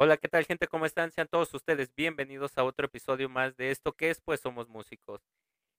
Hola, 0.00 0.16
¿qué 0.16 0.28
tal 0.28 0.44
gente? 0.44 0.68
¿Cómo 0.68 0.86
están? 0.86 1.10
Sean 1.10 1.26
todos 1.26 1.52
ustedes 1.54 1.92
bienvenidos 1.92 2.56
a 2.56 2.62
otro 2.62 2.86
episodio 2.86 3.28
más 3.28 3.56
de 3.56 3.72
esto 3.72 3.94
que 3.94 4.10
es 4.10 4.20
Pues 4.20 4.38
Somos 4.38 4.68
Músicos. 4.68 5.20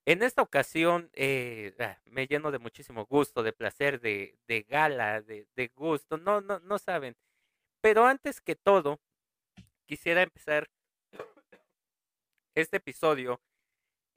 En 0.06 0.24
esta 0.24 0.42
ocasión 0.42 1.10
eh, 1.14 1.74
ah, 1.80 1.98
me 2.04 2.28
lleno 2.28 2.52
de 2.52 2.60
muchísimo 2.60 3.06
gusto, 3.06 3.44
de 3.44 3.54
placer, 3.54 4.02
de, 4.02 4.38
gala, 4.68 5.22
de, 5.22 5.48
de 5.56 5.68
gusto, 5.70 6.18
no, 6.18 6.42
no, 6.42 6.60
no 6.60 6.80
saben. 6.80 7.16
Pero 7.80 8.06
antes 8.08 8.42
que 8.42 8.58
todo, 8.58 9.00
quisiera 9.86 10.22
empezar 10.22 10.70
este 12.56 12.76
episodio 12.76 13.40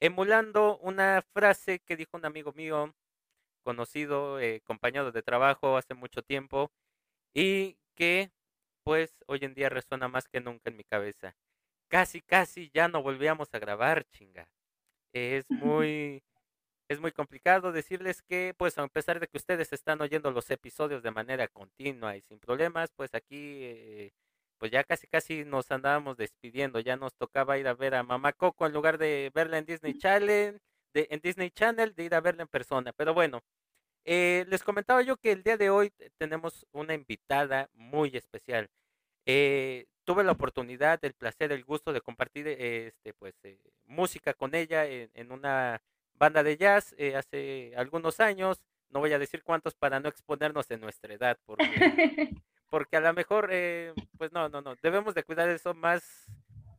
emulando 0.00 0.78
una 0.78 1.22
frase 1.32 1.78
que 1.78 1.96
dijo 1.96 2.16
un 2.16 2.24
amigo 2.26 2.52
mío, 2.54 2.92
conocido, 3.62 4.40
eh, 4.40 4.62
compañero 4.64 5.12
de 5.12 5.22
trabajo 5.22 5.76
hace 5.76 5.94
mucho 5.94 6.22
tiempo, 6.22 6.72
y 7.34 7.76
que 7.94 8.32
pues 8.84 9.14
hoy 9.26 9.40
en 9.42 9.54
día 9.54 9.68
resuena 9.68 10.08
más 10.08 10.28
que 10.28 10.40
nunca 10.40 10.70
en 10.70 10.76
mi 10.76 10.84
cabeza. 10.84 11.34
Casi, 11.88 12.22
casi 12.22 12.70
ya 12.72 12.88
no 12.88 13.02
volvíamos 13.02 13.48
a 13.52 13.58
grabar, 13.58 14.04
chinga. 14.10 14.48
Es 15.12 15.44
muy, 15.80 16.22
es 16.88 17.00
muy 17.00 17.12
complicado 17.12 17.72
decirles 17.72 18.22
que, 18.22 18.54
pues 18.56 18.78
a 18.78 18.88
pesar 18.88 19.20
de 19.20 19.28
que 19.28 19.38
ustedes 19.38 19.72
están 19.72 20.00
oyendo 20.00 20.30
los 20.30 20.50
episodios 20.50 21.02
de 21.02 21.10
manera 21.10 21.48
continua 21.48 22.16
y 22.16 22.22
sin 22.22 22.38
problemas, 22.38 22.90
pues 22.96 23.14
aquí, 23.14 23.64
eh, 23.64 24.12
pues 24.58 24.70
ya 24.72 24.84
casi, 24.84 25.06
casi 25.06 25.44
nos 25.44 25.70
andábamos 25.70 26.16
despidiendo. 26.16 26.80
Ya 26.80 26.96
nos 26.96 27.14
tocaba 27.14 27.58
ir 27.58 27.68
a 27.68 27.74
ver 27.74 27.94
a 27.94 28.02
Mamá 28.02 28.32
Coco 28.32 28.66
en 28.66 28.72
lugar 28.72 28.98
de 28.98 29.30
verla 29.34 29.58
en 29.58 29.66
Disney 29.66 29.94
Channel, 29.98 30.60
de, 30.94 31.08
en 31.10 31.20
Disney 31.20 31.50
Channel, 31.50 31.94
de 31.94 32.04
ir 32.04 32.14
a 32.14 32.20
verla 32.20 32.42
en 32.42 32.48
persona. 32.48 32.92
Pero 32.92 33.14
bueno, 33.14 33.40
eh, 34.04 34.44
les 34.48 34.62
comentaba 34.62 35.02
yo 35.02 35.16
que 35.16 35.32
el 35.32 35.42
día 35.42 35.56
de 35.56 35.70
hoy 35.70 35.92
tenemos 36.18 36.66
una 36.72 36.94
invitada 36.94 37.68
muy 37.74 38.16
especial. 38.16 38.68
Eh, 39.26 39.86
tuve 40.04 40.24
la 40.24 40.32
oportunidad, 40.32 40.98
el 41.04 41.14
placer, 41.14 41.52
el 41.52 41.64
gusto 41.64 41.92
de 41.92 42.00
compartir 42.00 42.46
eh, 42.48 42.88
este, 42.88 43.14
pues, 43.14 43.34
eh, 43.44 43.58
música 43.84 44.34
con 44.34 44.54
ella 44.54 44.86
en, 44.86 45.10
en, 45.14 45.32
una 45.32 45.80
banda 46.14 46.42
de 46.42 46.56
jazz 46.56 46.94
eh, 46.98 47.16
hace 47.16 47.72
algunos 47.76 48.20
años. 48.20 48.64
No 48.90 49.00
voy 49.00 49.12
a 49.12 49.18
decir 49.18 49.42
cuántos 49.42 49.74
para 49.74 50.00
no 50.00 50.08
exponernos 50.08 50.70
en 50.70 50.80
nuestra 50.80 51.14
edad, 51.14 51.38
porque, 51.46 51.64
porque 52.70 52.96
a 52.96 53.00
lo 53.00 53.12
mejor, 53.14 53.48
eh, 53.50 53.94
pues 54.18 54.32
no, 54.32 54.48
no, 54.48 54.60
no, 54.60 54.74
debemos 54.82 55.14
de 55.14 55.24
cuidar 55.24 55.48
eso 55.48 55.74
más. 55.74 56.26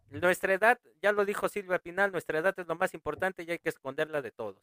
Nuestra 0.09 0.53
edad, 0.53 0.79
ya 1.01 1.11
lo 1.11 1.25
dijo 1.25 1.49
Silvia 1.49 1.79
Pinal, 1.79 2.11
nuestra 2.11 2.37
edad 2.37 2.53
es 2.55 2.67
lo 2.67 2.75
más 2.75 2.93
importante 2.93 3.43
y 3.43 3.49
hay 3.49 3.57
que 3.57 3.69
esconderla 3.69 4.21
de 4.21 4.29
todos. 4.29 4.61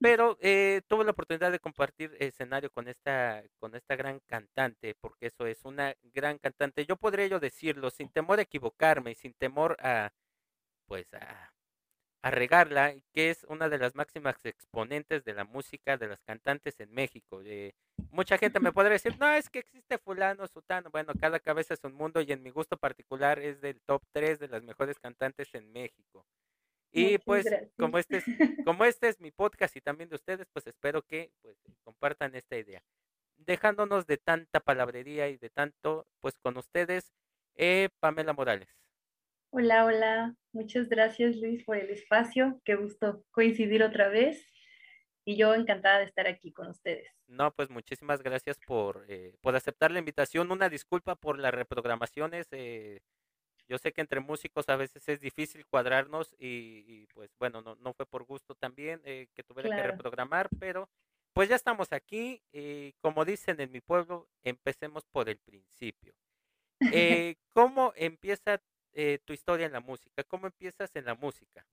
Pero 0.00 0.38
eh, 0.40 0.82
tuve 0.88 1.04
la 1.04 1.10
oportunidad 1.10 1.50
de 1.50 1.58
compartir 1.58 2.16
escenario 2.20 2.70
con 2.70 2.86
esta, 2.88 3.42
con 3.58 3.74
esta 3.74 3.96
gran 3.96 4.20
cantante, 4.26 4.94
porque 5.00 5.26
eso 5.26 5.46
es 5.46 5.64
una 5.64 5.94
gran 6.14 6.38
cantante. 6.38 6.86
Yo 6.86 6.96
podría 6.96 7.26
yo 7.26 7.40
decirlo 7.40 7.90
sin 7.90 8.08
temor 8.10 8.38
a 8.38 8.42
equivocarme 8.42 9.10
y 9.12 9.14
sin 9.16 9.34
temor 9.34 9.76
a, 9.80 10.12
pues, 10.86 11.12
a, 11.14 11.52
a 12.22 12.30
regarla, 12.30 12.94
que 13.12 13.30
es 13.30 13.44
una 13.48 13.68
de 13.68 13.78
las 13.78 13.94
máximas 13.94 14.36
exponentes 14.44 15.24
de 15.24 15.34
la 15.34 15.44
música 15.44 15.96
de 15.96 16.08
las 16.08 16.22
cantantes 16.22 16.80
en 16.80 16.92
México. 16.92 17.40
Eh, 17.44 17.74
mucha 18.10 18.38
gente 18.38 18.60
me 18.60 18.72
podría 18.74 18.92
decir, 18.94 19.16
no, 19.18 19.28
es 19.32 19.48
que 19.50 19.60
existe 19.60 19.98
fulano, 19.98 20.46
sutano. 20.48 20.90
Bueno, 20.90 21.12
cada 21.20 21.40
cabeza 21.40 21.74
es 21.74 21.84
un 21.84 21.94
mundo 21.94 22.20
y 22.20 22.32
en 22.32 22.42
mi 22.42 22.50
gusto 22.50 22.76
particular 22.76 23.38
es 23.38 23.60
del 23.60 23.80
top 23.82 24.02
3 24.12 24.38
de 24.40 24.48
las 24.48 24.62
mejores 24.64 24.98
cantantes 24.98 25.54
en 25.54 25.72
México. 25.72 26.26
Y 26.90 27.18
pues 27.18 27.46
como 27.76 27.98
este, 27.98 28.18
es, 28.18 28.24
como 28.66 28.84
este 28.84 29.08
es 29.08 29.20
mi 29.20 29.30
podcast 29.30 29.76
y 29.76 29.80
también 29.80 30.08
de 30.08 30.16
ustedes, 30.16 30.46
pues 30.52 30.66
espero 30.66 31.02
que 31.02 31.30
pues, 31.42 31.56
compartan 31.84 32.34
esta 32.34 32.56
idea. 32.56 32.82
Dejándonos 33.36 34.06
de 34.06 34.16
tanta 34.16 34.60
palabrería 34.60 35.28
y 35.28 35.36
de 35.36 35.50
tanto, 35.50 36.06
pues 36.20 36.38
con 36.38 36.56
ustedes, 36.56 37.12
eh, 37.54 37.88
Pamela 38.00 38.32
Morales. 38.32 38.68
Hola, 39.50 39.84
hola. 39.84 40.34
Muchas 40.52 40.88
gracias 40.88 41.36
Luis 41.36 41.64
por 41.64 41.76
el 41.76 41.90
espacio. 41.90 42.60
Qué 42.64 42.74
gusto 42.74 43.24
coincidir 43.30 43.82
otra 43.82 44.08
vez. 44.08 44.44
Y 45.24 45.36
yo 45.36 45.54
encantada 45.54 45.98
de 45.98 46.04
estar 46.04 46.26
aquí 46.26 46.52
con 46.52 46.68
ustedes. 46.68 47.06
No, 47.26 47.52
pues 47.52 47.68
muchísimas 47.68 48.22
gracias 48.22 48.58
por, 48.66 49.04
eh, 49.08 49.36
por 49.42 49.54
aceptar 49.54 49.90
la 49.90 49.98
invitación. 49.98 50.50
Una 50.50 50.70
disculpa 50.70 51.16
por 51.16 51.38
las 51.38 51.52
reprogramaciones. 51.52 52.48
Eh, 52.50 53.00
yo 53.68 53.78
sé 53.78 53.92
que 53.92 54.00
entre 54.00 54.20
músicos 54.20 54.68
a 54.68 54.76
veces 54.76 55.06
es 55.08 55.20
difícil 55.20 55.66
cuadrarnos 55.66 56.34
y, 56.38 56.84
y 56.86 57.06
pues 57.12 57.30
bueno, 57.38 57.60
no, 57.60 57.76
no, 57.76 57.92
fue 57.92 58.06
por 58.06 58.24
gusto 58.24 58.54
también 58.54 59.00
eh, 59.04 59.28
que 59.34 59.42
tuviera 59.42 59.68
claro. 59.68 59.82
que 59.82 59.90
reprogramar, 59.92 60.48
pero 60.58 60.88
pues 61.34 61.48
ya 61.48 61.56
estamos 61.56 61.92
aquí 61.92 62.42
y 62.52 62.92
como 63.00 63.24
dicen 63.24 63.60
en 63.60 63.70
mi 63.70 63.80
pueblo, 63.80 64.28
empecemos 64.42 65.04
por 65.06 65.28
el 65.28 65.38
principio. 65.38 66.14
Eh, 66.94 67.34
¿Cómo 67.54 67.92
empieza 67.96 68.62
eh, 68.92 69.18
tu 69.24 69.32
historia 69.32 69.66
en 69.66 69.72
la 69.72 69.80
música? 69.80 70.22
¿Cómo 70.22 70.46
empiezas 70.46 70.94
en 70.94 71.06
la 71.06 71.16
música? 71.16 71.66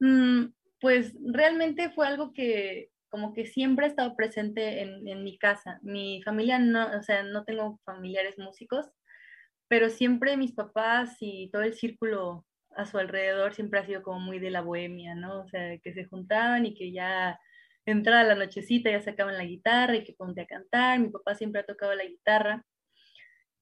Mm, 0.00 0.48
pues 0.78 1.14
realmente 1.32 1.90
fue 1.90 2.06
algo 2.06 2.34
que 2.34 2.90
como 3.08 3.32
que 3.32 3.46
siempre 3.46 3.86
ha 3.86 3.88
estado 3.88 4.14
presente 4.14 4.82
en, 4.82 5.08
en 5.08 5.24
mi 5.24 5.38
casa. 5.38 5.78
Mi 5.82 6.22
familia 6.22 6.58
no, 6.58 6.98
o 6.98 7.02
sea, 7.02 7.22
no 7.22 7.44
tengo 7.44 7.80
familiares 7.86 8.38
músicos, 8.38 8.90
pero 9.68 9.90
siempre 9.90 10.36
mis 10.36 10.52
papás 10.52 11.16
y 11.20 11.50
todo 11.50 11.62
el 11.62 11.74
círculo 11.74 12.44
a 12.76 12.86
su 12.86 12.98
alrededor 12.98 13.54
siempre 13.54 13.80
ha 13.80 13.86
sido 13.86 14.02
como 14.02 14.20
muy 14.20 14.38
de 14.38 14.50
la 14.50 14.60
bohemia, 14.60 15.14
¿no? 15.14 15.40
O 15.40 15.48
sea, 15.48 15.78
que 15.78 15.92
se 15.94 16.04
juntaban 16.04 16.66
y 16.66 16.74
que 16.74 16.92
ya 16.92 17.38
entrada 17.86 18.24
la 18.24 18.34
nochecita 18.34 18.90
ya 18.90 19.00
sacaban 19.00 19.38
la 19.38 19.44
guitarra 19.44 19.96
y 19.96 20.04
que 20.04 20.12
ponte 20.12 20.42
a 20.42 20.46
cantar. 20.46 20.98
Mi 21.00 21.08
papá 21.08 21.34
siempre 21.34 21.62
ha 21.62 21.66
tocado 21.66 21.94
la 21.94 22.04
guitarra. 22.04 22.64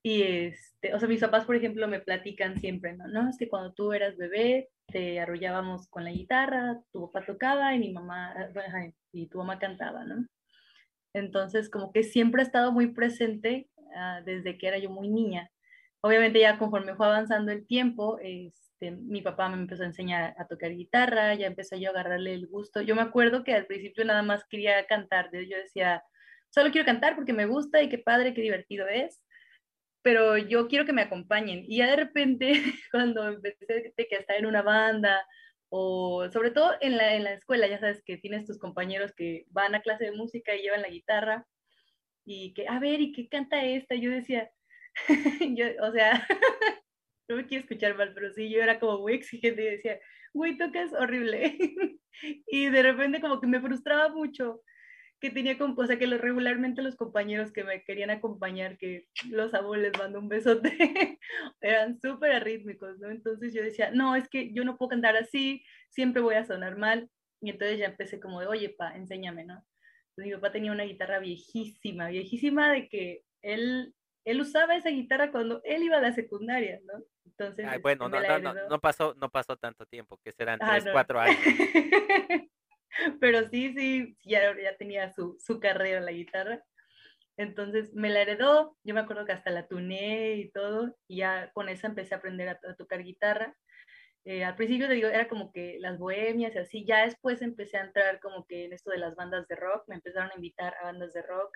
Y 0.03 0.23
este, 0.23 0.95
o 0.95 0.99
sea, 0.99 1.09
mis 1.09 1.21
papás, 1.21 1.47
por 1.47 1.57
ejemplo, 1.57 1.89
me 1.89 2.01
platican 2.01 2.61
siempre, 2.61 2.95
¿no? 2.95 3.07
No, 3.09 3.31
es 3.31 3.39
que 3.39 3.49
cuando 3.49 3.73
tú 3.73 3.93
eras 3.93 4.17
bebé, 4.17 4.69
te 4.89 5.19
arrullábamos 5.21 5.89
con 5.89 6.05
la 6.05 6.11
guitarra, 6.11 6.81
tu 6.93 7.11
papá 7.11 7.25
tocaba 7.25 7.75
y 7.75 7.79
mi 7.79 7.93
mamá, 7.93 8.35
y 9.13 9.29
tu 9.29 9.39
mamá 9.39 9.59
cantaba, 9.59 10.05
¿no? 10.05 10.27
Entonces, 11.15 11.71
como 11.71 11.93
que 11.93 12.03
siempre 12.03 12.43
ha 12.43 12.45
estado 12.45 12.73
muy 12.73 12.89
presente 12.93 13.71
uh, 13.79 14.25
desde 14.25 14.59
que 14.59 14.69
era 14.69 14.79
yo 14.79 14.91
muy 14.91 15.09
niña 15.09 15.51
obviamente 16.05 16.39
ya 16.39 16.59
conforme 16.59 16.95
fue 16.97 17.07
avanzando 17.07 17.51
el 17.51 17.67
tiempo, 17.67 18.19
este, 18.21 18.91
mi 18.91 19.23
papá 19.23 19.49
me 19.49 19.57
empezó 19.57 19.85
a 19.85 19.87
enseñar 19.87 20.35
a 20.37 20.47
tocar 20.47 20.71
guitarra, 20.71 21.35
ya 21.35 21.47
empecé 21.47 21.81
yo 21.81 21.89
a 21.89 21.93
agarrarle 21.93 22.35
el 22.35 22.47
gusto. 22.47 22.83
Yo 22.83 22.95
me 22.95 23.01
acuerdo 23.01 23.43
que 23.43 23.55
al 23.55 23.65
principio 23.65 24.05
nada 24.05 24.23
más 24.23 24.45
quería 24.45 24.85
cantar, 24.87 25.31
yo 25.33 25.57
decía, 25.57 26.05
solo 26.51 26.71
quiero 26.71 26.85
cantar 26.85 27.17
porque 27.17 27.33
me 27.33 27.47
gusta 27.47 27.83
y 27.83 27.89
qué 27.89 27.97
padre, 27.97 28.35
qué 28.35 28.43
divertido 28.43 28.87
es, 28.87 29.23
pero 30.03 30.37
yo 30.37 30.69
quiero 30.69 30.85
que 30.85 30.93
me 30.93 31.01
acompañen. 31.01 31.65
Y 31.67 31.79
ya 31.79 31.87
de 31.87 31.97
repente, 31.97 32.53
cuando 32.93 33.27
empecé 33.27 33.95
que 33.97 34.17
estar 34.17 34.37
en 34.37 34.45
una 34.45 34.61
banda, 34.61 35.27
o 35.71 36.29
sobre 36.31 36.51
todo 36.51 36.73
en 36.83 36.99
la, 36.99 37.15
en 37.15 37.25
la 37.25 37.33
escuela, 37.33 37.67
ya 37.67 37.81
sabes 37.81 38.03
que 38.05 38.19
tienes 38.19 38.45
tus 38.45 38.59
compañeros 38.59 39.15
que 39.17 39.47
van 39.49 39.75
a 39.75 39.81
clase 39.81 40.05
de 40.05 40.13
música 40.13 40.55
y 40.55 40.61
llevan 40.61 40.83
la 40.83 40.91
guitarra, 40.91 41.47
y 42.27 42.53
que, 42.53 42.69
a 42.69 42.79
ver, 42.79 43.01
¿y 43.01 43.13
qué 43.13 43.27
canta 43.27 43.65
esta? 43.65 43.95
Yo 43.95 44.11
decía, 44.11 44.51
yo, 45.57 45.67
o 45.83 45.93
sea, 45.93 46.27
no 47.29 47.37
me 47.37 47.47
quiero 47.47 47.63
escuchar 47.63 47.97
mal, 47.97 48.13
pero 48.15 48.33
sí, 48.33 48.51
yo 48.51 48.63
era 48.63 48.79
como 48.79 49.01
muy 49.01 49.15
exigente 49.15 49.63
y 49.63 49.71
decía, 49.77 49.99
güey, 50.33 50.57
tocas 50.57 50.93
horrible. 50.93 51.57
y 52.47 52.69
de 52.69 52.83
repente 52.83 53.21
como 53.21 53.41
que 53.41 53.47
me 53.47 53.61
frustraba 53.61 54.09
mucho 54.11 54.61
que 55.21 55.31
tenía, 55.31 55.57
o 55.59 55.87
sea, 55.87 55.99
que 55.99 56.07
los, 56.07 56.21
regularmente 56.21 56.83
los 56.83 56.97
compañeros 56.97 57.51
que 57.51 57.65
me 57.65 57.83
querían 57.83 58.11
acompañar, 58.11 58.77
que 58.77 59.07
los 59.31 59.55
abuelos 59.55 59.91
les 59.91 59.99
mando 59.99 60.19
un 60.19 60.29
besote, 60.29 61.19
eran 61.63 61.99
súper 61.99 62.33
arrítmicos, 62.33 62.99
¿no? 62.99 63.11
Entonces 63.11 63.55
yo 63.55 63.63
decía, 63.63 63.91
no, 63.91 64.17
es 64.17 64.29
que 64.29 64.53
yo 64.53 64.65
no 64.65 64.77
puedo 64.77 64.91
cantar 64.91 65.17
así, 65.17 65.65
siempre 65.89 66.21
voy 66.21 66.35
a 66.35 66.45
sonar 66.45 66.77
mal. 66.77 67.09
Y 67.41 67.51
entonces 67.51 67.79
ya 67.79 67.87
empecé 67.87 68.21
como 68.21 68.41
de, 68.41 68.49
oye, 68.49 68.69
pa, 68.77 68.95
enséñame, 68.97 69.45
¿no? 69.45 69.65
Entonces 70.11 70.27
mi 70.27 70.35
papá 70.35 70.53
tenía 70.53 70.73
una 70.73 70.85
guitarra 70.85 71.21
viejísima, 71.21 72.09
viejísima 72.09 72.71
de 72.71 72.89
que 72.91 73.23
él 73.41 73.95
él 74.25 74.41
usaba 74.41 74.77
esa 74.77 74.91
guitarra 74.91 75.31
cuando 75.31 75.61
él 75.65 75.83
iba 75.83 75.99
a 75.99 76.01
la 76.01 76.13
secundaria, 76.13 76.81
¿no? 76.85 77.05
Entonces, 77.25 77.67
Ay, 77.69 77.81
bueno, 77.81 78.07
este, 78.07 78.29
no, 78.29 78.39
no, 78.39 78.55
no, 78.55 78.69
no, 78.69 78.81
pasó, 78.81 79.15
no 79.15 79.31
pasó 79.31 79.57
tanto 79.57 79.87
tiempo, 79.87 80.19
que 80.23 80.33
serán 80.33 80.59
ah, 80.63 80.79
tres, 80.79 80.93
cuatro 80.93 81.21
años. 81.21 81.39
Pero 83.21 83.49
sí, 83.49 83.75
sí, 83.77 84.17
ya, 84.25 84.57
ya 84.57 84.77
tenía 84.77 85.13
su, 85.13 85.37
su 85.41 85.59
carrera 85.59 85.99
en 85.99 86.05
la 86.05 86.13
guitarra. 86.13 86.63
Entonces 87.37 87.93
me 87.95 88.11
la 88.11 88.23
heredó, 88.23 88.77
yo 88.85 88.95
me 88.95 89.01
acuerdo 89.01 89.25
que 89.27 89.33
hasta 89.33 89.51
la 89.51 89.67
tuné 89.67 90.35
y 90.35 90.51
todo, 90.53 90.97
y 91.09 91.17
ya 91.17 91.51
con 91.53 91.69
esa 91.69 91.89
empecé 91.89 92.15
a 92.15 92.19
aprender 92.19 92.49
a, 92.49 92.61
a 92.71 92.77
tocar 92.77 93.03
guitarra. 93.03 93.57
Eh, 94.25 94.43
al 94.43 94.57
principio 94.57 94.89
te 94.89 94.95
digo, 94.95 95.09
era 95.09 95.29
como 95.29 95.53
que 95.53 95.77
las 95.81 95.99
bohemias 95.99 96.55
y 96.55 96.59
así, 96.59 96.85
ya 96.87 97.05
después 97.05 97.43
empecé 97.43 97.77
a 97.77 97.85
entrar 97.85 98.21
como 98.21 98.47
que 98.47 98.65
en 98.65 98.73
esto 98.73 98.91
de 98.91 98.99
las 98.99 99.17
bandas 99.17 99.47
de 99.49 99.57
rock, 99.57 99.85
me 99.87 99.97
empezaron 99.97 100.31
a 100.31 100.35
invitar 100.35 100.75
a 100.81 100.85
bandas 100.85 101.13
de 101.13 101.23
rock, 101.23 101.55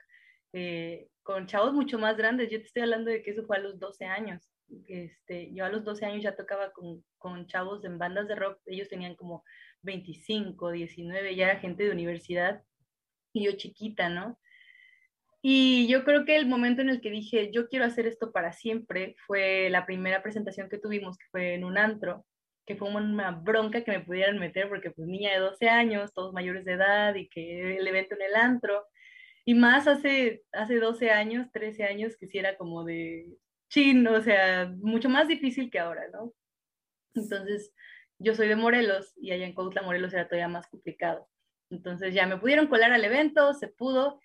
eh, 0.53 1.09
con 1.23 1.47
chavos 1.47 1.73
mucho 1.73 1.99
más 1.99 2.17
grandes. 2.17 2.51
Yo 2.51 2.59
te 2.59 2.67
estoy 2.67 2.83
hablando 2.83 3.11
de 3.11 3.23
que 3.23 3.31
eso 3.31 3.47
fue 3.47 3.57
a 3.57 3.61
los 3.61 3.79
12 3.79 4.05
años. 4.07 4.51
Este, 4.87 5.53
yo 5.55 5.65
a 5.65 5.71
los 5.71 5.85
12 5.85 6.07
años 6.07 6.23
ya 6.23 6.37
tocaba 6.37 6.73
con, 6.73 7.05
con 7.17 7.47
chavos 7.47 7.85
en 7.85 7.99
bandas 7.99 8.29
de 8.29 8.35
rock. 8.35 8.61
Ellos 8.67 8.89
tenían 8.89 9.15
como 9.15 9.45
25, 9.83 10.71
19, 10.71 11.37
ya 11.37 11.51
era 11.51 11.61
gente 11.61 11.85
de 11.85 11.93
universidad 11.93 12.63
y 13.33 13.45
yo 13.45 13.53
chiquita, 13.53 14.09
¿no? 14.09 14.39
Y 15.41 15.87
yo 15.89 16.05
creo 16.05 16.25
que 16.25 16.37
el 16.37 16.47
momento 16.47 16.83
en 16.83 16.91
el 16.91 17.01
que 17.01 17.11
dije, 17.11 17.51
yo 17.53 17.69
quiero 17.69 17.85
hacer 17.85 18.07
esto 18.07 18.33
para 18.33 18.53
siempre, 18.53 19.15
fue 19.27 19.71
la 19.71 19.87
primera 19.87 20.23
presentación 20.23 20.69
que 20.69 20.79
tuvimos, 20.79 21.17
que 21.17 21.27
fue 21.31 21.55
en 21.55 21.65
un 21.65 21.79
antro, 21.79 22.27
que 22.67 22.77
fue 22.77 22.91
una 22.91 23.31
bronca 23.31 23.85
que 23.85 23.93
me 23.93 24.01
pudieran 24.01 24.39
meter, 24.39 24.69
porque 24.69 24.91
pues 24.91 25.07
niña 25.07 25.33
de 25.33 25.39
12 25.39 25.69
años, 25.69 26.13
todos 26.13 26.33
mayores 26.33 26.65
de 26.65 26.73
edad, 26.73 27.15
y 27.15 27.29
que 27.29 27.79
el 27.79 27.87
evento 27.87 28.17
en 28.17 28.23
el 28.23 28.35
antro. 28.35 28.85
Y 29.49 29.55
más 29.55 29.89
hace, 29.89 30.43
hace 30.53 30.79
12 30.79 31.11
años, 31.11 31.51
13 31.53 31.85
años, 31.85 32.19
que 32.19 32.27
sí 32.27 32.37
era 32.37 32.59
como 32.59 32.85
de 32.85 33.35
chin, 33.71 34.07
o 34.07 34.21
sea, 34.21 34.71
mucho 34.83 35.09
más 35.09 35.27
difícil 35.27 35.71
que 35.71 35.79
ahora, 35.79 36.07
¿no? 36.13 36.35
Entonces, 37.15 37.73
yo 38.19 38.35
soy 38.35 38.47
de 38.49 38.57
Morelos 38.57 39.15
y 39.17 39.33
allá 39.33 39.47
en 39.47 39.55
Cuautla, 39.55 39.81
Morelos 39.81 40.13
era 40.13 40.29
todavía 40.29 40.49
más 40.49 40.67
complicado. 40.67 41.31
Entonces 41.71 42.13
ya 42.13 42.27
me 42.27 42.37
pudieron 42.37 42.67
colar 42.67 42.93
al 42.93 43.03
evento, 43.03 43.55
se 43.55 43.69
pudo, 43.69 44.21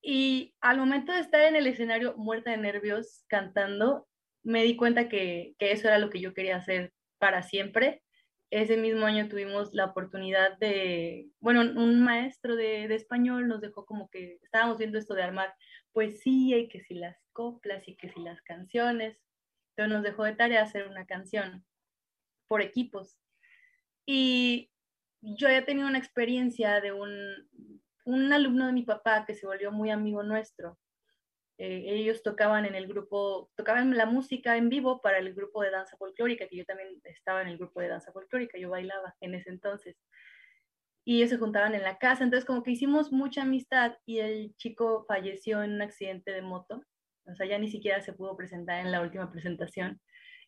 y 0.00 0.54
al 0.60 0.78
momento 0.78 1.12
de 1.12 1.18
estar 1.18 1.40
en 1.40 1.56
el 1.56 1.66
escenario 1.66 2.16
muerta 2.16 2.52
de 2.52 2.58
nervios 2.58 3.24
cantando, 3.26 4.06
me 4.44 4.62
di 4.62 4.76
cuenta 4.76 5.08
que, 5.08 5.56
que, 5.58 5.72
eso 5.72 5.88
era 5.88 5.98
lo 5.98 6.10
que 6.10 6.20
yo 6.20 6.32
quería 6.32 6.58
hacer 6.58 6.92
para 7.18 7.42
siempre. 7.42 8.04
Ese 8.50 8.78
mismo 8.78 9.04
año 9.04 9.28
tuvimos 9.28 9.74
la 9.74 9.84
oportunidad 9.86 10.56
de, 10.58 11.28
bueno, 11.40 11.60
un 11.60 12.02
maestro 12.02 12.56
de, 12.56 12.84
español 12.94 13.46
nos 13.46 13.60
dejó 13.60 13.84
como 13.84 14.08
que 14.08 14.38
estábamos 14.42 14.78
viendo 14.78 14.98
esto 14.98 15.14
de 15.14 15.22
armar 15.22 15.54
poesía 15.92 16.56
y 16.58 16.68
que 16.68 16.80
si 16.80 16.94
las 16.94 17.16
coplas 17.32 17.86
y 17.86 17.96
que 17.96 18.08
si 18.08 18.20
las 18.20 18.40
canciones. 18.42 19.18
Entonces 19.70 19.94
nos 19.94 20.02
dejó 20.02 20.24
de 20.24 20.34
tarea 20.34 20.62
hacer 20.62 20.88
una 20.88 21.04
canción 21.06 21.64
por 22.48 22.62
equipos. 22.62 23.18
Y 24.06 24.70
yo 25.20 25.48
ya 25.50 25.64
tenía 25.66 25.86
una 25.86 25.98
experiencia 25.98 26.80
de 26.80 26.92
un, 26.92 27.10
un 28.04 28.32
alumno 28.32 28.66
de 28.66 28.72
mi 28.72 28.82
papá 28.82 29.26
que 29.26 29.34
se 29.34 29.46
volvió 29.46 29.70
muy 29.70 29.90
amigo 29.90 30.22
nuestro. 30.22 30.78
Eh, 31.58 31.84
ellos 31.88 32.22
tocaban 32.22 32.66
en 32.66 32.76
el 32.76 32.86
grupo, 32.86 33.50
tocaban 33.56 33.96
la 33.96 34.06
música 34.06 34.56
en 34.56 34.68
vivo 34.68 35.00
para 35.00 35.18
el 35.18 35.34
grupo 35.34 35.62
de 35.62 35.70
danza 35.70 35.96
folclórica, 35.96 36.46
que 36.46 36.56
yo 36.56 36.64
también 36.64 37.00
estaba 37.02 37.42
en 37.42 37.48
el 37.48 37.58
grupo 37.58 37.80
de 37.80 37.88
danza 37.88 38.12
folclórica, 38.12 38.58
yo 38.58 38.70
bailaba 38.70 39.16
en 39.20 39.34
ese 39.34 39.50
entonces. 39.50 39.96
Y 41.04 41.16
ellos 41.16 41.30
se 41.30 41.38
juntaban 41.38 41.74
en 41.74 41.82
la 41.82 41.98
casa, 41.98 42.22
entonces 42.22 42.46
como 42.46 42.62
que 42.62 42.70
hicimos 42.70 43.10
mucha 43.10 43.42
amistad 43.42 43.96
y 44.06 44.20
el 44.20 44.54
chico 44.56 45.04
falleció 45.08 45.62
en 45.64 45.72
un 45.72 45.82
accidente 45.82 46.30
de 46.30 46.42
moto, 46.42 46.84
o 47.24 47.34
sea, 47.34 47.46
ya 47.46 47.58
ni 47.58 47.68
siquiera 47.68 48.00
se 48.02 48.12
pudo 48.12 48.36
presentar 48.36 48.78
en 48.80 48.92
la 48.92 49.00
última 49.00 49.30
presentación. 49.32 50.00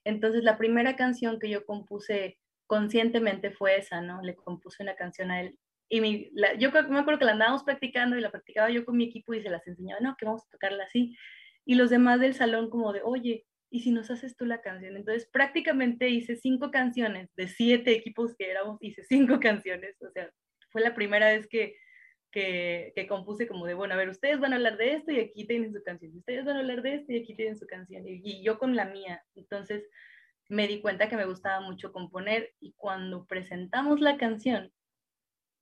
Entonces 0.05 0.45
la 0.45 0.59
primera 0.59 0.95
canción 0.97 1.41
que 1.41 1.51
yo 1.51 1.65
compuse 1.67 2.39
conscientemente 2.69 3.51
fue 3.51 3.79
esa, 3.79 4.01
¿no? 4.01 4.23
Le 4.23 4.37
compuse 4.37 4.83
una 4.83 4.95
canción 4.95 5.31
a 5.33 5.41
él 5.41 5.59
y 5.93 6.01
mi, 6.01 6.31
yo 6.59 6.71
me 6.71 7.01
acuerdo 7.01 7.19
que 7.19 7.25
la 7.25 7.33
andábamos 7.33 7.65
practicando 7.65 8.17
y 8.17 8.21
la 8.21 8.31
practicaba 8.31 8.71
yo 8.71 8.85
con 8.85 8.97
mi 8.97 9.05
equipo 9.05 9.35
y 9.35 9.43
se 9.43 9.51
las 9.51 9.67
enseñaba, 9.67 10.01
no, 10.01 10.17
que 10.17 10.25
vamos 10.25 10.45
a 10.47 10.51
tocarla 10.51 10.85
así. 10.85 11.17
Y 11.65 11.75
los 11.75 11.91
demás 11.91 12.21
del 12.21 12.35
salón 12.35 12.71
como 12.71 12.93
de, 12.93 13.03
oye, 13.03 13.45
¿y 13.71 13.81
si 13.81 13.91
nos 13.91 14.09
haces 14.09 14.37
tú 14.37 14.47
la 14.47 14.61
canción? 14.61 14.97
Entonces 14.97 15.29
prácticamente 15.33 16.09
hice 16.09 16.37
cinco 16.37 16.71
canciones, 16.71 17.29
de 17.35 17.49
siete 17.49 17.91
equipos 17.91 18.37
que 18.37 18.49
éramos, 18.49 18.79
hice 18.81 19.03
cinco 19.03 19.41
canciones. 19.41 20.01
O 20.01 20.11
sea, 20.13 20.31
fue 20.71 20.81
la 20.81 20.95
primera 20.95 21.27
vez 21.27 21.49
que, 21.49 21.75
que, 22.31 22.93
que, 22.95 23.09
compuse 23.09 23.49
como 23.49 23.67
de, 23.67 23.75
bueno, 23.75 23.95
a 23.95 23.97
ver, 23.97 24.11
ustedes 24.11 24.39
van 24.39 24.53
a 24.53 24.57
hablar 24.57 24.77
de 24.77 24.95
esto 24.95 25.11
y 25.11 25.19
aquí 25.19 25.45
tienen 25.45 25.73
su 25.73 25.83
canción. 25.83 26.17
Ustedes 26.17 26.45
van 26.45 26.57
a 26.57 26.61
hablar 26.61 26.83
de 26.83 26.95
esto 26.95 27.13
y 27.13 27.19
aquí 27.19 27.35
tienen 27.35 27.59
su 27.59 27.67
canción. 27.67 28.07
Y, 28.07 28.21
y 28.23 28.45
yo 28.45 28.61
con 28.61 28.77
la 28.77 28.85
mía. 28.85 29.25
Entonces 29.35 29.83
me 30.49 30.69
di 30.69 30.81
cuenta 30.81 31.09
que 31.09 31.17
me 31.17 31.27
gustaba 31.27 31.61
mucho 31.61 31.93
componer 31.93 32.55
y 32.61 32.75
cuando 32.77 33.27
presentamos 33.27 34.01
la 34.01 34.17
canción, 34.17 34.73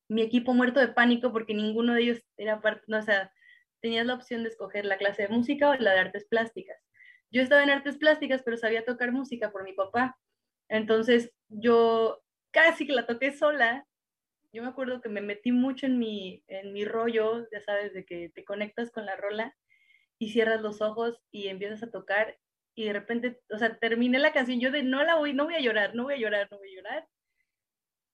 mi 0.09 0.23
equipo 0.23 0.55
muerto 0.55 0.81
de 0.81 0.89
pánico 0.89 1.33
porque 1.33 1.55
ninguno 1.55 1.95
de 1.95 2.03
ellos 2.03 2.27
era 2.37 2.61
parte, 2.61 2.93
o 2.93 3.03
sea, 3.03 3.33
tenías 3.81 4.07
la 4.07 4.15
opción 4.15 4.43
de 4.43 4.49
escoger 4.49 4.85
la 4.85 4.99
clase 4.99 5.23
de 5.23 5.29
música 5.29 5.71
o 5.71 5.75
la 5.75 5.93
de 5.93 6.01
artes 6.01 6.27
plásticas. 6.27 6.77
Yo 7.31 7.43
estaba 7.43 7.63
en 7.63 7.71
artes 7.71 7.99
plásticas, 7.99 8.43
pero 8.43 8.57
sabía 8.57 8.85
tocar 8.85 9.13
música 9.13 9.53
por 9.53 9.65
mi 9.65 9.75
papá. 9.75 10.19
Entonces 10.69 11.31
yo 11.49 12.23
casi 12.51 12.87
que 12.87 12.95
la 12.95 13.07
toqué 13.07 13.33
sola. 13.33 13.87
Yo 14.53 14.63
me 14.63 14.69
acuerdo 14.69 15.03
que 15.03 15.11
me 15.11 15.21
metí 15.21 15.53
mucho 15.53 15.87
en 15.87 15.99
mi, 15.99 16.43
en 16.49 16.73
mi 16.73 16.87
rollo, 16.87 17.47
ya 17.53 17.61
sabes, 17.61 17.93
de 17.93 18.07
que 18.07 18.31
te 18.31 18.45
conectas 18.45 18.91
con 18.91 19.05
la 19.05 19.15
rola 19.15 19.55
y 20.19 20.31
cierras 20.31 20.63
los 20.63 20.81
ojos 20.81 21.21
y 21.31 21.49
empiezas 21.49 21.83
a 21.83 21.91
tocar 21.91 22.39
y 22.75 22.85
de 22.85 22.93
repente, 22.93 23.41
o 23.51 23.59
sea, 23.59 23.77
terminé 23.79 24.19
la 24.21 24.33
canción, 24.33 24.61
yo 24.61 24.71
de 24.71 24.85
no 24.85 25.03
la 25.05 25.17
voy, 25.17 25.35
no 25.35 25.45
voy 25.45 25.55
a 25.55 25.61
llorar, 25.61 25.95
no 25.95 26.05
voy 26.05 26.15
a 26.15 26.19
llorar, 26.19 26.49
no 26.51 26.59
voy 26.59 26.71
a 26.71 26.77
llorar 26.77 27.09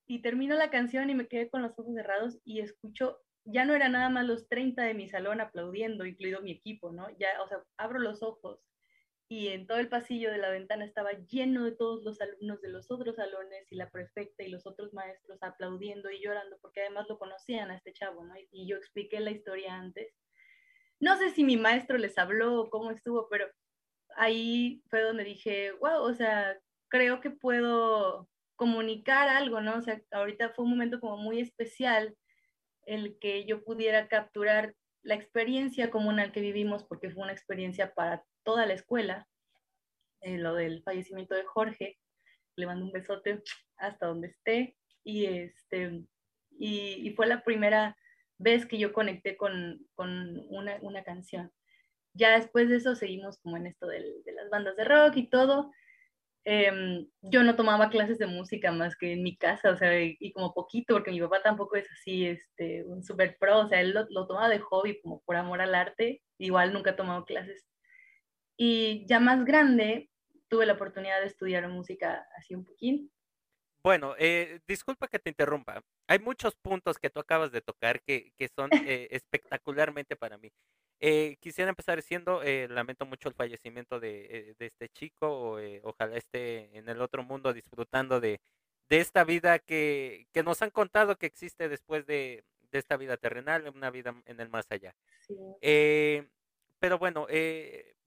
y 0.07 0.21
termino 0.23 0.57
la 0.57 0.71
canción 0.71 1.11
y 1.11 1.15
me 1.15 1.29
quedé 1.29 1.49
con 1.49 1.63
los 1.63 1.79
ojos 1.79 1.95
cerrados 1.95 2.39
y 2.45 2.61
escucho, 2.61 3.21
ya 3.45 3.65
no 3.65 3.75
era 3.75 3.89
nada 3.89 4.09
más 4.11 4.27
los 4.27 4.49
30 4.49 4.83
de 4.83 4.95
mi 4.95 5.09
salón 5.09 5.41
aplaudiendo, 5.41 6.07
incluido 6.07 6.41
mi 6.43 6.53
equipo, 6.53 6.93
¿no? 6.93 7.09
Ya, 7.19 7.43
o 7.43 7.49
sea, 7.49 7.63
abro 7.77 7.99
los 7.99 8.23
ojos 8.23 8.61
y 9.29 9.49
en 9.49 9.67
todo 9.67 9.79
el 9.79 9.89
pasillo 9.89 10.31
de 10.31 10.39
la 10.39 10.51
ventana 10.51 10.85
estaba 10.85 11.13
lleno 11.13 11.65
de 11.65 11.73
todos 11.73 12.05
los 12.05 12.21
alumnos 12.21 12.61
de 12.61 12.69
los 12.69 12.91
otros 12.91 13.17
salones 13.17 13.67
y 13.71 13.77
la 13.77 13.91
prefecta 13.91 14.43
y 14.45 14.51
los 14.51 14.67
otros 14.67 14.93
maestros 14.93 15.43
aplaudiendo 15.43 16.11
y 16.11 16.23
llorando 16.23 16.59
porque 16.61 16.83
además 16.83 17.07
lo 17.09 17.19
conocían 17.19 17.71
a 17.71 17.77
este 17.77 17.93
chavo, 17.93 18.25
¿no? 18.25 18.35
Y 18.51 18.67
yo 18.69 18.77
expliqué 18.77 19.21
la 19.21 19.31
historia 19.31 19.75
antes. 19.75 20.15
No 21.01 21.17
sé 21.19 21.31
si 21.31 21.45
mi 21.45 21.57
maestro 21.57 21.99
les 21.99 22.17
habló 22.19 22.61
o 22.61 22.71
cómo 22.71 22.91
estuvo, 22.91 23.29
pero 23.29 23.47
ahí 24.17 24.83
fue 24.89 25.03
donde 25.03 25.25
dije, 25.25 25.73
wow, 25.73 26.03
o 26.03 26.15
sea, 26.15 26.59
creo 26.89 27.21
que 27.21 27.31
puedo 27.31 28.29
comunicar 28.57 29.29
algo, 29.29 29.61
¿no? 29.61 29.77
O 29.77 29.83
sea, 29.83 30.01
ahorita 30.13 30.51
fue 30.51 30.65
un 30.65 30.73
momento 30.73 31.01
como 31.01 31.17
muy 31.17 31.41
especial 31.41 32.17
el 32.87 33.19
que 33.19 33.45
yo 33.47 33.65
pudiera 33.65 34.09
capturar 34.09 34.75
la 35.03 35.15
experiencia 35.15 35.91
comunal 35.91 36.33
que 36.33 36.41
vivimos, 36.41 36.85
porque 36.85 37.11
fue 37.11 37.23
una 37.23 37.33
experiencia 37.33 37.95
para 37.95 38.25
toda 38.43 38.67
la 38.67 38.75
escuela, 38.75 39.29
eh, 40.21 40.39
lo 40.39 40.55
del 40.55 40.83
fallecimiento 40.83 41.35
de 41.35 41.45
Jorge, 41.45 41.99
le 42.57 42.67
mando 42.67 42.85
un 42.87 42.93
besote 42.93 43.43
hasta 43.77 44.07
donde 44.07 44.29
esté, 44.29 44.77
y, 45.03 45.27
este, 45.27 46.05
y, 46.59 47.11
fue 47.11 47.27
la 47.27 47.43
primera 47.43 47.97
vez 48.39 48.65
que 48.65 48.79
yo 48.79 48.93
conecté 48.93 49.37
con, 49.37 49.87
con 49.95 50.47
una, 50.49 50.79
una, 50.81 51.05
canción. 51.05 51.53
Ya 52.15 52.39
después 52.39 52.69
de 52.71 52.77
eso 52.77 52.95
seguimos 52.95 53.39
como 53.41 53.59
en 53.59 53.67
esto 53.67 53.87
del, 53.87 54.23
de 54.25 54.33
las 54.33 54.49
bandas 54.49 54.77
de 54.77 54.85
rock 54.85 55.17
y 55.17 55.29
todo, 55.29 55.73
Em, 56.47 57.07
yo 57.23 57.43
no 57.43 57.57
tomaba 57.57 57.89
clases 57.89 58.19
de 58.19 58.27
música 58.27 58.71
más 58.71 58.97
que 58.97 59.13
en 59.13 59.23
mi 59.23 59.37
casa, 59.37 59.71
o 59.71 59.77
sea, 59.77 59.99
y, 60.03 60.33
como 60.33 60.53
poquito, 60.53 60.95
porque 60.95 61.11
mi 61.11 61.21
papá 61.21 61.43
tampoco 61.43 61.77
es 61.77 61.91
así, 61.91 62.27
este, 62.27 62.85
un 62.85 63.03
super 63.03 63.37
pro, 63.39 63.61
o 63.61 63.69
sea, 63.69 63.81
él 63.81 63.93
lo, 63.93 64.07
lo 64.11 64.27
tomaba 64.27 64.49
de 64.51 64.59
hobby, 64.59 65.01
como 65.01 65.23
por 65.25 65.37
amor 65.37 65.63
al 65.63 65.75
arte, 65.75 66.23
igual 66.39 66.73
nunca 66.73 66.91
ha 66.91 66.97
tomado 66.97 67.25
clases. 67.25 67.67
Y 68.59 69.07
ya 69.09 69.21
más 69.21 69.45
grande, 69.45 70.11
tuve 70.49 70.67
la 70.67 70.75
oportunidad 70.75 71.21
de 71.21 71.27
estudiar 71.27 71.67
música 71.69 72.27
así 72.37 72.55
un 72.55 72.65
poquín. 72.65 73.11
Bueno, 73.85 74.15
eh, 74.19 74.61
disculpa 74.67 75.09
que 75.09 75.19
te 75.19 75.29
interrumpa. 75.29 75.83
Hay 76.09 76.19
muchos 76.19 76.57
puntos 76.57 76.99
que 76.99 77.11
tú 77.11 77.21
acabas 77.21 77.53
de 77.53 77.61
tocar 77.61 78.01
que, 78.03 78.33
que 78.39 78.49
son 78.49 78.71
eh, 78.91 79.09
espectacularmente 79.11 80.17
para 80.17 80.39
mí. 80.39 80.51
Eh, 81.01 81.37
quisiera 81.39 81.69
empezar 81.69 81.97
diciendo, 81.97 82.43
eh, 82.43 82.67
lamento 82.71 83.05
mucho 83.05 83.29
el 83.29 83.35
fallecimiento 83.35 84.01
de, 84.01 84.25
eh, 84.31 84.55
de 84.59 84.67
este 84.67 84.89
chico, 84.89 85.29
o, 85.29 85.59
eh, 85.59 85.83
ojalá 85.85 86.17
esté 86.17 86.75
en 86.79 86.89
el 86.89 87.03
otro 87.03 87.23
mundo 87.23 87.53
disfrutando 87.53 88.21
de, 88.21 88.41
de 88.89 89.01
esta 89.01 89.23
vida 89.23 89.59
que, 89.59 90.29
que, 90.33 90.43
nos 90.43 90.63
han 90.63 90.71
contado 90.71 91.17
que 91.17 91.27
existe 91.27 91.69
después 91.69 92.07
de, 92.07 92.43
de, 92.71 92.79
esta 92.79 92.97
vida 92.97 93.19
terrenal, 93.19 93.71
una 93.75 93.91
vida 93.91 94.15
en 94.25 94.41
el 94.41 94.49
más 94.49 94.65
allá. 94.71 94.95
Sí. 95.21 95.35
pero 96.79 96.99
bueno, 96.99 97.27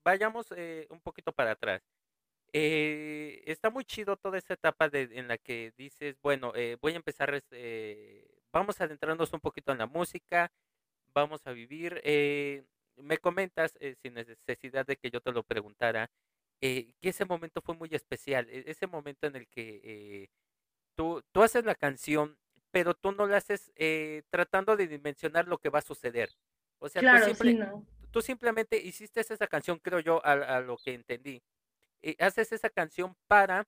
vayamos 0.03 0.48
un 0.89 1.00
poquito 1.01 1.31
para 1.31 1.51
atrás. 1.51 1.84
Está 2.54 3.70
muy 3.70 3.86
chido 3.86 4.18
toda 4.18 4.38
esa 4.38 4.54
etapa 4.54 4.89
de, 4.89 5.10
en 5.13 5.27
la 5.27 5.38
que 5.38 5.74
dices, 5.77 6.18
bueno, 6.22 6.54
voy 6.82 6.94
a 6.94 6.96
empezar, 6.98 7.44
vamos 8.51 8.82
a 8.82 8.86
adentrarnos 8.86 9.34
un 9.34 9.39
poquito 9.39 9.72
en 9.72 9.77
la 9.80 9.88
música, 9.88 10.51
vamos 11.13 11.46
a 11.46 11.51
vivir 11.51 12.01
me 12.98 13.18
comentas, 13.18 13.77
eh, 13.80 13.96
sin 14.01 14.16
necesidad 14.16 14.86
de 14.86 14.98
que 14.98 15.10
yo 15.10 15.22
te 15.22 15.32
lo 15.32 15.44
preguntara, 15.44 16.10
eh, 16.62 16.94
que 17.00 17.10
ese 17.10 17.25
momento 17.25 17.62
fue 17.62 17.75
muy 17.75 17.89
especial, 17.92 18.50
e-, 18.50 18.63
ese 18.68 18.88
momento 18.88 19.27
en 19.27 19.36
el 19.36 19.48
que 19.48 19.82
eh, 19.84 20.30
tú, 20.96 21.24
tú 21.32 21.44
haces 21.44 21.63
la 21.66 21.75
canción, 21.75 22.38
pero 22.72 22.94
tú 22.94 23.12
no 23.12 23.27
la 23.27 23.38
haces 23.38 23.72
eh, 23.75 24.24
tratando 24.30 24.75
de 24.75 24.88
dimensionar 24.88 25.48
lo 25.48 25.58
que 25.58 25.70
va 25.70 25.80
a 25.80 25.84
suceder. 25.84 26.30
O 26.80 26.89
sea, 26.89 27.01
claro, 27.01 27.27
tú, 27.27 27.36
simple, 27.36 27.51
sí, 27.51 27.58
no. 27.58 27.86
tú, 28.12 28.22
simplemente 28.22 28.77
hiciste 28.77 29.22
esa 29.22 29.48
canción, 29.48 29.80
creo 29.80 30.00
yo, 30.00 30.24
a, 30.25 30.34
a 30.34 30.62
lo 30.62 30.77
que 30.77 30.94
entendí. 30.94 31.42
Haces 32.20 32.51
esa 32.51 32.70
canción 32.70 33.16
para 33.27 33.68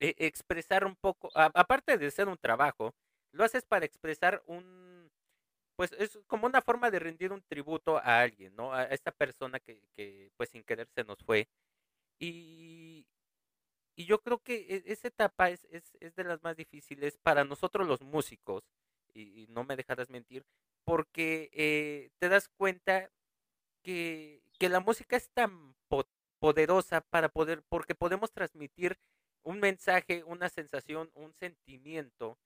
expresar 0.00 0.86
un 0.86 0.96
poco, 0.96 1.30
aparte 1.34 1.98
de 1.98 2.10
ser 2.10 2.28
un 2.28 2.38
trabajo, 2.38 2.94
lo 3.32 3.44
haces 3.44 3.64
para 3.64 3.84
expresar 3.84 4.42
un 4.46 5.10
pues 5.76 5.92
es 5.92 6.18
como 6.26 6.46
una 6.46 6.60
forma 6.60 6.90
de 6.90 6.98
rendir 6.98 7.32
un 7.32 7.42
tributo 7.48 7.96
a 7.96 8.20
alguien, 8.20 8.54
¿no? 8.54 8.74
A 8.74 8.84
esta 8.84 9.12
persona 9.12 9.58
que, 9.60 9.82
que 9.96 10.30
pues 10.36 10.50
sin 10.50 10.62
querer 10.62 10.86
se 10.94 11.04
nos 11.04 11.18
fue. 11.24 11.48
Y, 12.18 13.06
y 13.96 14.04
yo 14.04 14.20
creo 14.20 14.40
que 14.40 14.56
e, 14.68 14.92
esa 14.92 15.08
etapa 15.08 15.48
es, 15.48 15.64
es, 15.70 15.96
es, 16.00 16.14
de 16.16 16.24
las 16.24 16.42
más 16.42 16.54
difíciles 16.56 17.16
para 17.16 17.44
nosotros 17.44 17.86
los 17.86 18.02
músicos, 18.02 18.62
y, 19.14 19.46
no 19.48 19.64
me 19.64 19.74
dejarás 19.74 20.10
mentir, 20.10 20.44
porque 20.84 21.50
eh, 21.54 22.10
te 22.18 22.28
das 22.28 22.50
cuenta 22.58 23.10
que, 23.82 24.42
que 24.58 24.68
la 24.68 24.80
música 24.80 25.16
es 25.16 25.30
tan 25.30 25.74
poderosa 26.40 27.02
para 27.02 27.28
poder, 27.28 27.62
porque 27.68 27.94
podemos 27.94 28.32
transmitir 28.32 28.98
un 29.44 29.60
mensaje, 29.60 30.24
una 30.24 30.48
sensación, 30.48 31.10
un 31.14 31.32
sentimiento 31.34 32.38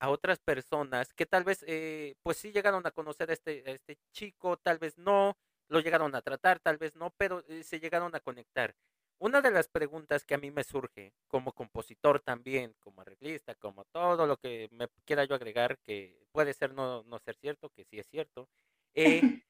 a 0.00 0.10
otras 0.10 0.40
personas 0.40 1.14
que 1.14 1.26
tal 1.26 1.44
vez, 1.44 1.64
eh, 1.68 2.16
pues 2.22 2.36
sí 2.38 2.50
llegaron 2.50 2.86
a 2.86 2.90
conocer 2.90 3.30
a 3.30 3.34
este, 3.34 3.62
a 3.66 3.70
este 3.70 3.98
chico, 4.12 4.56
tal 4.56 4.78
vez 4.78 4.98
no, 4.98 5.36
lo 5.68 5.80
llegaron 5.80 6.14
a 6.14 6.22
tratar, 6.22 6.58
tal 6.60 6.78
vez 6.78 6.96
no, 6.96 7.10
pero 7.16 7.44
eh, 7.48 7.62
se 7.62 7.78
llegaron 7.78 8.14
a 8.14 8.20
conectar. 8.20 8.74
Una 9.18 9.40
de 9.40 9.52
las 9.52 9.68
preguntas 9.68 10.24
que 10.24 10.34
a 10.34 10.38
mí 10.38 10.50
me 10.50 10.64
surge 10.64 11.14
como 11.28 11.52
compositor 11.52 12.20
también, 12.20 12.74
como 12.80 13.02
arreglista, 13.02 13.54
como 13.54 13.84
todo 13.84 14.26
lo 14.26 14.36
que 14.36 14.68
me 14.72 14.88
quiera 15.04 15.24
yo 15.24 15.36
agregar, 15.36 15.78
que 15.78 16.26
puede 16.32 16.52
ser 16.54 16.74
no, 16.74 17.04
no 17.04 17.20
ser 17.20 17.36
cierto, 17.36 17.70
que 17.70 17.84
sí 17.84 18.00
es 18.00 18.08
cierto, 18.08 18.48
eh, 18.94 19.20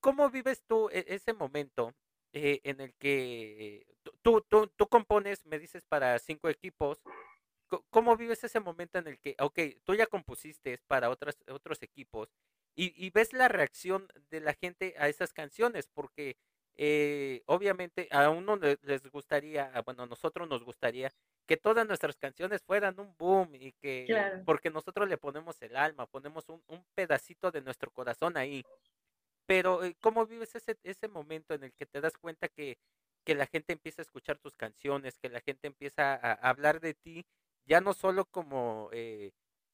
¿cómo 0.00 0.30
vives 0.30 0.62
tú 0.68 0.88
e, 0.92 1.04
ese 1.08 1.32
momento 1.32 1.92
eh, 2.38 2.60
en 2.64 2.82
el 2.82 2.94
que 2.96 3.86
tú, 4.22 4.42
tú, 4.48 4.66
tú 4.76 4.88
compones, 4.88 5.46
me 5.46 5.58
dices, 5.58 5.86
para 5.86 6.18
cinco 6.18 6.50
equipos, 6.50 7.00
¿cómo 7.90 8.16
vives 8.16 8.44
ese 8.44 8.60
momento 8.60 8.98
en 8.98 9.08
el 9.08 9.18
que, 9.18 9.36
ok, 9.40 9.58
tú 9.84 9.94
ya 9.94 10.06
compusiste 10.06 10.78
para 10.86 11.08
otras, 11.10 11.38
otros 11.48 11.82
equipos 11.82 12.28
y, 12.74 12.92
y 13.02 13.10
ves 13.10 13.32
la 13.32 13.48
reacción 13.48 14.08
de 14.30 14.40
la 14.40 14.54
gente 14.54 14.94
a 14.98 15.08
esas 15.08 15.32
canciones? 15.32 15.88
Porque 15.88 16.36
eh, 16.76 17.42
obviamente 17.46 18.08
a 18.10 18.28
uno 18.30 18.56
les 18.56 19.02
gustaría, 19.10 19.72
bueno, 19.86 20.02
a 20.02 20.06
nosotros 20.06 20.46
nos 20.48 20.62
gustaría 20.62 21.10
que 21.46 21.56
todas 21.56 21.86
nuestras 21.86 22.16
canciones 22.18 22.62
fueran 22.62 23.00
un 23.00 23.16
boom 23.16 23.54
y 23.54 23.72
que, 23.72 24.12
porque 24.44 24.70
nosotros 24.70 25.08
le 25.08 25.16
ponemos 25.16 25.60
el 25.62 25.76
alma, 25.76 26.06
ponemos 26.06 26.48
un, 26.50 26.62
un 26.66 26.84
pedacito 26.94 27.50
de 27.50 27.62
nuestro 27.62 27.90
corazón 27.90 28.36
ahí. 28.36 28.66
Pero, 29.46 29.84
eh, 29.84 29.96
¿cómo 30.00 30.26
vives 30.26 30.54
ese, 30.54 30.76
ese 30.82 31.08
momento 31.08 31.54
en 31.54 31.64
el 31.64 31.72
que 31.72 31.86
te 31.86 32.00
das 32.00 32.16
cuenta 32.18 32.48
que, 32.48 32.78
que 33.24 33.34
la 33.34 33.46
gente 33.46 33.72
empieza 33.72 34.02
a 34.02 34.04
escuchar 34.04 34.38
tus 34.38 34.56
canciones, 34.56 35.18
que 35.18 35.28
la 35.28 35.40
gente 35.40 35.66
empieza 35.66 36.14
a, 36.14 36.32
hablar 36.48 36.80
de 36.80 36.94
ti, 36.94 37.24
ya 37.64 37.80
no 37.80 37.92
solo 37.92 38.24
como 38.26 38.88
eh, 38.92 39.32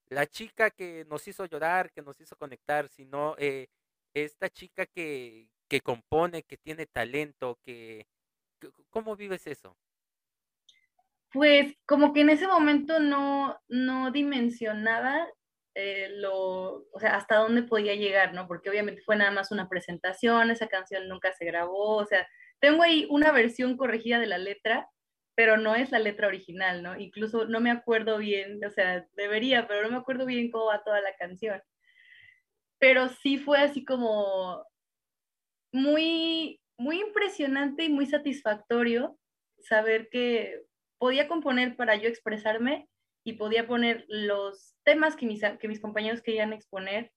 la 0.08 0.26
chica 0.26 0.70
que 0.70 1.04
nos 1.08 1.26
hizo 1.28 1.46
llorar, 1.46 1.90
que 1.92 2.02
nos 2.02 2.20
hizo 2.20 2.36
conectar, 2.36 2.88
sino 2.88 3.34
eh, 3.38 3.68
esta 4.14 4.48
chica 4.48 4.86
que, 4.86 5.48
que 5.68 5.80
compone, 5.80 6.42
que 6.42 6.56
tiene 6.56 6.86
talento, 6.86 7.58
que... 7.64 8.06
¿Cómo 8.90 9.16
vives 9.16 9.46
eso? 9.46 9.76
Pues 11.32 11.74
como 11.86 12.12
que 12.12 12.20
en 12.20 12.30
ese 12.30 12.46
momento 12.46 13.00
no, 13.00 13.58
no 13.68 14.10
dimensionaba 14.10 15.26
eh, 15.74 16.08
lo, 16.16 16.86
o 16.92 17.00
sea, 17.00 17.16
hasta 17.16 17.36
dónde 17.36 17.62
podía 17.62 17.94
llegar, 17.94 18.34
¿no? 18.34 18.46
Porque 18.46 18.70
obviamente 18.70 19.02
fue 19.02 19.16
nada 19.16 19.30
más 19.30 19.50
una 19.52 19.68
presentación, 19.68 20.50
esa 20.50 20.68
canción 20.68 21.08
nunca 21.08 21.32
se 21.32 21.44
grabó, 21.46 21.96
o 21.96 22.06
sea, 22.06 22.28
tengo 22.60 22.82
ahí 22.82 23.06
una 23.10 23.32
versión 23.32 23.76
corregida 23.76 24.20
de 24.20 24.26
la 24.26 24.38
letra, 24.38 24.88
pero 25.34 25.56
no 25.56 25.74
es 25.74 25.90
la 25.90 25.98
letra 25.98 26.28
original, 26.28 26.82
¿no? 26.82 26.98
Incluso 26.98 27.46
no 27.46 27.60
me 27.60 27.70
acuerdo 27.70 28.18
bien, 28.18 28.64
o 28.64 28.70
sea, 28.70 29.06
debería, 29.14 29.66
pero 29.66 29.82
no 29.82 29.90
me 29.90 29.96
acuerdo 29.96 30.26
bien 30.26 30.50
cómo 30.50 30.66
va 30.66 30.84
toda 30.84 31.00
la 31.00 31.14
canción. 31.16 31.60
Pero 32.78 33.08
sí 33.08 33.38
fue 33.38 33.58
así 33.58 33.84
como 33.84 34.64
muy, 35.72 36.60
muy 36.76 37.00
impresionante 37.00 37.84
y 37.84 37.88
muy 37.88 38.06
satisfactorio 38.06 39.18
saber 39.60 40.08
que 40.10 40.62
podía 40.98 41.28
componer 41.28 41.76
para 41.76 41.96
yo 41.96 42.08
expresarme 42.08 42.88
y 43.24 43.34
podía 43.34 43.66
poner 43.66 44.04
los 44.08 44.74
temas 44.84 45.16
que 45.16 45.26
mis, 45.26 45.42
que 45.60 45.68
mis 45.68 45.80
compañeros 45.80 46.22
querían 46.22 46.52
exponer 46.52 47.12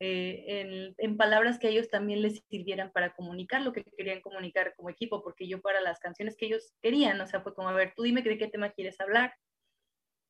eh, 0.00 0.44
en, 0.46 0.94
en, 0.98 1.16
palabras 1.16 1.58
que 1.58 1.66
a 1.66 1.70
ellos 1.70 1.88
también 1.88 2.22
les 2.22 2.40
sirvieran 2.48 2.92
para 2.92 3.14
comunicar 3.14 3.62
lo 3.62 3.72
que 3.72 3.82
querían 3.96 4.20
comunicar 4.20 4.74
como 4.76 4.90
equipo, 4.90 5.22
porque 5.22 5.48
yo 5.48 5.60
para 5.60 5.80
las 5.80 5.98
canciones 5.98 6.36
que 6.36 6.46
ellos 6.46 6.72
querían, 6.80 7.20
o 7.20 7.26
sea, 7.26 7.40
fue 7.40 7.52
como, 7.54 7.68
a 7.68 7.72
ver, 7.72 7.94
tú 7.96 8.04
dime 8.04 8.22
de 8.22 8.38
qué 8.38 8.46
tema 8.46 8.70
quieres 8.70 9.00
hablar 9.00 9.34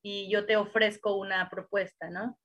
y 0.02 0.30
yo 0.30 0.46
te 0.46 0.56
ofrezco 0.56 1.16
una 1.16 1.50
propuesta, 1.50 2.08
¿no? 2.08 2.38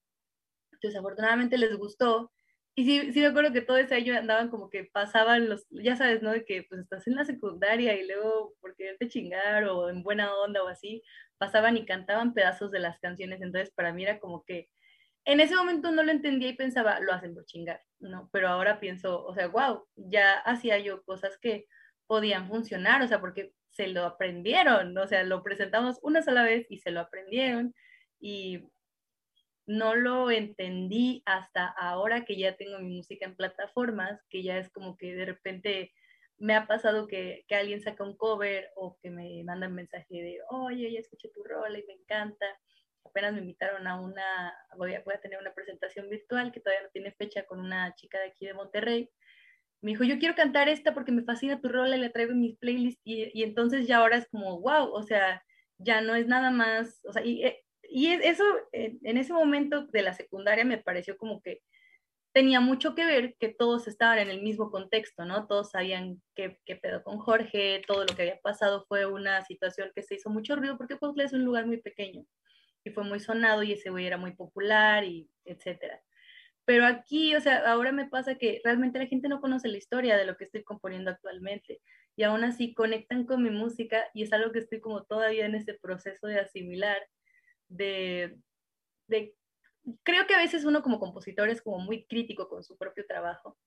Entonces, 0.74 1.00
afortunadamente 1.00 1.58
les 1.58 1.78
gustó. 1.78 2.32
Y 2.76 2.86
sí, 2.86 3.14
sí 3.14 3.20
me 3.20 3.28
acuerdo 3.28 3.54
que 3.54 3.62
todo 3.62 3.78
ese 3.78 3.94
año 3.96 4.18
andaban 4.18 4.50
como 4.50 4.70
que 4.70 4.86
pasaban 4.86 5.48
los, 5.48 5.68
ya 5.70 5.96
sabes, 5.96 6.24
¿no? 6.24 6.32
De 6.32 6.44
que 6.44 6.64
pues 6.64 6.82
estás 6.82 7.06
en 7.08 7.16
la 7.16 7.26
secundaria 7.26 7.96
y 7.96 8.08
luego 8.08 8.56
por 8.62 8.76
quererte 8.76 9.10
chingar 9.10 9.66
o 9.66 9.90
en 9.90 10.02
buena 10.02 10.34
onda 10.38 10.64
o 10.64 10.68
así, 10.68 11.04
pasaban 11.38 11.78
y 11.78 11.86
cantaban 11.86 12.34
pedazos 12.34 12.72
de 12.72 12.80
las 12.80 13.00
canciones, 13.00 13.42
entonces 13.42 13.72
para 13.76 13.94
mí 13.94 14.04
era 14.04 14.20
como 14.20 14.44
que 14.44 14.70
en 15.26 15.40
ese 15.40 15.56
momento 15.56 15.92
no 15.92 16.04
lo 16.04 16.12
entendía 16.12 16.50
y 16.50 16.56
pensaba, 16.56 17.00
lo 17.00 17.14
hacen 17.14 17.34
por 17.34 17.46
chingar, 17.46 17.82
¿no? 18.00 18.30
Pero 18.34 18.50
ahora 18.50 18.80
pienso, 18.80 19.24
o 19.24 19.34
sea, 19.36 19.48
wow, 19.48 19.86
ya 19.96 20.40
hacía 20.40 20.80
yo 20.80 21.04
cosas 21.04 21.38
que 21.40 21.68
podían 22.08 22.48
funcionar, 22.48 23.02
o 23.04 23.08
sea, 23.08 23.22
porque 23.22 23.54
se 23.72 23.88
lo 23.88 24.06
aprendieron, 24.06 24.98
o 24.98 25.08
sea, 25.08 25.24
lo 25.24 25.44
presentamos 25.44 26.00
una 26.02 26.22
sola 26.22 26.44
vez 26.44 26.68
y 26.70 26.80
se 26.80 26.92
lo 26.92 27.02
aprendieron 27.02 27.74
y 28.20 28.70
no 29.66 29.96
lo 29.96 30.30
entendí 30.32 31.24
hasta 31.26 31.68
ahora 31.68 32.26
que 32.26 32.38
ya 32.38 32.56
tengo 32.58 32.80
mi 32.80 32.98
música 32.98 33.26
en 33.26 33.36
plataformas, 33.36 34.22
que 34.30 34.44
ya 34.44 34.58
es 34.58 34.70
como 34.70 34.98
que 34.98 35.16
de 35.16 35.26
repente 35.26 35.94
me 36.38 36.56
ha 36.56 36.68
pasado 36.68 37.08
que, 37.08 37.46
que, 37.48 37.56
alguien 37.56 37.82
saca 37.82 38.04
un 38.04 38.18
cover 38.18 38.70
o 38.76 38.98
que 39.02 39.10
me 39.10 39.44
manda 39.44 39.68
un 39.68 39.76
mensaje 39.76 40.14
de, 40.14 40.40
oye, 40.50 40.92
ya 40.92 41.00
escuché 41.00 41.30
tu 41.30 41.44
rol 41.44 41.78
y 41.78 41.86
me 41.88 41.94
encanta. 41.94 42.46
Apenas 43.06 43.34
me 43.34 43.40
invitaron 43.40 43.88
a 43.88 44.02
una, 44.02 44.54
voy 44.78 44.96
a, 44.96 45.02
voy 45.02 45.14
a 45.14 45.22
tener 45.22 45.40
una 45.40 45.54
presentación 45.54 46.10
virtual 46.10 46.52
que 46.52 46.60
todavía 46.60 46.84
no 46.84 46.90
tiene 46.92 47.12
fecha 47.12 47.46
con 47.46 47.60
una 47.60 47.94
chica 47.96 48.20
de 48.20 48.28
aquí 48.28 48.46
de 48.46 48.54
Monterrey. 48.54 49.10
Me 49.82 49.92
dijo, 49.92 50.04
yo 50.04 50.20
quiero 50.20 50.36
cantar 50.36 50.70
esta 50.70 50.94
porque 50.94 51.12
me 51.12 51.24
fascina 51.24 51.62
tu 51.62 51.70
rol 51.70 51.94
y 51.94 51.98
la 51.98 52.12
traigo 52.12 52.32
en 52.32 52.42
mis 52.42 52.58
playlists. 52.58 53.02
Y, 53.06 53.32
y 53.34 53.44
entonces 53.44 53.88
ya 53.88 53.98
ahora 53.98 54.18
es 54.18 54.28
como, 54.28 54.60
wow, 54.60 54.92
o 54.92 55.04
sea, 55.04 55.44
ya 55.78 56.02
no 56.02 56.16
es 56.16 56.28
nada 56.28 56.52
más, 56.52 57.02
o 57.06 57.14
sea, 57.14 57.24
eh, 57.24 57.63
y 57.96 58.08
eso 58.08 58.44
en 58.72 59.18
ese 59.18 59.34
momento 59.34 59.86
de 59.86 60.02
la 60.02 60.14
secundaria 60.14 60.66
me 60.66 60.80
pareció 60.80 61.16
como 61.16 61.44
que 61.44 61.62
tenía 62.34 62.60
mucho 62.60 62.96
que 62.96 63.06
ver 63.06 63.36
que 63.40 63.50
todos 63.50 63.88
estaban 63.88 64.18
en 64.18 64.32
el 64.32 64.42
mismo 64.42 64.72
contexto, 64.72 65.26
¿no? 65.26 65.46
Todos 65.46 65.70
sabían 65.70 66.20
qué, 66.34 66.60
qué 66.66 66.76
pedo 66.76 67.04
con 67.04 67.20
Jorge, 67.20 67.84
todo 67.86 68.06
lo 68.06 68.16
que 68.16 68.24
había 68.24 68.40
pasado 68.42 68.84
fue 68.88 69.06
una 69.06 69.46
situación 69.46 69.92
que 69.94 70.02
se 70.02 70.16
hizo 70.16 70.32
mucho 70.32 70.56
ruido 70.56 70.76
porque 70.76 70.98
Cuautla 70.98 71.24
es 71.24 71.34
un 71.34 71.46
lugar 71.46 71.68
muy 71.68 71.78
pequeño 71.78 72.26
y 72.84 72.90
fue 72.90 73.04
muy 73.04 73.20
sonado 73.20 73.62
y 73.62 73.74
ese 73.74 73.92
güey 73.92 74.08
era 74.08 74.18
muy 74.18 74.32
popular 74.32 75.04
y 75.04 75.30
etcétera. 75.46 76.02
Pero 76.66 76.88
aquí, 76.88 77.36
o 77.36 77.42
sea, 77.42 77.72
ahora 77.72 77.92
me 77.92 78.08
pasa 78.10 78.40
que 78.40 78.60
realmente 78.64 78.98
la 78.98 79.06
gente 79.06 79.28
no 79.30 79.40
conoce 79.40 79.68
la 79.68 79.78
historia 79.78 80.18
de 80.18 80.26
lo 80.26 80.36
que 80.36 80.46
estoy 80.46 80.64
componiendo 80.64 81.12
actualmente 81.12 81.80
y 82.16 82.24
aún 82.24 82.44
así 82.44 82.74
conectan 82.74 83.26
con 83.28 83.44
mi 83.44 83.52
música 83.52 84.06
y 84.16 84.24
es 84.24 84.34
algo 84.34 84.52
que 84.52 84.60
estoy 84.60 84.80
como 84.82 85.04
todavía 85.04 85.46
en 85.46 85.54
ese 85.54 85.76
proceso 85.76 86.26
de 86.26 86.40
asimilar, 86.40 87.00
de, 87.76 88.38
de 89.08 89.36
creo 90.04 90.28
que 90.28 90.36
a 90.36 90.40
veces 90.40 90.66
uno 90.66 90.82
como 90.82 91.00
compositor 91.00 91.50
es 91.50 91.62
como 91.62 91.80
muy 91.80 92.06
crítico 92.06 92.48
con 92.48 92.64
su 92.64 92.78
propio 92.78 93.06
trabajo, 93.08 93.58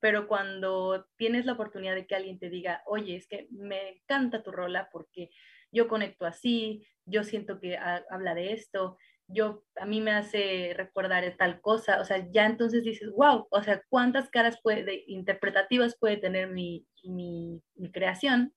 pero 0.00 0.28
cuando 0.28 1.06
tienes 1.16 1.46
la 1.46 1.54
oportunidad 1.54 1.94
de 1.94 2.06
que 2.06 2.14
alguien 2.14 2.38
te 2.38 2.50
diga, 2.50 2.82
oye, 2.86 3.16
es 3.16 3.26
que 3.26 3.48
me 3.50 3.90
encanta 3.90 4.42
tu 4.42 4.52
rola 4.52 4.88
porque 4.92 5.30
yo 5.72 5.88
conecto 5.88 6.26
así, 6.26 6.86
yo 7.06 7.24
siento 7.24 7.60
que 7.60 7.76
habla 7.76 8.34
de 8.34 8.52
esto, 8.52 8.98
yo 9.28 9.64
a 9.76 9.86
mí 9.86 10.00
me 10.00 10.12
hace 10.12 10.72
recordar 10.76 11.36
tal 11.36 11.60
cosa, 11.60 12.00
o 12.00 12.04
sea, 12.04 12.30
ya 12.30 12.46
entonces 12.46 12.84
dices, 12.84 13.10
wow, 13.10 13.48
o 13.50 13.62
sea, 13.62 13.82
cuántas 13.88 14.30
caras 14.30 14.60
puede, 14.62 15.04
interpretativas 15.08 15.96
puede 15.98 16.16
tener 16.18 16.48
mi, 16.48 16.86
mi, 17.02 17.60
mi, 17.74 17.90
creación 17.90 18.54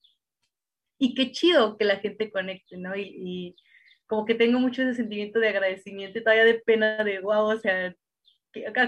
y 1.00 1.15
qué 1.15 1.32
chido 1.32 1.77
que 1.77 1.86
la 1.86 1.98
gente 1.98 2.32
conecte, 2.32 2.77
¿no? 2.77 2.96
Y, 2.96 3.01
y 3.03 3.56
como 4.09 4.25
que 4.25 4.33
tengo 4.33 4.59
mucho 4.59 4.81
ese 4.81 4.95
sentimiento 4.95 5.39
de 5.39 5.49
agradecimiento 5.49 6.17
y 6.17 6.23
todavía 6.23 6.43
de 6.43 6.55
pena 6.55 7.03
de 7.03 7.19
wow, 7.19 7.45
o 7.45 7.59
sea, 7.59 7.95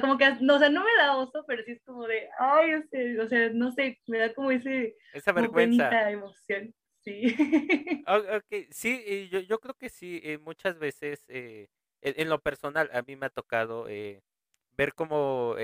como 0.02 0.18
que, 0.18 0.28
no, 0.42 0.56
o 0.56 0.60
sea, 0.60 0.70
no 0.70 0.84
me 0.84 0.90
da 0.98 1.16
oso, 1.16 1.46
pero 1.48 1.64
sí 1.64 1.74
es 1.74 1.82
como 1.84 2.08
de, 2.08 2.28
ay, 2.40 2.74
o 3.20 3.28
sea, 3.28 3.52
no 3.52 3.72
sé, 3.72 4.00
me 4.08 4.18
da 4.18 4.34
como 4.34 4.50
ese... 4.50 4.96
Esa 5.14 5.32
vergüenza. 5.32 6.10
emoción, 6.10 6.74
sí. 7.02 7.36
Ok, 8.08 8.68
sí, 8.72 9.30
yo, 9.32 9.42
yo 9.42 9.60
creo 9.60 9.76
que 9.76 9.90
sí, 9.90 10.20
eh, 10.24 10.40
muchas 10.40 10.80
veces, 10.80 11.24
eh, 11.28 11.68
en, 12.02 12.28
lo 12.28 12.42
personal, 12.42 12.90
a 12.92 13.04
mí 13.04 13.16
me 13.16 13.28
ha 13.28 13.30
tocado 13.30 13.88
eh, 13.90 14.24
ver 14.72 14.96
como, 14.96 15.56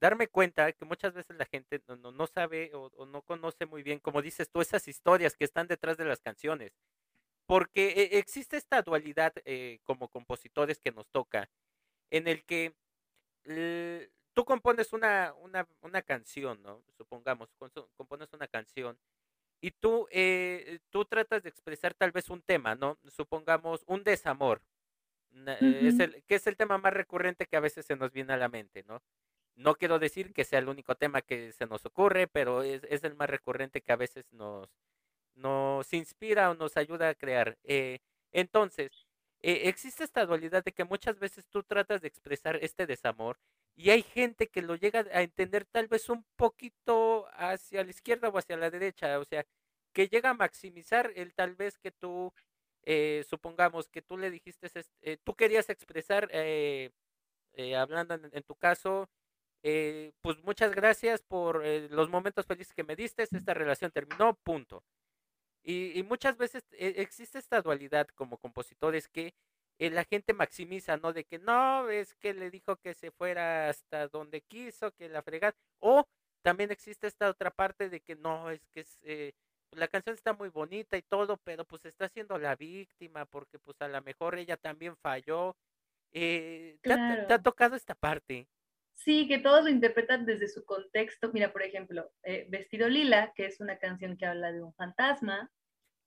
darme 0.00 0.28
cuenta 0.28 0.72
que 0.72 0.86
muchas 0.86 1.12
veces 1.12 1.36
la 1.36 1.44
gente 1.44 1.82
no, 1.86 2.10
no, 2.10 2.26
sabe 2.26 2.70
o, 2.72 2.90
o, 2.96 3.04
no 3.04 3.20
conoce 3.20 3.66
muy 3.66 3.82
bien, 3.82 3.98
como 3.98 4.22
dices 4.22 4.48
tú, 4.50 4.62
esas 4.62 4.88
historias 4.88 5.36
que 5.36 5.44
están 5.44 5.66
detrás 5.66 5.98
de 5.98 6.06
las 6.06 6.20
canciones 6.22 6.72
porque 7.46 7.88
e, 7.90 8.18
existe 8.18 8.56
esta 8.56 8.82
dualidad 8.82 9.32
eh, 9.44 9.78
como 9.84 10.08
compositores 10.08 10.80
que 10.80 10.92
nos 10.92 11.08
toca, 11.08 11.48
en 12.10 12.28
el 12.28 12.44
que 12.44 12.74
tú 14.32 14.44
compones 14.44 14.92
una, 14.92 15.34
una, 15.34 15.68
una, 15.82 16.02
canción, 16.02 16.62
¿no? 16.62 16.82
Supongamos, 16.96 17.50
compones 17.96 18.32
una 18.32 18.48
canción 18.48 18.98
y 19.60 19.70
tú, 19.70 20.08
eh, 20.10 20.78
tú 20.90 21.04
tratas 21.04 21.42
de 21.42 21.50
expresar 21.50 21.94
tal 21.94 22.12
vez 22.12 22.30
un 22.30 22.42
tema, 22.42 22.74
¿no? 22.74 22.98
Supongamos 23.08 23.84
un 23.86 24.02
desamor, 24.04 24.62
es 25.60 25.98
el, 25.98 26.22
que 26.24 26.36
es 26.36 26.46
el 26.46 26.56
tema 26.56 26.78
más 26.78 26.92
recurrente 26.92 27.46
que 27.46 27.56
a 27.56 27.60
veces 27.60 27.86
se 27.86 27.96
nos 27.96 28.12
viene 28.12 28.32
a 28.32 28.36
la 28.36 28.48
mente, 28.48 28.84
¿no? 28.84 29.02
No 29.56 29.74
quiero 29.76 29.98
decir 29.98 30.32
que 30.32 30.44
sea 30.44 30.58
el 30.58 30.68
único 30.68 30.96
tema 30.96 31.22
que 31.22 31.52
se 31.52 31.66
nos 31.66 31.84
ocurre, 31.86 32.26
pero 32.26 32.62
es, 32.62 32.82
es 32.84 33.04
el 33.04 33.14
más 33.14 33.30
recurrente 33.30 33.82
que 33.82 33.92
a 33.92 33.96
veces 33.96 34.24
nos, 34.32 34.68
nos 35.34 35.92
inspira 35.92 36.50
o 36.50 36.54
nos 36.54 36.76
ayuda 36.76 37.08
a 37.10 37.14
crear. 37.14 37.58
Eh, 37.64 37.98
entonces, 38.32 39.06
eh, 39.46 39.68
existe 39.68 40.04
esta 40.04 40.24
dualidad 40.24 40.64
de 40.64 40.72
que 40.72 40.84
muchas 40.84 41.18
veces 41.18 41.46
tú 41.48 41.62
tratas 41.62 42.00
de 42.00 42.08
expresar 42.08 42.56
este 42.62 42.86
desamor 42.86 43.38
y 43.76 43.90
hay 43.90 44.02
gente 44.02 44.48
que 44.48 44.62
lo 44.62 44.74
llega 44.76 45.04
a 45.12 45.22
entender 45.22 45.66
tal 45.66 45.86
vez 45.86 46.08
un 46.08 46.24
poquito 46.36 47.26
hacia 47.34 47.84
la 47.84 47.90
izquierda 47.90 48.30
o 48.30 48.38
hacia 48.38 48.56
la 48.56 48.70
derecha, 48.70 49.18
o 49.18 49.24
sea, 49.26 49.44
que 49.92 50.08
llega 50.08 50.30
a 50.30 50.34
maximizar 50.34 51.12
el 51.16 51.34
tal 51.34 51.54
vez 51.56 51.78
que 51.78 51.90
tú, 51.90 52.32
eh, 52.84 53.24
supongamos 53.28 53.88
que 53.88 54.02
tú 54.02 54.16
le 54.16 54.30
dijiste, 54.30 54.68
eh, 55.02 55.18
tú 55.22 55.34
querías 55.34 55.68
expresar, 55.70 56.30
hablando 57.76 58.14
en, 58.14 58.42
tu 58.44 58.54
caso, 58.56 59.10
pues 59.62 60.42
muchas 60.42 60.74
gracias 60.74 61.22
por 61.22 61.64
los 61.90 62.08
momentos 62.08 62.46
felices 62.46 62.72
que 62.74 62.84
me 62.84 62.96
diste, 62.96 63.24
esta 63.24 63.54
relación 63.54 63.90
terminó, 63.90 64.34
punto. 64.36 64.82
Y, 65.64 65.98
y 65.98 66.02
muchas 66.02 66.36
veces 66.36 66.62
existe 66.72 67.38
esta 67.38 67.62
dualidad 67.62 68.06
como 68.14 68.36
compositores 68.36 69.08
que 69.08 69.34
la 69.78 70.04
gente 70.04 70.34
maximiza, 70.34 70.96
¿no? 70.98 71.12
De 71.12 71.24
que 71.24 71.38
no, 71.38 71.88
es 71.90 72.14
que 72.14 72.34
le 72.34 72.50
dijo 72.50 72.76
que 72.76 72.94
se 72.94 73.10
fuera 73.10 73.68
hasta 73.68 74.08
donde 74.08 74.42
quiso, 74.42 74.92
que 74.92 75.08
la 75.08 75.22
fregada. 75.22 75.56
O 75.80 76.06
también 76.42 76.70
existe 76.70 77.06
esta 77.06 77.30
otra 77.30 77.50
parte 77.50 77.88
de 77.88 78.00
que 78.00 78.14
no, 78.14 78.50
es 78.50 78.66
que 78.68 78.80
es, 78.80 79.34
la 79.76 79.88
canción 79.88 80.14
está 80.14 80.32
muy 80.32 80.48
bonita 80.48 80.96
y 80.96 81.02
todo, 81.02 81.36
pero 81.38 81.64
pues 81.64 81.84
está 81.84 82.08
siendo 82.08 82.38
la 82.38 82.56
víctima 82.56 83.24
porque 83.24 83.58
pues 83.58 83.80
a 83.80 83.88
lo 83.88 84.00
mejor 84.02 84.36
ella 84.36 84.56
también 84.56 84.96
falló. 84.96 85.56
Eh, 86.12 86.78
¿te, 86.82 86.92
ha, 86.92 87.42
tocado 87.42 87.74
esta 87.74 87.94
parte? 87.94 88.46
Sí, 88.94 89.26
que 89.28 89.38
todos 89.38 89.64
lo 89.64 89.70
interpretan 89.70 90.24
desde 90.24 90.48
su 90.48 90.64
contexto. 90.64 91.30
Mira, 91.32 91.52
por 91.52 91.62
ejemplo, 91.62 92.10
eh, 92.22 92.46
Vestido 92.48 92.88
Lila, 92.88 93.32
que 93.34 93.46
es 93.46 93.60
una 93.60 93.78
canción 93.78 94.16
que 94.16 94.26
habla 94.26 94.52
de 94.52 94.62
un 94.62 94.72
fantasma. 94.74 95.50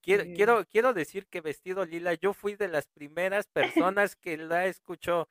Quiero, 0.01 0.23
eh, 0.23 0.33
quiero, 0.35 0.65
quiero 0.65 0.93
decir 0.93 1.27
que 1.27 1.41
Vestido 1.41 1.85
Lila, 1.85 2.13
yo 2.13 2.33
fui 2.33 2.55
de 2.55 2.69
las 2.69 2.87
primeras 2.87 3.47
personas 3.47 4.15
que 4.15 4.37
la 4.37 4.65
escuchó. 4.65 5.29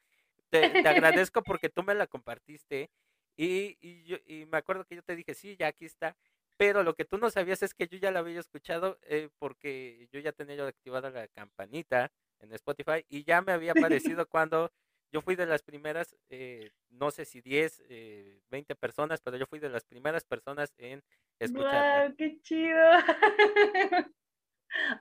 Te, 0.51 0.69
te 0.69 0.89
agradezco 0.89 1.43
porque 1.43 1.69
tú 1.69 1.83
me 1.83 1.95
la 1.95 2.07
compartiste. 2.07 2.91
Y, 3.37 3.77
y, 3.81 4.05
yo, 4.05 4.17
y 4.27 4.47
me 4.47 4.59
acuerdo 4.59 4.85
que 4.85 4.97
yo 4.97 5.03
te 5.03 5.17
dije, 5.17 5.35
sí, 5.35 5.57
ya 5.57 5.69
aquí 5.69 5.87
está. 5.87 6.17
Pero 6.57 6.83
lo 6.83 6.95
que 6.95 7.05
tú 7.05 7.19
no 7.19 7.31
sabías 7.31 7.63
es 7.63 7.75
que 7.75 7.87
yo 7.87 7.99
ya 7.99 8.11
la 8.11 8.21
había 8.21 8.41
escuchado 8.41 8.99
eh, 9.03 9.29
porque 9.39 10.09
yo 10.11 10.21
ya 10.21 10.33
tenía 10.33 10.57
yo 10.57 10.67
activada 10.67 11.11
la 11.11 11.29
campanita 11.29 12.11
en 12.41 12.53
Spotify 12.53 13.05
y 13.09 13.25
ya 13.25 13.43
me 13.43 13.53
había 13.53 13.73
aparecido 13.73 14.27
cuando 14.29 14.73
yo 15.13 15.21
fui 15.23 15.37
de 15.37 15.47
las 15.47 15.63
primeras, 15.63 16.17
eh, 16.29 16.71
no 16.91 17.11
sé 17.11 17.25
si 17.25 17.41
10, 17.41 17.83
eh, 17.89 18.41
20 18.51 18.75
personas, 18.75 19.21
pero 19.21 19.37
yo 19.37 19.47
fui 19.47 19.59
de 19.59 19.69
las 19.69 19.85
primeras 19.85 20.25
personas 20.25 20.75
en 20.79 21.03
escucharla. 21.39 22.07
¡Wow! 22.07 22.17
¡Qué 22.17 22.41
chido! 22.43 22.91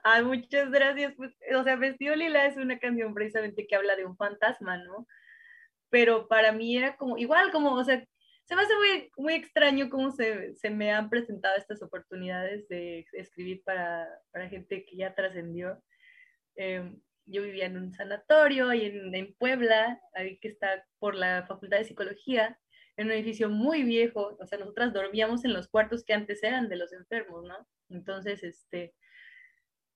Ay, 0.04 0.24
muchas 0.24 0.70
gracias. 0.70 1.14
Pues, 1.16 1.36
o 1.54 1.64
sea, 1.64 1.76
Vestido 1.76 2.14
Lila 2.14 2.46
es 2.46 2.56
una 2.56 2.78
canción 2.78 3.14
precisamente 3.14 3.66
que 3.66 3.76
habla 3.76 3.96
de 3.96 4.06
un 4.06 4.16
fantasma, 4.16 4.78
¿no? 4.78 5.06
Pero 5.90 6.28
para 6.28 6.52
mí 6.52 6.76
era 6.76 6.96
como, 6.96 7.18
igual 7.18 7.50
como, 7.52 7.74
o 7.74 7.84
sea, 7.84 8.04
se 8.44 8.54
me 8.54 8.62
hace 8.62 8.74
muy, 8.76 9.10
muy 9.16 9.34
extraño 9.34 9.90
cómo 9.90 10.12
se, 10.12 10.54
se, 10.54 10.70
me 10.70 10.92
han 10.92 11.10
presentado 11.10 11.56
estas 11.56 11.82
oportunidades 11.82 12.68
de 12.68 13.04
escribir 13.12 13.62
para, 13.64 14.08
para 14.30 14.48
gente 14.48 14.84
que 14.84 14.96
ya 14.96 15.14
trascendió. 15.14 15.82
Em, 16.54 17.00
yo 17.26 17.42
vivía 17.42 17.66
en 17.66 17.76
un 17.76 17.92
sanatorio 17.92 18.72
y 18.72 18.84
en, 18.86 19.14
en, 19.14 19.34
Puebla, 19.34 20.00
ahí 20.14 20.38
que 20.38 20.48
está 20.48 20.84
por 20.98 21.14
la 21.14 21.44
Facultad 21.46 21.78
de 21.78 21.84
Psicología, 21.84 22.58
en 22.96 23.06
un 23.06 23.12
edificio 23.12 23.50
muy 23.50 23.82
viejo, 23.82 24.36
o 24.40 24.46
sea, 24.46 24.58
nosotras 24.58 24.92
dormíamos 24.92 25.44
en 25.44 25.52
los 25.52 25.68
cuartos 25.68 26.04
que 26.04 26.14
antes 26.14 26.42
eran 26.42 26.68
de 26.68 26.76
los 26.76 26.92
enfermos, 26.92 27.44
¿no? 27.44 27.68
Entonces, 27.90 28.42
este, 28.42 28.94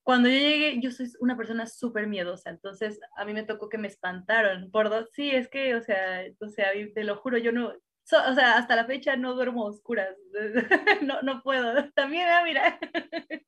cuando 0.03 0.29
yo 0.29 0.35
llegué, 0.35 0.79
yo 0.81 0.91
soy 0.91 1.07
una 1.19 1.37
persona 1.37 1.65
súper 1.67 2.07
miedosa, 2.07 2.49
entonces 2.49 2.99
a 3.15 3.25
mí 3.25 3.33
me 3.33 3.43
tocó 3.43 3.69
que 3.69 3.77
me 3.77 3.87
espantaron 3.87 4.71
por 4.71 4.89
dos, 4.89 5.09
sí, 5.13 5.31
es 5.31 5.47
que, 5.47 5.75
o 5.75 5.81
sea, 5.81 6.23
o 6.39 6.49
sea, 6.49 6.71
te 6.93 7.03
lo 7.03 7.17
juro, 7.17 7.37
yo 7.37 7.51
no, 7.51 7.69
o 7.69 8.33
sea, 8.33 8.57
hasta 8.57 8.75
la 8.75 8.85
fecha 8.85 9.15
no 9.15 9.35
duermo 9.35 9.65
oscuras, 9.65 10.15
no, 11.01 11.21
no 11.21 11.41
puedo. 11.43 11.91
También, 11.93 12.27
ah, 12.29 12.43
mira. 12.43 12.79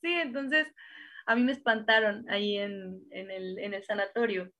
sí, 0.00 0.12
entonces 0.12 0.68
a 1.28 1.36
mí 1.36 1.42
me 1.42 1.52
espantaron 1.52 2.24
ahí 2.30 2.56
en, 2.56 3.02
en, 3.10 3.30
el, 3.30 3.58
en 3.58 3.74
el 3.74 3.84
sanatorio, 3.84 4.50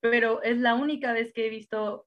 pero 0.00 0.42
es 0.42 0.56
la 0.56 0.74
única 0.74 1.12
vez 1.12 1.34
que 1.34 1.46
he 1.46 1.50
visto 1.50 2.06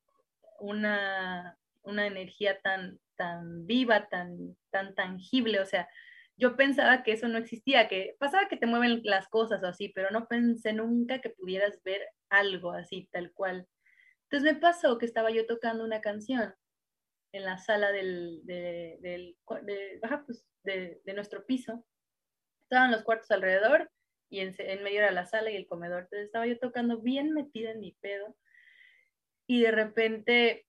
una, 0.60 1.56
una 1.84 2.08
energía 2.08 2.60
tan, 2.62 3.00
tan 3.16 3.68
viva, 3.68 4.10
tan, 4.10 4.58
tan 4.72 4.96
tangible, 4.96 5.60
o 5.60 5.68
sea, 5.68 5.88
yo 6.36 6.56
pensaba 6.56 7.04
que 7.04 7.12
eso 7.12 7.28
no 7.28 7.38
existía, 7.38 7.88
que 7.88 8.16
pasaba 8.18 8.48
que 8.48 8.58
te 8.58 8.66
mueven 8.66 9.02
las 9.04 9.28
cosas 9.28 9.62
o 9.62 9.68
así, 9.68 9.90
pero 9.90 10.10
no 10.10 10.28
pensé 10.28 10.74
nunca 10.74 11.22
que 11.22 11.30
pudieras 11.30 11.80
ver 11.84 12.02
algo 12.30 12.72
así, 12.72 13.08
tal 13.12 13.32
cual. 13.34 13.68
Entonces 14.24 14.52
me 14.52 14.60
pasó 14.60 14.98
que 14.98 15.06
estaba 15.06 15.30
yo 15.30 15.46
tocando 15.46 15.84
una 15.84 16.02
canción 16.02 16.56
en 17.34 17.46
la 17.46 17.60
sala 17.60 17.92
del, 17.92 18.42
de, 18.46 18.98
del, 19.02 19.38
de, 19.64 20.00
pues, 20.26 20.44
de, 20.64 21.02
de, 21.06 21.14
nuestro 21.14 21.46
piso. 21.46 21.86
Estaban 22.64 22.92
los 22.92 23.04
cuartos 23.04 23.30
alrededor 23.30 23.92
y 24.30 24.40
en, 24.40 24.56
medio 24.84 25.00
era 25.00 25.12
la 25.12 25.26
sala 25.26 25.52
y 25.52 25.56
el 25.56 25.68
comedor. 25.68 26.04
Entonces 26.04 26.26
estaba 26.26 26.48
yo 26.48 26.58
tocando 26.60 27.00
bien 27.02 27.34
metida 27.34 27.72
en 27.72 27.80
mi 27.80 27.94
pedo 27.94 28.36
y 29.48 29.62
de 29.62 29.72
repente, 29.72 30.68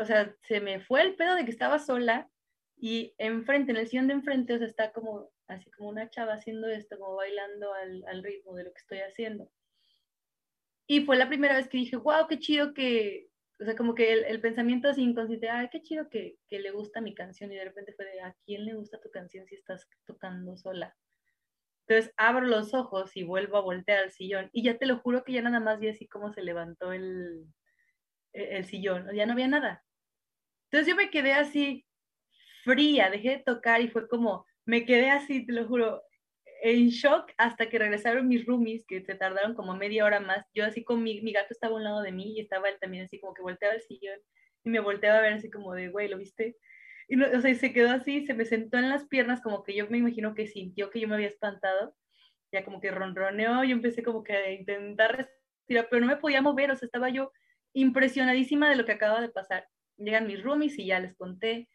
o 0.00 0.04
sea, 0.04 0.34
se 0.42 0.60
me 0.60 0.80
fue 0.80 1.02
el 1.02 1.14
pedo 1.14 1.34
de 1.34 1.44
que 1.44 1.50
estaba 1.50 1.78
sola 1.78 2.30
y 2.76 3.14
enfrente, 3.18 3.72
en 3.72 3.78
el 3.78 3.88
sillón 3.88 4.08
de 4.08 4.14
enfrente, 4.14 4.54
o 4.54 4.64
está 4.64 4.92
como 4.92 5.30
así 5.48 5.70
como 5.72 5.88
una 5.88 6.08
chava 6.10 6.34
haciendo 6.34 6.68
esto, 6.68 6.98
como 6.98 7.16
bailando 7.16 7.72
al, 7.74 8.22
ritmo 8.22 8.54
de 8.54 8.64
lo 8.64 8.72
que 8.72 8.78
estoy 8.78 8.98
haciendo. 8.98 9.50
Y 10.86 11.04
fue 11.04 11.16
la 11.16 11.28
primera 11.28 11.56
vez 11.56 11.68
que 11.68 11.78
dije, 11.78 11.96
wow, 11.96 12.26
qué 12.28 12.38
chido 12.38 12.72
que, 12.72 13.28
o 13.60 13.64
sea, 13.64 13.74
como 13.76 13.94
que 13.94 14.12
el, 14.12 14.40
pensamiento 14.40 14.88
así 14.88 15.02
inconsciente, 15.02 15.48
ay, 15.48 15.68
qué 15.70 15.82
chido 15.82 16.08
que, 16.08 16.38
que, 16.48 16.60
le 16.60 16.70
gusta 16.70 17.00
mi 17.00 17.14
canción. 17.14 17.52
Y 17.52 17.56
de 17.56 17.64
repente 17.64 17.92
fue 17.94 18.06
de, 18.06 18.20
¿a 18.20 18.34
quién 18.44 18.64
le 18.64 18.74
gusta 18.74 19.00
tu 19.00 19.10
canción 19.10 19.46
si 19.46 19.54
estás 19.54 19.86
tocando 20.06 20.56
sola? 20.56 20.96
Entonces 21.88 22.12
abro 22.18 22.46
los 22.46 22.74
ojos 22.74 23.16
y 23.16 23.22
vuelvo 23.22 23.56
a 23.56 23.62
voltear 23.62 24.00
al 24.00 24.12
sillón. 24.12 24.50
Y 24.52 24.62
ya 24.62 24.76
te 24.76 24.84
lo 24.84 24.98
juro 24.98 25.24
que 25.24 25.32
ya 25.32 25.40
nada 25.40 25.58
más 25.58 25.80
vi 25.80 25.88
así 25.88 26.06
como 26.06 26.32
se 26.32 26.42
levantó 26.42 26.92
el, 26.92 27.46
e, 28.34 28.58
el 28.58 28.64
sillón. 28.66 29.08
Ya 29.14 29.24
no 29.24 29.32
había 29.32 29.48
nada. 29.48 29.82
Entonces 30.70 30.86
yo 30.86 30.96
me 30.96 31.08
quedé 31.08 31.32
así 31.32 31.86
fría, 32.64 33.08
dejé 33.08 33.30
de 33.30 33.38
tocar 33.38 33.80
y 33.80 33.88
fue 33.88 34.06
como, 34.06 34.44
me 34.66 34.84
quedé 34.84 35.10
así, 35.10 35.46
te 35.46 35.52
lo 35.54 35.66
juro, 35.66 36.02
en 36.62 36.88
shock 36.88 37.32
hasta 37.38 37.70
que 37.70 37.78
regresaron 37.78 38.28
mis 38.28 38.44
roomies, 38.44 38.84
que 38.86 39.00
se 39.00 39.14
tardaron 39.14 39.54
como 39.54 39.74
media 39.74 40.04
hora 40.04 40.20
más. 40.20 40.44
Yo 40.54 40.66
así 40.66 40.84
con 40.84 41.02
mi, 41.02 41.22
mi 41.22 41.32
gato 41.32 41.48
estaba 41.50 41.72
a 41.72 41.76
un 41.76 41.84
lado 41.84 42.02
de 42.02 42.12
mí 42.12 42.34
y 42.36 42.40
estaba 42.40 42.68
él 42.68 42.76
también 42.80 43.04
así 43.04 43.18
como 43.18 43.32
que 43.32 43.40
volteaba 43.40 43.74
el 43.74 43.80
sillón 43.80 44.18
y 44.62 44.68
me 44.68 44.80
volteaba 44.80 45.18
a 45.18 45.22
ver 45.22 45.32
así 45.32 45.50
como 45.50 45.72
de, 45.72 45.88
güey, 45.88 46.08
¿lo 46.08 46.18
viste? 46.18 46.58
Y 47.08 47.20
o 47.22 47.40
sea, 47.40 47.54
se 47.54 47.72
quedó 47.72 47.90
así, 47.90 48.26
se 48.26 48.34
me 48.34 48.44
sentó 48.44 48.78
en 48.78 48.90
las 48.90 49.06
piernas 49.06 49.40
como 49.40 49.64
que 49.64 49.74
yo 49.74 49.88
me 49.88 49.98
imagino 49.98 50.34
que 50.34 50.46
sintió 50.46 50.90
que 50.90 51.00
yo 51.00 51.08
me 51.08 51.14
había 51.14 51.28
espantado. 51.28 51.96
Ya 52.52 52.64
como 52.64 52.80
que 52.80 52.90
ronroneó, 52.90 53.64
yo 53.64 53.72
empecé 53.72 54.02
como 54.02 54.22
que 54.22 54.34
a 54.34 54.52
intentar 54.52 55.16
respirar, 55.16 55.88
pero 55.90 56.00
no 56.00 56.06
me 56.06 56.16
podía 56.16 56.42
mover, 56.42 56.70
o 56.70 56.76
sea, 56.76 56.86
estaba 56.86 57.10
yo 57.10 57.32
impresionadísima 57.74 58.70
de 58.70 58.76
lo 58.76 58.84
que 58.84 58.92
acaba 58.92 59.20
de 59.20 59.28
pasar. 59.28 59.68
Llegan 59.96 60.26
mis 60.26 60.42
roomies 60.42 60.78
y 60.78 60.86
ya 60.86 61.00
les 61.00 61.14
conté 61.16 61.68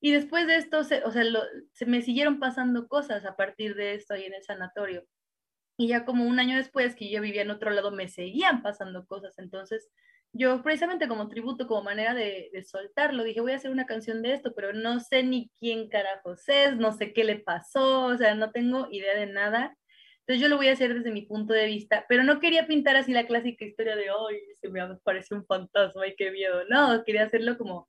y 0.00 0.12
después 0.12 0.46
de 0.46 0.56
esto, 0.56 0.78
o 0.78 0.84
sea, 0.84 1.02
se 1.72 1.86
me 1.86 2.00
siguieron 2.00 2.38
pasando 2.38 2.88
cosas 2.88 3.24
a 3.26 3.36
partir 3.36 3.74
de 3.74 3.94
esto 3.94 4.14
ahí 4.14 4.24
en 4.24 4.34
el 4.34 4.42
sanatorio. 4.42 5.06
Y 5.76 5.88
ya 5.88 6.04
como 6.06 6.24
un 6.24 6.40
año 6.40 6.56
después 6.56 6.96
que 6.96 7.10
yo 7.10 7.20
vivía 7.20 7.42
en 7.42 7.50
otro 7.50 7.70
lado, 7.70 7.90
me 7.90 8.08
seguían 8.08 8.62
pasando 8.62 9.06
cosas. 9.06 9.38
Entonces, 9.38 9.90
yo 10.32 10.62
precisamente 10.62 11.08
como 11.08 11.28
tributo, 11.28 11.66
como 11.66 11.82
manera 11.82 12.14
de, 12.14 12.50
soltarlo, 12.64 13.24
dije, 13.24 13.40
voy 13.40 13.52
a 13.52 13.56
hacer 13.56 13.70
una 13.70 13.86
canción 13.86 14.22
de 14.22 14.34
esto, 14.34 14.52
pero 14.54 14.72
no 14.72 15.00
sé 15.00 15.22
ni 15.22 15.50
quién 15.58 15.88
carajos 15.88 16.48
es, 16.48 16.76
no 16.76 16.92
sé 16.92 17.12
qué 17.12 17.24
le 17.24 17.38
pasó, 17.40 18.04
o 18.06 18.16
sea, 18.16 18.34
no 18.34 18.52
tengo 18.52 18.88
idea 18.90 19.14
de 19.18 19.26
nada. 19.26 19.76
Entonces 20.20 20.42
yo 20.42 20.48
lo 20.48 20.56
voy 20.56 20.68
a 20.68 20.72
hacer 20.72 20.94
desde 20.94 21.10
mi 21.10 21.22
punto 21.22 21.52
de 21.52 21.66
vista, 21.66 22.04
pero 22.08 22.22
no 22.22 22.38
quería 22.38 22.66
pintar 22.66 22.96
así 22.96 23.12
la 23.12 23.26
clásica 23.26 23.64
historia 23.64 23.96
de, 23.96 24.10
hoy 24.10 24.40
se 24.60 24.68
me 24.68 24.80
apareció 24.80 25.36
un 25.36 25.46
fantasma, 25.46 26.06
y 26.06 26.14
qué 26.14 26.30
miedo. 26.30 26.64
No, 26.68 27.02
quería 27.04 27.24
hacerlo 27.24 27.58
como 27.58 27.88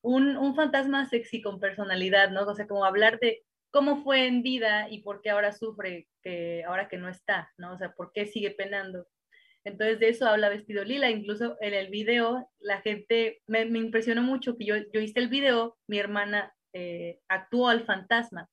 un, 0.00 0.36
un, 0.36 0.54
fantasma 0.54 1.06
sexy 1.06 1.42
con 1.42 1.60
personalidad, 1.60 2.30
¿no? 2.30 2.42
O 2.44 2.54
sea, 2.54 2.66
como 2.66 2.84
hablar 2.84 3.18
de 3.20 3.42
cómo 3.70 4.02
fue 4.02 4.26
en 4.26 4.42
vida 4.42 4.88
y 4.88 5.02
por 5.02 5.20
qué 5.20 5.30
ahora 5.30 5.52
sufre, 5.52 6.08
que 6.22 6.64
ahora 6.64 6.88
que 6.88 6.96
no 6.96 7.08
está, 7.10 7.52
¿no? 7.58 7.74
O 7.74 7.78
sea, 7.78 7.92
por 7.92 8.12
qué 8.12 8.26
sigue 8.26 8.52
penando. 8.52 9.06
Entonces 9.66 9.98
de 9.98 10.10
eso 10.10 10.28
habla 10.28 10.48
Vestido 10.48 10.84
Lila, 10.84 11.10
incluso 11.10 11.56
en 11.60 11.74
el 11.74 11.88
video 11.88 12.48
la 12.60 12.80
gente, 12.82 13.42
me, 13.48 13.62
impresionó 13.62 14.22
mucho 14.22 14.56
que 14.56 14.64
yo, 14.64 14.76
yo 14.94 15.00
hice 15.00 15.18
el 15.18 15.28
video, 15.28 15.76
mi 15.88 15.98
hermana 15.98 16.54
eh, 16.72 17.18
actuó 17.26 17.68
al 17.68 17.84
fantasma 17.84 18.48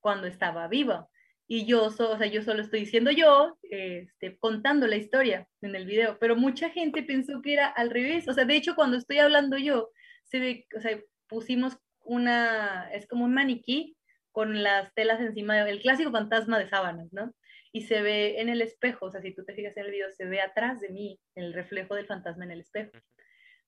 cuando 0.00 0.26
estaba 0.26 0.68
viva. 0.68 1.08
y 1.46 1.64
yo, 1.64 1.86
o 1.86 1.90
sea, 1.90 2.26
yo 2.26 2.42
solo 2.42 2.60
estoy 2.60 2.80
diciendo 2.80 3.10
yo, 3.10 3.56
este, 3.62 4.36
contando 4.36 4.86
la 4.86 4.96
historia 4.96 5.48
en 5.62 5.74
el 5.74 5.86
video, 5.86 6.18
pero 6.20 6.36
mucha 6.36 6.68
gente 6.68 7.02
pensó 7.02 7.40
que 7.40 7.54
era 7.54 7.68
al 7.68 7.88
revés, 7.88 8.28
o 8.28 8.34
sea, 8.34 8.44
de 8.44 8.56
hecho 8.56 8.74
cuando 8.74 8.98
estoy 8.98 9.20
hablando 9.20 9.56
yo, 9.56 9.88
se 10.24 10.40
ve, 10.40 10.66
o 10.76 10.80
sea, 10.80 11.00
pusimos 11.26 11.78
una, 12.00 12.90
es 12.92 13.06
como 13.06 13.24
un 13.24 13.32
maniquí 13.32 13.96
con 14.30 14.62
las 14.62 14.92
telas 14.92 15.20
encima, 15.22 15.58
el 15.66 15.80
clásico 15.80 16.10
fantasma 16.12 16.58
de 16.58 16.68
sábanas, 16.68 17.08
¿no? 17.12 17.32
Y 17.78 17.82
se 17.82 18.02
ve 18.02 18.40
en 18.40 18.48
el 18.48 18.60
espejo, 18.60 19.06
o 19.06 19.10
sea, 19.10 19.20
si 19.20 19.32
tú 19.32 19.44
te 19.44 19.54
fijas 19.54 19.76
en 19.76 19.84
el 19.84 19.90
video, 19.90 20.10
se 20.10 20.24
ve 20.24 20.40
atrás 20.40 20.80
de 20.80 20.88
mí 20.88 21.20
el 21.34 21.52
reflejo 21.52 21.94
del 21.94 22.06
fantasma 22.06 22.44
en 22.44 22.50
el 22.50 22.60
espejo. 22.60 22.92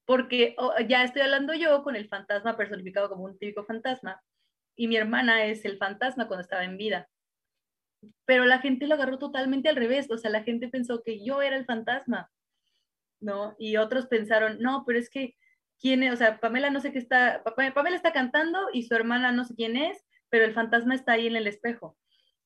Porque 0.05 0.57
ya 0.89 1.05
estoy 1.05 1.23
hablando 1.23 1.55
yo 1.55 1.83
con 1.83 1.95
el 1.95 2.09
fantasma 2.09 2.57
personificado 2.57 3.09
como 3.09 3.25
un 3.25 3.39
típico 3.39 3.65
fantasma, 3.65 4.21
y 4.77 4.89
mi 4.89 4.97
hermana 4.97 5.45
es 5.45 5.65
el 5.65 5.77
fantasma 5.79 6.27
cuando 6.27 6.43
estaba 6.43 6.65
en 6.65 6.77
vida 6.77 7.09
pero 8.25 8.45
la 8.45 8.59
gente 8.59 8.87
lo 8.87 8.95
agarró 8.95 9.19
totalmente 9.19 9.69
al 9.69 9.77
revés, 9.77 10.11
o 10.11 10.17
sea, 10.17 10.31
la 10.31 10.43
gente 10.43 10.69
pensó 10.69 11.03
que 11.03 11.25
yo 11.25 11.43
era 11.43 11.57
el 11.57 11.67
fantasma, 11.67 12.31
¿no? 13.21 13.55
Y 13.59 13.77
otros 13.77 14.07
pensaron, 14.07 14.59
no, 14.61 14.85
pero 14.87 14.99
es 14.99 15.11
que, 15.11 15.37
¿quién 15.79 16.03
es? 16.03 16.13
O 16.13 16.17
sea, 16.17 16.41
Pamela 16.41 16.71
no 16.71 16.81
sé 16.81 16.93
qué 16.93 16.99
está, 16.99 17.43
Pamela 17.45 17.97
está 17.97 18.13
cantando 18.13 18.69
y 18.73 18.85
su 18.85 18.95
hermana 18.95 19.33
no 19.33 19.45
sé 19.45 19.55
quién 19.55 19.77
es, 19.77 20.07
pero 20.29 20.45
el 20.45 20.55
fantasma 20.55 20.95
está 20.95 21.13
ahí 21.13 21.27
en 21.27 21.37
el 21.37 21.47
espejo. 21.47 21.97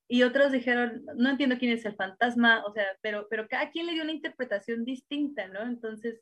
Y 0.09 0.23
otros 0.23 0.53
dijeron, 0.53 1.05
no 1.17 1.31
entiendo 1.31 1.57
quién 1.59 1.73
es 1.73 1.85
el 1.87 1.97
fantasma, 1.97 2.65
o 2.67 2.73
sea, 2.73 2.87
pero, 3.01 3.27
pero 3.31 3.49
cada 3.49 3.71
quien 3.71 3.87
le 3.87 3.93
dio 3.93 4.03
una 4.03 4.13
interpretación 4.13 4.85
distinta, 4.85 5.49
¿no? 5.49 5.63
Entonces, 5.63 6.21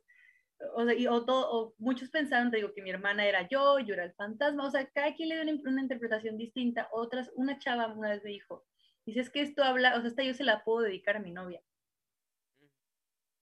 o, 0.77 0.85
sea, 0.85 0.95
y, 0.95 1.07
o, 1.09 1.25
todo, 1.25 1.75
muchos 1.79 2.11
pensaron, 2.11 2.51
te 2.51 2.59
digo, 2.59 2.73
que 2.73 2.83
mi 2.83 2.91
hermana 2.91 3.27
era 3.27 3.49
yo, 3.49 3.81
yo 3.81 3.95
era 3.95 4.05
el 4.05 4.15
fantasma, 4.15 4.67
o 4.67 4.71
sea, 4.71 4.87
cada 4.91 5.15
quien 5.15 5.29
le 5.29 5.35
dio 5.35 5.53
una, 5.53 5.71
una 5.71 5.83
interpretación 5.83 6.39
distinta. 6.39 6.89
Otras, 6.93 7.33
una 7.35 7.59
chava 7.59 7.93
una 7.93 8.11
vez 8.11 8.23
me 8.23 8.31
dijo, 8.31 8.65
Dice, 9.05 9.21
es 9.21 9.31
que 9.31 9.43
esto 9.43 9.65
habla, 9.65 9.97
o 9.97 10.01
sea, 10.01 10.09
esta 10.09 10.23
yo 10.23 10.35
se 10.35 10.45
la 10.45 10.63
puedo 10.63 10.83
dedicar 10.83 11.17
a 11.17 11.21
mi 11.21 11.33
novia. 11.33 11.61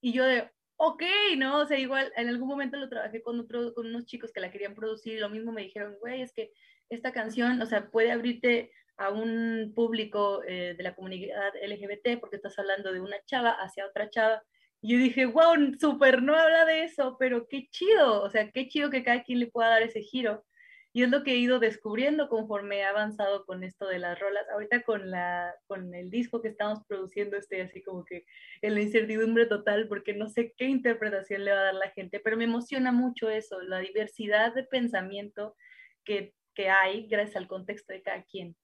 Y 0.01 0.13
yo 0.13 0.25
de, 0.25 0.51
ok, 0.77 1.03
¿no? 1.37 1.59
O 1.59 1.67
sea, 1.67 1.79
igual 1.79 2.11
en 2.17 2.29
algún 2.29 2.49
momento 2.49 2.79
lo 2.79 2.89
trabajé 2.89 3.23
con, 3.23 3.39
otro, 3.41 3.75
con 3.75 3.87
unos 3.87 4.07
chicos 4.07 4.33
que 4.33 4.41
la 4.41 4.51
querían 4.51 4.75
producir 4.75 5.15
y 5.15 5.21
lo 5.21 5.29
mismo 5.29 5.53
me 5.53 5.63
dijeron, 5.63 5.97
güey, 6.01 6.23
es 6.23 6.33
que 6.33 6.53
esta 6.89 7.13
canción, 7.13 7.61
o 7.61 7.67
sea, 7.67 7.91
puede 7.91 8.11
abrirte 8.11 8.73
a 9.01 9.09
un 9.09 9.73
público 9.75 10.43
eh, 10.47 10.75
de 10.77 10.83
la 10.83 10.95
comunidad 10.95 11.53
LGBT 11.67 12.21
porque 12.21 12.37
estás 12.37 12.59
hablando 12.59 12.93
de 12.93 13.01
una 13.01 13.17
chava 13.25 13.53
hacia 13.53 13.87
otra 13.87 14.11
chava. 14.11 14.43
Y 14.83 14.93
yo 14.93 14.99
dije, 14.99 15.25
wow, 15.25 15.55
súper, 15.81 16.23
no 16.23 16.37
habla 16.37 16.67
de 16.67 16.85
eso, 16.85 17.17
pero 17.19 17.47
qué 17.49 17.69
chido, 17.71 18.23
o 18.23 18.31
sea, 18.31 18.51
qué 18.51 18.69
chido 18.69 18.91
que 18.91 19.03
cada 19.03 19.23
quien 19.23 19.41
le 19.41 19.47
pueda 19.47 19.71
dar 19.71 19.83
ese 19.83 20.03
giro. 20.03 20.45
Y 20.93 21.03
es 21.03 21.09
lo 21.09 21.23
que 21.23 21.33
he 21.33 21.37
ido 21.37 21.61
descubriendo 21.61 22.29
conforme 22.29 22.81
he 22.81 22.85
avanzado 22.85 23.47
con 23.47 23.65
esto 23.65 23.87
de 23.87 24.01
las 24.01 24.19
rolas. 24.19 24.45
Ahorita 24.53 24.83
con, 24.83 25.11
la, 25.11 25.55
con 25.67 25.95
el 25.95 26.11
disco 26.11 26.43
que 26.43 26.49
estamos 26.49 26.81
produciendo 26.87 27.39
estoy 27.39 27.61
así 27.61 27.83
como 27.83 28.05
que 28.05 28.27
en 28.61 28.75
la 28.75 28.83
incertidumbre 28.83 29.47
total 29.47 29.89
porque 29.89 30.13
no 30.13 30.29
sé 30.29 30.53
qué 30.59 30.67
interpretación 30.67 31.45
le 31.47 31.53
va 31.53 31.61
a 31.61 31.65
dar 31.65 31.75
la 31.75 31.91
gente, 31.93 32.21
pero 32.21 32.37
me 32.37 32.45
emociona 32.45 32.93
mucho 32.93 33.31
eso, 33.31 33.63
la 33.63 33.79
diversidad 33.79 34.53
de 34.55 34.65
pensamiento 34.65 35.57
que, 36.05 36.35
que 36.55 36.69
hay 36.69 37.07
gracias 37.07 37.37
al 37.37 37.49
contexto 37.49 37.95
de 37.95 38.03
cada 38.03 38.25
quien. 38.25 38.57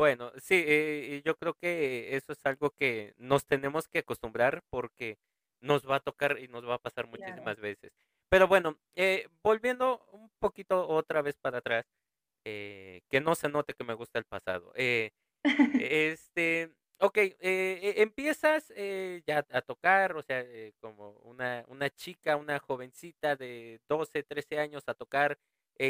Bueno, 0.00 0.32
sí, 0.40 0.54
eh, 0.66 1.20
yo 1.26 1.36
creo 1.36 1.52
que 1.52 2.16
eso 2.16 2.32
es 2.32 2.46
algo 2.46 2.70
que 2.70 3.12
nos 3.18 3.44
tenemos 3.44 3.86
que 3.86 3.98
acostumbrar 3.98 4.62
porque 4.70 5.18
nos 5.60 5.86
va 5.86 5.96
a 5.96 6.00
tocar 6.00 6.38
y 6.38 6.48
nos 6.48 6.66
va 6.66 6.76
a 6.76 6.78
pasar 6.78 7.06
muchísimas 7.06 7.60
veces. 7.60 7.92
Pero 8.30 8.48
bueno, 8.48 8.78
eh, 8.94 9.28
volviendo 9.42 10.02
un 10.12 10.30
poquito 10.38 10.88
otra 10.88 11.20
vez 11.20 11.36
para 11.36 11.58
atrás, 11.58 11.84
eh, 12.46 13.02
que 13.10 13.20
no 13.20 13.34
se 13.34 13.50
note 13.50 13.74
que 13.74 13.84
me 13.84 13.92
gusta 13.92 14.18
el 14.18 14.24
pasado. 14.24 14.72
Eh, 14.74 15.10
este, 15.92 16.72
ok, 16.98 17.18
empiezas 17.40 18.72
ya 19.26 19.44
a 19.50 19.60
tocar, 19.60 20.16
o 20.16 20.22
sea, 20.22 20.42
como 20.80 21.10
una, 21.24 21.66
una 21.68 21.90
chica, 21.90 22.36
una 22.36 22.58
jovencita 22.58 23.36
de 23.36 23.82
12, 23.86 24.22
13 24.22 24.60
años 24.60 24.82
a 24.86 24.94
tocar 24.94 25.38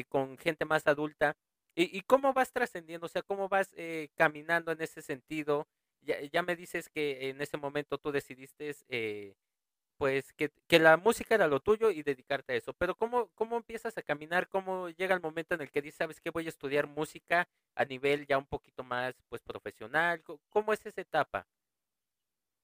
con 0.09 0.37
gente 0.37 0.65
más 0.65 0.89
adulta. 0.89 1.37
¿Y, 1.81 1.97
y 1.99 2.03
cómo 2.03 2.35
vas 2.35 2.53
trascendiendo? 2.53 3.07
O 3.07 3.09
sea, 3.09 3.23
¿cómo 3.23 3.49
vas 3.49 3.75
caminando 4.15 4.73
en 4.73 4.83
ese 4.83 5.01
sentido? 5.03 5.67
Ya, 6.03 6.21
ya, 6.21 6.43
me 6.43 6.55
dices 6.57 6.89
que 6.91 7.31
en 7.31 7.41
ese 7.41 7.57
momento 7.57 7.99
tú 7.99 8.13
decidiste 8.13 8.75
pues 9.97 10.33
que, 10.33 10.51
que, 10.67 10.79
la 10.79 10.97
música 10.97 11.35
era 11.35 11.47
lo 11.47 11.61
tuyo 11.61 11.91
y 11.91 12.03
dedicarte 12.03 12.55
a 12.55 12.57
eso. 12.57 12.73
Pero 12.75 12.95
¿cómo, 12.97 13.29
¿cómo 13.35 13.57
empiezas 13.57 13.97
a 13.99 14.03
caminar? 14.03 14.49
¿Cómo 14.49 14.89
llega 14.91 15.15
el 15.15 15.21
momento 15.23 15.55
en 15.55 15.63
el 15.63 15.71
que 15.71 15.83
dices, 15.83 15.99
sabes 15.99 16.21
que 16.21 16.31
voy 16.31 16.47
a 16.47 16.49
estudiar 16.51 16.87
música 16.87 17.49
a 17.75 17.85
nivel 17.85 18.27
ya 18.27 18.39
un 18.39 18.47
poquito 18.47 18.83
más 18.85 19.15
pues 19.29 19.43
profesional? 19.43 20.23
¿Cómo 20.51 20.73
es 20.73 20.85
esa 20.87 21.03
etapa? 21.03 21.47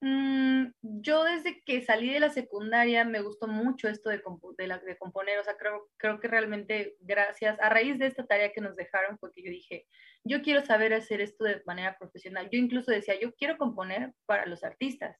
Mm, 0.00 0.66
yo 0.82 1.24
desde 1.24 1.62
que 1.64 1.82
salí 1.82 2.12
de 2.12 2.20
la 2.20 2.30
secundaria 2.30 3.04
me 3.04 3.22
gustó 3.22 3.48
mucho 3.48 3.88
esto 3.88 4.10
de, 4.10 4.18
de, 4.18 4.96
componer, 4.98 5.38
o 5.38 5.44
sea, 5.44 5.56
creo, 5.56 5.88
creo 5.96 6.20
que 6.20 6.28
realmente 6.28 6.96
gracias, 7.00 7.58
a 7.60 7.70
raíz 7.70 7.98
de 7.98 8.06
esta 8.06 8.26
tarea 8.26 8.52
que 8.52 8.60
nos 8.60 8.76
dejaron, 8.76 9.16
porque 9.18 9.42
yo 9.42 9.50
dije, 9.50 9.86
yo 10.24 10.42
quiero 10.42 10.64
saber 10.64 10.92
hacer 10.92 11.20
esto 11.20 11.44
de 11.44 11.62
manera 11.66 11.96
profesional. 11.98 12.48
Yo 12.52 12.58
incluso 12.58 12.90
decía, 12.90 13.18
yo 13.18 13.32
quiero 13.34 13.56
componer 13.56 14.12
para 14.26 14.46
los 14.46 14.64
artistas 14.64 15.16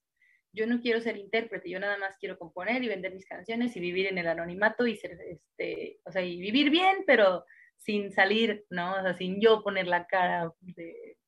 yo 0.57 0.67
no 0.67 0.81
quiero 0.81 1.01
ser 1.01 1.19
intérprete, 1.19 1.69
yo 1.69 1.79
nada 1.79 1.99
más 1.99 2.17
quiero 2.19 2.39
componer 2.39 2.83
y 2.83 2.89
vender 2.89 3.13
mis 3.15 3.27
canciones 3.27 3.77
y 3.77 3.81
vivir 3.81 4.07
en 4.07 4.17
el 4.17 4.27
anonimato 4.27 4.87
y 4.87 4.97
ser, 4.97 5.19
este, 5.21 6.01
o 6.05 6.11
sea, 6.11 6.23
y 6.23 6.41
vivir 6.41 6.71
bien, 6.71 7.05
pero 7.07 7.45
sin 7.77 8.11
salir, 8.11 8.65
¿no? 8.71 8.95
O 8.95 9.03
sea, 9.03 9.15
sin 9.15 9.39
yo 9.39 9.63
poner 9.63 9.87
la 9.87 10.07
cara 10.07 10.51
de 10.61 11.19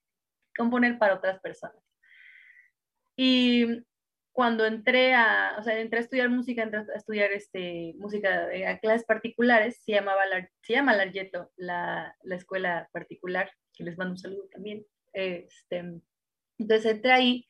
componer 0.57 0.99
para 0.99 1.17
otras 1.17 1.39
personas. 1.41 1.88
Y 3.19 3.85
cuando 4.33 4.65
entré 4.65 5.15
a, 5.15 5.57
o 5.59 5.63
sea, 5.65 5.79
entré 5.81 5.99
a 5.99 6.03
estudiar 6.03 6.31
música, 6.31 6.63
entré 6.63 6.81
a 6.81 6.97
estudiar 6.97 7.33
este, 7.33 7.95
música 7.99 8.49
a 8.69 8.79
clases 8.79 9.05
particulares, 9.05 9.83
se, 9.85 9.93
llamaba 9.93 10.23
se 10.63 10.73
llama 10.73 10.95
Largeto, 10.95 11.51
la, 11.57 12.17
la 12.23 12.37
escuela 12.37 12.89
particular, 12.93 13.51
que 13.75 13.83
les 13.83 13.99
mando 13.99 14.13
un 14.13 14.19
saludo 14.19 14.49
también. 14.53 14.87
Este, 15.13 16.01
entonces 16.59 16.87
entré 16.87 17.11
ahí 17.11 17.47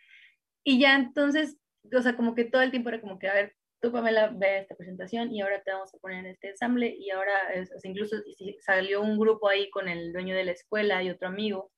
y 0.65 0.81
ya 0.81 0.97
entonces 0.97 1.59
o 1.97 2.03
sea, 2.03 2.17
como 2.17 2.35
que 2.35 2.45
todo 2.45 2.63
el 2.63 2.71
tiempo 2.71 2.89
era 2.89 3.01
como 3.01 3.19
que, 3.19 3.29
a 3.29 3.35
ver, 3.35 3.55
tú 3.81 3.93
Pamela, 3.93 4.29
ve 4.35 4.59
esta 4.61 4.75
presentación 4.75 5.33
y 5.33 5.41
ahora 5.41 5.63
te 5.63 5.71
vamos 5.71 5.95
a 5.95 5.99
poner 5.99 6.21
en 6.21 6.27
este 6.33 6.51
ensamble 6.51 6.95
y 6.99 7.11
ahora 7.11 7.53
es, 7.55 7.71
incluso 7.85 8.17
salió 8.61 9.03
un 9.03 9.19
grupo 9.19 9.49
ahí 9.49 9.71
con 9.71 9.89
el 9.89 10.13
dueño 10.13 10.35
de 10.35 10.45
la 10.45 10.53
escuela 10.53 11.03
y 11.03 11.11
otro 11.11 11.29
amigo, 11.29 11.71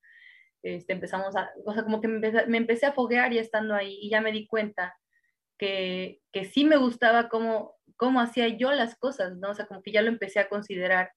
este, 0.63 0.93
empezamos 0.93 1.37
a, 1.37 1.51
o 1.65 1.73
sea, 1.73 1.85
como 1.85 2.01
que 2.01 2.09
me 2.09 2.57
empecé, 2.59 2.87
a 2.87 2.93
foguear 2.93 3.33
y 3.33 3.39
estando 3.39 3.75
ahí 3.75 3.99
y 4.03 4.11
ya 4.11 4.21
me 4.21 4.33
di 4.33 4.47
cuenta 4.47 4.97
que, 5.59 6.21
que 6.33 6.45
sí 6.45 6.65
me 6.65 6.77
gustaba 6.77 7.29
cómo, 7.29 7.77
cómo 7.97 8.21
hacía 8.21 8.49
yo 8.49 8.73
las 8.73 8.97
cosas, 8.97 9.37
¿no? 9.37 9.51
O 9.51 9.55
sea, 9.55 9.67
como 9.67 9.83
que 9.83 9.93
ya 9.93 10.03
lo 10.03 10.09
empecé 10.09 10.41
a 10.41 10.49
considerar 10.49 11.13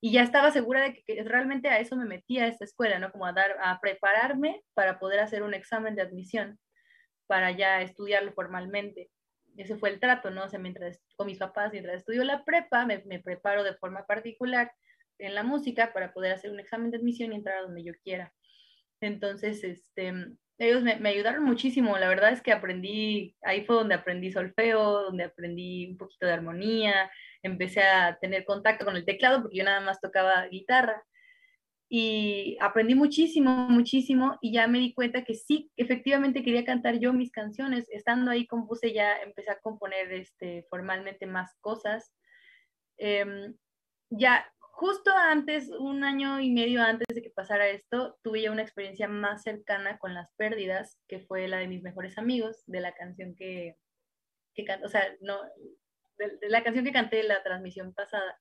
y 0.00 0.12
ya 0.12 0.22
estaba 0.22 0.50
segura 0.50 0.82
de 0.82 0.94
que, 0.94 1.02
que 1.04 1.22
realmente 1.24 1.68
a 1.68 1.78
eso 1.78 1.96
me 1.96 2.04
metía 2.06 2.44
a 2.44 2.48
esta 2.48 2.64
escuela, 2.64 2.98
¿no? 2.98 3.12
Como 3.12 3.26
a 3.26 3.32
dar, 3.32 3.56
a 3.62 3.80
prepararme 3.80 4.62
para 4.74 4.98
poder 4.98 5.20
hacer 5.20 5.42
un 5.44 5.54
examen 5.54 5.94
de 5.94 6.02
admisión 6.02 6.58
para 7.28 7.52
ya 7.52 7.80
estudiarlo 7.82 8.32
formalmente. 8.32 9.10
Ese 9.56 9.76
fue 9.76 9.90
el 9.90 10.00
trato, 10.00 10.30
¿no? 10.30 10.44
O 10.44 10.48
sea, 10.48 10.58
mientras 10.58 11.00
con 11.16 11.28
mis 11.28 11.38
papás, 11.38 11.72
mientras 11.72 11.98
estudio 11.98 12.24
la 12.24 12.44
prepa, 12.44 12.84
me, 12.84 13.02
me 13.06 13.20
preparo 13.20 13.62
de 13.64 13.74
forma 13.76 14.04
particular 14.06 14.72
en 15.18 15.34
la 15.34 15.44
música 15.44 15.92
para 15.92 16.12
poder 16.12 16.32
hacer 16.32 16.50
un 16.50 16.60
examen 16.60 16.90
de 16.90 16.98
admisión 16.98 17.32
y 17.32 17.36
entrar 17.36 17.58
a 17.58 17.62
donde 17.62 17.84
yo 17.84 17.92
quiera. 18.02 18.32
Entonces, 19.02 19.64
este, 19.64 20.14
ellos 20.58 20.82
me, 20.82 21.08
ayudaron 21.08 21.44
muchísimo. 21.44 21.98
La 21.98 22.08
verdad 22.08 22.32
es 22.32 22.40
que 22.40 22.52
aprendí, 22.52 23.36
ahí 23.42 23.64
fue 23.64 23.76
donde 23.76 23.96
aprendí 23.96 24.30
solfeo, 24.30 25.02
donde 25.02 25.24
aprendí 25.24 25.88
un 25.90 25.98
poquito 25.98 26.26
de 26.26 26.32
armonía, 26.32 27.10
empecé 27.42 27.82
a 27.82 28.16
tener 28.20 28.44
contacto 28.44 28.84
con 28.84 28.96
el 28.96 29.04
teclado 29.04 29.42
porque 29.42 29.58
yo 29.58 29.64
nada 29.64 29.80
más 29.80 30.00
tocaba 30.00 30.46
guitarra 30.46 31.02
y 31.88 32.56
aprendí 32.60 32.94
muchísimo, 32.94 33.68
muchísimo 33.68 34.38
y 34.40 34.52
ya 34.52 34.68
me 34.68 34.78
di 34.78 34.94
cuenta 34.94 35.24
que 35.24 35.34
sí, 35.34 35.70
efectivamente 35.76 36.44
quería 36.44 36.64
cantar 36.64 37.00
yo 37.00 37.12
mis 37.12 37.32
canciones. 37.32 37.86
Estando 37.90 38.30
ahí 38.30 38.46
compuse 38.46 38.92
ya, 38.92 39.16
empecé 39.18 39.50
a 39.50 39.58
componer 39.58 40.12
este, 40.12 40.64
formalmente 40.70 41.26
más 41.26 41.54
cosas. 41.60 42.12
Em, 42.98 43.56
ya 44.10 44.51
justo 44.72 45.12
antes, 45.16 45.68
un 45.68 46.02
año 46.02 46.40
y 46.40 46.50
medio 46.50 46.82
antes 46.82 47.06
de 47.14 47.22
que 47.22 47.30
pasara 47.30 47.68
esto, 47.68 48.18
tuve 48.22 48.42
ya 48.42 48.50
una 48.50 48.62
experiencia 48.62 49.06
más 49.06 49.42
cercana 49.42 49.98
con 49.98 50.14
las 50.14 50.32
pérdidas, 50.36 50.98
que 51.06 51.20
fue 51.20 51.46
la 51.46 51.58
de 51.58 51.68
mis 51.68 51.82
mejores 51.82 52.18
amigos, 52.18 52.64
de 52.66 52.80
la 52.80 52.92
canción 52.92 53.36
que, 53.36 53.76
que 54.54 54.66
o 54.82 54.88
sea, 54.88 55.06
no, 55.20 55.38
de, 56.18 56.48
la 56.48 56.64
canción 56.64 56.84
que 56.84 56.92
canté 56.92 57.20
en 57.20 57.28
la 57.28 57.42
transmisión 57.42 57.94
pasada. 57.94 58.40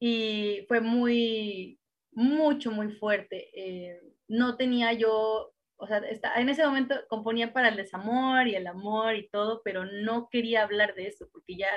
Y 0.00 0.64
fue 0.68 0.80
muy, 0.80 1.78
mucho, 2.12 2.70
muy 2.72 2.90
fuerte. 2.92 3.50
Eh, 3.54 4.00
no 4.26 4.56
tenía 4.56 4.94
yo, 4.94 5.52
o 5.76 5.86
sea, 5.86 6.02
en 6.36 6.48
ese 6.48 6.64
momento 6.64 6.94
componía 7.08 7.52
para 7.52 7.68
el 7.68 7.76
desamor 7.76 8.48
y 8.48 8.54
el 8.54 8.66
amor 8.66 9.16
y 9.16 9.28
todo, 9.28 9.60
pero 9.64 9.84
no 9.84 10.28
quería 10.30 10.62
hablar 10.62 10.94
de 10.94 11.08
eso, 11.08 11.28
porque 11.30 11.56
ya, 11.56 11.68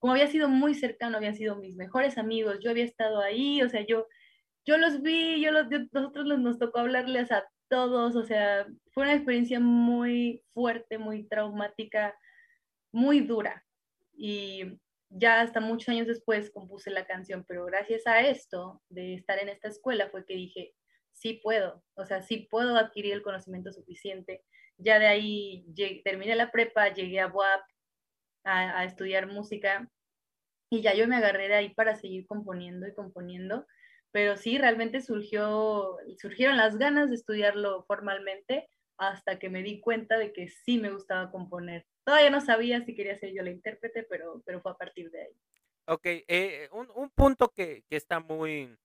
como 0.00 0.14
había 0.14 0.26
sido 0.26 0.48
muy 0.48 0.74
cercano, 0.74 1.18
habían 1.18 1.36
sido 1.36 1.56
mis 1.56 1.76
mejores 1.76 2.18
amigos, 2.18 2.58
yo 2.60 2.70
había 2.70 2.84
estado 2.84 3.20
ahí, 3.20 3.62
o 3.62 3.68
sea, 3.68 3.84
yo, 3.86 4.08
yo 4.64 4.78
los 4.78 5.02
vi, 5.02 5.40
yo 5.42 5.52
los, 5.52 5.66
nosotros 5.92 6.26
nos 6.38 6.58
tocó 6.58 6.80
hablarles 6.80 7.30
a 7.30 7.44
todos, 7.68 8.16
o 8.16 8.24
sea, 8.24 8.66
fue 8.92 9.04
una 9.04 9.14
experiencia 9.14 9.60
muy 9.60 10.42
fuerte, 10.54 10.98
muy 10.98 11.28
traumática, 11.28 12.18
muy 12.92 13.20
dura. 13.20 13.64
Y 14.14 14.80
ya 15.10 15.42
hasta 15.42 15.60
muchos 15.60 15.90
años 15.90 16.06
después 16.06 16.50
compuse 16.50 16.90
la 16.90 17.06
canción, 17.06 17.44
pero 17.46 17.66
gracias 17.66 18.06
a 18.06 18.20
esto, 18.22 18.82
de 18.88 19.14
estar 19.14 19.38
en 19.38 19.50
esta 19.50 19.68
escuela, 19.68 20.08
fue 20.08 20.24
que 20.24 20.34
dije, 20.34 20.74
sí 21.12 21.34
puedo, 21.42 21.84
o 21.94 22.06
sea, 22.06 22.22
sí 22.22 22.48
puedo 22.50 22.76
adquirir 22.76 23.12
el 23.12 23.22
conocimiento 23.22 23.70
suficiente. 23.70 24.42
Ya 24.78 24.98
de 24.98 25.08
ahí 25.08 25.66
terminé 26.04 26.34
la 26.36 26.50
prepa, 26.50 26.88
llegué 26.88 27.20
a 27.20 27.26
WAP 27.26 27.60
a, 28.44 28.80
a 28.80 28.84
estudiar 28.84 29.26
música 29.26 29.88
y 30.70 30.82
ya 30.82 30.94
yo 30.94 31.08
me 31.08 31.16
agarré 31.16 31.48
de 31.48 31.54
ahí 31.54 31.74
para 31.74 31.96
seguir 31.96 32.26
componiendo 32.26 32.86
y 32.86 32.94
componiendo 32.94 33.66
pero 34.12 34.36
sí, 34.36 34.58
realmente 34.58 35.00
surgió, 35.00 35.98
surgieron 36.18 36.56
las 36.56 36.76
ganas 36.76 37.10
de 37.10 37.16
estudiarlo 37.16 37.84
formalmente 37.84 38.68
hasta 38.96 39.38
que 39.38 39.48
me 39.48 39.62
di 39.62 39.80
cuenta 39.80 40.18
de 40.18 40.32
que 40.32 40.48
sí 40.48 40.78
me 40.78 40.90
gustaba 40.90 41.30
componer. 41.30 41.86
Todavía 42.04 42.30
no 42.30 42.40
sabía 42.40 42.84
si 42.84 42.94
quería 42.94 43.18
ser 43.18 43.32
yo 43.32 43.42
la 43.42 43.50
intérprete, 43.50 44.02
pero, 44.02 44.42
pero 44.44 44.60
fue 44.60 44.72
a 44.72 44.76
partir 44.76 45.10
de 45.10 45.22
ahí. 45.22 45.32
Ok, 45.86 46.04
eh, 46.04 46.68
un, 46.72 46.90
un, 46.94 47.10
punto 47.10 47.48
que, 47.48 47.84
que, 47.88 47.96
está 47.96 48.20
muy, 48.20 48.76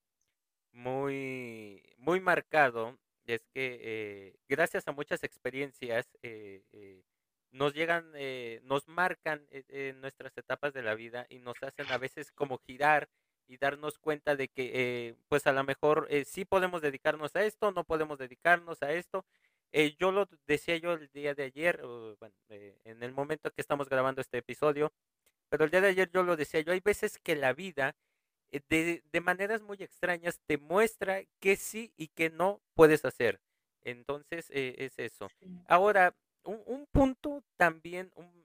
muy, 0.72 1.84
muy 1.98 2.20
marcado 2.20 2.98
es 3.26 3.42
que 3.54 3.80
eh, 3.82 4.36
gracias 4.48 4.88
a 4.88 4.92
muchas 4.92 5.24
experiencias 5.24 6.08
eh, 6.22 7.04
nos 7.56 7.74
llegan, 7.74 8.12
nos 8.64 8.88
marcan 8.88 9.48
en 9.50 10.02
nuestras 10.02 10.38
etapas 10.38 10.74
de 10.74 10.84
la 10.84 10.96
vida 10.96 11.26
y 11.30 11.40
nos 11.40 11.56
hacen 11.64 11.92
a 11.92 11.98
veces 11.98 12.32
como 12.32 12.58
girar 12.60 13.10
y 13.48 13.58
darnos 13.58 13.98
cuenta 14.00 14.36
de 14.36 14.48
que 14.48 14.72
eh, 14.74 15.16
pues 15.28 15.48
a 15.48 15.52
lo 15.52 15.64
mejor 15.64 16.08
eh, 16.10 16.26
sí 16.26 16.46
podemos 16.46 16.82
dedicarnos 16.82 17.36
a 17.36 17.44
esto, 17.44 17.72
no 17.72 17.84
podemos 17.84 18.18
dedicarnos 18.18 18.82
a 18.82 18.92
esto. 18.94 19.26
Eh, 19.72 19.96
yo 20.00 20.12
lo 20.12 20.28
decía 20.48 20.78
yo 20.78 20.94
el 20.94 21.10
día 21.12 21.34
de 21.34 21.44
ayer, 21.44 21.82
bueno, 22.20 22.36
en 22.50 23.04
el 23.04 23.12
momento 23.12 23.52
que 23.52 23.62
estamos 23.62 23.90
grabando 23.90 24.22
este 24.22 24.38
episodio, 24.38 24.94
pero 25.50 25.66
el 25.66 25.72
día 25.72 25.82
de 25.82 25.90
ayer 25.90 26.10
yo 26.12 26.24
lo 26.24 26.38
decía 26.38 26.62
yo, 26.62 26.72
hay 26.72 26.80
veces 26.80 27.20
que 27.20 27.36
la 27.36 27.54
vida 27.54 27.96
de, 28.52 29.04
de 29.12 29.22
maneras 29.22 29.62
muy 29.64 29.78
extrañas 29.82 30.40
te 30.46 30.58
muestra 30.58 31.24
que 31.40 31.58
sí 31.58 31.92
y 31.98 32.08
que 32.08 32.30
no 32.30 32.62
puedes 32.74 33.04
hacer. 33.04 33.42
Entonces 33.82 34.48
es 34.50 34.98
eso. 34.98 35.30
Ahora, 35.68 36.16
un, 36.46 36.62
un, 36.66 36.86
punto 36.88 37.44
también, 37.58 38.12
un, 38.16 38.44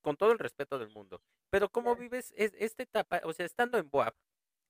con 0.00 0.16
todo 0.16 0.32
el 0.32 0.38
respeto 0.38 0.78
del 0.78 0.90
mundo, 0.90 1.20
pero 1.50 1.68
¿cómo 1.68 1.96
vives 1.96 2.32
esta 2.36 2.82
etapa? 2.82 3.20
O 3.24 3.32
sea, 3.32 3.46
estando 3.46 3.78
en 3.78 3.90
Boab, 3.90 4.14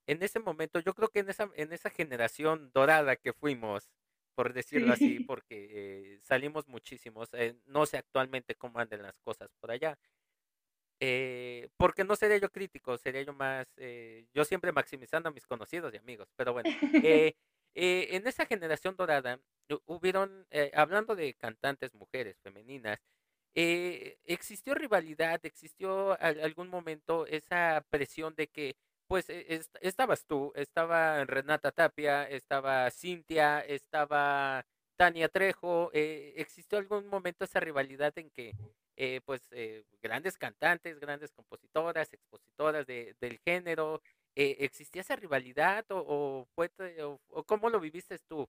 en 0.07 0.23
ese 0.23 0.41
momento, 0.41 0.81
yo 0.81 0.95
creo 0.95 1.09
que 1.09 1.21
en 1.21 1.31
esa, 1.31 1.51
en 1.55 1.73
esa 1.73 1.91
generación 1.91 2.71
dorada 2.75 3.17
que 3.17 3.33
fuimos, 3.33 3.89
por 4.35 4.53
decirlo 4.53 4.93
así, 4.93 5.21
porque 5.29 5.69
eh, 5.71 6.21
salimos 6.23 6.67
muchísimos, 6.69 7.29
eh, 7.35 7.57
no 7.67 7.87
sé 7.87 7.99
actualmente 7.99 8.55
cómo 8.55 8.79
andan 8.79 9.03
las 9.03 9.19
cosas 9.21 9.51
por 9.61 9.71
allá, 9.71 9.99
eh, 11.01 11.69
porque 11.77 12.05
no 12.05 12.17
sería 12.17 12.39
yo 12.39 12.51
crítico, 12.51 12.97
sería 12.99 13.23
yo 13.23 13.33
más, 13.33 13.67
yo 14.33 14.45
siempre 14.45 14.73
maximizando 14.73 15.29
a 15.29 15.33
mis 15.33 15.47
conocidos 15.47 15.93
y 15.95 15.99
amigos, 15.99 16.29
pero 16.37 16.53
bueno, 16.53 16.71
en 17.75 18.27
esa 18.27 18.47
generación 18.47 18.97
dorada 18.97 19.41
hubieron, 19.87 20.47
hablando 20.75 21.15
de 21.17 21.35
cantantes 21.35 21.95
mujeres 21.95 22.39
femeninas, 22.43 23.01
eh, 23.55 24.19
existió 24.25 24.75
rivalidad, 24.75 25.41
existió 25.45 26.19
algún 26.21 26.69
momento 26.69 27.27
esa 27.27 27.85
presión 27.91 28.35
de 28.35 28.47
que, 28.49 28.77
pues, 29.07 29.29
e, 29.29 29.61
estabas 29.83 30.25
tú, 30.27 30.53
estaba 30.55 31.25
Renata 31.27 31.71
Tapia, 31.71 32.25
estaba 32.29 32.91
Cintia, 32.91 33.61
estaba 33.61 34.65
Tania 34.97 35.29
Trejo, 35.29 35.91
eh, 35.93 36.33
existió 36.37 36.79
algún 36.79 37.09
momento 37.09 37.45
esa 37.45 37.61
rivalidad 37.61 38.17
en 38.17 38.31
que, 38.31 38.55
eh, 38.97 39.21
pues, 39.27 39.51
grandes 40.01 40.39
cantantes, 40.39 40.99
grandes 40.99 41.33
compositoras, 41.33 42.13
expositoras 42.13 42.87
de, 42.87 43.15
del 43.21 43.39
género, 43.45 44.01
¿existía 44.35 45.03
esa 45.03 45.17
rivalidad 45.17 45.85
o, 45.91 45.99
o 45.99 46.47
fue, 46.55 46.71
o 47.03 47.45
cómo 47.45 47.71
lo 47.71 47.81
viviste 47.81 48.19
tú? 48.29 48.49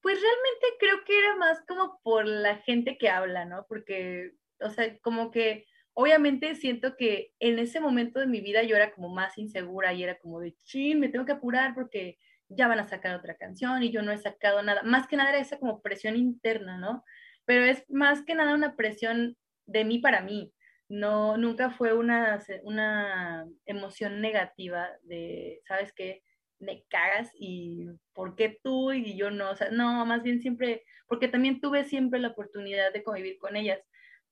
Pues 0.00 0.20
realmente 0.20 0.66
creo 0.80 1.04
que 1.04 1.18
era 1.18 1.36
más 1.36 1.60
como 1.66 2.00
por 2.02 2.26
la 2.26 2.56
gente 2.58 2.98
que 2.98 3.08
habla, 3.08 3.44
¿no? 3.44 3.66
Porque, 3.68 4.32
o 4.60 4.68
sea, 4.70 4.98
como 4.98 5.30
que 5.30 5.66
obviamente 5.94 6.54
siento 6.56 6.96
que 6.96 7.32
en 7.38 7.58
ese 7.58 7.80
momento 7.80 8.18
de 8.18 8.26
mi 8.26 8.40
vida 8.40 8.62
yo 8.62 8.76
era 8.76 8.92
como 8.92 9.08
más 9.08 9.38
insegura 9.38 9.92
y 9.92 10.02
era 10.02 10.18
como 10.18 10.40
de, 10.40 10.54
chin, 10.64 10.98
me 10.98 11.08
tengo 11.08 11.24
que 11.24 11.32
apurar 11.32 11.74
porque 11.74 12.18
ya 12.48 12.68
van 12.68 12.80
a 12.80 12.88
sacar 12.88 13.14
otra 13.14 13.36
canción 13.36 13.82
y 13.82 13.90
yo 13.90 14.02
no 14.02 14.12
he 14.12 14.18
sacado 14.18 14.62
nada. 14.62 14.82
Más 14.82 15.06
que 15.06 15.16
nada 15.16 15.30
era 15.30 15.38
esa 15.38 15.58
como 15.58 15.82
presión 15.82 16.16
interna, 16.16 16.78
¿no? 16.78 17.04
Pero 17.44 17.64
es 17.64 17.84
más 17.88 18.24
que 18.24 18.34
nada 18.34 18.54
una 18.54 18.76
presión 18.76 19.36
de 19.66 19.84
mí 19.84 19.98
para 19.98 20.22
mí. 20.22 20.52
No, 20.92 21.38
nunca 21.38 21.70
fue 21.70 21.94
una, 21.94 22.38
una 22.64 23.46
emoción 23.64 24.20
negativa 24.20 24.90
de, 25.04 25.62
¿sabes 25.66 25.90
qué? 25.94 26.22
me 26.62 26.84
cagas 26.88 27.30
y 27.34 27.86
¿por 28.12 28.36
qué 28.36 28.58
tú 28.62 28.92
y 28.92 29.16
yo 29.16 29.30
no? 29.30 29.52
No, 29.72 30.06
más 30.06 30.22
bien 30.22 30.40
siempre, 30.40 30.84
porque 31.08 31.28
también 31.28 31.60
tuve 31.60 31.84
siempre 31.84 32.20
la 32.20 32.28
oportunidad 32.28 32.92
de 32.92 33.02
convivir 33.02 33.38
con 33.38 33.56
ellas. 33.56 33.80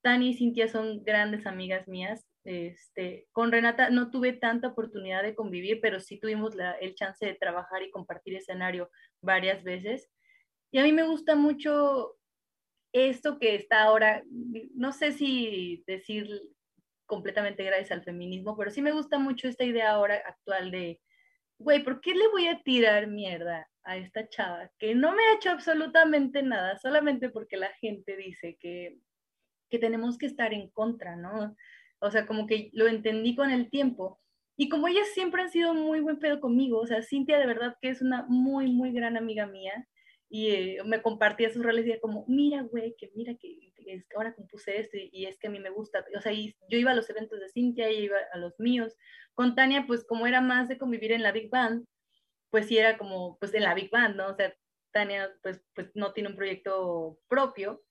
Tani 0.01 0.29
y 0.29 0.33
Cintia 0.33 0.67
son 0.67 1.03
grandes 1.03 1.45
amigas 1.45 1.87
mías. 1.87 2.27
Este, 2.43 3.27
con 3.31 3.51
Renata 3.51 3.89
no 3.89 4.09
tuve 4.09 4.33
tanta 4.33 4.69
oportunidad 4.69 5.23
de 5.23 5.35
convivir, 5.35 5.79
pero 5.81 5.99
sí 5.99 6.19
tuvimos 6.19 6.55
el 6.79 6.95
chance 6.95 7.25
de 7.25 7.35
trabajar 7.35 7.83
y 7.83 7.91
compartir 7.91 8.35
escenario 8.35 8.89
varias 9.21 9.63
veces. 9.63 10.09
Y 10.71 10.79
a 10.79 10.83
mí 10.83 10.93
me 10.93 11.03
gusta 11.03 11.35
mucho 11.35 12.17
esto 12.93 13.39
que 13.39 13.55
está 13.55 13.83
ahora, 13.83 14.23
no 14.75 14.91
sé 14.91 15.11
si 15.13 15.83
decir 15.87 16.27
completamente 17.05 17.63
gracias 17.63 17.91
al 17.91 18.03
feminismo, 18.03 18.57
pero 18.57 18.71
sí 18.71 18.81
me 18.81 18.91
gusta 18.91 19.19
mucho 19.19 19.47
esta 19.47 19.63
idea 19.63 19.91
ahora 19.91 20.15
actual 20.25 20.71
de 20.71 20.99
güey, 21.61 21.83
¿por 21.83 22.01
qué 22.01 22.13
le 22.13 22.27
voy 22.29 22.47
a 22.47 22.61
tirar 22.61 23.07
mierda 23.07 23.67
a 23.83 23.97
esta 23.97 24.27
chava 24.29 24.69
que 24.79 24.95
no 24.95 25.11
me 25.13 25.23
ha 25.23 25.35
hecho 25.35 25.51
absolutamente 25.51 26.43
nada, 26.43 26.77
solamente 26.77 27.29
porque 27.29 27.57
la 27.57 27.71
gente 27.79 28.15
dice 28.15 28.57
que, 28.59 28.97
que 29.69 29.79
tenemos 29.79 30.17
que 30.17 30.25
estar 30.25 30.53
en 30.53 30.69
contra, 30.69 31.15
¿no? 31.15 31.55
O 31.99 32.11
sea, 32.11 32.25
como 32.25 32.47
que 32.47 32.69
lo 32.73 32.87
entendí 32.87 33.35
con 33.35 33.51
el 33.51 33.69
tiempo. 33.69 34.19
Y 34.57 34.69
como 34.69 34.87
ellas 34.87 35.07
siempre 35.13 35.43
han 35.43 35.49
sido 35.49 35.73
muy 35.73 35.99
buen 36.01 36.19
pedo 36.19 36.39
conmigo, 36.39 36.79
o 36.79 36.87
sea, 36.87 37.01
Cintia 37.01 37.39
de 37.39 37.47
verdad 37.47 37.75
que 37.81 37.89
es 37.89 38.01
una 38.01 38.25
muy, 38.27 38.71
muy 38.71 38.91
gran 38.91 39.17
amiga 39.17 39.47
mía, 39.47 39.87
y 40.33 40.49
eh, 40.51 40.77
me 40.85 41.01
compartía 41.01 41.49
sus 41.49 41.61
roles 41.61 41.83
y 41.83 41.89
decía 41.89 41.99
como, 41.99 42.23
mira, 42.25 42.61
güey, 42.61 42.95
que 42.97 43.11
mira 43.15 43.35
que, 43.35 43.73
que, 43.75 44.05
ahora 44.15 44.33
compuse 44.33 44.79
esto 44.79 44.95
y, 44.95 45.09
y, 45.11 45.25
es 45.25 45.37
que 45.37 45.47
a 45.47 45.49
mí 45.49 45.59
me 45.59 45.69
gusta. 45.69 46.05
O 46.15 46.21
sea, 46.21 46.31
y 46.31 46.55
yo 46.69 46.77
iba 46.77 46.91
a 46.91 46.95
los 46.95 47.09
eventos 47.09 47.37
de 47.41 47.49
Cintia, 47.49 47.89
ella 47.89 47.99
iba 47.99 48.17
a 48.31 48.37
los 48.37 48.57
míos. 48.57 48.95
Con 49.33 49.55
Tania, 49.55 49.83
pues 49.85 50.05
como 50.05 50.25
era 50.27 50.39
más 50.39 50.69
de 50.69 50.77
convivir 50.77 51.11
en 51.11 51.21
la 51.21 51.33
Big 51.33 51.49
Band, 51.49 51.85
pues 52.49 52.67
sí 52.67 52.77
era 52.77 52.97
como, 52.97 53.37
pues 53.39 53.53
en 53.53 53.63
la 53.63 53.73
Big 53.73 53.89
Band, 53.91 54.15
¿no? 54.15 54.27
O 54.29 54.33
sea, 54.33 54.55
Tania, 54.93 55.29
pues, 55.43 55.61
pues 55.75 55.91
no 55.95 56.13
tiene 56.13 56.29
un 56.29 56.37
proyecto 56.37 57.19
propio, 57.27 57.83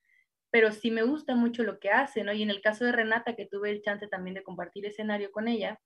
pero 0.50 0.72
sí 0.72 0.90
me 0.90 1.03
gusta 1.03 1.35
mucho 1.35 1.62
lo 1.62 1.79
que 1.79 1.90
hace, 1.90 2.24
¿no? 2.24 2.33
Y 2.33 2.42
en 2.42 2.48
el 2.48 2.62
caso 2.62 2.87
de 2.87 2.92
Renata, 2.92 3.37
que 3.37 3.44
tuve 3.44 3.70
el 3.70 3.83
chance 3.83 4.09
también 4.09 4.33
de 4.33 4.42
compartir 4.42 4.87
escenario 4.87 5.31
con 5.31 5.46
ella, 5.46 5.79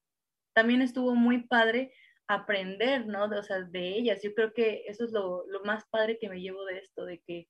también 0.53 0.83
estuvo 0.83 1.17
muy 1.17 1.49
padre 1.49 1.93
aprender, 2.29 3.07
¿no? 3.07 3.29
De, 3.29 3.39
o 3.39 3.43
sea, 3.43 3.63
de 3.63 3.89
ellas. 3.97 4.21
Yo 4.23 4.35
creo 4.35 4.53
que 4.53 4.85
eso 4.87 5.05
es 5.05 5.13
lo, 5.13 5.45
más 5.65 5.85
padre 5.91 6.19
que 6.19 6.29
me 6.29 6.41
llevo 6.41 6.65
de 6.65 6.79
esto, 6.79 7.05
de 7.05 7.21
que 7.21 7.49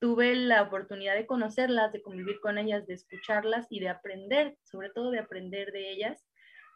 tuve 0.00 0.34
la 0.34 0.62
oportunidad 0.62 1.14
de 1.14 1.26
conocerlas, 1.26 1.92
de 1.92 2.02
convivir 2.02 2.40
con 2.40 2.58
ellas, 2.58 2.86
de 2.86 2.94
escucharlas 2.94 3.66
y 3.70 3.80
de 3.80 3.88
aprender, 3.88 4.56
sobre 4.64 4.90
todo 4.90 5.10
de 5.10 5.18
aprender 5.18 5.72
de 5.72 5.90
ellas 5.90 6.24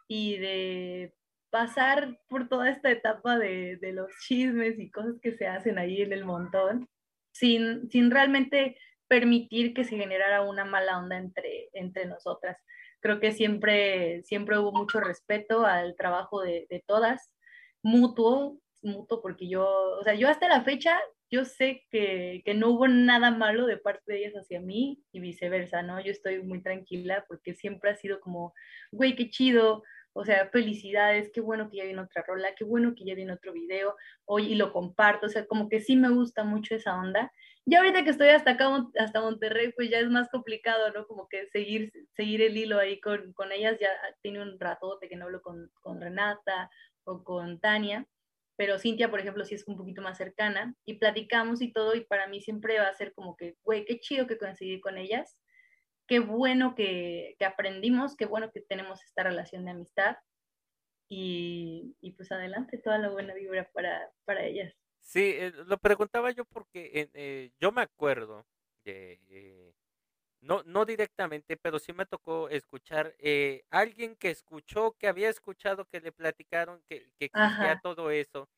y 0.09 0.37
de 0.39 1.15
pasar 1.51 2.19
por 2.29 2.49
toda 2.49 2.71
esta 2.71 2.91
etapa 2.91 3.39
de, 3.39 3.79
los 3.93 4.11
chismes 4.27 4.79
y 4.79 4.91
cosas 4.91 5.15
que 5.23 5.33
se 5.33 5.47
hacen 5.47 5.79
ahí 5.79 6.03
en 6.03 6.13
el 6.13 6.25
montón, 6.25 6.89
sin, 7.33 7.89
sin 7.91 8.11
realmente 8.11 8.77
permitir 9.09 9.73
que 9.73 9.85
se 9.85 9.97
generara 9.97 10.43
una 10.43 10.65
mala 10.65 10.99
onda 10.99 11.17
entre, 11.17 11.69
entre 11.73 12.07
nosotras. 12.07 12.59
Creo 13.01 13.21
que 13.21 13.33
siempre, 13.33 14.23
siempre 14.25 14.59
hubo 14.59 14.73
mucho 14.73 15.01
respeto 15.01 15.65
al 15.65 15.95
trabajo 15.95 16.43
de 16.43 16.85
todas 16.87 17.34
mutuo, 17.85 18.59
mutuo, 18.83 19.21
porque 19.23 19.47
yo, 19.47 19.65
o 20.01 20.03
sea, 20.03 20.15
yo 20.15 20.29
hasta 20.29 20.49
la 20.49 20.63
fecha, 20.63 20.99
yo 21.31 21.45
sé 21.45 21.85
que, 21.91 22.43
que, 22.45 22.55
no 22.55 22.71
hubo 22.71 22.89
nada 22.89 23.31
malo 23.31 23.67
de 23.67 23.77
parte 23.77 24.13
de 24.13 24.21
ellas 24.21 24.35
hacia 24.35 24.61
mí 24.61 25.03
y 25.13 25.21
viceversa, 25.21 25.83
¿no? 25.83 26.01
Yo 26.01 26.11
estoy 26.11 26.43
muy 26.43 26.63
tranquila 26.63 27.25
porque 27.29 27.55
siempre 27.55 27.91
ha 27.91 27.97
sido 27.97 28.21
como, 28.21 28.55
güey, 28.91 29.15
qué 29.15 29.31
chido, 29.31 29.83
o 30.15 30.25
sea, 30.25 30.49
felicidades, 30.49 31.31
qué 31.35 31.41
bueno 31.41 31.69
que 31.69 31.79
ya 31.79 31.85
viene 31.85 32.01
otra 32.01 32.25
rola, 32.27 32.55
qué 32.57 32.65
bueno 32.65 32.95
que 32.95 33.05
ya 33.05 33.15
viene 33.15 33.33
otro 33.33 33.53
video, 33.53 33.97
hoy 34.25 34.53
y 34.53 34.55
lo 34.55 34.73
comparto, 34.73 35.27
o 35.27 35.29
sea, 35.29 35.45
como 35.47 35.69
que 35.69 35.81
sí 35.81 35.97
me 35.97 36.09
gusta 36.09 36.45
mucho 36.45 36.75
esa 36.75 36.97
onda. 36.97 37.33
Y 37.67 37.75
ahorita 37.75 38.05
que 38.05 38.11
estoy 38.11 38.29
hasta 38.29 38.53
acá, 38.53 38.69
hasta 38.99 39.21
Monterrey, 39.21 39.73
pues 39.73 39.91
ya 39.91 39.99
es 39.99 40.09
más 40.09 40.29
complicado, 40.31 40.91
¿no? 40.93 41.07
Como 41.07 41.29
que 41.29 41.49
seguir, 41.49 41.93
seguir 42.15 42.43
el 42.43 42.57
hilo 42.57 42.79
ahí 42.79 43.01
con, 43.01 43.33
con 43.33 43.53
ellas, 43.53 43.77
ya 43.81 43.89
tiene 44.23 44.41
un 44.41 44.59
ratote 44.61 45.09
que 45.09 45.17
no 45.17 45.25
hablo 45.27 45.43
con, 45.43 45.71
con 45.81 46.01
Renata 46.01 46.71
o 47.05 47.23
con 47.25 47.61
Tania, 47.61 48.07
pero 48.57 48.79
Cintia, 48.79 49.11
por 49.11 49.21
ejemplo, 49.21 49.45
sí 49.45 49.55
es 49.55 49.67
un 49.67 49.77
poquito 49.77 50.03
más 50.03 50.17
cercana 50.17 50.75
y 50.85 50.99
platicamos 50.99 51.61
y 51.61 51.73
todo 51.73 51.95
y 51.95 52.05
para 52.05 52.29
mí 52.29 52.41
siempre 52.41 52.79
va 52.79 52.89
a 52.89 52.95
ser 52.95 53.13
como 53.15 53.37
que, 53.37 53.57
güey, 53.63 53.85
qué 53.85 53.99
chido 53.99 54.27
que 54.27 54.39
coincidí 54.39 54.81
con 54.81 54.97
ellas, 54.97 55.37
qué 56.07 56.21
bueno 56.21 56.75
que, 56.75 57.35
que 57.39 57.45
aprendimos, 57.45 58.17
qué 58.17 58.27
bueno 58.27 58.51
que 58.53 58.61
tenemos 58.61 59.03
esta 59.05 59.25
relación 59.25 59.65
de 59.65 59.73
amistad 59.73 60.17
y, 61.09 61.97
y 62.01 62.13
pues 62.13 62.31
adelante, 62.33 62.79
toda 62.79 62.99
la 62.99 63.11
buena 63.11 63.35
vibra 63.35 63.69
para, 63.73 64.11
para 64.25 64.45
ellas. 64.45 64.73
Sí, 65.01 65.35
eh, 65.37 65.53
lo 65.67 65.79
preguntaba 65.79 66.31
yo 66.31 66.45
porque 66.45 67.11
eh, 67.13 67.51
yo 67.61 67.73
me 67.73 67.83
acuerdo, 67.83 68.47
eh, 68.85 69.73
no, 70.45 70.63
no 70.65 70.85
directamente, 70.85 71.57
pero 71.57 71.79
sí 71.79 71.93
me 71.93 72.07
tocó 72.07 72.49
escuchar 72.49 73.15
eh, 73.19 73.65
alguien 73.71 74.17
que 74.17 74.31
escuchó, 74.31 74.93
que 74.99 75.09
había 75.09 75.29
escuchado 75.31 75.87
que 75.87 76.01
le 76.01 76.13
platicaron 76.13 76.83
que, 76.89 77.11
que 77.19 77.27
existía 77.27 77.77
todo 77.77 78.11
eso. 78.11 78.49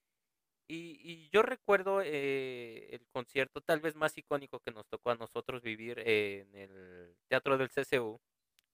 Y, 0.68 0.98
y 1.02 1.30
yo 1.30 1.42
recuerdo 1.42 2.02
eh, 2.02 2.88
el 2.94 3.06
concierto 3.12 3.60
tal 3.60 3.80
vez 3.80 3.94
más 3.96 4.18
icónico 4.18 4.60
que 4.60 4.72
nos 4.72 4.86
tocó 4.88 5.10
a 5.10 5.14
nosotros 5.16 5.62
vivir 5.62 6.00
en 6.00 6.54
el 6.56 7.16
Teatro 7.28 7.56
del 7.58 7.70
CCU, 7.70 8.20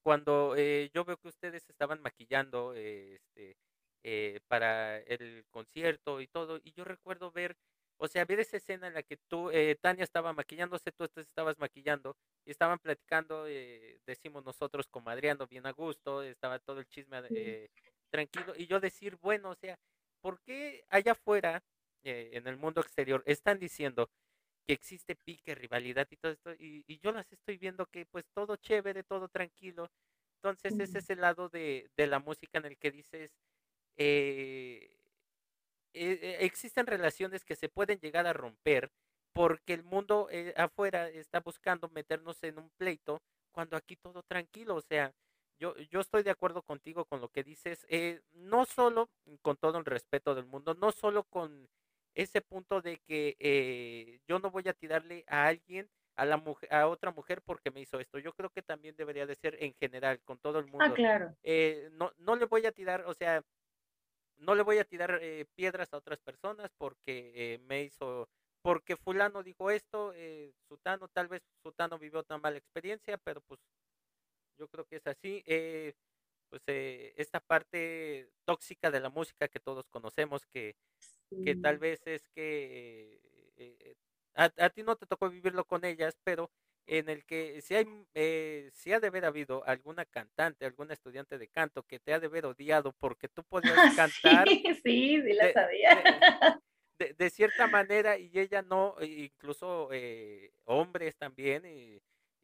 cuando 0.02 0.54
eh, 0.56 0.90
yo 0.94 1.04
veo 1.04 1.18
que 1.18 1.28
ustedes 1.28 1.68
estaban 1.68 2.00
maquillando 2.02 2.74
este, 2.74 3.56
eh, 4.04 4.40
para 4.48 4.98
el 5.00 5.44
concierto 5.50 6.20
y 6.22 6.28
todo, 6.28 6.58
y 6.62 6.72
yo 6.72 6.84
recuerdo 6.84 7.30
ver, 7.32 7.56
o 8.02 8.08
sea, 8.08 8.24
ver 8.24 8.40
esa 8.40 8.56
escena 8.56 8.88
en 8.88 8.94
la 8.94 9.04
que 9.04 9.16
tú, 9.28 9.50
eh, 9.52 9.76
Tania 9.80 10.02
estaba 10.02 10.32
maquillándose, 10.32 10.90
tú 10.90 11.04
estabas 11.16 11.56
maquillando, 11.58 12.16
y 12.44 12.50
estaban 12.50 12.80
platicando, 12.80 13.46
eh, 13.46 14.00
decimos 14.04 14.44
nosotros, 14.44 14.88
comadreando 14.88 15.46
bien 15.46 15.66
a 15.66 15.70
gusto, 15.70 16.20
estaba 16.22 16.58
todo 16.58 16.80
el 16.80 16.88
chisme 16.88 17.22
eh, 17.30 17.70
tranquilo, 18.10 18.54
y 18.56 18.66
yo 18.66 18.80
decir, 18.80 19.16
bueno, 19.22 19.50
o 19.50 19.54
sea, 19.54 19.78
¿por 20.20 20.40
qué 20.42 20.84
allá 20.88 21.12
afuera, 21.12 21.62
eh, 22.02 22.30
en 22.32 22.48
el 22.48 22.56
mundo 22.56 22.80
exterior, 22.80 23.22
están 23.24 23.60
diciendo 23.60 24.10
que 24.66 24.72
existe 24.74 25.14
pique, 25.14 25.54
rivalidad 25.54 26.08
y 26.10 26.16
todo 26.16 26.32
esto, 26.32 26.52
y, 26.54 26.84
y 26.88 26.98
yo 26.98 27.12
las 27.12 27.30
estoy 27.32 27.56
viendo 27.56 27.86
que 27.86 28.04
pues 28.06 28.24
todo 28.34 28.56
chévere, 28.56 29.04
todo 29.04 29.28
tranquilo, 29.28 29.88
entonces 30.42 30.76
ese 30.80 30.98
es 30.98 31.10
el 31.10 31.20
lado 31.20 31.48
de, 31.50 31.88
de 31.96 32.06
la 32.08 32.18
música 32.18 32.58
en 32.58 32.64
el 32.66 32.76
que 32.78 32.90
dices, 32.90 33.30
eh, 33.96 35.01
eh, 35.94 36.38
existen 36.40 36.86
relaciones 36.86 37.44
que 37.44 37.56
se 37.56 37.68
pueden 37.68 37.98
llegar 38.00 38.26
a 38.26 38.32
romper 38.32 38.90
porque 39.34 39.72
el 39.74 39.82
mundo 39.84 40.28
eh, 40.30 40.52
afuera 40.56 41.08
está 41.08 41.40
buscando 41.40 41.88
meternos 41.88 42.42
en 42.42 42.58
un 42.58 42.70
pleito 42.78 43.22
cuando 43.52 43.76
aquí 43.76 43.96
todo 43.96 44.22
tranquilo, 44.22 44.76
o 44.76 44.80
sea, 44.82 45.12
yo, 45.58 45.76
yo 45.76 46.00
estoy 46.00 46.22
de 46.22 46.30
acuerdo 46.30 46.62
contigo 46.62 47.04
con 47.06 47.20
lo 47.20 47.28
que 47.30 47.44
dices, 47.44 47.86
eh, 47.88 48.22
no 48.32 48.64
solo 48.66 49.10
con 49.42 49.56
todo 49.56 49.78
el 49.78 49.84
respeto 49.84 50.34
del 50.34 50.46
mundo, 50.46 50.74
no 50.74 50.90
solo 50.92 51.24
con 51.24 51.68
ese 52.14 52.40
punto 52.42 52.80
de 52.82 52.98
que 52.98 53.36
eh, 53.38 54.20
yo 54.26 54.38
no 54.38 54.50
voy 54.50 54.64
a 54.68 54.74
tirarle 54.74 55.24
a 55.28 55.46
alguien, 55.46 55.88
a 56.16 56.26
la 56.26 56.36
mujer, 56.36 56.72
a 56.72 56.88
otra 56.88 57.10
mujer 57.10 57.42
porque 57.42 57.70
me 57.70 57.80
hizo 57.80 57.98
esto. 58.00 58.18
Yo 58.18 58.32
creo 58.34 58.50
que 58.50 58.62
también 58.62 58.96
debería 58.96 59.26
de 59.26 59.34
ser 59.34 59.56
en 59.62 59.74
general, 59.74 60.20
con 60.24 60.38
todo 60.38 60.58
el 60.58 60.66
Ah, 60.78 60.90
mundo. 60.90 60.92
claro. 60.92 61.36
Eh, 61.42 61.88
no, 61.92 62.12
no 62.18 62.36
le 62.36 62.44
voy 62.46 62.66
a 62.66 62.72
tirar, 62.72 63.04
o 63.06 63.14
sea, 63.14 63.42
no 64.42 64.54
le 64.54 64.62
voy 64.62 64.78
a 64.78 64.84
tirar 64.84 65.18
eh, 65.22 65.46
piedras 65.54 65.92
a 65.92 65.98
otras 65.98 66.20
personas 66.20 66.72
porque 66.78 67.32
eh, 67.54 67.58
me 67.60 67.82
hizo, 67.84 68.30
porque 68.62 68.96
fulano 68.96 69.42
dijo 69.42 69.70
esto, 69.70 70.12
eh, 70.14 70.54
sutano, 70.68 71.08
tal 71.08 71.28
vez 71.28 71.42
sutano 71.64 71.98
vivió 71.98 72.20
otra 72.20 72.38
mala 72.38 72.58
experiencia, 72.58 73.18
pero 73.18 73.40
pues 73.42 73.60
yo 74.58 74.68
creo 74.68 74.86
que 74.86 74.96
es 74.96 75.06
así. 75.06 75.42
eh, 75.46 75.94
pues 76.50 76.62
eh, 76.68 77.14
esta 77.18 77.40
parte 77.40 78.32
tóxica 78.46 78.90
de 78.90 79.00
la 79.00 79.10
música 79.10 79.48
que 79.48 79.60
todos 79.60 79.88
conocemos, 79.90 80.46
que, 80.46 80.76
que 81.42 81.56
tal 81.56 81.78
vez 81.78 82.02
es 82.06 82.28
que 82.30 83.96
a, 84.34 84.44
a 84.58 84.70
ti 84.70 84.82
no 84.82 84.96
te 84.96 85.06
tocó 85.06 85.28
vivirlo 85.30 85.64
con 85.66 85.84
ellas, 85.84 86.18
pero 86.24 86.50
en 86.86 87.08
el 87.08 87.24
que 87.24 87.60
si 87.62 87.74
hay, 87.76 87.86
eh, 88.14 88.70
si 88.72 88.92
ha 88.92 89.00
de 89.00 89.08
haber 89.08 89.24
habido 89.24 89.64
alguna 89.66 90.04
cantante, 90.04 90.66
alguna 90.66 90.94
estudiante 90.94 91.38
de 91.38 91.48
canto 91.48 91.84
que 91.84 92.00
te 92.00 92.12
ha 92.14 92.20
de 92.20 92.26
haber 92.26 92.46
odiado 92.46 92.92
porque 92.92 93.28
tú 93.28 93.44
podías 93.44 93.78
Ah, 93.78 93.90
cantar 93.94 94.52
sí, 94.52 94.62
sí, 94.82 95.22
sí 95.22 95.32
la 95.34 95.48
de, 95.48 95.52
sabía. 95.52 95.90
de, 95.90 96.04
de, 96.98 97.14
de 97.14 97.30
cierta 97.30 97.68
manera 97.68 98.18
y 98.18 98.30
ella 98.38 98.62
no, 98.62 98.96
e 99.00 99.06
incluso 99.06 99.88
eh, 99.92 100.52
hombres 100.64 101.16
también, 101.16 101.64
y, 101.66 101.98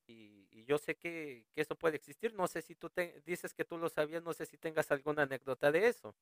y, 0.06 0.48
y 0.50 0.64
yo 0.64 0.78
sé 0.78 0.96
que, 0.96 1.46
que, 1.54 1.62
eso 1.62 1.76
puede 1.76 1.96
existir. 1.96 2.34
No 2.34 2.46
sé 2.48 2.62
si 2.62 2.74
tú 2.76 2.90
te, 2.90 3.20
dices 3.26 3.54
que 3.54 3.64
tú 3.64 3.78
lo 3.78 3.88
sabías, 3.88 4.22
no 4.22 4.32
sé 4.34 4.46
si 4.46 4.58
tengas 4.58 4.90
alguna 4.90 5.22
anécdota 5.24 5.72
de 5.72 5.88
eso. 5.88 6.16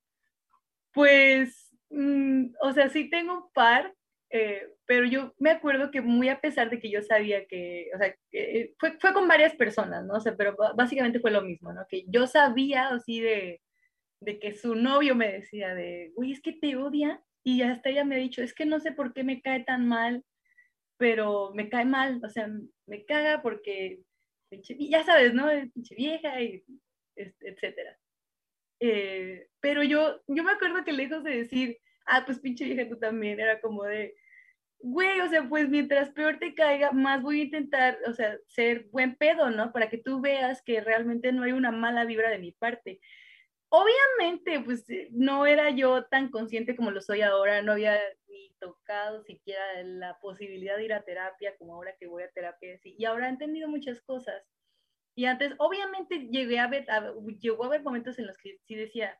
Pues, 0.92 1.70
mmm, 1.90 2.46
o 2.60 2.72
sea, 2.72 2.88
sí 2.88 3.08
tengo 3.10 3.36
un 3.36 3.52
par, 3.52 3.94
eh, 4.30 4.68
pero 4.86 5.04
yo 5.04 5.34
me 5.38 5.50
acuerdo 5.50 5.90
que 5.90 6.00
muy 6.00 6.28
a 6.28 6.40
pesar 6.40 6.70
de 6.70 6.78
que 6.78 6.90
yo 6.90 7.02
sabía 7.02 7.46
que, 7.46 7.90
o 7.94 7.98
sea, 7.98 8.14
que 8.30 8.74
fue, 8.78 8.98
fue 8.98 9.12
con 9.12 9.28
varias 9.28 9.54
personas, 9.54 10.04
¿no? 10.04 10.14
O 10.14 10.20
sea, 10.20 10.36
pero 10.36 10.56
básicamente 10.76 11.20
fue 11.20 11.30
lo 11.30 11.42
mismo, 11.42 11.72
¿no? 11.72 11.86
Que 11.88 12.04
yo 12.08 12.26
sabía 12.26 12.88
así 12.88 13.20
de, 13.20 13.60
de 14.20 14.38
que 14.38 14.54
su 14.54 14.74
novio 14.74 15.14
me 15.14 15.32
decía 15.32 15.74
de, 15.74 16.12
uy, 16.16 16.32
es 16.32 16.40
que 16.40 16.52
te 16.52 16.76
odia, 16.76 17.22
y 17.44 17.62
hasta 17.62 17.90
ella 17.90 18.04
me 18.04 18.16
ha 18.16 18.18
dicho, 18.18 18.42
es 18.42 18.54
que 18.54 18.66
no 18.66 18.80
sé 18.80 18.92
por 18.92 19.12
qué 19.12 19.22
me 19.22 19.40
cae 19.40 19.62
tan 19.62 19.86
mal, 19.86 20.24
pero 20.98 21.52
me 21.54 21.68
cae 21.68 21.84
mal, 21.84 22.20
o 22.24 22.28
sea, 22.28 22.48
me 22.86 23.04
caga 23.04 23.42
porque, 23.42 24.00
ya 24.50 25.04
sabes, 25.04 25.34
¿no? 25.34 25.48
Pinche 25.72 25.94
vieja, 25.94 26.40
y 26.40 26.64
etcétera. 27.16 27.98
Eh, 28.80 29.48
pero 29.60 29.82
yo, 29.82 30.22
yo 30.26 30.42
me 30.42 30.52
acuerdo 30.52 30.84
que 30.84 30.92
lejos 30.92 31.22
de 31.24 31.36
decir, 31.36 31.78
ah, 32.06 32.24
pues 32.24 32.40
pinche 32.40 32.64
vieja 32.64 32.88
tú 32.88 32.98
también, 32.98 33.40
era 33.40 33.60
como 33.60 33.84
de, 33.84 34.14
güey, 34.80 35.20
o 35.20 35.28
sea, 35.28 35.48
pues 35.48 35.68
mientras 35.68 36.10
peor 36.10 36.38
te 36.38 36.54
caiga, 36.54 36.92
más 36.92 37.22
voy 37.22 37.40
a 37.40 37.44
intentar, 37.44 37.98
o 38.06 38.12
sea, 38.12 38.38
ser 38.46 38.84
buen 38.90 39.16
pedo, 39.16 39.50
¿no? 39.50 39.72
Para 39.72 39.88
que 39.88 39.98
tú 39.98 40.20
veas 40.20 40.62
que 40.62 40.80
realmente 40.80 41.32
no 41.32 41.42
hay 41.42 41.52
una 41.52 41.72
mala 41.72 42.04
vibra 42.04 42.30
de 42.30 42.38
mi 42.38 42.52
parte. 42.52 43.00
Obviamente, 43.68 44.60
pues 44.60 44.86
no 45.10 45.46
era 45.46 45.70
yo 45.70 46.04
tan 46.04 46.30
consciente 46.30 46.76
como 46.76 46.90
lo 46.92 47.00
soy 47.00 47.22
ahora, 47.22 47.62
no 47.62 47.72
había 47.72 47.98
ni 48.28 48.54
tocado 48.60 49.22
siquiera 49.24 49.62
la 49.82 50.18
posibilidad 50.20 50.76
de 50.76 50.84
ir 50.84 50.92
a 50.92 51.02
terapia 51.02 51.56
como 51.58 51.74
ahora 51.74 51.96
que 51.98 52.06
voy 52.06 52.22
a 52.22 52.30
terapia, 52.30 52.78
y 52.84 53.04
ahora 53.04 53.26
he 53.26 53.30
entendido 53.30 53.68
muchas 53.68 54.00
cosas. 54.02 54.42
Y 55.16 55.24
antes, 55.24 55.54
obviamente, 55.58 56.28
llegué 56.30 56.58
a 56.58 56.68
ver, 56.68 56.88
a, 56.90 57.12
llegó 57.40 57.64
a 57.64 57.66
haber 57.68 57.82
momentos 57.82 58.18
en 58.18 58.26
los 58.26 58.36
que 58.38 58.58
sí 58.66 58.74
decía, 58.74 59.18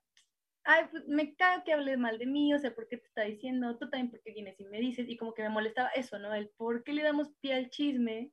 ay, 0.66 0.85
pues 0.90 1.07
me 1.09 1.35
cago 1.37 1.64
que 1.64 1.72
hables 1.72 1.98
mal 1.98 2.18
de 2.18 2.26
mí, 2.26 2.52
o 2.55 2.59
sea, 2.59 2.74
¿por 2.74 2.88
qué 2.88 2.98
te 2.98 3.07
está 3.07 3.22
diciendo? 3.22 3.76
Tú 3.79 3.88
también, 3.90 4.11
¿por 4.11 4.20
qué 4.22 4.33
vienes 4.33 4.61
y 4.61 4.64
me 4.66 4.81
dices? 4.81 5.09
Y 5.09 5.16
como 5.16 5.35
que 5.35 5.42
me 5.42 5.48
molestaba 5.48 5.88
eso, 5.90 6.18
¿no? 6.18 6.35
El 6.35 6.50
por 6.50 6.85
qué 6.85 6.92
le 6.92 7.02
damos 7.02 7.31
pie 7.40 7.55
al 7.55 7.70
chisme, 7.70 8.33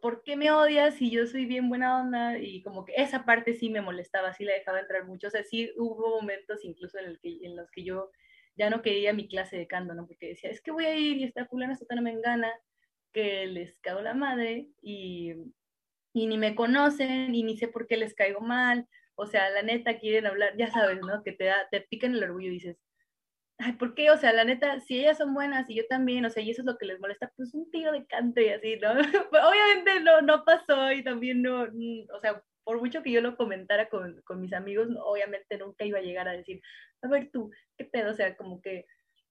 por 0.00 0.22
qué 0.22 0.36
me 0.36 0.50
odias 0.52 0.94
si 0.94 1.10
yo 1.10 1.26
soy 1.26 1.46
bien 1.46 1.68
buena 1.68 2.00
onda, 2.00 2.38
y 2.38 2.62
como 2.62 2.84
que 2.84 2.94
esa 2.96 3.24
parte 3.24 3.54
sí 3.54 3.70
me 3.70 3.80
molestaba, 3.80 4.32
sí 4.32 4.44
la 4.44 4.54
dejaba 4.54 4.80
entrar 4.80 5.04
mucho, 5.06 5.26
o 5.28 5.30
sea, 5.30 5.42
sí 5.44 5.70
hubo 5.76 6.20
momentos 6.20 6.64
incluso 6.64 6.98
en, 6.98 7.06
el 7.06 7.20
que, 7.20 7.38
en 7.42 7.56
los 7.56 7.70
que 7.70 7.84
yo 7.84 8.10
ya 8.56 8.70
no 8.70 8.82
quería 8.82 9.12
mi 9.12 9.28
clase 9.28 9.56
de 9.58 9.66
canto, 9.66 9.94
¿no? 9.94 10.06
Porque 10.06 10.28
decía, 10.28 10.50
es 10.50 10.60
que 10.62 10.70
voy 10.70 10.86
a 10.86 10.96
ir 10.96 11.16
y 11.18 11.24
esta 11.24 11.46
fulana 11.46 11.72
esta 11.74 11.94
no 11.96 12.02
me 12.02 12.12
engana, 12.12 12.52
que 13.12 13.46
les 13.46 13.78
cago 13.80 14.00
la 14.00 14.14
madre, 14.14 14.68
y 14.82 15.34
y 16.14 16.28
ni 16.28 16.38
me 16.38 16.54
conocen 16.54 17.34
y 17.34 17.42
ni 17.42 17.56
sé 17.58 17.68
por 17.68 17.86
qué 17.86 17.96
les 17.96 18.14
caigo 18.14 18.40
mal. 18.40 18.88
O 19.16 19.26
sea, 19.26 19.50
la 19.50 19.62
neta 19.62 19.98
quieren 19.98 20.26
hablar, 20.26 20.54
ya 20.56 20.70
sabes, 20.70 21.00
¿no? 21.00 21.22
Que 21.22 21.32
te 21.32 21.44
da, 21.44 21.68
te 21.70 21.80
pican 21.82 22.14
el 22.14 22.24
orgullo 22.24 22.48
y 22.48 22.54
dices, 22.54 22.76
ay, 23.58 23.72
¿por 23.74 23.94
qué? 23.94 24.10
O 24.10 24.16
sea, 24.16 24.32
la 24.32 24.44
neta, 24.44 24.80
si 24.80 24.98
ellas 24.98 25.18
son 25.18 25.34
buenas 25.34 25.68
y 25.70 25.76
yo 25.76 25.86
también, 25.88 26.24
o 26.24 26.30
sea, 26.30 26.42
y 26.42 26.50
eso 26.50 26.62
es 26.62 26.66
lo 26.66 26.76
que 26.78 26.86
les 26.86 27.00
molesta, 27.00 27.32
pues 27.36 27.54
un 27.54 27.70
tiro 27.70 27.92
de 27.92 28.06
canto 28.06 28.40
y 28.40 28.48
así, 28.48 28.76
¿no? 28.76 28.90
Obviamente 29.48 30.00
no, 30.00 30.22
no 30.22 30.44
pasó 30.44 30.92
y 30.92 31.04
también 31.04 31.42
no, 31.42 31.62
o 31.62 32.20
sea, 32.20 32.42
por 32.64 32.80
mucho 32.80 33.02
que 33.02 33.12
yo 33.12 33.20
lo 33.20 33.36
comentara 33.36 33.88
con, 33.88 34.20
con 34.22 34.40
mis 34.40 34.52
amigos, 34.52 34.88
obviamente 35.04 35.58
nunca 35.58 35.84
iba 35.84 35.98
a 35.98 36.02
llegar 36.02 36.28
a 36.28 36.32
decir, 36.32 36.60
a 37.02 37.08
ver 37.08 37.30
tú, 37.30 37.50
¿qué 37.76 37.84
pedo? 37.84 38.10
O 38.10 38.14
sea, 38.14 38.36
como 38.36 38.60
que 38.60 38.86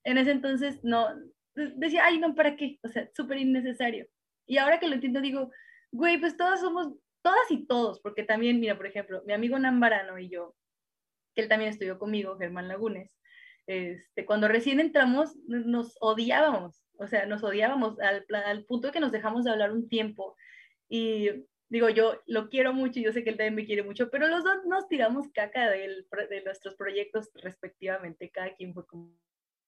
en 0.06 0.18
ese 0.18 0.32
entonces 0.32 0.84
no, 0.84 1.10
decía, 1.56 2.06
ay, 2.06 2.20
no, 2.20 2.36
¿para 2.36 2.56
qué? 2.56 2.80
O 2.84 2.88
sea, 2.88 3.10
súper 3.16 3.38
innecesario. 3.40 4.08
Y 4.48 4.58
ahora 4.58 4.80
que 4.80 4.88
lo 4.88 4.96
entiendo, 4.96 5.22
digo, 5.22 5.52
güey, 5.92 6.20
pues 6.20 6.38
todas 6.38 6.62
somos, 6.62 6.94
todas 7.24 7.50
y 7.50 7.66
todos, 7.66 8.00
porque 8.02 8.24
también, 8.24 8.60
mira, 8.60 8.78
por 8.78 8.86
ejemplo, 8.86 9.24
mi 9.26 9.34
amigo 9.34 9.58
Nambarano 9.58 10.20
y 10.20 10.30
yo, 10.30 10.56
que 11.34 11.42
él 11.42 11.50
también 11.50 11.72
estudió 11.72 11.98
conmigo, 11.98 12.38
Germán 12.38 12.68
Lagunes, 12.68 13.10
este, 13.66 14.26
cuando 14.26 14.48
recién 14.48 14.80
entramos 14.80 15.36
nos 15.48 15.98
odiábamos, 16.02 16.84
o 16.98 17.08
sea, 17.08 17.26
nos 17.26 17.44
odiábamos 17.44 18.00
al, 18.00 18.26
al 18.46 18.66
punto 18.66 18.88
de 18.88 18.94
que 18.94 19.00
nos 19.00 19.12
dejamos 19.12 19.46
de 19.46 19.52
hablar 19.52 19.72
un 19.72 19.90
tiempo 19.90 20.36
y 20.90 21.30
digo, 21.74 21.90
yo 21.90 22.22
lo 22.28 22.50
quiero 22.50 22.72
mucho, 22.72 23.00
yo 23.00 23.12
sé 23.12 23.24
que 23.24 23.32
él 23.32 23.38
también 23.38 23.56
me 23.56 23.66
quiere 23.66 23.82
mucho, 23.82 24.12
pero 24.12 24.28
los 24.28 24.44
dos 24.44 24.64
nos 24.68 24.88
tiramos 24.88 25.28
caca 25.34 25.72
de, 25.72 26.06
nuestros 26.46 26.76
proyectos 26.76 27.32
respectivamente, 27.34 28.30
cada 28.30 28.54
quien 28.56 28.76
fue 28.76 28.86
como, 28.86 29.12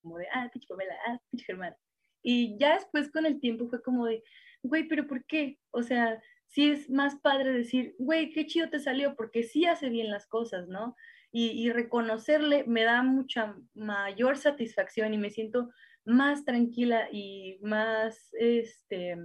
como 0.04 0.20
de, 0.20 0.28
ah, 0.32 0.48
pinche 0.54 0.68
Pamela, 0.68 0.94
ah, 1.08 1.20
pinche 1.32 1.46
Germán. 1.46 1.76
Y 2.22 2.60
ya 2.60 2.76
después 2.76 3.12
con 3.12 3.26
el 3.26 3.40
tiempo 3.40 3.68
fue 3.70 3.82
como 3.82 4.06
de, 4.06 4.24
güey, 4.62 4.88
pero 4.88 5.08
¿por 5.08 5.26
qué? 5.26 5.58
O 5.72 5.82
sea, 5.82 6.22
sí 6.56 6.72
es 6.72 6.90
más 6.90 7.18
padre 7.18 7.52
decir, 7.52 7.96
güey, 8.00 8.32
qué 8.32 8.46
chido 8.46 8.70
te 8.70 8.80
salió, 8.80 9.18
porque 9.18 9.44
sí 9.44 9.66
hace 9.66 9.90
bien 9.90 10.10
las 10.10 10.26
cosas, 10.26 10.70
¿no? 10.70 10.96
Y, 11.30 11.48
y 11.48 11.70
reconocerle 11.70 12.64
me 12.66 12.84
da 12.84 13.04
mucha 13.04 13.58
mayor 13.74 14.38
satisfacción 14.38 15.14
y 15.14 15.18
me 15.18 15.32
siento 15.32 15.70
más 16.06 16.46
tranquila 16.46 17.10
y 17.12 17.60
más, 17.62 18.30
este, 18.40 19.18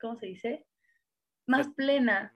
¿cómo 0.00 0.16
se 0.16 0.26
dice? 0.26 0.66
Más 1.46 1.68
plena, 1.76 2.32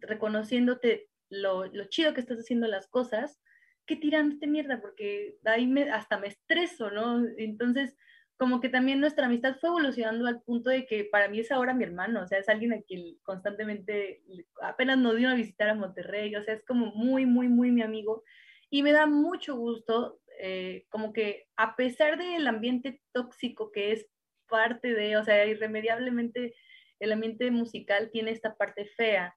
reconociéndote 0.00 1.08
lo, 1.28 1.66
lo 1.66 1.84
chido 1.84 2.12
que 2.12 2.20
estás 2.20 2.40
haciendo 2.40 2.66
las 2.66 2.88
cosas, 2.88 3.40
que 3.86 3.94
tirándote 3.94 4.48
mierda, 4.48 4.80
porque 4.80 5.38
ahí 5.44 5.68
me, 5.68 5.92
hasta 5.92 6.18
me 6.18 6.26
estreso, 6.26 6.90
¿no? 6.90 7.24
Entonces, 7.38 7.96
como 8.40 8.62
que 8.62 8.70
también 8.70 9.00
nuestra 9.00 9.26
amistad 9.26 9.58
fue 9.60 9.68
evolucionando 9.68 10.26
al 10.26 10.40
punto 10.40 10.70
de 10.70 10.86
que 10.86 11.04
para 11.04 11.28
mí 11.28 11.40
es 11.40 11.52
ahora 11.52 11.74
mi 11.74 11.84
hermano, 11.84 12.22
o 12.22 12.26
sea, 12.26 12.38
es 12.38 12.48
alguien 12.48 12.72
a 12.72 12.80
quien 12.80 13.18
constantemente, 13.22 14.22
apenas 14.62 14.96
nos 14.96 15.14
dio 15.18 15.28
a 15.28 15.34
visitar 15.34 15.68
a 15.68 15.74
Monterrey, 15.74 16.34
o 16.34 16.42
sea, 16.42 16.54
es 16.54 16.64
como 16.64 16.86
muy, 16.86 17.26
muy, 17.26 17.48
muy 17.48 17.70
mi 17.70 17.82
amigo. 17.82 18.24
Y 18.70 18.82
me 18.82 18.92
da 18.92 19.04
mucho 19.04 19.56
gusto, 19.56 20.22
eh, 20.40 20.86
como 20.88 21.12
que 21.12 21.48
a 21.58 21.76
pesar 21.76 22.16
del 22.16 22.46
ambiente 22.46 23.02
tóxico 23.12 23.70
que 23.72 23.92
es 23.92 24.08
parte 24.48 24.94
de, 24.94 25.18
o 25.18 25.22
sea, 25.22 25.44
irremediablemente 25.44 26.54
el 26.98 27.12
ambiente 27.12 27.50
musical 27.50 28.08
tiene 28.10 28.30
esta 28.30 28.56
parte 28.56 28.86
fea 28.86 29.36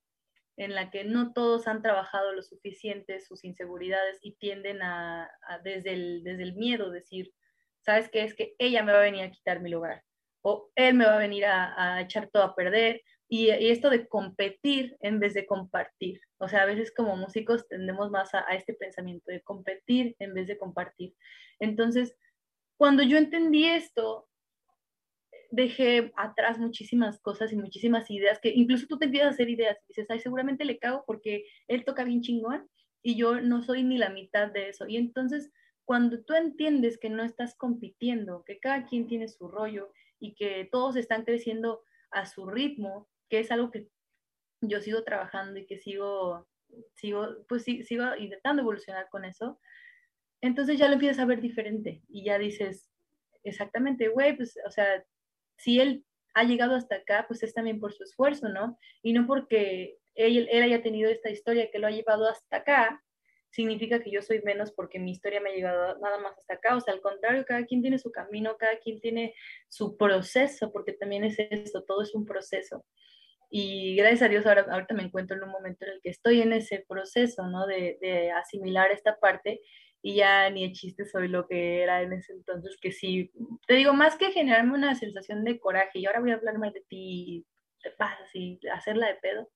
en 0.56 0.76
la 0.76 0.92
que 0.92 1.04
no 1.04 1.34
todos 1.34 1.68
han 1.68 1.82
trabajado 1.82 2.32
lo 2.32 2.42
suficiente 2.42 3.20
sus 3.20 3.44
inseguridades 3.44 4.20
y 4.22 4.38
tienden 4.38 4.82
a, 4.82 5.30
a 5.46 5.60
desde, 5.62 5.92
el, 5.92 6.24
desde 6.24 6.44
el 6.44 6.56
miedo 6.56 6.90
decir, 6.90 7.34
¿sabes 7.84 8.10
qué? 8.10 8.24
Es 8.24 8.34
que 8.36 8.56
ella 8.58 8.84
me 8.84 8.92
va 8.92 9.00
a 9.00 9.04
venir 9.04 9.24
a 9.24 9.32
quitar 9.32 9.60
mi 9.62 9.70
lugar 9.70 10.04
o 10.44 10.70
él 10.76 10.94
me 10.94 11.06
va 11.06 11.16
a 11.16 11.20
venir 11.20 11.46
a, 11.46 12.02
echar 12.02 12.30
todo 12.32 12.44
a 12.44 12.56
perder. 12.56 13.02
Y, 13.30 13.50
esto 13.50 13.90
de 13.90 14.08
competir 14.08 14.96
en 15.00 15.20
vez 15.20 15.34
de 15.34 15.46
compartir. 15.46 16.22
O 16.38 16.48
sea, 16.48 16.64
a 16.64 16.66
veces 16.66 16.94
como 16.94 17.16
músicos 17.16 17.68
tendemos 17.68 18.12
más 18.12 18.34
a, 18.36 18.46
a 18.48 18.56
este 18.56 18.74
pensamiento 18.74 19.32
de 19.32 19.42
competir 19.42 20.16
en 20.20 20.34
vez 20.34 20.48
de 20.48 20.58
compartir. 20.58 21.16
Entonces, 21.60 22.16
cuando 22.78 23.02
yo 23.02 23.18
entendí 23.18 23.66
esto, 23.66 24.28
dejé 25.50 26.12
atrás 26.18 26.60
muchísimas 26.60 27.20
cosas 27.22 27.54
y 27.54 27.56
muchísimas 27.56 28.10
ideas 28.12 28.40
que 28.40 28.50
incluso 28.50 28.88
tú 28.88 28.98
te 28.98 29.06
empiezas 29.06 29.28
a 29.28 29.34
hacer 29.34 29.50
ideas 29.50 29.78
y 29.84 29.88
dices, 29.90 30.08
ay, 30.10 30.20
seguramente 30.20 30.66
le 30.66 30.80
cago 30.80 31.04
porque 31.08 31.46
él 31.68 31.86
toca 31.86 32.04
bien 32.04 32.22
chingón 32.22 32.68
y 33.02 33.16
yo 33.16 33.40
no 33.40 33.62
soy 33.64 33.84
ni 33.84 33.98
la 33.98 34.10
mitad 34.10 34.52
de 34.52 34.70
eso. 34.70 34.88
Y 34.88 34.98
entonces 34.98 35.52
cuando 35.86 36.24
tú 36.24 36.34
entiendes 36.34 36.98
que 36.98 37.10
no 37.10 37.24
estás 37.24 37.56
compitiendo, 37.56 38.44
que 38.46 38.60
cada 38.60 38.86
quien 38.86 39.08
tiene 39.08 39.28
su 39.28 39.48
rollo 39.48 39.92
y 40.20 40.36
que 40.36 40.68
todos 40.72 40.96
están 40.96 41.24
creciendo 41.24 41.84
a 42.12 42.26
su 42.26 42.46
ritmo, 42.48 43.10
que 43.30 43.40
es 43.40 43.52
algo 43.52 43.72
que 43.72 43.90
yo 44.62 44.80
sigo 44.82 45.04
trabajando 45.04 45.60
y 45.60 45.66
que 45.66 45.78
sigo, 45.78 46.48
sigo, 46.94 47.28
pues 47.48 47.64
sigo 47.64 48.16
intentando 48.18 48.62
evolucionar 48.62 49.10
con 49.10 49.26
eso, 49.26 49.60
entonces 50.42 50.78
ya 50.78 50.88
lo 50.88 50.94
empiezas 50.94 51.20
a 51.20 51.26
ver 51.26 51.42
diferente 51.42 52.02
y 52.10 52.24
ya 52.24 52.38
dices, 52.38 52.90
exactamente, 53.44 54.08
güey, 54.08 54.36
pues, 54.36 54.58
o 54.66 54.72
sea, 54.72 55.04
si 55.58 55.80
él 55.80 56.06
ha 56.34 56.44
llegado 56.44 56.76
hasta 56.76 56.96
acá, 56.96 57.26
pues 57.28 57.44
es 57.44 57.54
también 57.54 57.80
por 57.80 57.94
su 57.94 58.04
esfuerzo, 58.04 58.50
¿no? 58.50 58.78
Y 59.02 59.14
no 59.14 59.28
porque 59.28 59.98
él, 60.16 60.48
él 60.52 60.64
haya 60.64 60.82
tenido 60.82 61.10
esta 61.10 61.30
historia 61.30 61.70
que 61.72 61.80
lo 61.80 61.88
ha 61.88 61.92
llevado 61.92 62.28
hasta 62.30 62.58
acá, 62.58 63.03
significa 63.54 64.02
que 64.02 64.12
yo 64.12 64.22
soy 64.24 64.42
menos 64.42 64.72
porque 64.72 64.98
mi 64.98 65.12
historia 65.12 65.40
me 65.40 65.52
ha 65.52 65.54
llegado 65.54 66.00
nada 66.00 66.18
más 66.18 66.38
hasta 66.38 66.56
acá. 66.56 66.76
O 66.76 66.82
sea, 66.82 66.94
al 66.94 67.02
contrario, 67.02 67.46
cada 67.46 67.66
quien 67.66 67.82
tiene 67.82 68.00
su 68.00 68.12
camino, 68.12 68.58
cada 68.58 68.80
quien 68.80 69.00
tiene 69.00 69.36
su 69.70 69.96
proceso, 69.96 70.72
porque 70.72 70.94
también 70.94 71.24
es 71.24 71.38
esto, 71.38 71.84
todo 71.84 72.02
es 72.02 72.16
un 72.16 72.26
proceso. 72.26 72.84
Y 73.52 73.96
gracias 73.96 74.24
a 74.24 74.30
Dios 74.30 74.48
ahora, 74.48 74.66
ahorita 74.68 74.96
me 74.96 75.04
encuentro 75.04 75.38
en 75.38 75.44
un 75.44 75.52
momento 75.52 75.86
en 75.86 75.92
el 75.92 76.02
que 76.02 76.10
estoy 76.10 76.42
en 76.42 76.52
ese 76.52 76.84
proceso, 76.88 77.48
¿no? 77.48 77.68
De, 77.68 78.00
de 78.02 78.32
asimilar 78.32 78.92
esta 78.92 79.20
parte 79.20 79.62
y 80.02 80.16
ya 80.16 80.50
ni 80.50 80.68
de 80.68 80.74
chiste 80.74 81.06
soy 81.06 81.28
lo 81.28 81.48
que 81.48 81.84
era 81.84 82.02
en 82.02 82.12
ese 82.14 82.34
entonces, 82.34 82.76
que 82.82 82.92
sí, 82.92 83.32
te 83.68 83.76
digo, 83.76 83.94
más 83.94 84.18
que 84.18 84.32
generarme 84.32 84.74
una 84.74 84.96
sensación 84.96 85.44
de 85.44 85.60
coraje 85.60 86.00
y 86.00 86.08
ahora 86.08 86.20
voy 86.22 86.32
a 86.32 86.36
hablar 86.36 86.58
mal 86.58 86.74
de 86.74 86.82
ti, 86.82 87.46
te 87.84 87.92
pasas 87.92 88.30
y 88.34 88.60
hacerla 88.74 89.08
de 89.08 89.16
pedo, 89.16 89.50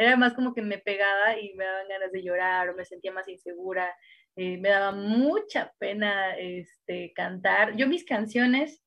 era 0.00 0.16
más 0.16 0.32
como 0.32 0.54
que 0.54 0.62
me 0.62 0.78
pegaba 0.78 1.38
y 1.38 1.52
me 1.52 1.64
daban 1.66 1.86
ganas 1.86 2.10
de 2.10 2.22
llorar 2.22 2.70
o 2.70 2.74
me 2.74 2.86
sentía 2.86 3.12
más 3.12 3.28
insegura. 3.28 3.94
Eh, 4.34 4.56
me 4.56 4.70
daba 4.70 4.92
mucha 4.92 5.74
pena 5.78 6.38
este, 6.38 7.12
cantar. 7.12 7.76
Yo 7.76 7.86
mis 7.86 8.06
canciones, 8.06 8.82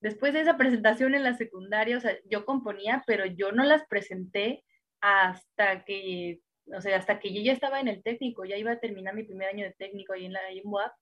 después 0.00 0.32
de 0.32 0.42
esa 0.42 0.56
presentación 0.56 1.16
en 1.16 1.24
la 1.24 1.34
secundaria, 1.34 1.96
o 1.96 2.00
sea, 2.00 2.16
yo 2.30 2.44
componía, 2.44 3.02
pero 3.04 3.26
yo 3.26 3.50
no 3.50 3.64
las 3.64 3.84
presenté 3.88 4.64
hasta 5.00 5.84
que, 5.84 6.38
o 6.66 6.80
sea, 6.80 6.96
hasta 6.96 7.18
que 7.18 7.34
yo 7.34 7.42
ya 7.42 7.52
estaba 7.52 7.80
en 7.80 7.88
el 7.88 8.04
técnico, 8.04 8.44
ya 8.44 8.56
iba 8.56 8.70
a 8.70 8.78
terminar 8.78 9.16
mi 9.16 9.24
primer 9.24 9.48
año 9.48 9.64
de 9.64 9.72
técnico 9.72 10.12
ahí 10.12 10.26
en 10.26 10.34
la 10.34 10.40
UAP, 10.62 10.92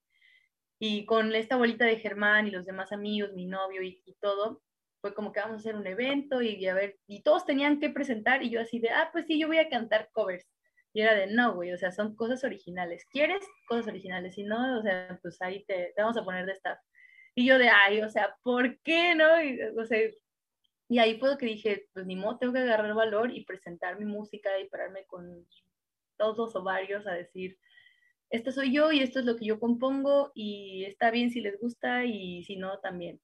y 0.79 1.05
con 1.05 1.35
esta 1.35 1.57
bolita 1.57 1.85
de 1.85 1.99
Germán 1.99 2.47
y 2.47 2.53
los 2.53 2.65
demás 2.65 2.91
amigos, 2.91 3.35
mi 3.35 3.45
novio 3.45 3.83
y, 3.83 4.01
y 4.07 4.15
todo, 4.15 4.63
fue 5.07 5.15
como 5.15 5.33
que 5.33 5.39
vamos 5.39 5.59
a 5.59 5.61
hacer 5.61 5.77
un 5.77 5.87
evento 5.87 6.43
y 6.43 6.67
a 6.67 6.75
ver, 6.75 6.99
y 7.07 7.23
todos 7.23 7.45
tenían 7.45 7.79
que 7.79 7.91
presentar 7.91 8.43
y 8.43 8.51
yo 8.51 8.61
así 8.61 8.81
de, 8.81 8.91
ah, 8.91 9.11
pues 9.13 9.27
sí, 9.27 9.39
yo 9.39 9.47
voy 9.47 9.59
a 9.59 9.69
cantar 9.69 10.11
covers. 10.13 10.45
Y 10.93 11.03
era 11.03 11.15
de, 11.15 11.29
no, 11.29 11.55
güey, 11.55 11.73
o 11.73 11.79
sea, 11.79 11.93
son 11.93 12.17
cosas 12.17 12.43
originales. 12.43 13.05
¿Quieres? 13.11 13.45
Cosas 13.69 13.87
originales. 13.87 14.35
Si 14.35 14.43
no, 14.43 14.81
o 14.81 14.83
sea, 14.83 15.17
pues 15.23 15.41
ahí 15.43 15.65
te, 15.65 15.93
vamos 15.97 16.17
a 16.17 16.25
poner 16.25 16.45
de 16.45 16.53
staff. 16.53 16.79
Y 17.37 17.47
yo 17.47 17.57
de, 17.59 17.69
ay, 17.69 18.03
o 18.03 18.09
sea, 18.09 18.35
¿por 18.43 18.81
qué 18.81 19.15
no? 19.15 19.41
Y, 19.41 19.61
o 19.79 19.85
sea, 19.85 20.01
y 20.89 20.99
ahí 20.99 21.21
fue 21.21 21.39
que 21.39 21.47
dije, 21.47 21.89
pues 21.93 22.05
ni 22.05 22.17
modo, 22.17 22.39
tengo 22.39 22.53
que 22.53 22.61
agarrar 22.61 22.93
valor 22.95 23.31
y 23.31 23.45
presentar 23.45 23.99
mi 23.99 24.07
música 24.07 24.59
y 24.59 24.69
pararme 24.69 25.05
con 25.07 25.47
todos 26.17 26.37
los 26.37 26.57
ovarios 26.57 27.07
a 27.07 27.13
decir, 27.13 27.59
esto 28.31 28.51
soy 28.51 28.73
yo 28.73 28.91
y 28.91 29.03
esto 29.03 29.21
es 29.21 29.25
lo 29.25 29.37
que 29.37 29.45
yo 29.45 29.61
compongo 29.61 30.33
y 30.35 30.85
está 30.85 31.13
bien 31.13 31.31
si 31.31 31.41
les 31.41 31.61
gusta 31.61 32.05
y 32.07 32.43
si 32.43 32.57
no, 32.57 32.81
también. 32.81 33.21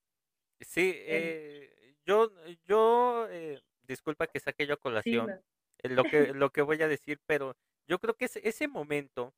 Sí, 0.64 0.92
eh, 0.96 1.72
yo, 2.04 2.32
yo, 2.64 3.26
eh, 3.30 3.60
disculpa 3.82 4.26
que 4.26 4.40
saque 4.40 4.66
yo 4.66 4.74
a 4.74 4.78
colación 4.78 5.30
eh, 5.30 5.88
lo 5.88 6.04
que 6.30 6.34
lo 6.34 6.50
que 6.50 6.62
voy 6.62 6.82
a 6.82 6.88
decir, 6.88 7.20
pero 7.26 7.56
yo 7.86 7.98
creo 7.98 8.14
que 8.14 8.26
ese, 8.26 8.46
ese 8.48 8.68
momento 8.68 9.34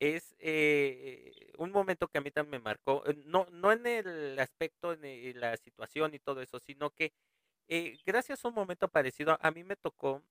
es 0.00 0.34
eh, 0.40 1.52
un 1.58 1.70
momento 1.70 2.08
que 2.08 2.18
a 2.18 2.20
mí 2.20 2.30
también 2.30 2.60
me 2.60 2.64
marcó, 2.64 3.04
no, 3.26 3.46
no 3.52 3.72
en 3.72 3.86
el 3.86 4.38
aspecto, 4.38 4.96
de 4.96 5.32
la 5.36 5.56
situación 5.56 6.14
y 6.14 6.18
todo 6.18 6.42
eso, 6.42 6.58
sino 6.58 6.90
que 6.90 7.12
gracias 8.04 8.44
a 8.44 8.48
un 8.48 8.54
momento 8.54 8.88
parecido, 8.88 9.38
a 9.40 9.50
mí 9.52 9.64
me 9.64 9.76
tocó 9.76 10.22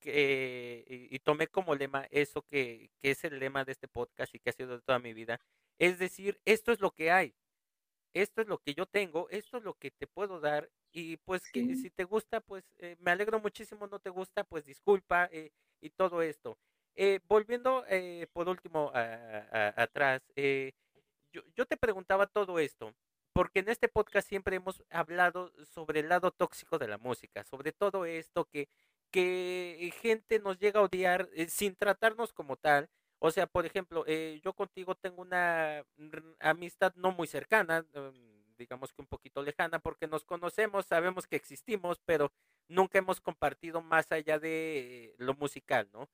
que, 0.00 0.84
y, 0.86 1.14
y, 1.16 1.18
tomé 1.20 1.48
como 1.48 1.74
lema 1.74 2.06
eso 2.10 2.42
que, 2.42 2.90
que 3.00 3.12
es 3.12 3.24
el 3.24 3.38
lema 3.38 3.64
de 3.64 3.72
este 3.72 3.88
podcast 3.88 4.34
y 4.34 4.38
que 4.38 4.50
ha 4.50 4.52
sido 4.52 4.76
de 4.76 4.82
toda 4.82 4.98
mi 4.98 5.14
vida, 5.14 5.40
es 5.78 5.98
decir, 5.98 6.38
esto 6.44 6.72
es 6.72 6.80
lo 6.80 6.90
que 6.90 7.10
hay, 7.10 7.34
esto 8.14 8.40
es 8.40 8.48
lo 8.48 8.58
que 8.58 8.74
yo 8.74 8.86
tengo, 8.86 9.28
esto 9.30 9.58
es 9.58 9.64
lo 9.64 9.74
que 9.74 9.90
te 9.90 10.06
puedo 10.06 10.40
dar 10.40 10.70
y 10.92 11.16
pues 11.18 11.42
que 11.50 11.74
si 11.74 11.90
te 11.90 12.04
gusta, 12.04 12.40
pues 12.40 12.64
eh, 12.78 12.96
me 13.00 13.10
alegro 13.10 13.40
muchísimo, 13.40 13.88
no 13.88 13.98
te 13.98 14.10
gusta, 14.10 14.44
pues 14.44 14.64
disculpa 14.64 15.28
eh, 15.32 15.50
y 15.80 15.90
todo 15.90 16.22
esto. 16.22 16.56
Eh, 16.94 17.18
volviendo 17.26 17.84
por 18.32 18.48
último 18.48 18.92
atrás, 18.94 20.22
yo, 21.32 21.42
yo 21.56 21.66
te 21.66 21.76
preguntaba 21.76 22.28
todo 22.28 22.60
esto, 22.60 22.94
porque 23.32 23.58
en 23.58 23.68
este 23.68 23.88
podcast 23.88 24.28
siempre 24.28 24.54
hemos 24.54 24.84
hablado 24.90 25.50
sobre 25.64 26.00
el 26.00 26.08
lado 26.08 26.30
tóxico 26.30 26.78
de 26.78 26.86
la 26.86 26.98
música, 26.98 27.42
sobre 27.42 27.72
todo 27.72 28.04
esto 28.04 28.44
que, 28.44 28.68
que 29.10 29.92
gente 30.00 30.38
nos 30.38 30.58
llega 30.60 30.78
a 30.78 30.84
odiar 30.84 31.28
sin 31.48 31.74
tratarnos 31.74 32.32
como 32.32 32.56
tal, 32.56 32.88
o 33.26 33.30
sea, 33.30 33.46
por 33.46 33.64
ejemplo, 33.64 34.04
eh, 34.06 34.38
yo 34.44 34.52
contigo 34.52 34.94
tengo 34.96 35.22
una 35.22 35.82
amistad 36.40 36.92
no 36.96 37.10
muy 37.10 37.26
cercana, 37.26 37.80
mm, 37.94 38.56
digamos 38.58 38.92
que 38.92 39.00
un 39.00 39.08
poquito 39.08 39.42
lejana, 39.42 39.78
porque 39.78 40.06
nos 40.06 40.26
conocemos, 40.26 40.84
sabemos 40.84 41.26
que 41.26 41.36
existimos, 41.36 41.98
pero 42.04 42.32
nunca 42.68 42.98
hemos 42.98 43.22
compartido 43.22 43.80
más 43.80 44.12
allá 44.12 44.38
de 44.38 45.14
lo 45.16 45.32
musical, 45.32 45.88
¿no? 45.90 46.10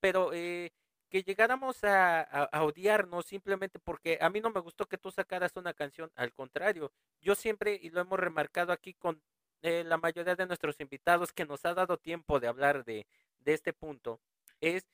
Pero 0.00 0.32
eh, 0.32 0.72
que 1.10 1.22
llegáramos 1.22 1.84
a, 1.84 2.48
odiarnos 2.62 3.26
simplemente 3.26 3.78
porque 3.78 4.16
a 4.22 4.30
mí 4.30 4.40
no 4.40 4.48
me 4.50 4.60
gustó 4.60 4.86
que 4.86 4.96
tú 4.96 5.10
sacaras 5.10 5.52
una 5.56 5.74
canción, 5.74 6.10
al 6.16 6.32
contrario, 6.32 6.92
yo 7.20 7.34
siempre, 7.34 7.78
y 7.82 7.90
lo 7.90 8.00
hemos 8.00 8.18
remarcado 8.18 8.72
aquí 8.72 8.94
con 8.94 9.20
eh, 9.60 9.84
la 9.84 9.98
mayoría 9.98 10.34
de 10.34 10.46
nuestros 10.46 10.80
invitados 10.80 11.30
que 11.30 11.44
nos 11.44 11.62
ha 11.66 11.74
dado 11.74 11.98
tiempo 11.98 12.40
de 12.40 12.48
hablar 12.48 12.86
de 12.86 13.06
este 13.44 13.74
punto, 13.74 14.18
es 14.62 14.86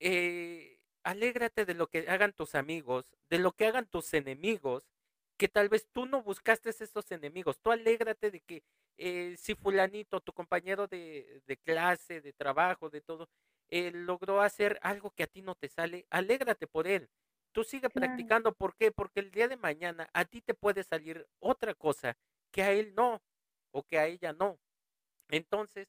eh, 0.00 0.78
alégrate 1.02 1.64
de 1.64 1.74
lo 1.74 1.88
que 1.88 2.08
hagan 2.08 2.32
tus 2.32 2.54
amigos, 2.54 3.06
de 3.30 3.38
lo 3.38 3.52
que 3.52 3.66
hagan 3.66 3.86
tus 3.86 4.12
enemigos, 4.14 4.84
que 5.38 5.48
tal 5.48 5.68
vez 5.68 5.88
tú 5.92 6.06
no 6.06 6.22
buscaste 6.22 6.70
esos 6.70 7.10
enemigos. 7.12 7.58
Tú 7.60 7.70
alégrate 7.70 8.30
de 8.30 8.40
que 8.40 8.62
eh, 8.96 9.36
si 9.38 9.54
fulanito, 9.54 10.20
tu 10.20 10.32
compañero 10.32 10.88
de, 10.88 11.42
de, 11.46 11.56
clase, 11.56 12.20
de 12.20 12.32
trabajo, 12.32 12.90
de 12.90 13.00
todo, 13.00 13.28
eh, 13.68 13.92
logró 13.92 14.40
hacer 14.42 14.78
algo 14.82 15.10
que 15.12 15.22
a 15.22 15.26
ti 15.28 15.42
no 15.42 15.54
te 15.54 15.68
sale, 15.68 16.06
alégrate 16.10 16.66
por 16.66 16.88
él. 16.88 17.08
Tú 17.52 17.64
sigue 17.64 17.88
practicando. 17.90 18.52
¿Por 18.52 18.76
qué? 18.76 18.90
Porque 18.92 19.20
el 19.20 19.30
día 19.30 19.48
de 19.48 19.56
mañana 19.56 20.08
a 20.12 20.24
ti 20.24 20.40
te 20.40 20.54
puede 20.54 20.84
salir 20.84 21.26
otra 21.38 21.74
cosa 21.74 22.16
que 22.50 22.62
a 22.62 22.72
él 22.72 22.94
no, 22.94 23.22
o 23.70 23.82
que 23.82 23.98
a 23.98 24.06
ella 24.06 24.32
no. 24.32 24.58
Entonces, 25.28 25.88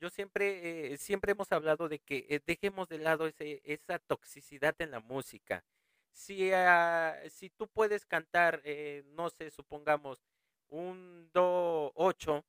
yo 0.00 0.08
siempre, 0.10 0.92
eh, 0.92 0.96
siempre 0.98 1.32
hemos 1.32 1.52
hablado 1.52 1.88
de 1.88 1.98
que 1.98 2.26
eh, 2.30 2.40
dejemos 2.44 2.88
de 2.88 2.98
lado 2.98 3.26
ese, 3.26 3.60
esa 3.64 3.98
toxicidad 3.98 4.74
en 4.78 4.90
la 4.92 5.00
música. 5.00 5.64
Si, 6.12 6.50
ah, 6.52 7.16
si 7.28 7.50
tú 7.50 7.68
puedes 7.68 8.06
cantar, 8.06 8.60
eh, 8.64 9.04
no 9.08 9.30
sé, 9.30 9.50
supongamos, 9.50 10.24
un 10.68 11.30
do 11.32 11.92
8, 11.94 12.44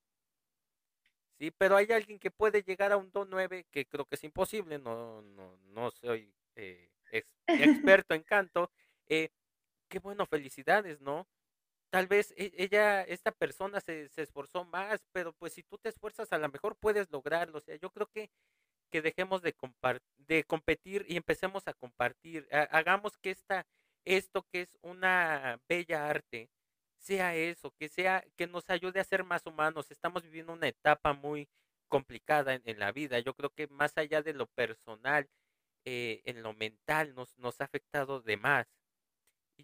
sí, 1.38 1.52
pero 1.52 1.76
hay 1.76 1.91
alguien 1.91 2.20
que 2.20 2.32
puede 2.32 2.64
llegar 2.64 2.91
a 2.91 2.97
un 2.97 3.12
do 3.12 3.26
9, 3.26 3.66
que 3.72 3.86
creo 3.86 4.06
que 4.06 4.16
es 4.16 4.24
imposible, 4.24 4.80
no, 4.80 5.22
no, 5.22 5.58
no 5.58 5.91
soy 5.91 6.34
experto 7.47 8.14
en 8.14 8.24
canto. 8.24 8.72
qué 9.08 9.99
bueno, 10.02 10.26
felicidades, 10.26 11.02
¿no? 11.02 11.28
Tal 11.92 12.08
vez 12.08 12.34
e, 12.38 12.54
ella, 12.58 13.04
esta 13.04 13.32
persona 13.32 13.82
se, 13.82 14.10
se, 14.10 14.24
esforzó 14.24 14.66
más, 14.66 15.06
pero 15.12 15.34
pues 15.34 15.54
si 15.54 15.64
tú 15.64 15.78
te 15.78 15.89
esfuerzas 15.89 16.32
a 16.34 16.38
lo 16.39 16.50
mejor 16.50 16.78
puedes 16.78 17.12
lograrlo. 17.12 17.60
O 17.60 17.62
sea, 17.62 17.76
yo 17.76 17.92
creo 17.92 18.08
que, 18.08 18.32
que 18.92 19.02
dejemos 19.02 19.42
de, 19.44 19.56
de 20.18 20.44
competir 20.46 21.06
y 21.10 21.18
empecemos 21.18 21.68
a 21.68 21.74
compartir. 21.74 22.48
hagamos 22.72 23.18
que 23.18 23.32
esta, 23.32 23.68
esto 24.06 24.44
que 24.52 24.62
es 24.64 24.78
una 24.82 25.60
bella 25.70 26.10
arte 26.10 26.50
sea 26.98 27.36
eso, 27.36 27.72
que 27.80 27.89
sea, 27.89 28.24
que 28.38 28.48
nos 28.48 28.70
ayude 28.70 29.00
a 29.00 29.04
ser 29.04 29.24
más 29.24 29.46
humanos. 29.46 29.92
Estamos 29.92 30.24
viviendo 30.24 30.54
una 30.54 30.68
etapa 30.68 31.14
muy 31.14 31.50
complicada 31.89 32.56
en, 32.64 32.80
la 32.80 32.92
vida. 32.92 33.20
Yo 33.20 33.34
creo 33.36 33.52
que 33.52 33.68
más 33.68 33.98
allá 33.98 34.22
de 34.22 34.34
lo 34.34 34.48
personal, 34.48 35.30
eh, 35.86 36.22
en 36.26 36.44
lo 36.44 36.54
mental 36.54 37.16
nos, 37.16 37.38
nos 37.38 37.60
ha 37.62 37.66
afectado 37.66 38.22
de 38.22 38.38
más 38.38 38.68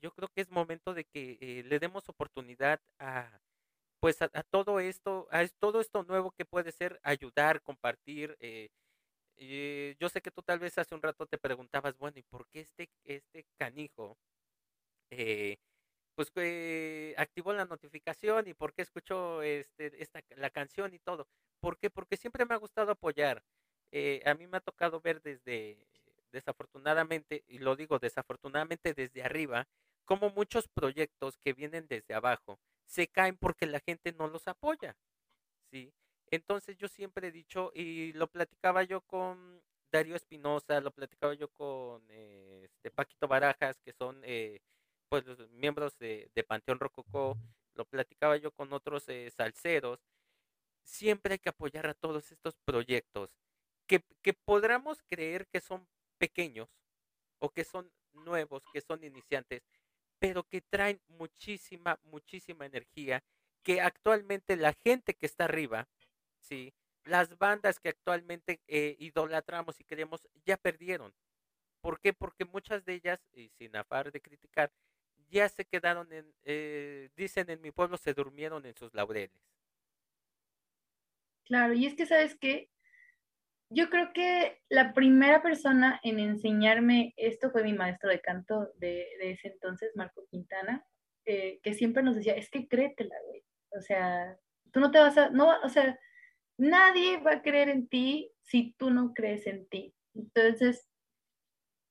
yo 0.02 0.12
creo 0.12 0.30
que 0.30 0.42
es 0.42 0.50
momento 0.50 0.94
de 0.94 1.06
que 1.06 1.38
eh, 1.42 1.64
le 1.66 1.80
demos 1.80 2.08
oportunidad 2.10 2.82
a 3.00 3.40
pues 4.00 4.22
a, 4.22 4.30
todo 4.44 4.80
esto, 4.80 5.28
a 5.32 5.48
todo 5.60 5.82
esto 5.82 6.04
nuevo 6.04 6.32
que 6.32 6.46
puede 6.46 6.72
ser 6.72 7.00
ayudar, 7.04 7.64
compartir. 7.64 8.38
Eh, 8.40 8.70
eh, 9.38 9.96
yo 10.00 10.10
sé 10.10 10.22
que 10.22 10.32
tú 10.32 10.44
tal 10.44 10.60
vez 10.60 10.78
hace 10.78 10.94
un 10.96 11.02
rato 11.02 11.26
te 11.26 11.40
preguntabas, 11.40 11.98
bueno, 11.98 12.20
¿y 12.20 12.24
por 12.24 12.48
qué 12.48 12.62
este, 12.62 12.90
este 13.04 13.46
canijo 13.58 14.18
pues 16.16 16.32
activó 17.18 17.54
la 17.54 17.66
notificación 17.66 18.48
y 18.48 18.54
por 18.54 18.74
qué 18.74 18.84
escuchó 18.84 19.42
este, 19.42 20.02
esta, 20.02 20.22
la 20.36 20.52
canción 20.52 20.94
y 20.94 21.00
todo? 21.00 21.28
¿Por 21.60 21.78
qué? 21.80 21.90
Porque 21.90 22.18
siempre 22.18 22.46
me 22.46 22.54
ha 22.54 22.58
gustado 22.58 22.92
apoyar. 22.92 23.44
a 24.26 24.34
mí 24.36 24.48
me 24.48 24.58
ha 24.58 24.62
tocado 24.62 25.02
ver 25.02 25.22
desde, 25.24 25.88
desafortunadamente, 26.32 27.44
y 27.48 27.60
lo 27.60 27.76
digo 27.76 28.00
desafortunadamente 28.00 28.94
desde 28.94 29.24
arriba, 29.24 29.68
como 30.08 30.32
muchos 30.32 30.68
proyectos 30.70 31.38
que 31.38 31.54
vienen 31.54 31.86
desde 31.88 32.16
abajo 32.16 32.60
se 32.88 33.08
caen 33.08 33.38
porque 33.38 33.68
la 33.68 33.82
gente 33.82 34.14
no 34.14 34.28
los 34.28 34.48
apoya, 34.48 34.96
¿sí? 35.70 35.94
Entonces 36.32 36.78
yo 36.78 36.88
siempre 36.88 37.28
he 37.28 37.32
dicho, 37.32 37.72
y 37.76 38.14
lo 38.14 38.28
platicaba 38.28 38.84
yo 38.84 39.02
con 39.02 39.62
Darío 39.92 40.16
Espinosa, 40.16 40.80
lo 40.82 40.92
platicaba 40.92 41.34
yo 41.34 41.50
con 41.50 42.04
eh, 42.10 42.64
este 42.64 42.90
Paquito 42.90 43.28
Barajas, 43.28 43.80
que 43.82 43.94
son 43.94 44.22
eh, 44.24 44.62
pues 45.10 45.26
los 45.26 45.50
miembros 45.52 45.98
de, 46.00 46.30
Panteón 46.48 46.80
Rococó, 46.80 47.38
lo 47.76 47.86
platicaba 47.86 48.38
yo 48.38 48.52
con 48.52 48.72
otros 48.74 49.08
eh, 49.10 49.30
salseros, 49.36 50.00
siempre 50.84 51.34
hay 51.34 51.40
que 51.40 51.50
apoyar 51.50 51.88
a 51.88 51.94
todos 51.94 52.32
estos 52.32 52.56
proyectos 52.66 53.36
que, 53.88 54.04
que 54.22 54.34
podamos 54.34 55.04
creer 55.10 55.48
que 55.48 55.60
son 55.60 55.86
pequeños 56.18 56.70
o 57.40 57.50
que 57.50 57.66
son 57.66 57.92
nuevos, 58.14 58.64
que 58.74 58.82
son 58.82 59.04
iniciantes, 59.04 59.64
pero 60.20 60.44
que 60.44 60.62
traen 60.62 61.02
muchísima, 61.08 62.00
muchísima 62.04 62.66
energía, 62.66 63.24
que 63.64 63.82
actualmente 63.82 64.56
la 64.56 64.74
gente 64.74 65.14
que 65.14 65.26
está 65.26 65.46
arriba, 65.46 65.88
¿sí? 66.40 66.74
las 67.08 67.38
bandas 67.38 67.80
que 67.80 67.90
actualmente 67.90 68.62
eh, 68.68 68.96
idolatramos 69.00 69.80
y 69.80 69.84
queremos, 69.84 70.28
ya 70.46 70.58
perdieron. 70.58 71.14
¿Por 71.82 72.00
qué? 72.00 72.14
Porque 72.14 72.46
muchas 72.46 72.86
de 72.86 72.96
ellas, 72.96 73.20
y 73.34 73.50
sin 73.50 73.76
afar 73.76 74.12
de 74.12 74.22
criticar, 74.22 74.72
ya 75.30 75.50
se 75.50 75.66
quedaron 75.66 76.12
en, 76.12 76.34
eh, 76.44 77.10
dicen 77.16 77.50
en 77.50 77.62
mi 77.62 77.72
pueblo, 77.72 77.98
se 77.98 78.14
durmieron 78.14 78.66
en 78.66 78.76
sus 78.76 78.94
laureles. 78.94 79.32
Claro, 81.46 81.74
y 81.74 81.86
es 81.86 81.96
que 81.96 82.06
sabes 82.06 82.36
que 82.36 82.70
yo 83.70 83.90
creo 83.90 84.14
que 84.14 84.62
la 84.70 84.94
primera 84.94 85.42
persona 85.42 86.00
en 86.04 86.20
enseñarme 86.20 87.14
esto 87.18 87.52
fue 87.52 87.64
mi 87.64 87.74
maestro 87.74 88.10
de 88.10 88.22
canto 88.22 88.70
de, 88.76 89.08
ese 89.22 89.50
entonces, 89.50 89.92
Marco 89.96 90.26
Quintana, 90.30 90.86
eh, 91.26 91.60
que 91.62 91.74
siempre 91.74 92.04
nos 92.04 92.16
decía, 92.16 92.36
es 92.36 92.50
que 92.50 92.68
créetela, 92.68 93.16
güey. 93.26 93.44
O 93.78 93.82
sea, 93.82 94.38
tú 94.72 94.80
no 94.80 94.92
te 94.92 95.00
vas 95.00 95.18
a, 95.18 95.30
no, 95.30 95.50
o 95.64 95.70
sea, 95.70 96.00
nadie 96.58 97.18
va 97.20 97.34
a 97.34 97.42
creer 97.42 97.70
en 97.70 97.88
ti 97.90 98.32
si 98.42 98.74
tú 98.78 98.90
no 98.90 99.14
crees 99.14 99.46
en 99.48 99.68
ti. 99.68 99.94
Entonces, 100.16 100.90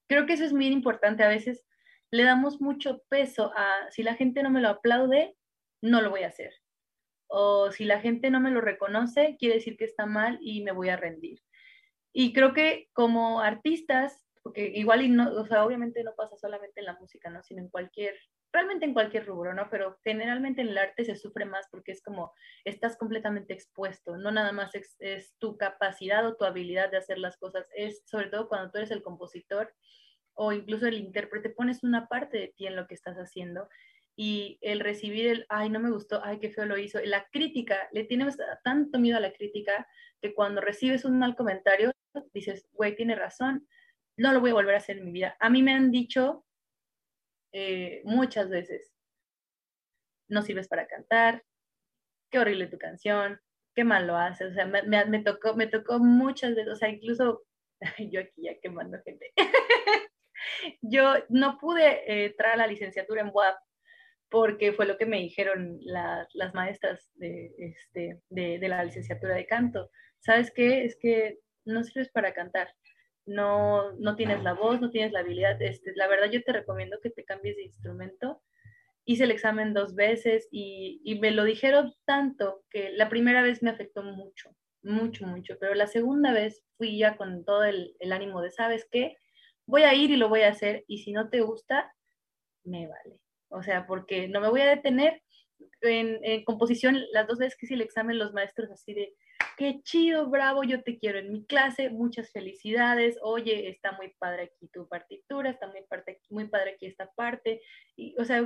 creo 0.09 0.25
que 0.27 0.33
eso 0.33 0.45
es 0.45 0.55
muy 0.55 0.67
importante. 0.69 1.25
A 1.25 1.29
veces 1.29 1.65
le 2.11 2.25
damos 2.25 2.61
mucho 2.61 3.03
peso 3.09 3.53
a, 3.55 3.91
si 3.91 4.03
la 4.03 4.15
gente 4.15 4.43
no 4.43 4.51
me 4.51 4.63
lo 4.63 4.69
aplaude, 4.69 5.37
no 5.83 6.01
lo 6.01 6.11
voy 6.11 6.23
a 6.23 6.29
hacer. 6.29 6.55
O 7.29 7.71
si 7.71 7.85
la 7.85 8.01
gente 8.01 8.31
no 8.31 8.41
me 8.41 8.51
lo 8.51 8.63
reconoce, 8.63 9.37
quiere 9.39 9.57
decir 9.57 9.77
que 9.77 9.85
está 9.85 10.07
mal 10.07 10.39
y 10.41 10.63
me 10.63 10.73
voy 10.73 10.89
a 10.89 10.97
rendir. 10.97 11.43
Y 12.19 12.33
creo 12.33 12.55
que 12.55 12.89
como 12.95 13.43
artistas, 13.43 14.25
porque 14.43 14.73
igual 14.75 15.03
y 15.03 15.11
no, 15.11 15.31
o 15.35 15.45
sea, 15.45 15.67
obviamente 15.67 16.03
no 16.03 16.15
pasa 16.17 16.35
solamente 16.39 16.81
en 16.81 16.87
la 16.87 16.97
música, 16.99 17.29
¿no? 17.29 17.43
Sino 17.43 17.61
en 17.61 17.69
cualquier, 17.69 18.15
realmente 18.55 18.87
en 18.87 18.95
cualquier 18.95 19.27
rubro, 19.27 19.53
¿no? 19.53 19.69
Pero 19.71 19.99
generalmente 20.03 20.63
en 20.63 20.69
el 20.69 20.79
arte 20.79 21.05
se 21.05 21.17
sufre 21.17 21.45
más 21.45 21.69
porque 21.71 21.93
es 21.93 22.03
como 22.03 22.33
estás 22.65 22.97
completamente 22.97 23.53
expuesto, 23.53 24.17
no 24.17 24.31
nada 24.31 24.53
más 24.53 24.75
es, 24.75 24.97
es 24.99 25.37
tu 25.37 25.59
capacidad 25.59 26.27
o 26.27 26.37
tu 26.37 26.47
habilidad 26.47 26.91
de 26.91 26.97
hacer 26.97 27.19
las 27.19 27.37
cosas, 27.37 27.69
es 27.77 28.01
sobre 28.07 28.29
todo 28.31 28.49
cuando 28.49 28.71
tú 28.71 28.79
eres 28.79 28.93
el 28.93 29.03
compositor 29.03 29.75
o 30.33 30.53
incluso 30.53 30.87
el 30.87 30.97
intérprete, 30.97 31.51
pones 31.51 31.85
una 31.85 32.09
parte 32.09 32.39
de 32.39 32.49
ti 32.57 32.67
en 32.67 32.77
lo 32.77 32.87
que 32.87 32.95
estás 32.95 33.19
haciendo 33.19 33.69
y 34.17 34.59
el 34.63 34.81
recibir 34.81 35.27
el, 35.27 35.47
ay, 35.51 35.69
no 35.69 35.81
me 35.81 35.91
gustó, 35.91 36.23
ay, 36.25 36.39
qué 36.39 36.49
feo 36.49 36.65
lo 36.65 36.79
hizo, 36.79 36.99
la 37.05 37.27
crítica, 37.31 37.91
le 37.93 38.05
tienes 38.05 38.39
tanto 38.65 38.99
miedo 38.99 39.19
a 39.19 39.21
la 39.21 39.35
crítica 39.35 39.87
que 40.23 40.33
cuando 40.33 40.63
recibes 40.63 41.05
un 41.05 41.19
mal 41.19 41.37
comentario, 41.37 41.93
dices, 42.33 42.69
güey, 42.73 42.97
tiene 42.97 43.15
razón, 43.15 43.67
no 44.17 44.33
lo 44.33 44.41
voy 44.41 44.51
a 44.51 44.55
volver 44.55 44.75
a 44.75 44.79
hacer 44.79 44.99
en 44.99 45.05
mi 45.05 45.13
vida. 45.13 45.37
A 45.41 45.51
mí 45.51 45.63
me 45.63 45.73
han 45.73 45.91
dicho 45.91 46.45
eh, 47.53 48.03
muchas 48.05 48.49
veces, 48.49 48.93
no 50.29 50.43
sirves 50.43 50.69
para 50.69 50.87
cantar, 50.87 51.45
qué 52.31 52.39
horrible 52.39 52.67
tu 52.67 52.79
canción, 52.79 53.41
qué 53.75 53.85
mal 53.85 54.07
lo 54.07 54.17
haces, 54.17 54.53
o 54.53 54.55
sea, 54.55 54.67
me, 54.67 54.83
me, 54.83 55.23
tocó, 55.23 55.55
me 55.55 55.67
tocó 55.67 55.99
muchas 55.99 56.55
veces, 56.55 56.73
o 56.73 56.77
sea, 56.77 56.89
incluso 56.89 57.45
yo 58.11 58.21
aquí 58.21 58.43
ya 58.43 58.59
quemando 58.61 58.99
gente. 59.03 59.33
yo 60.83 61.15
no 61.29 61.59
pude 61.59 62.11
eh, 62.11 62.27
entrar 62.27 62.55
a 62.55 62.57
la 62.57 62.67
licenciatura 62.67 63.21
en 63.21 63.31
WAP 63.33 63.57
porque 64.29 64.73
fue 64.73 64.87
lo 64.87 64.99
que 64.99 65.07
me 65.07 65.19
dijeron 65.19 65.79
las 65.83 66.55
maestras 66.55 67.09
de, 67.15 67.55
este, 67.59 68.21
de, 68.29 68.59
de, 68.59 68.69
la 68.69 68.83
licenciatura 68.83 69.35
de 69.35 69.47
canto. 69.47 69.91
¿Sabes 70.19 70.51
qué? 70.53 70.85
Es 70.85 70.97
que 71.01 71.39
no 71.67 71.85
sirves 71.85 72.11
para 72.11 72.33
cantar. 72.33 72.75
No, 73.27 73.93
no 73.99 74.15
tienes 74.15 74.43
la 74.43 74.55
voz, 74.55 74.81
no 74.81 74.91
tienes 74.91 75.13
la 75.13 75.21
habilidad. 75.21 75.61
Este, 75.61 75.93
la 75.97 76.07
verdad, 76.07 76.31
yo 76.31 76.43
te 76.45 76.53
recomiendo 76.53 77.01
que 77.03 77.11
te 77.11 77.25
cambies 77.25 77.57
de 77.57 77.65
instrumento. 77.65 78.41
Hice 79.05 79.25
el 79.25 79.33
examen 79.33 79.75
dos 79.75 79.95
veces 79.95 80.49
y, 80.51 81.01
y 81.05 81.19
me 81.19 81.33
lo 81.33 81.45
dijeron 81.45 81.95
tanto 82.05 82.65
que 82.71 82.91
la 82.93 83.09
primera 83.09 83.43
vez 83.43 83.63
me 83.63 83.71
afectó 83.71 84.03
mucho, 84.03 84.57
mucho, 84.83 85.27
mucho. 85.27 85.57
Pero 85.59 85.75
la 85.75 85.89
segunda 85.89 86.33
vez 86.33 86.65
fui 86.77 86.99
ya 86.99 87.17
con 87.17 87.45
todo 87.45 87.65
el, 87.65 87.97
el 87.99 88.13
ánimo 88.13 88.43
de, 88.43 88.51
¿sabes 88.51 88.87
qué? 88.91 89.17
Voy 89.67 89.83
a 89.83 89.95
ir 89.95 90.11
y 90.11 90.17
lo 90.17 90.29
voy 90.29 90.43
a 90.43 90.51
hacer. 90.51 90.85
Y 90.87 90.99
si 90.99 91.13
no 91.13 91.29
te 91.29 91.41
gusta, 91.41 91.93
me 92.65 92.87
vale. 92.87 93.21
O 93.49 93.63
sea, 93.63 93.87
porque 93.87 94.29
no 94.29 94.41
me 94.41 94.49
voy 94.49 94.61
a 94.61 94.71
detener. 94.71 95.23
En, 95.81 96.19
en 96.23 96.45
composición, 96.45 97.03
las 97.13 97.27
dos 97.27 97.39
veces 97.39 97.57
que 97.57 97.67
hice 97.67 97.75
el 97.75 97.81
examen, 97.81 98.19
los 98.19 98.33
maestros 98.33 98.71
así 98.71 98.93
de, 98.93 99.15
qué 99.57 99.81
chido, 99.83 100.29
bravo, 100.29 100.65
yo 100.65 100.83
te 100.83 100.99
quiero 100.99 101.19
en 101.19 101.33
mi 101.33 101.47
clase, 101.47 101.91
muchas 101.91 102.31
felicidades, 102.31 103.19
oye, 103.23 103.69
está 103.69 103.93
muy 103.93 104.15
padre 104.19 104.45
aquí 104.45 104.69
tu 104.69 104.89
partitura, 104.89 105.51
está 105.51 105.67
muy, 105.69 105.83
parte, 105.89 106.21
muy 106.31 106.49
padre 106.49 106.73
aquí 106.73 106.87
esta 106.87 107.11
parte, 107.13 107.63
y, 107.97 108.15
o 108.19 108.25
sea, 108.25 108.43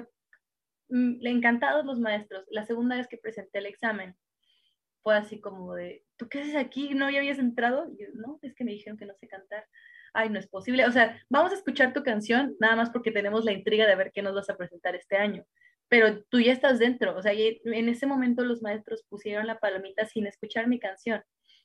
mm, 0.88 1.20
le 1.20 1.30
encantados 1.30 1.84
los 1.84 1.99
maestros. 1.99 2.45
La 2.51 2.64
segunda 2.64 2.97
vez 2.97 3.09
que 3.09 3.18
presenté 3.18 3.59
el 3.59 3.66
examen 3.66 4.16
fue 5.03 5.16
así 5.16 5.41
como 5.41 5.74
de, 5.74 6.05
¿tú 6.16 6.28
qué 6.28 6.41
haces 6.41 6.57
aquí? 6.57 6.95
¿No 6.95 7.11
ya 7.11 7.18
habías 7.18 7.38
entrado? 7.38 7.91
Y 7.91 8.05
no, 8.14 8.38
es 8.43 8.55
que 8.55 8.64
me 8.64 8.72
dijeron 8.72 8.99
que 8.99 9.07
no 9.07 9.14
sé 9.14 9.28
cantar. 9.28 9.66
Ay, 10.12 10.28
no 10.28 10.38
es 10.38 10.49
posible. 10.49 10.86
O 10.86 10.93
sea, 10.93 11.20
vamos 11.30 11.53
a 11.53 11.55
escuchar 11.55 11.93
tu 11.93 12.03
canción 12.03 12.57
nada 12.61 12.76
más 12.76 12.91
porque 12.91 13.12
tenemos 13.12 13.45
la 13.45 13.53
intriga 13.53 13.86
de 13.86 13.95
ver 13.95 14.12
qué 14.12 14.22
nos 14.22 14.34
vas 14.34 14.51
a 14.51 14.57
presentar 14.57 14.95
este 14.97 15.16
año 15.16 15.47
pero 15.91 16.22
tú 16.22 16.41
ya 16.41 16.53
estás 16.53 16.78
dentro, 16.78 17.16
o 17.16 17.20
sea, 17.20 17.32
en 17.32 17.88
ese 17.88 18.07
momento 18.07 18.45
los 18.45 18.62
maestros 18.62 19.05
pusieron 19.09 19.49
la 19.49 19.59
palomita 19.59 20.07
sin 20.07 20.24
escuchar 20.28 20.68
mi 20.68 20.78
canción. 20.78 21.20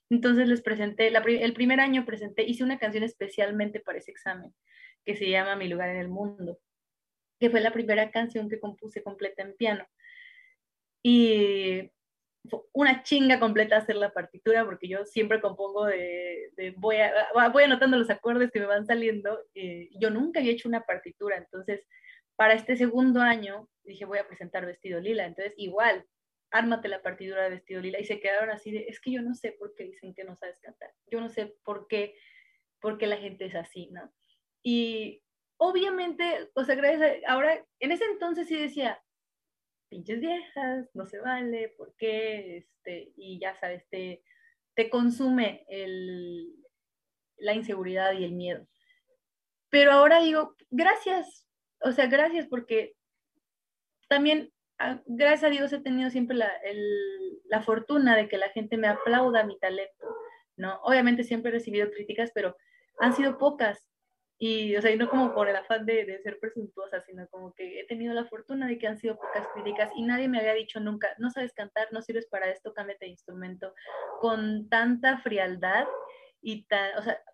Entonces 0.10 0.48
les 0.48 0.64
presenté, 0.64 1.14
el 1.16 1.54
primer 1.54 1.80
año 1.80 2.06
presenté, 2.06 2.44
hice 2.44 2.64
una 2.64 2.80
canción 2.80 3.04
especialmente 3.04 3.80
para 3.80 4.00
ese 4.00 4.10
examen, 4.10 4.52
que 5.06 5.16
se 5.16 5.30
llama 5.30 5.56
Mi 5.56 5.68
lugar 5.68 5.90
en 5.90 5.98
el 5.98 6.10
mundo, 6.10 6.58
que 7.40 7.52
fue 7.52 7.62
la 7.62 7.72
primera 7.72 8.10
canción 8.10 8.50
que 8.50 8.60
compuse 8.60 9.04
completa 9.04 9.44
en 9.44 9.56
piano. 9.58 9.86
Y 11.04 11.92
una 12.74 13.04
chinga 13.04 13.40
completa 13.40 13.78
hacer 13.78 13.96
la 13.96 14.12
partitura 14.12 14.66
porque 14.66 14.88
yo 14.88 15.06
siempre 15.06 15.40
compongo 15.40 15.86
de, 15.86 16.74
voy, 16.78 16.98
voy 17.54 17.64
anotando 17.64 17.98
los 17.98 18.10
acordes 18.10 18.50
que 18.50 18.60
me 18.60 18.66
van 18.66 18.88
saliendo. 18.88 19.40
Eh, 19.54 19.90
yo 20.00 20.10
nunca 20.10 20.40
había 20.40 20.54
hecho 20.54 20.68
una 20.68 20.82
partitura, 20.82 21.38
entonces 21.38 21.86
para 22.36 22.56
este 22.56 22.76
segundo 22.76 23.22
año 23.22 23.70
dije 23.86 24.06
voy 24.06 24.20
a 24.20 24.28
presentar 24.28 24.66
Vestido 24.66 25.00
Lila, 25.00 25.26
entonces 25.26 25.54
igual, 25.58 26.06
ármate 26.52 26.88
la 26.88 27.02
partitura 27.02 27.44
de 27.44 27.50
Vestido 27.52 27.82
Lila 27.82 28.00
y 28.00 28.06
se 28.06 28.20
quedaron 28.20 28.50
así 28.50 28.72
de, 28.72 28.86
es 28.88 29.00
que 29.00 29.12
yo 29.12 29.22
no 29.22 29.34
sé 29.34 29.52
por 29.54 29.76
qué 29.76 29.86
dicen 29.86 30.14
que 30.14 30.24
no 30.24 30.36
sabes 30.36 30.60
cantar, 30.60 30.94
yo 31.08 31.20
no 31.20 31.30
sé 31.30 31.56
por 31.64 31.88
qué, 31.88 32.16
por 32.80 33.02
la 33.02 33.18
gente 33.18 33.46
es 33.46 33.56
así, 33.56 33.90
¿no? 33.92 34.14
Y 34.62 35.24
obviamente, 35.58 36.50
o 36.54 36.64
sea, 36.64 36.76
gracias 36.76 37.18
ahora, 37.28 37.66
en 37.80 37.92
ese 37.92 38.06
entonces 38.06 38.48
sí 38.48 38.56
decía, 38.56 39.02
pinches 39.90 40.20
viejas, 40.20 40.90
no 40.94 41.06
se 41.06 41.20
vale, 41.20 41.70
¿por 41.78 41.96
qué? 41.96 42.58
Este, 42.58 43.14
y 43.16 43.40
ya 43.40 43.56
sabes, 43.60 43.88
te, 43.90 44.24
te 44.76 44.90
consume 44.90 45.66
el, 45.70 46.56
la 47.38 47.54
inseguridad 47.54 48.14
y 48.14 48.26
el 48.26 48.34
miedo. 48.34 48.68
Pero 49.70 49.92
ahora 49.92 50.22
digo, 50.22 50.56
gracias, 50.70 51.48
o 51.82 51.92
sea, 51.92 52.08
gracias 52.08 52.48
porque 52.48 52.96
también, 54.16 54.50
ah, 54.80 55.02
gracias 55.06 55.44
a 55.44 55.50
Dios 55.50 55.74
he 55.74 55.80
tenido 55.80 56.10
siempre 56.10 56.38
la, 56.38 56.50
la 57.50 57.62
fortuna 57.62 58.16
de 58.16 58.30
que 58.30 58.38
la 58.38 58.48
gente 58.48 58.78
me 58.78 58.88
aplauda 58.88 59.44
mi 59.44 59.60
talento, 59.60 60.06
¿no? 60.56 60.80
Obviamente 60.84 61.26
siempre 61.26 61.50
he 61.50 61.56
recibido 61.56 61.92
críticas, 61.92 62.32
pero 62.34 62.56
han 63.00 63.14
sido 63.14 63.38
pocas 63.38 63.86
y, 64.38 64.74
o 64.78 64.82
sea, 64.82 64.96
no 64.96 65.10
como 65.10 65.34
por 65.34 65.50
el 65.50 65.56
afán 65.58 65.86
de, 65.86 66.18
ser 66.24 66.40
presuntuosa, 66.40 67.02
sino 67.02 67.28
como 67.28 67.54
que 67.56 67.82
he 67.82 67.88
tenido 67.88 68.14
la 68.14 68.24
fortuna 68.24 68.68
de 68.68 68.78
que 68.78 68.88
han 68.88 68.98
sido 68.98 69.18
pocas 69.18 69.46
críticas 69.54 69.92
y 69.98 70.04
nadie 70.04 70.30
me 70.30 70.40
había 70.40 70.54
dicho 70.54 70.80
nunca, 70.80 71.10
no 71.18 71.30
sabes 71.30 71.54
cantar, 71.54 71.90
no 71.92 72.02
sirves 72.02 72.28
para 72.28 72.50
esto, 72.50 72.74
cámbiate 72.74 73.06
de 73.06 73.12
instrumento, 73.12 73.74
con 74.22 74.70
tanta 74.70 75.18
frialdad 75.18 75.88
y 76.42 76.66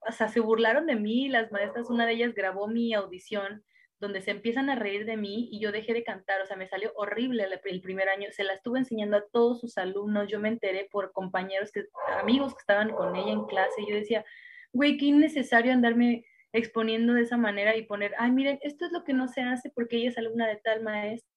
o 0.07 0.11
sea, 0.11 0.29
se 0.29 0.39
burlaron 0.39 0.87
de 0.87 0.95
mí, 0.95 1.29
las 1.29 1.51
maestras, 1.51 1.91
una 1.91 2.07
de 2.07 2.13
ellas 2.13 2.33
grabó 2.33 2.67
mi 2.67 2.95
audición 2.95 3.63
donde 4.01 4.21
se 4.21 4.31
empiezan 4.31 4.71
a 4.71 4.75
reír 4.75 5.05
de 5.05 5.15
mí 5.15 5.47
y 5.51 5.59
yo 5.59 5.71
dejé 5.71 5.93
de 5.93 6.03
cantar, 6.03 6.41
o 6.41 6.47
sea, 6.47 6.57
me 6.57 6.67
salió 6.67 6.91
horrible 6.95 7.45
el, 7.63 7.81
primer 7.81 8.09
año, 8.09 8.29
se 8.31 8.43
la 8.43 8.53
estuve 8.53 8.79
enseñando 8.79 9.15
a 9.15 9.25
todos 9.31 9.61
sus 9.61 9.77
alumnos, 9.77 10.27
yo 10.27 10.39
me 10.39 10.49
enteré 10.49 10.89
por 10.91 11.11
compañeros, 11.11 11.71
que, 11.71 11.85
amigos 12.19 12.53
que 12.55 12.61
estaban 12.61 12.89
con 12.89 13.15
ella 13.15 13.31
en 13.31 13.45
clase, 13.45 13.85
yo 13.87 13.95
decía, 13.95 14.25
güey, 14.73 14.97
qué 14.97 15.05
innecesario 15.05 15.71
andarme 15.71 16.25
exponiendo 16.51 17.13
de 17.13 17.21
esa 17.21 17.37
manera 17.37 17.77
y 17.77 17.83
poner, 17.83 18.13
ay, 18.17 18.31
miren, 18.31 18.57
esto 18.63 18.87
es 18.87 18.91
lo 18.91 19.03
que 19.03 19.13
no 19.13 19.27
se 19.27 19.41
hace 19.41 19.69
porque 19.69 19.97
ella 19.97 20.09
es 20.09 20.17
alumna 20.17 20.47
de 20.47 20.55
tal 20.57 20.81
maestra 20.81 21.29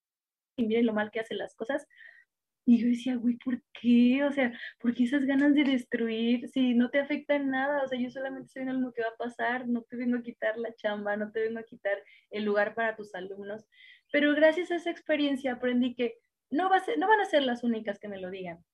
y 0.57 0.65
miren 0.65 0.87
lo 0.87 0.95
mal 0.95 1.11
que 1.11 1.21
hace 1.21 1.35
las 1.35 1.55
cosas. 1.55 1.87
Y 2.67 2.79
yo 2.79 2.89
decía, 2.89 3.17
güey, 3.17 3.37
¿por 3.37 3.63
qué? 3.79 4.25
O 4.25 4.33
sea, 4.33 4.53
¿por 4.81 4.95
qué 4.95 5.05
esas 5.05 5.27
ganas 5.27 5.55
de 5.55 5.65
destruir? 5.65 6.49
Si 6.49 6.75
no 6.75 6.91
te 6.91 6.99
afecta 6.99 7.37
en 7.37 7.51
nada, 7.51 7.83
o 7.83 7.89
sea, 7.89 7.99
yo 7.99 8.11
solamente 8.11 8.47
estoy 8.47 8.65
lo 8.65 8.93
que 8.93 9.03
va 9.03 9.09
a 9.09 9.17
pasar, 9.17 9.69
no 9.69 9.83
te 9.83 9.97
vengo 9.97 10.17
a 10.17 10.23
quitar 10.23 10.57
la 10.57 10.75
chamba, 10.75 11.17
no 11.17 11.31
te 11.31 11.41
vengo 11.41 11.59
a 11.59 11.65
quitar 11.65 12.03
el 12.31 12.45
lugar 12.45 12.75
para 12.75 12.97
tus 12.97 13.15
alumnos. 13.15 13.67
Pero 14.13 14.35
gracias 14.35 14.71
a 14.71 14.77
esa 14.77 14.91
experiencia 14.91 15.53
aprendí 15.53 15.95
que 15.95 16.15
no, 16.51 16.71
va 16.71 16.83
no 16.99 17.09
van 17.09 17.21
a 17.21 17.27
ser 17.27 17.43
las 17.43 17.65
únicas 17.65 17.99
que 17.99 18.09
me 18.09 18.21
lo 18.21 18.31
digan. 18.31 18.65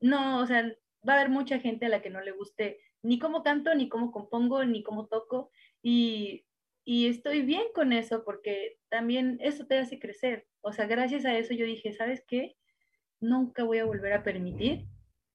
No, 0.00 0.40
o 0.40 0.46
sea, 0.46 0.62
va 1.08 1.14
a 1.14 1.20
haber 1.20 1.30
mucha 1.30 1.58
gente 1.60 1.86
a 1.86 1.88
la 1.88 2.02
que 2.02 2.10
no 2.10 2.20
le 2.20 2.32
guste 2.32 2.80
ni 3.02 3.18
cómo 3.18 3.42
canto, 3.42 3.74
ni 3.74 3.88
cómo 3.88 4.10
compongo, 4.12 4.64
ni 4.64 4.82
cómo 4.82 5.06
toco. 5.06 5.50
Y, 5.82 6.46
y 6.84 7.06
estoy 7.06 7.42
bien 7.42 7.64
con 7.74 7.92
eso 7.92 8.24
porque 8.24 8.78
también 8.90 9.38
eso 9.40 9.66
te 9.66 9.78
hace 9.78 9.98
crecer. 9.98 10.46
O 10.60 10.72
sea, 10.72 10.86
gracias 10.86 11.24
a 11.24 11.36
eso 11.36 11.54
yo 11.54 11.66
dije, 11.66 11.92
¿sabes 11.92 12.24
qué? 12.26 12.56
Nunca 13.24 13.64
voy 13.64 13.78
a 13.78 13.86
volver 13.86 14.12
a 14.12 14.22
permitir 14.22 14.86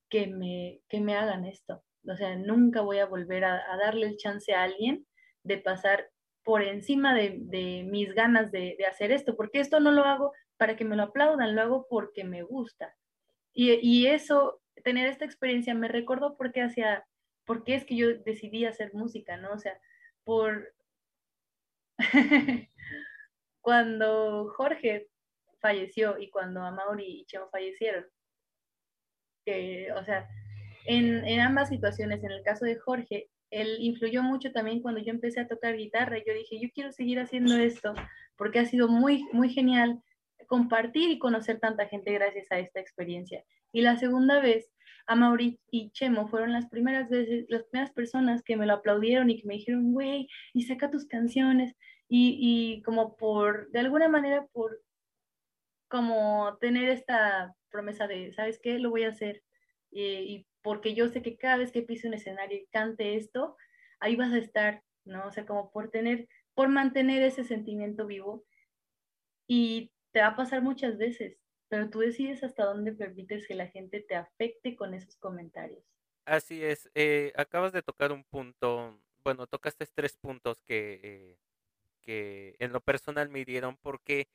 que 0.09 0.27
me, 0.27 0.81
que 0.89 1.01
me 1.01 1.15
hagan 1.15 1.45
esto. 1.45 1.83
O 2.07 2.15
sea, 2.15 2.35
nunca 2.35 2.81
voy 2.81 2.99
a 2.99 3.05
volver 3.05 3.45
a, 3.45 3.61
darle 3.77 4.07
el 4.07 4.17
chance 4.17 4.53
a 4.53 4.63
alguien 4.63 5.05
de 5.43 5.57
pasar 5.57 6.09
por 6.43 6.61
encima 6.61 7.13
de, 7.15 7.85
mis 7.89 8.13
ganas 8.13 8.51
de, 8.51 8.77
hacer 8.89 9.11
esto, 9.11 9.35
porque 9.35 9.59
esto 9.59 9.79
no 9.79 9.91
lo 9.91 10.03
hago 10.03 10.33
para 10.57 10.75
que 10.75 10.85
me 10.85 10.95
lo 10.95 11.03
aplaudan, 11.03 11.55
lo 11.55 11.61
hago 11.61 11.87
porque 11.89 12.23
me 12.23 12.43
gusta. 12.43 12.95
Y, 13.53 14.05
eso, 14.07 14.61
tener 14.83 15.07
esta 15.07 15.25
experiencia 15.25 15.73
me 15.73 15.87
recordó 15.87 16.37
porque 16.37 16.61
hacía 16.61 17.05
por 17.45 17.63
qué 17.63 17.75
es 17.75 17.85
que 17.85 17.95
yo 17.95 18.07
decidí 18.19 18.65
hacer 18.65 18.93
música, 18.93 19.37
¿no? 19.37 19.51
O 19.51 19.59
sea, 19.59 19.79
por... 20.23 20.73
cuando 23.61 24.49
Jorge 24.55 25.09
falleció 25.59 26.17
y 26.17 26.29
cuando 26.29 26.61
Amaury 26.61 27.21
y 27.21 27.25
Chemo 27.25 27.49
fallecieron, 27.49 28.05
que, 29.45 29.91
o 29.93 30.03
sea, 30.03 30.27
en, 30.85 31.25
en, 31.25 31.39
ambas 31.39 31.69
situaciones, 31.69 32.23
en 32.23 32.31
el 32.31 32.43
caso 32.43 32.65
de 32.65 32.77
Jorge, 32.77 33.29
él 33.51 33.77
influyó 33.79 34.21
mucho 34.23 34.51
también 34.51 34.81
cuando 34.81 35.01
yo 35.01 35.11
empecé 35.11 35.39
a 35.39 35.47
tocar 35.47 35.75
guitarra. 35.75 36.17
Yo 36.17 36.33
dije, 36.33 36.59
yo 36.59 36.69
quiero 36.73 36.91
seguir 36.91 37.19
haciendo 37.19 37.57
esto 37.57 37.93
porque 38.37 38.59
ha 38.59 38.65
sido 38.65 38.87
muy, 38.87 39.25
muy 39.33 39.49
genial 39.49 40.01
compartir 40.47 41.09
y 41.11 41.19
conocer 41.19 41.59
tanta 41.59 41.87
gente 41.87 42.11
gracias 42.13 42.47
a 42.51 42.59
esta 42.59 42.79
experiencia. 42.79 43.43
Y 43.71 43.81
la 43.81 43.97
segunda 43.97 44.39
vez 44.39 44.71
a 45.07 45.37
y 45.71 45.91
Chemo 45.91 46.27
fueron 46.27 46.53
las 46.53 46.67
primeras 46.69 47.09
veces, 47.09 47.45
las 47.49 47.63
primeras 47.63 47.91
personas 47.91 48.43
que 48.43 48.57
me 48.57 48.67
lo 48.67 48.73
aplaudieron 48.73 49.29
y 49.29 49.41
que 49.41 49.47
me 49.47 49.55
dijeron, 49.55 49.91
güey, 49.91 50.27
y 50.53 50.63
saca 50.63 50.91
tus 50.91 51.05
canciones. 51.05 51.75
Y, 52.07 52.37
y 52.39 52.81
como 52.83 53.15
por, 53.15 53.69
de 53.71 53.79
alguna 53.79 54.07
manera, 54.07 54.45
por 54.51 54.81
como 55.89 56.57
tener 56.59 56.89
esta 56.89 57.55
promesa 57.69 58.07
de, 58.07 58.33
¿sabes 58.33 58.59
qué? 58.61 58.79
Lo 58.79 58.89
voy 58.89 59.03
a 59.03 59.09
hacer. 59.09 59.43
Y, 59.91 60.03
y, 60.03 60.47
porque 60.61 60.93
yo 60.93 61.09
sé 61.09 61.21
que 61.21 61.37
cada 61.37 61.57
vez 61.57 61.71
que 61.71 61.81
pise 61.81 62.07
un 62.07 62.13
escenario 62.13 62.57
y 62.57 62.67
cante 62.67 63.15
esto, 63.15 63.57
ahí 63.99 64.15
vas 64.15 64.33
a 64.33 64.37
estar, 64.37 64.83
¿no? 65.05 65.27
O 65.27 65.31
sea, 65.31 65.45
como 65.45 65.71
por 65.71 65.89
tener, 65.89 66.27
por 66.53 66.69
mantener 66.69 67.21
ese 67.23 67.43
sentimiento 67.43 68.05
vivo. 68.05 68.45
Y 69.47 69.91
te 70.11 70.21
va 70.21 70.27
a 70.27 70.35
pasar 70.35 70.61
muchas 70.61 70.97
veces 70.97 71.39
pero 71.69 71.89
tú 71.89 71.99
decides 71.99 72.43
hasta 72.43 72.65
dónde 72.65 72.91
permites 72.93 73.47
que 73.47 73.53
la 73.53 73.67
gente 73.67 74.01
te 74.01 74.15
afecte 74.15 74.75
con 74.75 74.93
esos 74.93 75.15
comentarios. 75.17 75.83
Así 76.25 76.63
es, 76.63 76.89
eh, 76.95 77.31
acabas 77.35 77.71
de 77.71 77.81
tocar 77.81 78.11
un 78.11 78.23
punto, 78.23 78.99
bueno, 79.23 79.47
tocaste 79.47 79.85
tres 79.93 80.17
puntos 80.17 80.61
que, 80.63 80.99
eh, 81.03 81.39
que 82.01 82.55
en 82.59 82.73
lo 82.73 82.81
personal 82.81 83.29
me 83.29 83.45
dieron 83.45 83.77
porque, 83.77 84.27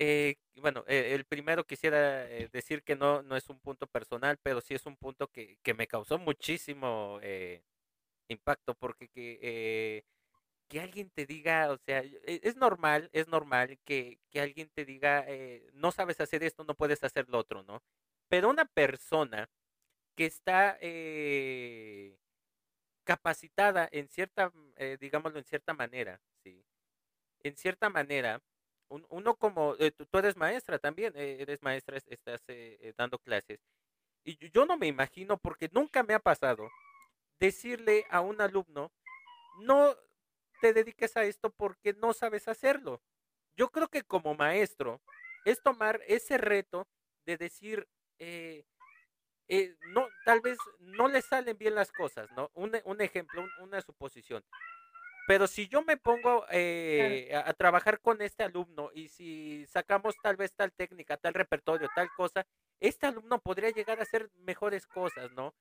eh, 0.00 0.36
bueno, 0.56 0.84
el 0.88 1.24
primero 1.26 1.64
quisiera 1.66 2.24
decir 2.52 2.82
que 2.82 2.96
no, 2.96 3.22
no 3.22 3.36
es 3.36 3.48
un 3.50 3.60
punto 3.60 3.86
personal, 3.86 4.38
pero 4.42 4.60
sí 4.60 4.74
es 4.74 4.86
un 4.86 4.96
punto 4.96 5.28
que, 5.28 5.58
que 5.62 5.74
me 5.74 5.86
causó 5.86 6.18
muchísimo 6.18 7.20
impacto 8.28 8.74
porque 8.74 9.08
que, 9.08 10.04
que 10.68 10.80
alguien 10.80 11.10
te 11.10 11.26
diga, 11.26 11.70
o 11.72 11.78
sea, 11.78 12.00
e, 12.02 12.40
es 12.44 12.56
normal, 12.56 13.10
es 13.12 13.28
normal 13.28 13.78
que, 13.84 14.20
que 14.30 14.40
alguien 14.40 14.70
te 14.70 14.84
diga, 14.84 15.24
eh, 15.28 15.68
no 15.74 15.92
sabes 15.92 16.20
hacer 16.20 16.44
esto, 16.44 16.64
no 16.64 16.76
puedes 16.76 17.02
hacer 17.04 17.28
lo 17.28 17.38
otro, 17.38 17.62
¿no? 17.64 17.82
Pero 18.28 18.48
una 18.50 18.66
persona 18.66 19.50
que 20.16 20.26
está 20.26 20.78
eh, 20.80 22.18
capacitada 23.04 23.88
en 23.92 24.08
cierta, 24.08 24.52
eh, 24.76 24.98
digámoslo 25.00 25.38
en 25.40 25.44
cierta 25.46 25.74
manera, 25.74 26.20
¿sí? 26.44 26.64
En 27.42 27.56
cierta 27.56 27.90
manera, 27.90 28.42
uno 28.90 29.34
como, 29.36 29.76
tú, 29.96 30.06
tú, 30.06 30.18
eres 30.18 30.36
maestra 30.36 30.78
también, 30.78 31.16
eres 31.16 31.62
maestra, 31.62 31.96
estás 31.96 32.42
dando 32.96 33.18
clases, 33.18 33.60
y 34.24 34.50
yo 34.50 34.66
no 34.66 34.76
me 34.76 34.86
imagino, 34.86 35.38
porque 35.38 35.70
nunca 35.72 36.02
me 36.02 36.14
ha 36.14 36.18
pasado, 36.18 36.68
decirle 37.38 38.04
a 38.10 38.20
un 38.20 38.40
alumno, 38.40 38.92
no, 39.60 39.96
te 40.60 40.72
dediques 40.72 41.16
a 41.16 41.24
esto 41.24 41.50
porque 41.50 41.94
no 41.94 42.12
sabes 42.12 42.46
hacerlo. 42.48 43.02
Yo 43.56 43.70
creo 43.70 43.88
que 43.88 44.02
como 44.02 44.34
maestro 44.34 45.00
es 45.44 45.62
tomar 45.62 46.00
ese 46.06 46.38
reto 46.38 46.86
de 47.24 47.36
decir, 47.36 47.88
eh, 48.18 48.64
eh, 49.48 49.74
no, 49.88 50.06
tal 50.24 50.40
vez 50.40 50.58
no 50.78 51.08
le 51.08 51.22
salen 51.22 51.56
bien 51.58 51.74
las 51.74 51.90
cosas, 51.90 52.30
¿no? 52.32 52.50
Un, 52.54 52.78
un 52.84 53.00
ejemplo, 53.00 53.44
una 53.60 53.80
suposición. 53.80 54.44
Pero 55.30 55.46
si 55.46 55.68
yo 55.68 55.84
me 55.84 55.96
pongo 55.96 56.44
eh, 56.50 57.30
a, 57.32 57.50
a, 57.50 57.52
trabajar 57.52 58.00
con 58.00 58.20
este 58.20 58.42
alumno 58.42 58.90
y 58.92 59.06
si 59.06 59.64
sacamos 59.66 60.16
tal 60.20 60.34
vez 60.34 60.52
tal 60.56 60.72
técnica, 60.72 61.16
tal 61.18 61.34
repertorio, 61.34 61.88
tal 61.94 62.08
cosa, 62.16 62.44
este 62.80 63.06
alumno 63.06 63.40
podría 63.40 63.70
llegar 63.70 64.00
a 64.00 64.02
hacer 64.02 64.28
mejores 64.40 64.88
cosas, 64.88 65.30
¿no? 65.36 65.54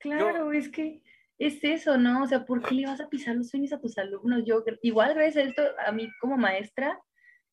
Claro, 0.00 0.50
es 0.52 0.68
que 0.68 1.04
es 1.38 1.62
eso, 1.62 1.98
¿no? 1.98 2.24
O 2.24 2.26
sea, 2.26 2.44
¿por 2.44 2.62
qué 2.62 2.74
le 2.74 2.86
vas 2.86 3.00
a 3.00 3.08
pisar 3.08 3.36
los 3.36 3.50
sueños 3.50 3.72
a 3.72 3.80
tus 3.80 3.96
alumnos? 3.96 4.42
Yo, 4.44 4.64
igual 4.82 5.14
gracias 5.14 5.36
a 5.36 5.48
esto, 5.48 5.62
a 5.86 5.92
mí 5.92 6.10
como 6.20 6.36
maestra, 6.36 7.00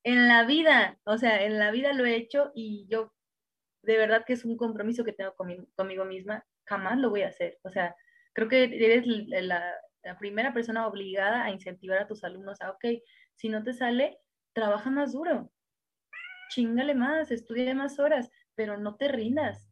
en 0.03 0.27
la 0.27 0.45
vida, 0.45 0.99
o 1.03 1.19
sea, 1.19 1.43
en 1.43 1.59
la 1.59 1.69
vida 1.69 1.93
lo 1.93 2.03
he 2.03 2.15
hecho 2.15 2.51
y 2.55 2.87
yo, 2.89 3.13
de 3.83 3.95
verdad 3.95 4.23
que 4.25 4.33
es 4.33 4.43
un 4.43 4.57
compromiso 4.57 5.03
que 5.03 5.13
tengo 5.13 5.35
conmigo, 5.35 5.67
conmigo 5.75 6.03
misma, 6.03 6.43
jamás 6.65 6.97
lo 6.97 7.11
voy 7.11 7.21
a 7.21 7.27
hacer. 7.27 7.59
O 7.61 7.69
sea, 7.69 7.95
creo 8.33 8.49
que 8.49 8.63
eres 8.63 9.05
la, 9.05 9.61
la 10.03 10.17
primera 10.17 10.53
persona 10.53 10.87
obligada 10.87 11.43
a 11.43 11.51
incentivar 11.51 11.99
a 11.99 12.07
tus 12.07 12.23
alumnos 12.23 12.61
a, 12.61 12.71
ok, 12.71 12.85
si 13.35 13.49
no 13.49 13.63
te 13.63 13.73
sale, 13.73 14.19
trabaja 14.53 14.89
más 14.89 15.13
duro, 15.13 15.51
chingale 16.49 16.95
más, 16.95 17.31
estudia 17.31 17.73
más 17.75 17.99
horas, 17.99 18.29
pero 18.55 18.77
no 18.77 18.95
te 18.97 19.07
rindas, 19.09 19.69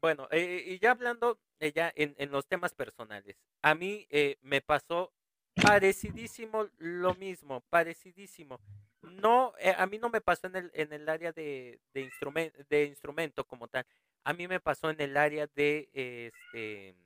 Bueno, 0.00 0.28
eh, 0.30 0.62
y 0.66 0.78
ya 0.78 0.92
hablando 0.92 1.40
eh, 1.58 1.72
ya 1.72 1.92
en, 1.96 2.14
en 2.18 2.30
los 2.30 2.46
temas 2.46 2.74
personales, 2.74 3.36
a 3.62 3.74
mí 3.74 4.06
eh, 4.10 4.36
me 4.42 4.60
pasó 4.60 5.12
parecidísimo 5.54 6.68
lo 6.78 7.14
mismo, 7.14 7.62
parecidísimo. 7.70 8.60
No, 9.02 9.54
eh, 9.58 9.74
a 9.76 9.86
mí 9.86 9.98
no 9.98 10.10
me 10.10 10.20
pasó 10.20 10.46
en 10.48 10.56
el, 10.56 10.70
en 10.74 10.92
el 10.92 11.08
área 11.08 11.32
de, 11.32 11.80
de, 11.94 12.10
instrumen- 12.10 12.52
de 12.68 12.84
instrumento 12.84 13.44
como 13.46 13.68
tal. 13.68 13.86
A 14.24 14.32
mí 14.32 14.48
me 14.48 14.60
pasó 14.60 14.90
en 14.90 15.00
el 15.00 15.16
área 15.16 15.46
de, 15.46 15.88
este, 15.94 16.96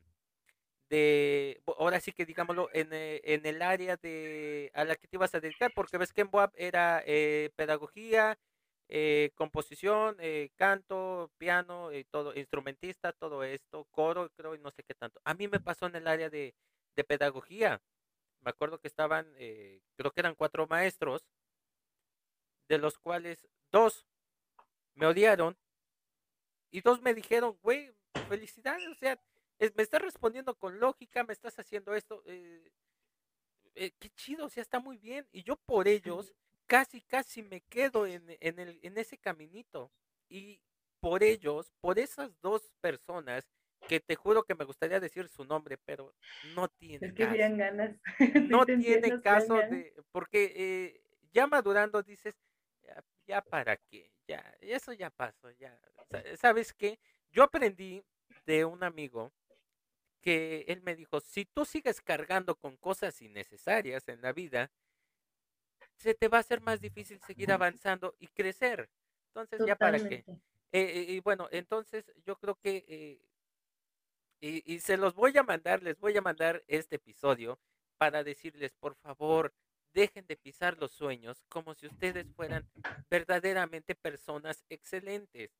de, 0.91 1.62
ahora 1.78 2.01
sí 2.01 2.12
que 2.12 2.26
digámoslo, 2.26 2.68
en, 2.74 2.93
eh, 2.93 3.20
en 3.24 3.47
el 3.47 3.62
área 3.62 3.97
de 3.97 4.70
a 4.74 4.84
la 4.84 4.97
que 4.97 5.09
te 5.09 5.16
ibas 5.16 5.34
a 5.34 5.41
dedicar, 5.41 5.72
porque 5.74 5.99
ves 5.99 6.12
que 6.12 6.22
en 6.22 6.30
BUAP 6.30 6.55
era 6.57 7.03
eh, 7.07 7.51
pedagogía, 7.57 8.38
eh, 8.88 9.30
composición, 9.36 10.16
eh, 10.20 10.51
canto, 10.57 11.30
piano, 11.38 11.93
y 11.93 12.05
todo, 12.05 12.34
instrumentista, 12.34 13.12
todo 13.12 13.45
esto, 13.45 13.86
coro, 13.93 14.30
creo, 14.36 14.55
y 14.57 14.59
no 14.59 14.70
sé 14.72 14.82
qué 14.82 14.95
tanto. 14.95 15.20
A 15.24 15.34
mí 15.34 15.47
me 15.49 15.61
pasó 15.61 15.86
en 15.86 15.97
el 15.97 16.09
área 16.09 16.28
de, 16.28 16.55
de 16.97 17.05
pedagogía. 17.05 17.80
Me 18.41 18.51
acuerdo 18.51 18.80
que 18.80 18.88
estaban, 18.88 19.32
eh, 19.38 19.80
creo 19.97 20.11
que 20.12 20.20
eran 20.20 20.34
cuatro 20.34 20.66
maestros, 20.66 21.24
de 22.68 22.78
los 22.78 22.99
cuales 22.99 23.47
dos 23.70 24.07
me 24.95 25.07
odiaron 25.07 25.57
y 26.72 26.80
dos 26.80 27.01
me 27.03 27.14
dijeron, 27.14 27.59
güey, 27.62 27.93
felicidades, 28.28 28.88
o 28.88 28.95
sea, 28.95 29.20
es- 29.61 29.74
me 29.76 29.84
estás 29.84 30.02
respondiendo 30.02 30.56
con 30.58 30.80
lógica, 30.80 31.24
me 31.24 31.34
estás 31.34 31.58
haciendo 31.61 31.94
esto, 31.94 32.22
eh, 32.26 32.72
eh, 33.74 33.92
qué 33.98 34.11
chido, 34.11 34.46
o 34.46 34.48
sea, 34.48 34.62
está 34.62 34.80
muy 34.80 34.98
bien. 34.98 35.26
Y 35.32 35.42
yo 35.44 35.56
por 35.56 35.88
ellos 35.88 36.34
casi, 36.66 37.00
casi 37.02 37.42
me 37.42 37.62
quedo 37.62 38.06
en, 38.06 38.24
en, 38.40 38.58
el, 38.58 38.78
en 38.82 38.98
ese 38.98 39.18
caminito. 39.18 39.92
Y 40.28 40.62
por 41.00 41.22
ellos, 41.22 41.72
por 41.80 41.98
esas 41.98 42.38
dos 42.40 42.72
personas, 42.80 43.48
que 43.86 44.00
te 44.00 44.14
juro 44.16 44.44
que 44.44 44.54
me 44.54 44.64
gustaría 44.64 45.00
decir 45.00 45.28
su 45.28 45.44
nombre, 45.44 45.78
pero 45.78 46.14
no 46.42 46.68
tiene 46.68 47.08
Es 47.08 47.14
que 47.14 47.26
caso. 47.26 47.40
ganas. 47.56 47.96
No 48.48 48.66
tiene 48.66 49.12
caso 49.20 49.62
de, 49.64 49.94
porque 50.12 50.52
eh, 50.56 51.02
ya 51.32 51.46
madurando 51.46 52.02
dices, 52.02 52.34
ya, 52.82 53.04
ya 53.26 53.42
para 53.42 53.76
qué, 53.76 54.12
ya, 54.26 54.56
eso 54.61 54.92
ya 54.92 55.11
pasó, 55.11 55.50
ya. 55.52 55.80
Sa- 56.11 56.36
¿Sabes 56.36 56.72
qué? 56.72 56.98
Yo 57.30 57.44
aprendí 57.44 58.02
de 58.46 58.64
un 58.64 58.82
amigo 58.82 59.32
que 60.22 60.64
él 60.68 60.82
me 60.82 60.96
dijo, 60.96 61.20
si 61.20 61.44
tú 61.46 61.64
sigues 61.64 62.00
cargando 62.00 62.56
con 62.56 62.76
cosas 62.76 63.20
innecesarias 63.22 64.08
en 64.08 64.22
la 64.22 64.32
vida, 64.32 64.72
se 65.96 66.14
te 66.14 66.28
va 66.28 66.38
a 66.38 66.40
hacer 66.40 66.60
más 66.60 66.80
difícil 66.80 67.20
seguir 67.20 67.52
avanzando 67.52 68.14
y 68.18 68.28
crecer. 68.28 68.90
Entonces, 69.28 69.62
ya 69.64 69.76
para 69.76 70.00
qué. 70.00 70.26
Eh, 70.72 71.06
y 71.08 71.20
bueno, 71.20 71.48
entonces 71.50 72.12
yo 72.24 72.36
creo 72.36 72.56
que, 72.56 72.84
eh, 72.88 73.28
y, 74.40 74.62
y 74.74 74.80
se 74.80 74.96
los 74.96 75.14
voy 75.14 75.36
a 75.36 75.42
mandar, 75.42 75.82
les 75.82 75.98
voy 75.98 76.16
a 76.16 76.22
mandar 76.22 76.64
este 76.66 76.96
episodio 76.96 77.60
para 77.98 78.24
decirles, 78.24 78.74
por 78.74 78.94
favor, 78.96 79.54
dejen 79.92 80.26
de 80.26 80.36
pisar 80.36 80.78
los 80.78 80.92
sueños 80.92 81.44
como 81.48 81.74
si 81.74 81.86
ustedes 81.86 82.30
fueran 82.32 82.66
verdaderamente 83.10 83.94
personas 83.94 84.64
excelentes. 84.68 85.52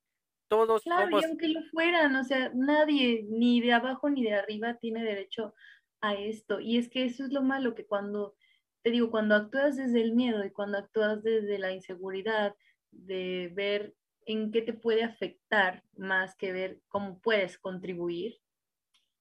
Todos 0.51 0.83
Claro, 0.83 1.07
y 1.07 1.11
somos, 1.11 1.25
aunque 1.27 1.49
lo 1.49 1.63
fueran, 1.71 2.17
o 2.17 2.25
sea, 2.25 2.51
nadie, 2.53 3.25
ni 3.29 3.61
de 3.61 3.73
abajo 3.73 4.11
ni 4.11 4.25
de 4.25 4.35
arriba, 4.35 4.75
tiene 4.75 5.05
derecho 5.05 5.55
a 6.01 6.15
esto. 6.15 6.59
Y 6.59 6.77
es 6.77 6.89
que 6.89 7.05
eso 7.05 7.25
es 7.25 7.31
lo 7.31 7.41
malo, 7.43 7.77
que 7.77 7.87
cuando, 7.87 8.35
te 8.83 8.91
digo, 8.91 9.13
cuando 9.13 9.37
actúas 9.37 9.77
desde 9.77 10.03
el 10.03 10.13
miedo 10.13 10.45
y 10.45 10.51
cuando 10.51 10.79
actúas 10.79 11.23
desde 11.23 11.57
la 11.61 11.71
inseguridad, 11.71 12.57
de 12.91 13.53
ver 13.55 13.95
en 14.27 14.51
qué 14.51 14.63
te 14.63 14.73
puede 14.73 15.05
afectar 15.05 15.85
más 15.97 16.35
que 16.35 16.53
ver 16.53 16.81
cómo 16.89 17.21
puedes 17.21 17.57
contribuir, 17.57 18.41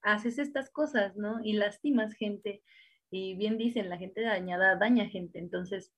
haces 0.02 0.36
estas 0.40 0.68
cosas, 0.68 1.16
¿no? 1.16 1.38
Y 1.44 1.52
lastimas 1.52 2.14
gente. 2.14 2.64
Y 3.08 3.36
bien 3.36 3.56
dicen, 3.56 3.88
la 3.88 3.98
gente 3.98 4.22
dañada 4.22 4.74
daña 4.74 5.06
gente. 5.06 5.38
Entonces, 5.38 5.92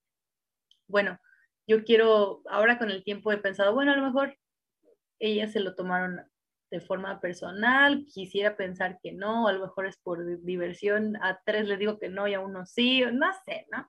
bueno, 0.89 1.19
yo 1.67 1.85
quiero, 1.85 2.43
ahora 2.51 2.79
con 2.79 2.91
el 2.91 3.03
tiempo 3.03 3.33
he 3.33 3.39
pensado, 3.39 3.73
bueno, 3.73 3.93
a 3.93 3.97
lo 3.97 4.05
mejor 4.05 4.37
ellas 5.23 5.53
se 5.53 5.61
lo 5.61 5.75
tomaron 5.75 6.21
de 6.71 6.81
forma 6.81 7.21
personal, 7.21 8.05
quisiera 8.13 8.57
pensar 8.57 8.99
que 9.03 9.13
no, 9.13 9.47
a 9.47 9.53
lo 9.53 9.61
mejor 9.61 9.87
es 9.87 9.99
por 9.99 10.25
di- 10.27 10.37
diversión, 10.43 11.17
a 11.17 11.41
tres 11.45 11.69
les 11.69 11.79
digo 11.79 11.99
que 11.99 12.09
no 12.09 12.27
y 12.27 12.35
a 12.35 12.41
uno 12.41 12.65
sí, 12.67 13.03
no 13.13 13.27
sé, 13.45 13.67
¿no? 13.71 13.89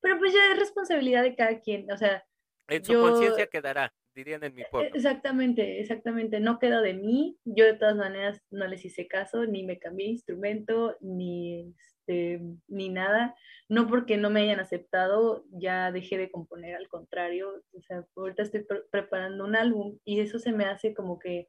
Pero 0.00 0.18
pues 0.18 0.32
ya 0.34 0.52
es 0.52 0.58
responsabilidad 0.58 1.22
de 1.22 1.34
cada 1.34 1.58
quien, 1.60 1.90
o 1.90 1.96
sea, 1.96 2.24
en 2.68 2.84
su 2.84 2.92
yo, 2.92 3.00
conciencia 3.00 3.46
quedará, 3.46 3.92
dirían 4.14 4.44
en 4.44 4.54
mi 4.54 4.62
e- 4.62 4.66
pueblo. 4.70 4.90
exactamente, 4.94 5.80
exactamente, 5.80 6.38
no 6.38 6.58
queda 6.58 6.80
de 6.82 6.94
mí, 6.94 7.38
yo 7.44 7.64
de 7.64 7.74
todas 7.74 7.96
maneras 7.96 8.42
no 8.50 8.66
les 8.68 8.84
hice 8.84 9.08
caso, 9.08 9.46
ni 9.46 9.64
me 9.64 9.78
cambié 9.78 10.06
de 10.06 10.12
instrumento, 10.12 10.96
ni, 11.00 11.74
este, 12.08 12.40
ni 12.68 12.88
nada, 12.88 13.36
no 13.68 13.86
porque 13.86 14.16
no 14.16 14.30
me 14.30 14.40
hayan 14.40 14.60
aceptado, 14.60 15.44
ya 15.50 15.92
dejé 15.92 16.16
de 16.16 16.30
componer, 16.30 16.74
al 16.74 16.88
contrario, 16.88 17.62
o 17.72 17.82
sea, 17.82 18.04
ahorita 18.16 18.42
estoy 18.42 18.64
pre- 18.64 18.84
preparando 18.90 19.44
un 19.44 19.54
álbum 19.54 19.98
y 20.04 20.20
eso 20.20 20.38
se 20.38 20.52
me 20.52 20.64
hace 20.64 20.94
como 20.94 21.18
que 21.18 21.48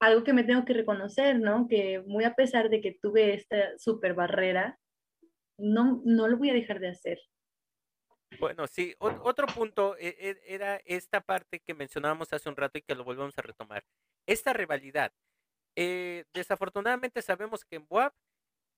algo 0.00 0.24
que 0.24 0.32
me 0.32 0.42
tengo 0.44 0.64
que 0.64 0.72
reconocer, 0.74 1.38
¿no? 1.38 1.68
Que 1.68 2.00
muy 2.00 2.24
a 2.24 2.34
pesar 2.34 2.68
de 2.68 2.80
que 2.80 2.98
tuve 3.00 3.34
esta 3.34 3.78
super 3.78 4.14
barrera, 4.14 4.78
no, 5.56 6.02
no 6.04 6.26
lo 6.28 6.36
voy 6.36 6.50
a 6.50 6.54
dejar 6.54 6.80
de 6.80 6.88
hacer. 6.88 7.20
Bueno, 8.40 8.66
sí, 8.66 8.94
ot- 8.98 9.20
otro 9.22 9.46
punto 9.46 9.96
e- 9.96 10.16
e- 10.18 10.40
era 10.46 10.80
esta 10.84 11.20
parte 11.20 11.60
que 11.60 11.72
mencionábamos 11.72 12.32
hace 12.32 12.48
un 12.48 12.56
rato 12.56 12.78
y 12.78 12.82
que 12.82 12.96
lo 12.96 13.04
volvemos 13.04 13.38
a 13.38 13.42
retomar. 13.42 13.84
Esta 14.26 14.52
rivalidad. 14.52 15.12
Eh, 15.76 16.24
desafortunadamente 16.34 17.22
sabemos 17.22 17.64
que 17.64 17.76
en 17.76 17.86
BUAP 17.86 18.12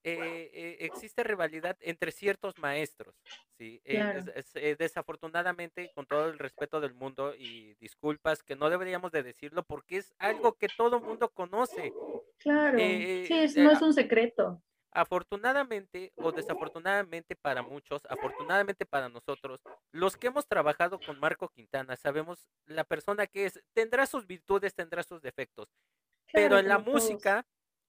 eh, 0.04 0.50
eh, 0.52 0.76
existe 0.80 1.24
rivalidad 1.24 1.76
entre 1.80 2.12
ciertos 2.12 2.58
maestros, 2.58 3.16
¿sí? 3.58 3.80
Eh, 3.84 4.06
Claro, 4.06 4.26
es- 4.26 4.28
es- 4.28 4.56
eh, 4.56 4.76
desafortunadamente, 4.78 5.90
con 5.90 6.06
todo 6.06 6.28
el 6.28 6.38
respeto 6.38 6.80
del 6.80 6.94
mundo 6.94 7.34
y 7.36 7.74
disculpas 7.76 8.42
que 8.42 8.56
no 8.56 8.70
deberíamos 8.70 9.12
de 9.12 9.22
decirlo 9.22 9.64
porque 9.64 9.98
es 9.98 10.14
algo 10.18 10.54
que 10.56 10.68
todo 10.68 11.00
mundo 11.00 11.30
conoce. 11.32 11.96
claro, 12.38 13.04
sí, 13.22 13.34
Eh, 13.34 13.44
es, 13.44 13.56
eh, 13.56 13.58
no 13.58 13.70
es 13.70 13.82
un 13.82 13.92
secreto. 13.92 14.62
afortunadamente 14.90 16.14
o 16.18 16.32
desafortunadamente 16.32 17.36
para 17.36 17.62
muchos, 17.62 18.02
afortunadamente 18.08 18.86
para 18.86 19.08
nosotros, 19.08 19.60
los 19.92 20.16
que 20.16 20.28
hemos 20.28 20.46
trabajado 20.48 21.02
con 21.02 21.18
Marco 21.18 21.48
Quintana, 21.50 21.96
sabemos 21.96 22.48
la 22.66 22.84
persona 22.84 23.26
que 23.26 23.46
es, 23.46 23.60
tendrá 23.74 24.06
sus 24.06 24.26
virtudes, 24.26 24.74
tendrá 24.74 25.02
sus 25.02 25.20
defectos, 25.22 25.68
pero 26.34 26.58
Claro, 26.58 26.60
en 26.60 26.68
la 26.68 26.78
todos. 26.90 27.20
música, 27.20 27.46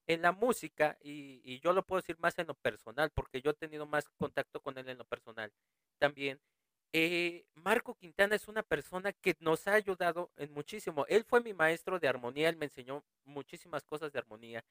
en 0.08 0.22
la 0.22 0.32
música, 0.32 0.98
y, 1.02 1.60
yo 1.62 1.74
lo 1.74 1.84
puedo 1.86 2.02
decir 2.02 2.18
más 2.20 2.38
en 2.40 2.48
lo 2.48 2.56
personal, 2.56 3.12
porque 3.14 3.42
yo 3.42 3.52
he 3.52 3.54
tenido 3.54 3.86
más 3.86 4.10
contacto 4.18 4.62
con 4.62 4.78
él 4.78 4.90
en 4.90 4.98
lo 4.98 5.06
personal 5.06 5.52
también. 6.00 6.40
eh, 6.94 7.46
Marco 7.56 7.96
Quintana 7.96 8.36
es 8.36 8.48
una 8.48 8.64
persona 8.64 9.14
que 9.14 9.36
nos 9.40 9.68
ha 9.68 9.74
ayudado 9.74 10.32
en 10.38 10.54
muchísimo. 10.54 11.06
Él 11.08 11.24
fue 11.26 11.42
mi 11.42 11.54
maestro 11.54 12.00
de 12.00 12.08
armonía, 12.08 12.50
él 12.50 12.58
me 12.58 12.66
enseñó 12.66 13.04
muchísimas 13.26 13.86
cosas 13.86 14.12
de 14.14 14.20
armonía. 14.20 14.64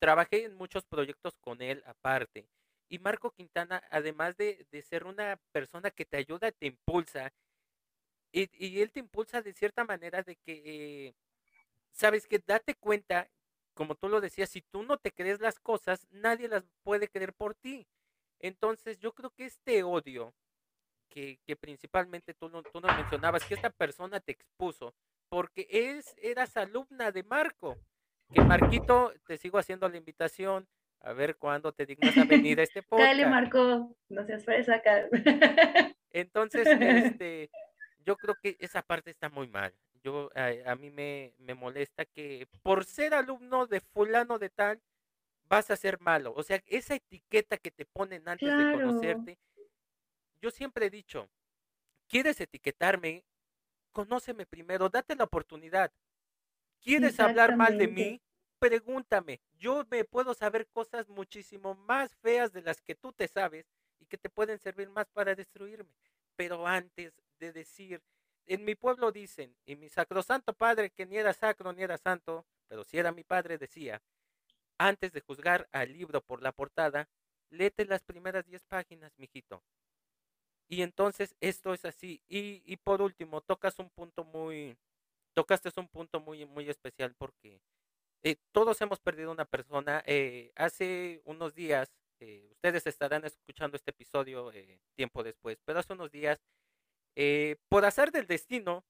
Trabajé 0.00 0.44
en 0.44 0.54
muchos 0.56 0.84
proyectos 0.86 1.36
con 1.40 1.62
él 1.62 1.82
aparte. 1.86 2.48
Y 2.88 2.98
Marco 2.98 3.30
Quintana, 3.32 3.82
además 3.90 4.36
de, 4.36 4.66
de 4.70 4.82
ser 4.82 5.04
una 5.04 5.38
persona 5.52 5.90
que 5.90 6.04
te 6.04 6.18
ayuda, 6.18 6.52
te 6.52 6.66
impulsa, 6.66 7.32
y, 8.32 8.48
y 8.66 8.80
él 8.82 8.90
te 8.92 9.00
impulsa 9.00 9.42
de 9.42 9.52
cierta 9.52 9.84
manera 9.84 10.22
de 10.22 10.36
que, 10.36 10.62
eh, 11.08 11.14
sabes 11.92 12.26
que 12.26 12.40
date 12.40 12.74
cuenta, 12.74 13.30
como 13.74 13.94
tú 13.96 14.08
lo 14.08 14.20
decías, 14.20 14.48
si 14.50 14.62
tú 14.62 14.82
no 14.82 14.96
te 14.98 15.10
crees 15.12 15.40
las 15.40 15.58
cosas, 15.58 16.06
nadie 16.10 16.48
las 16.48 16.64
puede 16.82 17.08
creer 17.08 17.32
por 17.34 17.54
ti. 17.54 17.86
Entonces 18.40 18.98
yo 18.98 19.12
creo 19.12 19.30
que 19.30 19.44
este 19.46 19.82
odio 19.82 20.34
que, 21.10 21.38
que 21.46 21.56
principalmente 21.56 22.34
tú, 22.34 22.48
no- 22.48 22.62
tú 22.62 22.80
nos 22.80 22.96
mencionabas, 22.96 23.44
que 23.44 23.54
esta 23.54 23.70
persona 23.70 24.20
te 24.20 24.32
expuso, 24.32 24.94
porque 25.28 25.66
es, 25.70 26.14
eras 26.18 26.56
alumna 26.56 27.12
de 27.12 27.22
Marco, 27.22 27.76
que 28.32 28.40
Marquito, 28.42 29.12
te 29.26 29.36
sigo 29.36 29.58
haciendo 29.58 29.88
la 29.88 29.96
invitación, 29.96 30.66
a 31.00 31.12
ver 31.12 31.36
cuándo 31.36 31.72
te 31.72 31.86
dignas 31.86 32.16
a 32.16 32.24
venir 32.24 32.58
a 32.58 32.62
este 32.64 32.82
podcast. 32.88 33.30
Marco, 33.30 33.96
no 34.08 34.24
seas 34.24 34.44
fresa 34.44 34.76
acá. 34.76 35.08
Entonces, 36.10 36.66
este, 37.20 37.50
yo 38.04 38.16
creo 38.16 38.34
que 38.42 38.56
esa 38.60 38.82
parte 38.82 39.10
está 39.10 39.28
muy 39.28 39.48
mal. 39.48 39.72
Yo, 40.04 40.30
a, 40.36 40.52
a 40.72 40.76
mí 40.76 40.90
me, 40.90 41.34
me 41.38 41.54
molesta 41.54 42.04
que 42.04 42.46
por 42.62 42.84
ser 42.84 43.14
alumno 43.14 43.66
de 43.66 43.80
fulano 43.80 44.38
de 44.38 44.50
tal, 44.50 44.82
vas 45.44 45.70
a 45.70 45.76
ser 45.76 46.00
malo. 46.00 46.34
O 46.36 46.42
sea, 46.44 46.62
esa 46.66 46.96
etiqueta 46.96 47.58
que 47.58 47.70
te 47.72 47.86
ponen 47.86 48.28
antes 48.28 48.56
de 48.56 48.66
conocerte, 48.66 49.38
yo 50.40 50.50
siempre 50.50 50.86
he 50.86 50.90
dicho, 50.90 51.30
¿quieres 52.08 52.40
etiquetarme? 52.40 53.26
Conóceme 53.92 54.46
primero, 54.46 54.88
date 54.90 55.16
la 55.16 55.24
oportunidad. 55.24 55.92
¿Quieres 56.80 57.20
hablar 57.20 57.54
mal 57.54 57.76
de 57.78 57.88
mí? 57.88 58.22
Pregúntame. 58.58 59.42
Yo 59.54 59.84
me 59.90 60.04
puedo 60.04 60.34
saber 60.34 60.68
cosas 60.68 61.08
muchísimo 61.08 61.74
más 61.74 62.16
feas 62.16 62.52
de 62.52 62.62
las 62.62 62.82
que 62.82 62.94
tú 62.94 63.12
te 63.12 63.28
sabes 63.28 63.66
y 64.00 64.06
que 64.06 64.18
te 64.18 64.30
pueden 64.30 64.58
servir 64.58 64.90
más 64.90 65.10
para 65.10 65.34
destruirme. 65.34 65.96
Pero 66.36 66.66
antes 66.66 67.22
de 67.38 67.52
decir, 67.52 68.02
en 68.46 68.64
mi 68.64 68.74
pueblo 68.74 69.12
dicen, 69.12 69.56
y 69.64 69.76
mi 69.76 69.88
sacrosanto 69.88 70.52
padre, 70.52 70.90
que 70.90 71.06
ni 71.06 71.16
era 71.16 71.32
sacro 71.32 71.72
ni 71.72 71.82
era 71.82 71.98
santo, 71.98 72.46
pero 72.68 72.84
si 72.84 72.98
era 72.98 73.12
mi 73.12 73.24
padre, 73.24 73.58
decía, 73.58 74.02
antes 74.78 75.12
de 75.12 75.20
juzgar 75.20 75.68
al 75.72 75.92
libro 75.92 76.20
por 76.20 76.42
la 76.42 76.52
portada, 76.52 77.08
léete 77.50 77.84
las 77.86 78.02
primeras 78.02 78.46
10 78.46 78.64
páginas, 78.64 79.12
mijito. 79.18 79.62
Y 80.68 80.82
entonces 80.82 81.36
esto 81.40 81.74
es 81.74 81.84
así. 81.84 82.22
Y, 82.26 82.62
y 82.64 82.76
por 82.78 83.02
último, 83.02 83.40
tocas 83.42 83.78
un 83.78 83.90
punto 83.90 84.24
muy, 84.24 84.76
tocaste 85.34 85.70
un 85.76 85.88
punto 85.88 86.20
muy, 86.20 86.46
muy 86.46 86.68
especial 86.70 87.14
porque 87.16 87.60
eh, 88.22 88.36
todos 88.52 88.80
hemos 88.80 89.00
perdido 89.00 89.30
una 89.32 89.44
persona. 89.44 90.02
Eh, 90.06 90.52
hace 90.56 91.20
unos 91.24 91.54
días, 91.54 91.92
eh, 92.20 92.48
ustedes 92.52 92.86
estarán 92.86 93.24
escuchando 93.24 93.76
este 93.76 93.90
episodio 93.90 94.50
tiempo 94.96 95.22
después, 95.22 95.58
pero 95.64 95.80
hace 95.80 95.92
unos 95.92 96.10
días, 96.10 96.40
por 97.68 97.84
hacer 97.84 98.10
del 98.10 98.26
destino, 98.26 98.84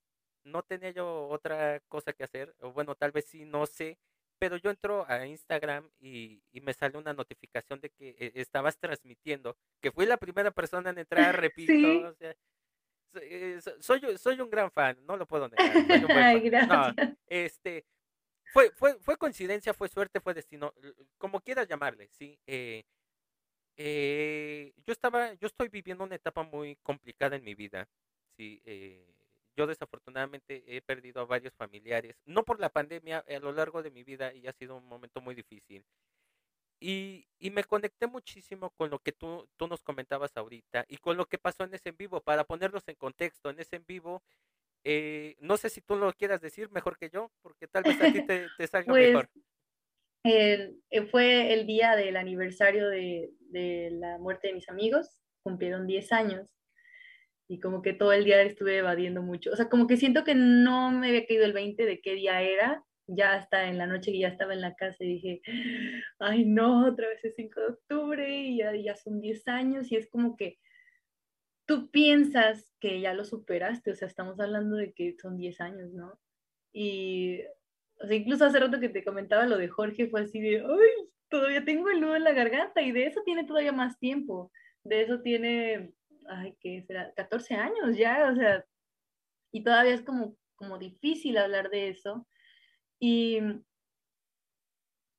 no 0.45 0.63
tenía 0.63 0.91
yo 0.91 1.29
otra 1.29 1.81
cosa 1.89 2.13
que 2.13 2.25
hacer, 2.25 2.55
o 2.61 2.73
bueno, 2.73 2.95
tal 2.95 3.13
vez 3.13 3.27
sí, 3.27 3.45
no 3.45 3.67
sé, 3.67 3.99
pero 4.39 4.57
yo 4.57 4.71
entro 4.71 5.07
a 5.09 5.27
Instagram 5.27 5.89
y, 6.01 6.43
me 6.63 6.75
sale 6.75 6.99
una 6.99 7.13
notificación 7.13 7.81
de 7.81 7.91
que 7.91 8.11
eh, 8.19 8.33
estabas 8.35 8.79
transmitiendo, 8.79 9.57
que 9.81 9.91
fui 9.91 10.07
la 10.07 10.17
primera 10.17 10.51
persona 10.51 10.91
en 10.91 10.99
entrar, 10.99 11.35
repito, 11.41 12.09
o 12.09 12.15
sea, 12.15 12.35
eh, 13.23 13.61
soy, 13.81 14.01
soy, 14.19 14.41
un 14.41 14.51
gran 14.51 14.71
fan, 14.71 14.99
no 15.07 15.17
lo 15.17 15.27
puedo 15.27 15.49
negar. 15.49 15.73
este, 17.27 17.87
fue, 18.53 18.71
fue, 18.73 18.99
fue 19.01 19.17
coincidencia, 19.17 19.73
fue 19.73 19.89
suerte, 19.89 20.21
fue 20.21 20.35
destino, 20.35 20.75
como 21.19 21.41
quieras 21.41 21.69
llamarle, 21.69 22.09
¿sí? 22.09 22.39
Eh, 22.47 22.85
yo 24.87 24.93
estaba, 24.93 25.35
yo 25.35 25.47
estoy 25.47 25.69
viviendo 25.69 26.05
una 26.05 26.15
etapa 26.17 26.43
muy 26.43 26.77
complicada 26.83 27.37
en 27.37 27.45
mi 27.45 27.55
vida, 27.55 27.89
¿sí? 28.37 28.63
yo 29.57 29.67
desafortunadamente 29.67 30.65
he 30.67 30.81
perdido 30.83 31.21
a 31.21 31.27
varios 31.27 31.55
familiares, 31.55 32.17
no 32.27 32.45
por 32.45 32.61
la 32.61 32.71
pandemia, 32.71 33.25
a 33.29 33.39
lo 33.39 33.53
largo 33.53 33.83
de 33.83 33.91
mi 33.91 34.03
vida 34.03 34.33
y 34.35 34.47
ha 34.47 34.53
sido 34.53 34.77
un 34.77 34.87
momento 34.87 35.21
muy 35.21 35.35
difícil. 35.35 35.85
Y, 36.81 37.27
y, 37.39 37.51
me 37.51 37.65
conecté 37.65 38.07
muchísimo 38.07 38.71
con 38.71 38.91
lo 38.91 38.99
que 38.99 39.13
tú, 39.13 39.49
tú 39.57 39.69
nos 39.69 39.83
comentabas 39.83 40.37
ahorita 40.37 40.85
y 40.89 40.99
con 40.99 41.17
lo 41.17 41.25
que 41.27 41.39
pasó 41.39 41.65
en 41.65 41.73
ese 41.73 41.91
en 41.91 41.97
vivo, 41.97 42.21
para 42.21 42.45
ponerlos 42.45 42.83
en 42.89 42.97
contexto, 42.97 43.49
en 43.49 43.61
ese 43.61 43.77
en 43.77 43.87
vivo, 43.87 44.23
eh, 44.83 45.37
no 45.39 45.57
sé 45.57 45.71
si 45.71 45.81
tú 45.81 45.97
lo 45.97 46.13
quieras 46.13 46.43
decir 46.43 46.71
mejor 46.71 46.99
que 46.99 47.09
yo, 47.09 47.31
porque 47.41 47.69
tal 47.69 47.85
vez 47.85 47.99
a 48.03 48.13
ti 48.13 48.27
te, 48.27 48.49
te 48.59 48.67
salga 48.67 48.93
pues, 48.93 49.09
mejor. 49.09 49.31
Eh, 50.25 50.75
fue 51.11 51.55
el 51.55 51.67
día 51.67 51.97
del 51.97 52.17
aniversario 52.17 52.89
de, 52.89 53.31
de 53.41 53.91
la 53.93 54.19
muerte 54.19 54.49
de 54.49 54.55
mis 54.55 54.69
amigos, 54.69 55.17
cumplieron 55.43 55.87
10 55.87 56.13
años 56.13 56.55
y 57.49 57.61
como 57.61 57.83
que 57.83 57.93
todo 57.93 58.13
el 58.13 58.25
día 58.25 58.43
estuve 58.43 58.79
evadiendo 58.79 59.23
mucho. 59.23 59.51
O 59.53 59.57
sea, 59.57 59.69
como 59.69 59.87
que 59.87 59.97
siento 59.97 60.25
que 60.25 60.35
no 60.35 60.91
me 60.91 61.09
había 61.09 61.27
caído 61.27 61.45
el 61.45 61.53
20 61.53 61.85
de 61.85 62.01
qué 62.01 62.15
día 62.15 62.43
era. 62.43 62.83
Ya 63.07 63.35
hasta 63.35 63.69
en 63.69 63.77
la 63.77 63.87
noche 63.87 64.13
que 64.13 64.21
ya 64.21 64.29
estaba 64.29 64.55
en 64.55 64.63
la 64.63 64.75
casa 64.75 65.05
y 65.05 65.09
dije, 65.09 65.43
ay 66.19 66.47
no, 66.47 66.89
otra 66.89 67.07
vez 67.09 67.23
es 67.23 67.35
5 67.37 67.61
de 67.61 67.67
octubre 67.67 68.35
y 68.35 68.59
ya, 68.59 68.75
ya 68.75 68.97
son 68.97 69.21
10 69.21 69.47
años 69.47 69.93
y 69.93 69.97
es 69.97 70.09
como 70.09 70.37
que 70.37 70.59
tú 71.67 71.91
piensas 71.91 72.73
que 72.81 73.01
ya 73.01 73.13
lo 73.13 73.25
superaste, 73.27 73.91
o 73.91 73.95
sea, 73.95 74.09
estamos 74.09 74.41
hablando 74.41 74.77
de 74.77 74.93
que 74.93 75.17
son 75.21 75.37
10 75.37 75.61
años, 75.61 75.93
¿no? 75.93 76.19
Y, 76.73 77.41
o 78.01 78.07
sea, 78.07 78.17
incluso 78.17 78.45
hace 78.47 78.59
rato 78.59 78.81
que 78.81 78.89
te 78.89 79.05
comentaba 79.05 79.47
lo 79.47 79.59
de 79.59 79.69
Jorge 79.69 80.09
fue 80.09 80.23
así 80.23 80.41
de, 80.41 80.61
ay, 80.61 81.09
todavía 81.29 81.65
tengo 81.65 81.91
el 81.91 82.01
nudo 82.01 82.17
en 82.17 82.25
la 82.25 82.33
garganta 82.33 82.83
y 82.83 82.93
de 82.93 83.07
eso 83.07 83.23
tiene 83.25 83.45
todavía 83.45 83.73
más 83.73 83.99
tiempo, 83.99 84.51
de 84.83 85.03
eso 85.03 85.21
tiene 85.21 85.93
ay, 86.29 86.57
¿qué 86.61 86.83
será? 86.87 87.13
14 87.15 87.55
años 87.55 87.97
ya, 87.97 88.31
o 88.31 88.37
sea, 88.37 88.65
y 89.53 89.63
todavía 89.63 89.95
es 89.95 90.03
como, 90.03 90.37
como 90.57 90.79
difícil 90.79 91.39
hablar 91.39 91.71
de 91.71 91.89
eso. 91.89 92.27
Y 92.99 93.39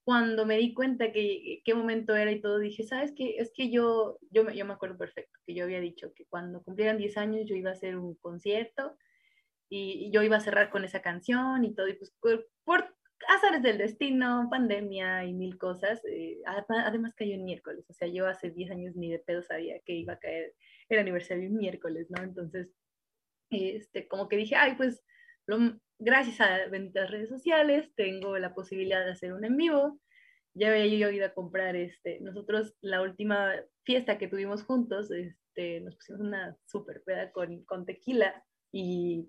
cuando 0.06 0.46
me 0.46 0.58
di 0.58 0.74
cuenta 0.74 1.12
que 1.12 1.62
qué 1.66 1.74
momento 1.74 2.16
era 2.16 2.32
y 2.32 2.40
todo, 2.42 2.60
dije, 2.60 2.84
¿sabes 2.84 3.14
qué? 3.16 3.38
Es 3.38 3.52
que 3.54 3.72
yo, 3.72 4.20
yo, 4.30 4.44
me, 4.44 4.56
yo 4.56 4.66
me 4.66 4.74
acuerdo 4.74 4.98
perfecto, 4.98 5.40
que 5.46 5.56
yo 5.56 5.64
había 5.64 5.80
dicho 5.80 6.14
que 6.14 6.26
cuando 6.28 6.62
cumplieran 6.64 6.98
10 6.98 7.18
años 7.18 7.48
yo 7.48 7.56
iba 7.56 7.72
a 7.72 7.74
hacer 7.74 7.98
un 7.98 8.16
concierto 8.16 8.96
y, 9.70 10.12
yo 10.12 10.22
iba 10.22 10.38
a 10.38 10.42
cerrar 10.42 10.70
con 10.70 10.84
esa 10.86 11.02
canción 11.02 11.66
y 11.66 11.74
todo, 11.74 11.88
y 11.88 11.94
pues 11.94 12.14
por, 12.22 12.48
por 12.64 12.96
azares 13.30 13.64
del 13.64 13.80
destino, 13.80 14.48
pandemia 14.52 15.26
y 15.26 15.34
mil 15.34 15.58
cosas, 15.58 16.04
eh, 16.06 16.40
además 16.46 17.16
cayó 17.16 17.34
en 17.34 17.46
miércoles, 17.46 17.90
o 17.90 17.94
sea, 17.94 18.08
yo 18.08 18.28
hace 18.28 18.52
10 18.52 18.72
años 18.72 18.96
ni 18.96 19.10
de 19.10 19.20
pedo 19.20 19.42
sabía 19.42 19.80
que 19.86 19.94
iba 19.94 20.14
a 20.14 20.20
caer 20.20 20.54
el 20.90 21.00
aniversario 21.00 21.50
un 21.50 21.58
miércoles, 21.58 22.08
¿no? 22.10 22.24
Entonces, 22.24 22.70
este, 23.50 24.08
como 24.08 24.28
que 24.28 24.38
dije, 24.38 24.56
ay, 24.56 24.76
pues 24.76 25.04
gracias 26.00 26.42
a 26.42 26.68
benditas 26.70 27.12
redes 27.12 27.30
sociales 27.30 27.90
tengo 27.96 28.38
la 28.38 28.54
posibilidad 28.54 29.06
de 29.06 29.12
hacer 29.12 29.34
un 29.34 29.46
en 29.46 29.58
vivo. 29.58 30.00
Ya 30.54 30.70
había 30.70 30.88
yo 30.88 31.10
ido 31.10 31.26
a 31.26 31.34
comprar, 31.34 31.76
este, 31.76 32.20
nosotros 32.22 32.76
la 32.82 33.02
última 33.02 33.52
fiesta 33.84 34.18
que 34.18 34.28
tuvimos 34.28 34.64
juntos, 34.64 35.12
este, 35.12 35.82
nos 35.82 35.96
pusimos 35.96 36.22
una 36.22 36.58
super 36.66 37.04
peda 37.04 37.32
con, 37.32 37.64
con 37.66 37.86
tequila 37.86 38.44
y 38.72 39.28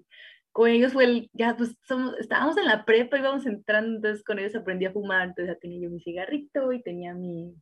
con 0.52 0.70
ellos 0.70 0.92
fue 0.92 1.04
el, 1.04 1.30
ya 1.32 1.56
pues 1.56 1.76
somos, 1.82 2.16
estábamos 2.18 2.56
en 2.56 2.66
la 2.66 2.84
prepa, 2.84 3.18
íbamos 3.18 3.44
entrando, 3.44 3.96
entonces 3.96 4.24
con 4.24 4.38
ellos 4.38 4.54
aprendí 4.54 4.86
a 4.86 4.92
fumar, 4.92 5.28
entonces 5.28 5.54
ya 5.54 5.60
tenía 5.60 5.80
yo 5.80 5.90
mi 5.90 6.00
cigarrito 6.00 6.72
y 6.72 6.82
tenía 6.82 7.12
mi, 7.12 7.54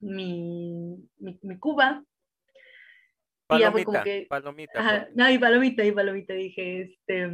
mi, 0.00 0.96
mi, 1.18 1.38
mi 1.42 1.58
cuba 1.58 2.04
Palomita, 3.58 4.04
palomita. 4.28 5.08
no, 5.14 5.30
y 5.30 5.38
palomita, 5.38 5.84
y 5.84 5.92
palomita, 5.92 6.34
dije, 6.34 6.82
este, 6.82 7.30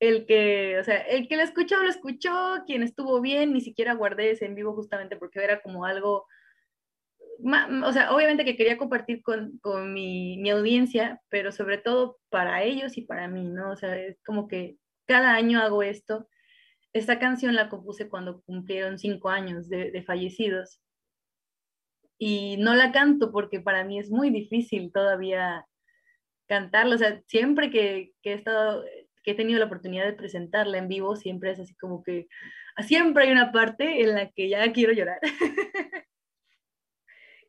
el 0.00 0.26
que, 0.26 0.78
o 0.80 0.84
sea, 0.84 0.96
el 0.96 1.28
que 1.28 1.36
lo 1.36 1.42
escuchó, 1.42 1.80
lo 1.80 1.88
escuchó, 1.88 2.62
quien 2.66 2.82
estuvo 2.82 3.20
bien, 3.20 3.52
ni 3.52 3.60
siquiera 3.60 3.94
guardé 3.94 4.32
ese 4.32 4.46
en 4.46 4.54
vivo 4.56 4.74
justamente 4.74 5.16
porque 5.16 5.42
era 5.44 5.62
como 5.62 5.84
algo, 5.84 6.26
o 7.84 7.92
sea, 7.92 8.12
obviamente 8.12 8.44
que 8.44 8.56
quería 8.56 8.78
compartir 8.78 9.22
con, 9.22 9.58
con 9.58 9.92
mi, 9.92 10.38
mi, 10.38 10.50
audiencia, 10.50 11.20
pero 11.28 11.52
sobre 11.52 11.78
todo 11.78 12.18
para 12.30 12.64
ellos 12.64 12.98
y 12.98 13.02
para 13.02 13.28
mí, 13.28 13.44
¿no? 13.48 13.70
O 13.70 13.76
sea, 13.76 13.96
es 13.96 14.20
como 14.24 14.48
que 14.48 14.76
cada 15.06 15.34
año 15.34 15.60
hago 15.60 15.84
esto. 15.84 16.28
Esta 16.92 17.18
canción 17.18 17.54
la 17.54 17.68
compuse 17.68 18.08
cuando 18.08 18.42
cumplieron 18.42 18.98
cinco 18.98 19.28
años 19.28 19.68
de, 19.68 19.92
de 19.92 20.02
fallecidos 20.02 20.80
y 22.24 22.56
no 22.56 22.76
la 22.76 22.92
canto 22.92 23.32
porque 23.32 23.58
para 23.58 23.82
mí 23.82 23.98
es 23.98 24.08
muy 24.08 24.30
difícil 24.30 24.92
todavía 24.92 25.66
cantarla. 26.46 26.94
O 26.94 26.98
sea, 26.98 27.20
siempre 27.26 27.68
que, 27.68 28.12
que, 28.22 28.30
he 28.30 28.34
estado, 28.34 28.84
que 29.24 29.32
he 29.32 29.34
tenido 29.34 29.58
la 29.58 29.64
oportunidad 29.64 30.04
de 30.04 30.12
presentarla 30.12 30.78
en 30.78 30.86
vivo, 30.86 31.16
siempre 31.16 31.50
es 31.50 31.58
así 31.58 31.74
como 31.74 32.04
que 32.04 32.28
siempre 32.86 33.24
hay 33.24 33.32
una 33.32 33.50
parte 33.50 34.02
en 34.02 34.14
la 34.14 34.30
que 34.30 34.48
ya 34.48 34.72
quiero 34.72 34.92
llorar. 34.92 35.18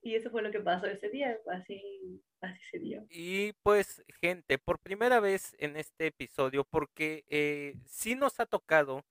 y 0.02 0.16
eso 0.16 0.32
fue 0.32 0.42
lo 0.42 0.50
que 0.50 0.60
pasó 0.60 0.88
ese 0.88 1.12
día, 1.12 1.38
así, 1.52 2.24
así 2.42 2.62
se 2.72 2.80
dio. 2.80 3.06
Y 3.12 3.54
pues, 3.62 4.04
gente, 4.22 4.58
por 4.58 4.80
primera 4.80 5.20
vez 5.20 5.56
en 5.60 5.78
este 5.78 6.08
episodio, 6.08 6.64
porque 6.64 7.26
eh, 7.30 7.76
sí 7.86 8.16
nos 8.16 8.40
ha 8.40 8.48
tocado 8.48 9.06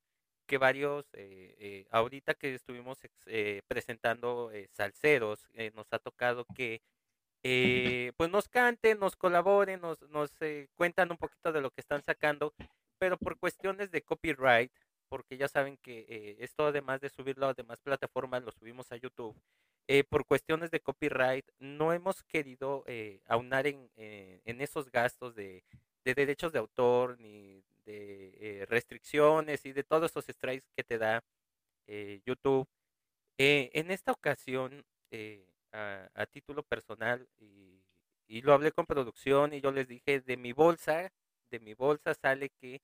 que 0.52 0.58
varios, 0.58 1.06
eh, 1.14 1.56
eh, 1.58 1.86
ahorita 1.90 2.34
que 2.34 2.54
estuvimos 2.54 2.98
eh, 3.24 3.62
presentando 3.68 4.52
salseros, 4.70 5.48
nos 5.72 5.90
ha 5.94 5.98
tocado 5.98 6.44
que 6.54 6.82
pues 8.18 8.30
nos 8.30 8.50
canten, 8.50 8.98
nos 8.98 9.16
colaboren, 9.16 9.80
nos, 9.80 10.02
nos 10.10 10.30
cuentan 10.74 11.10
un 11.10 11.16
poquito 11.16 11.52
de 11.54 11.62
lo 11.62 11.70
que 11.70 11.80
están 11.80 12.02
sacando, 12.02 12.52
pero 12.98 13.16
por 13.16 13.38
cuestiones 13.38 13.90
de 13.90 14.02
copyright, 14.02 14.70
porque 15.08 15.38
ya 15.38 15.48
saben 15.48 15.78
que 15.78 16.36
esto 16.38 16.66
además 16.66 17.00
de 17.00 17.08
subirlo 17.08 17.46
a 17.46 17.54
demás 17.54 17.80
plataformas, 17.80 18.42
lo 18.42 18.52
subimos 18.52 18.92
a 18.92 18.96
YouTube, 18.96 19.34
por 20.10 20.26
cuestiones 20.26 20.70
de 20.70 20.80
copyright, 20.80 21.46
no 21.60 21.94
hemos 21.94 22.22
querido 22.24 22.84
aunar 23.26 23.66
en, 23.66 23.90
en 23.96 24.60
esos 24.60 24.90
gastos 24.90 25.34
de, 25.34 25.64
de 26.04 26.14
derechos 26.14 26.52
de 26.52 26.58
autor, 26.58 27.18
ni 27.18 27.64
de 27.84 28.62
eh, 28.62 28.66
restricciones 28.66 29.64
y 29.66 29.72
de 29.72 29.84
todos 29.84 30.10
esos 30.10 30.26
strikes 30.26 30.66
que 30.76 30.84
te 30.84 30.98
da 30.98 31.22
eh, 31.86 32.20
YouTube. 32.26 32.68
Eh, 33.38 33.70
en 33.74 33.90
esta 33.90 34.12
ocasión, 34.12 34.84
a, 35.72 36.26
título 36.30 36.62
personal, 36.62 37.28
y, 37.38 37.82
y, 38.28 38.42
lo 38.42 38.52
hablé 38.54 38.72
con 38.72 38.86
producción 38.86 39.52
y 39.54 39.60
yo 39.60 39.72
les 39.72 39.88
dije, 39.88 40.20
de 40.20 40.36
mi 40.36 40.52
bolsa, 40.52 41.12
de 41.50 41.60
mi 41.60 41.74
bolsa 41.74 42.14
sale 42.14 42.50
que 42.60 42.80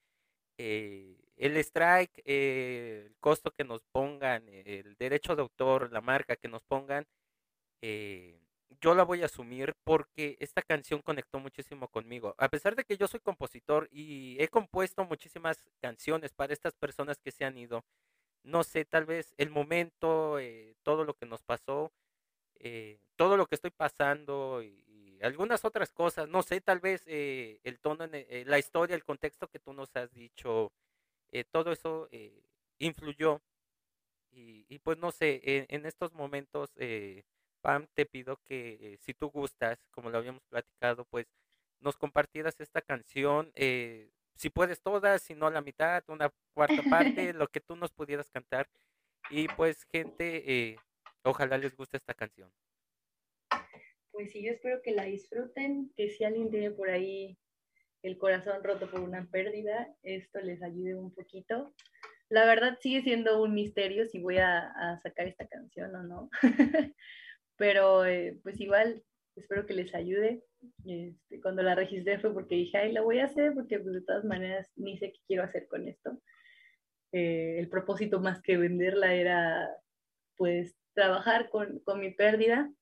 el 0.59 1.57
strike, 1.59 2.23
el 2.25 3.15
costo 3.21 3.53
que 3.53 3.65
nos 3.65 3.83
pongan, 3.93 4.49
el 4.49 4.97
derecho 4.97 5.37
de 5.37 5.43
autor, 5.43 5.93
la 5.93 6.01
marca 6.01 6.37
que 6.37 6.49
nos 6.49 6.63
pongan, 6.65 7.07
eh, 7.83 8.41
yo 8.81 8.95
la 8.95 9.03
voy 9.03 9.23
a 9.23 9.27
asumir 9.27 9.75
porque 9.85 10.37
esta 10.41 10.63
canción 10.63 11.03
conectó 11.03 11.39
muchísimo 11.39 11.89
conmigo. 11.89 12.35
A 12.39 12.49
pesar 12.49 12.77
de 12.77 12.85
que 12.85 12.97
yo 12.97 13.09
soy 13.09 13.21
compositor 13.21 13.89
y 13.91 14.37
he 14.41 14.49
compuesto 14.49 15.05
muchísimas 15.05 15.59
canciones 15.81 16.33
para 16.33 16.53
estas 16.53 16.75
personas 16.75 17.19
que 17.19 17.33
se 17.33 17.45
han 17.45 17.59
ido, 17.59 17.85
no 18.43 18.65
sé, 18.65 18.85
tal 18.85 19.07
vez 19.07 19.35
el 19.39 19.51
momento, 19.51 20.39
eh, 20.39 20.75
todo 20.83 21.05
lo 21.05 21.15
que 21.15 21.27
nos 21.27 21.43
pasó, 21.43 21.93
eh, 22.57 22.99
todo 23.17 23.37
lo 23.37 23.47
que 23.47 23.57
estoy 23.57 23.71
pasando 23.71 24.63
y, 24.63 24.85
algunas 25.21 25.65
otras 25.65 25.91
cosas, 25.91 26.29
no 26.29 26.45
sé, 26.45 26.61
tal 26.61 26.79
vez 26.79 27.03
eh, 27.07 27.61
el 27.65 27.81
tono, 27.81 28.05
en 28.05 28.49
la 28.49 28.59
historia, 28.61 28.95
el 28.95 29.03
contexto 29.03 29.49
que 29.49 29.59
tú 29.59 29.73
nos 29.73 29.97
has 29.97 30.13
dicho, 30.13 30.71
todo 31.51 31.73
eso 31.73 32.09
influyó. 32.79 33.43
Y, 34.31 34.79
pues 34.81 34.99
no 34.99 35.11
sé, 35.11 35.67
en, 35.69 35.87
estos 35.87 36.13
momentos, 36.13 36.71
eh, 36.77 37.25
Pam, 37.61 37.87
te 37.95 38.07
pido 38.07 38.39
que 38.49 38.79
eh, 38.81 38.99
si 39.01 39.15
tú 39.15 39.31
gustas, 39.31 39.79
como 39.91 40.11
lo 40.11 40.19
habíamos 40.19 40.43
platicado, 40.45 41.05
pues 41.05 41.27
nos 41.81 41.97
compartieras 41.97 42.61
esta 42.61 42.81
canción, 42.81 43.53
eh, 43.55 44.11
si 44.35 44.51
puedes 44.51 44.81
todas, 44.81 45.23
si 45.23 45.35
no 45.35 45.51
la 45.51 45.61
mitad, 45.61 46.05
una 46.09 46.33
cuarta 46.55 46.83
parte, 46.89 47.33
lo 47.35 47.49
que 47.49 47.61
tú 47.61 47.77
nos 47.77 47.93
pudieras 47.93 48.31
cantar. 48.31 48.69
Y 49.31 49.49
pues 49.49 49.85
gente, 49.85 50.79
ojalá 51.23 51.59
les 51.59 51.77
guste 51.77 51.97
esta 51.97 52.15
canción. 52.15 52.51
Pues 54.13 54.33
sí, 54.33 54.43
yo 54.43 54.53
espero 54.53 54.81
que 54.83 54.93
la 54.93 55.05
disfruten, 55.05 55.93
que 55.97 56.11
si 56.11 56.25
alguien 56.25 56.51
tiene 56.51 56.71
por 56.71 56.91
ahí 56.91 57.39
el 58.03 58.19
corazón 58.19 58.63
roto 58.63 58.91
por 58.91 59.01
una 59.01 59.27
pérdida, 59.31 59.95
esto 60.03 60.41
les 60.41 60.63
ayude 60.63 60.95
un 60.95 61.13
poquito. 61.13 61.73
La 62.29 62.45
verdad 62.45 62.79
sigue 62.81 63.03
siendo 63.03 63.43
un 63.43 63.55
misterio 63.55 64.07
si 64.07 64.19
voy 64.19 64.39
a, 64.39 64.99
sacar 65.03 65.27
esta 65.27 65.47
canción 65.47 65.95
o 65.95 66.03
no, 66.03 66.31
pero 67.59 68.07
eh, 68.07 68.39
pues 68.43 68.59
igual 68.61 69.03
espero 69.37 69.67
que 69.67 69.75
les 69.75 69.95
ayude. 69.95 70.45
Este, 70.87 71.41
cuando 71.41 71.63
la 71.63 71.75
registré 71.75 72.19
fue 72.19 72.33
porque 72.33 72.55
dije, 72.55 72.79
ay, 72.79 72.93
la 72.93 73.03
voy 73.03 73.19
a 73.19 73.27
hacer 73.27 73.53
porque 73.53 73.79
pues, 73.79 73.95
de 73.95 74.03
todas 74.03 74.25
maneras 74.25 74.71
ni 74.77 74.97
sé 74.99 75.13
qué 75.13 75.19
quiero 75.27 75.43
hacer 75.43 75.67
con 75.69 75.87
esto. 75.87 76.19
Eh, 77.13 77.59
el 77.59 77.69
propósito 77.69 78.21
más 78.21 78.41
que 78.41 78.57
venderla 78.57 79.15
era 79.15 79.69
pues 80.37 80.77
trabajar 80.95 81.51
con, 81.51 81.81
con 81.81 82.01
mi 82.01 82.13
pérdida 82.13 82.73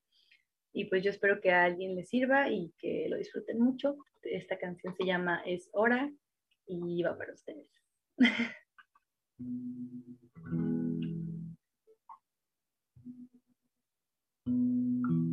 y 0.72 0.86
pues 0.86 1.02
yo 1.02 1.10
espero 1.10 1.40
que 1.40 1.52
a 1.52 1.64
alguien 1.64 1.94
le 1.94 2.04
sirva 2.04 2.50
y 2.50 2.72
que 2.78 3.06
lo 3.08 3.16
disfruten 3.16 3.58
mucho. 3.58 3.96
Esta 4.22 4.58
canción 4.58 4.94
se 4.94 5.06
llama 5.06 5.42
Es 5.46 5.70
Hora 5.72 6.12
y 6.66 7.02
va 7.02 7.16
para 7.16 7.32
ustedes. 7.32 7.70
Sé 14.46 15.25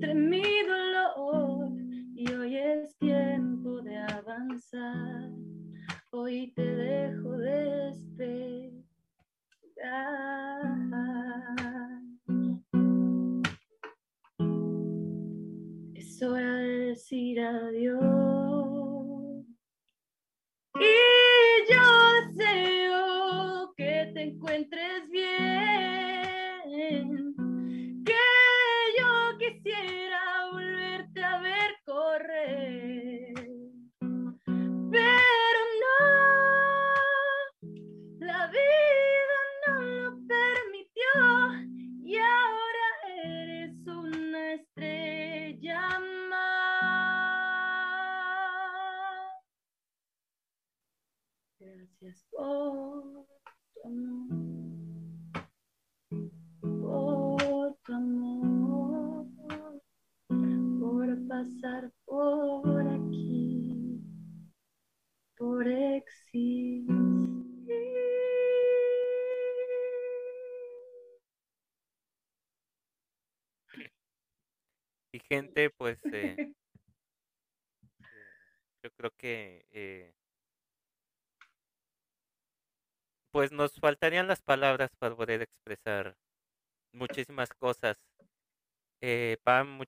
tre, 0.00 0.14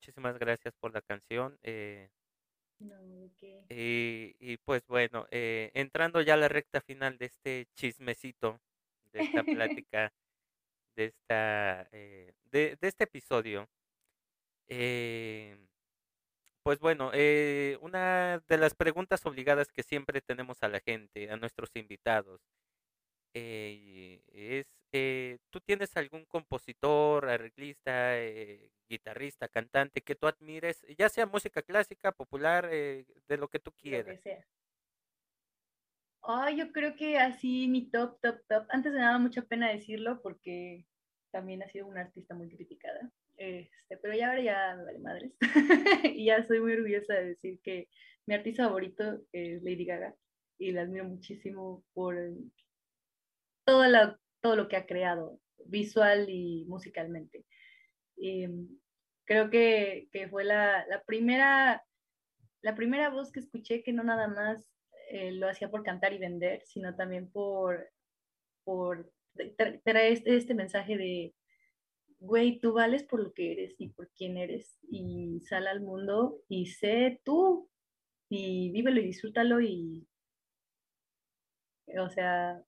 muchísimas 0.08 0.38
gracias 0.38 0.74
por 0.80 0.94
la 0.94 1.02
canción. 1.02 1.58
eh, 1.62 2.08
y, 3.68 4.34
y, 4.40 4.56
pues 4.58 4.86
bueno, 4.86 5.26
eh, 5.30 5.70
entrando 5.74 6.22
ya 6.22 6.34
a 6.34 6.36
la 6.38 6.48
recta 6.48 6.80
final 6.80 7.18
de 7.18 7.26
este 7.26 7.66
chismecito, 7.74 8.58
de 9.12 9.20
esta 9.20 9.42
plática, 9.84 10.12
de 10.96 11.04
esta, 11.06 11.88
eh, 11.92 12.34
de, 12.50 12.76
de 12.80 12.88
este 12.88 13.04
episodio. 13.04 13.68
Eh, 14.68 15.56
pues 16.62 16.78
bueno, 16.80 17.10
eh, 17.14 17.78
una 17.80 18.42
de 18.48 18.58
las 18.58 18.74
preguntas 18.74 19.24
obligadas 19.26 19.68
que 19.72 19.82
siempre 19.82 20.20
tenemos 20.20 20.62
a 20.62 20.68
la 20.68 20.80
gente, 20.80 21.30
a 21.30 21.36
nuestros 21.36 21.70
invitados, 21.76 22.40
eh, 23.34 24.22
es, 24.32 24.66
eh, 24.92 25.38
¿tú 25.50 25.60
tienes 25.60 25.96
algún 25.96 26.24
compositor, 26.24 27.28
arreglista, 27.28 28.18
eh, 28.18 28.70
guitarrista, 28.88 29.48
cantante 29.48 30.00
que 30.00 30.14
tú 30.14 30.26
admires, 30.26 30.84
ya 30.96 31.08
sea 31.08 31.26
música 31.26 31.62
clásica, 31.62 32.12
popular, 32.12 32.68
eh, 32.72 33.04
de 33.26 33.36
lo 33.36 33.48
que 33.48 33.58
tú 33.58 33.72
quieras? 33.72 34.16
que 34.16 34.22
sea. 34.22 34.46
Ay, 36.22 36.56
yo 36.56 36.72
creo 36.72 36.94
que 36.96 37.18
así 37.18 37.68
mi 37.68 37.90
top, 37.90 38.18
top, 38.20 38.40
top. 38.48 38.66
Antes 38.70 38.92
me 38.92 39.00
daba 39.00 39.18
mucha 39.18 39.42
pena 39.42 39.70
decirlo 39.70 40.20
porque 40.22 40.84
también 41.30 41.62
ha 41.62 41.68
sido 41.68 41.86
una 41.86 42.02
artista 42.02 42.34
muy 42.34 42.48
criticada. 42.48 43.10
Este, 43.36 43.96
pero 43.98 44.14
ya 44.14 44.28
ahora 44.30 44.42
ya 44.42 44.74
me 44.76 44.84
vale 44.84 44.98
madres. 44.98 45.32
y 46.16 46.26
ya 46.26 46.42
soy 46.42 46.60
muy 46.60 46.72
orgullosa 46.72 47.14
de 47.14 47.26
decir 47.26 47.60
que 47.62 47.88
mi 48.26 48.34
artista 48.34 48.64
favorito 48.64 49.22
es 49.32 49.62
Lady 49.62 49.84
Gaga 49.84 50.14
y 50.58 50.72
la 50.72 50.82
admiro 50.82 51.04
muchísimo 51.04 51.84
por 51.94 52.16
todo, 53.64 53.86
la, 53.86 54.18
todo 54.40 54.56
lo 54.56 54.68
que 54.68 54.76
ha 54.76 54.86
creado, 54.86 55.40
visual 55.66 56.28
y 56.28 56.64
musicalmente. 56.66 57.44
Y, 58.16 58.46
creo 59.28 59.50
que, 59.50 60.08
que 60.10 60.28
fue 60.28 60.42
la, 60.42 60.86
la, 60.88 61.02
primera, 61.04 61.84
la 62.62 62.74
primera 62.74 63.10
voz 63.10 63.30
que 63.30 63.40
escuché 63.40 63.82
que 63.82 63.92
no 63.92 64.02
nada 64.02 64.26
más 64.26 64.66
eh, 65.10 65.32
lo 65.32 65.48
hacía 65.48 65.70
por 65.70 65.84
cantar 65.84 66.14
y 66.14 66.18
vender, 66.18 66.62
sino 66.64 66.96
también 66.96 67.30
por, 67.30 67.90
por 68.64 69.12
traer 69.84 70.12
este, 70.12 70.34
este 70.34 70.54
mensaje 70.54 70.96
de, 70.96 71.34
güey, 72.20 72.58
tú 72.58 72.72
vales 72.72 73.04
por 73.04 73.22
lo 73.22 73.34
que 73.34 73.52
eres 73.52 73.74
y 73.78 73.90
por 73.90 74.10
quién 74.12 74.38
eres 74.38 74.78
y 74.90 75.40
sal 75.42 75.66
al 75.66 75.82
mundo 75.82 76.40
y 76.48 76.66
sé 76.66 77.20
tú 77.22 77.70
y 78.30 78.70
vívelo 78.72 79.00
y 79.00 79.04
disfrútalo 79.04 79.60
y, 79.60 80.08
o 81.98 82.08
sea, 82.08 82.62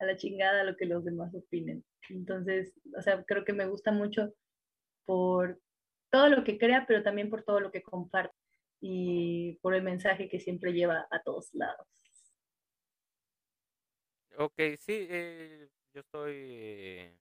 a 0.00 0.06
la 0.06 0.16
chingada 0.16 0.64
lo 0.64 0.76
que 0.76 0.86
los 0.86 1.04
demás 1.04 1.32
opinen. 1.34 1.84
Entonces, 2.08 2.72
o 2.96 3.02
sea, 3.02 3.22
creo 3.24 3.44
que 3.44 3.52
me 3.52 3.66
gusta 3.66 3.92
mucho 3.92 4.32
por 5.04 5.60
todo 6.10 6.28
lo 6.28 6.42
que 6.42 6.58
crea, 6.58 6.86
pero 6.88 7.02
también 7.02 7.30
por 7.30 7.44
todo 7.44 7.60
lo 7.60 7.70
que 7.70 7.82
comparte 7.82 8.34
y 8.80 9.58
por 9.60 9.74
el 9.74 9.82
mensaje 9.82 10.28
que 10.28 10.40
siempre 10.40 10.72
lleva 10.72 11.06
a 11.10 11.22
todos 11.22 11.50
lados. 11.52 11.86
Ok, 14.38 14.58
sí, 14.78 15.06
eh, 15.10 15.68
yo 15.92 16.00
estoy 16.00 17.14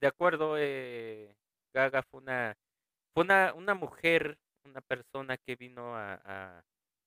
de 0.00 0.06
acuerdo. 0.06 0.56
Eh, 0.58 1.36
Gaga 1.74 2.02
fue 2.02 2.20
una, 2.20 2.56
fue 3.12 3.24
una, 3.24 3.52
una 3.52 3.74
mujer, 3.74 4.38
una 4.64 4.80
persona 4.80 5.36
que 5.36 5.56
vino 5.56 5.94
a, 5.94 6.14
a, 6.24 6.64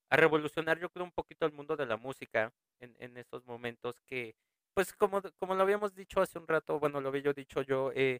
a, 0.09 0.15
revolucionar, 0.15 0.79
yo 0.79 0.89
creo, 0.89 1.03
un 1.03 1.11
poquito 1.11 1.47
el 1.47 1.51
mundo 1.51 1.75
de 1.75 1.87
la 1.87 1.97
música 1.97 2.53
en, 2.79 2.95
en 2.99 3.17
esos 3.17 3.43
momentos 3.45 3.99
que, 4.05 4.35
pues 4.73 4.93
como, 4.93 5.21
como 5.39 5.55
lo 5.55 5.63
habíamos 5.63 5.95
dicho 5.95 6.21
hace 6.21 6.39
un 6.39 6.47
rato, 6.47 6.79
bueno, 6.79 7.01
lo 7.01 7.09
había 7.09 7.23
yo 7.23 7.33
dicho 7.33 7.61
yo, 7.61 7.91
eh, 7.95 8.19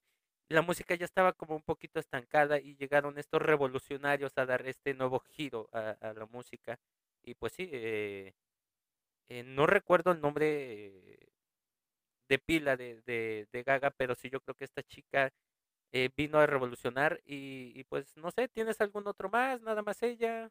la 0.49 0.62
música 0.62 0.95
ya 0.95 1.06
estaba 1.06 1.34
como 1.34 1.56
un 1.56 1.64
poquito 1.64 1.99
estancada 1.99 2.60
y 2.60 2.76
llegaron 2.76 3.18
estos 3.18 3.41
revolucionarios 3.41 4.38
a 4.38 4.45
dar 4.45 4.66
este 4.68 4.93
nuevo 4.93 5.20
giro 5.20 5.70
a, 5.74 5.95
la 6.14 6.26
música. 6.28 6.80
Y 7.24 7.36
pues 7.36 7.54
sí, 7.54 7.70
eh, 7.72 8.34
eh, 9.28 9.43
no 9.43 9.66
recuerdo 9.68 10.12
el 10.12 10.22
nombre 10.22 11.20
de 12.28 12.39
pila 12.39 12.76
de, 12.78 13.01
de, 13.04 13.47
de, 13.51 13.64
Gaga, 13.64 13.91
pero 13.91 14.16
sí 14.16 14.30
yo 14.30 14.41
creo 14.41 14.56
que 14.56 14.66
esta 14.66 14.84
chica 14.84 15.32
eh, 15.91 16.10
vino 16.16 16.39
a 16.39 16.47
revolucionar 16.47 17.22
y, 17.26 17.72
y, 17.76 17.84
pues 17.86 18.16
no 18.18 18.32
sé, 18.32 18.47
¿tienes 18.47 18.82
algún 18.82 19.08
otro 19.08 19.30
más? 19.30 19.62
Nada 19.62 19.82
más 19.84 20.01
ella. 20.04 20.49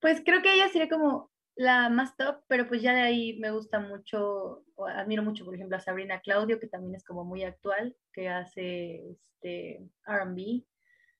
Pues 0.00 0.22
creo 0.24 0.42
que 0.42 0.52
ella 0.52 0.68
sería 0.68 0.88
como 0.88 1.30
la 1.58 1.88
más 1.88 2.16
top, 2.16 2.44
pero 2.46 2.68
pues 2.68 2.82
ya 2.82 2.94
de 2.94 3.00
ahí 3.00 3.36
me 3.40 3.50
gusta 3.50 3.80
mucho, 3.80 4.64
admiro 4.94 5.24
mucho, 5.24 5.44
por 5.44 5.56
ejemplo, 5.56 5.76
a 5.76 5.80
Sabrina 5.80 6.20
Claudio, 6.20 6.60
que 6.60 6.68
también 6.68 6.94
es 6.94 7.04
como 7.04 7.24
muy 7.24 7.42
actual, 7.42 7.96
que 8.12 8.28
hace 8.28 9.10
este 9.10 9.84
RB. 10.06 10.64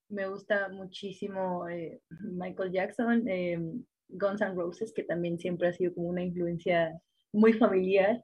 Me 0.09 0.28
gusta 0.28 0.68
muchísimo 0.68 1.68
eh, 1.68 2.01
Michael 2.09 2.70
Jackson, 2.70 3.26
eh, 3.26 3.59
Guns 4.07 4.41
N' 4.41 4.55
Roses, 4.55 4.93
que 4.95 5.03
también 5.03 5.41
siempre 5.41 5.68
ha 5.68 5.72
sido 5.72 5.93
como 5.93 6.09
una 6.09 6.22
influencia 6.22 6.97
muy 7.32 7.53
familiar. 7.53 8.22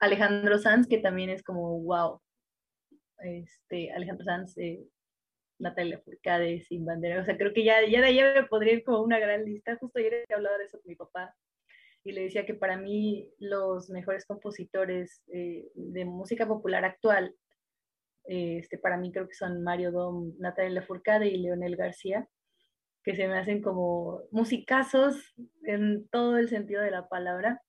Alejandro 0.00 0.58
Sanz, 0.58 0.88
que 0.88 0.98
también 0.98 1.30
es 1.30 1.44
como 1.44 1.80
wow. 1.82 2.20
Este, 3.20 3.92
Alejandro 3.92 4.24
Sanz, 4.24 4.58
eh, 4.58 4.84
Natalia 5.58 6.00
Furcade, 6.04 6.60
Sin 6.62 6.84
Bandera. 6.84 7.20
O 7.20 7.24
sea, 7.24 7.36
creo 7.36 7.52
que 7.52 7.64
ya, 7.64 7.84
ya 7.86 8.00
de 8.00 8.06
ahí 8.06 8.20
me 8.22 8.44
podría 8.44 8.74
ir 8.74 8.84
como 8.84 9.02
una 9.02 9.18
gran 9.18 9.44
lista. 9.44 9.76
Justo 9.76 9.98
ayer 9.98 10.24
he 10.28 10.34
hablado 10.34 10.58
de 10.58 10.64
eso 10.64 10.78
con 10.78 10.88
mi 10.88 10.96
papá 10.96 11.34
y 12.04 12.12
le 12.12 12.22
decía 12.22 12.44
que 12.44 12.54
para 12.54 12.76
mí 12.76 13.30
los 13.38 13.90
mejores 13.90 14.26
compositores 14.26 15.22
eh, 15.32 15.70
de 15.74 16.04
música 16.04 16.46
popular 16.46 16.84
actual, 16.84 17.34
eh, 18.24 18.58
este, 18.58 18.78
para 18.78 18.96
mí 18.96 19.12
creo 19.12 19.28
que 19.28 19.34
son 19.34 19.62
Mario 19.62 19.92
Dom, 19.92 20.34
Natalia 20.38 20.82
Furcade 20.82 21.28
y 21.28 21.38
Leonel 21.38 21.76
García, 21.76 22.28
que 23.04 23.14
se 23.14 23.26
me 23.28 23.38
hacen 23.38 23.62
como 23.62 24.22
musicazos 24.30 25.34
en 25.64 26.08
todo 26.08 26.38
el 26.38 26.48
sentido 26.48 26.82
de 26.82 26.90
la 26.90 27.08
palabra. 27.08 27.62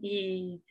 Y, 0.00 0.64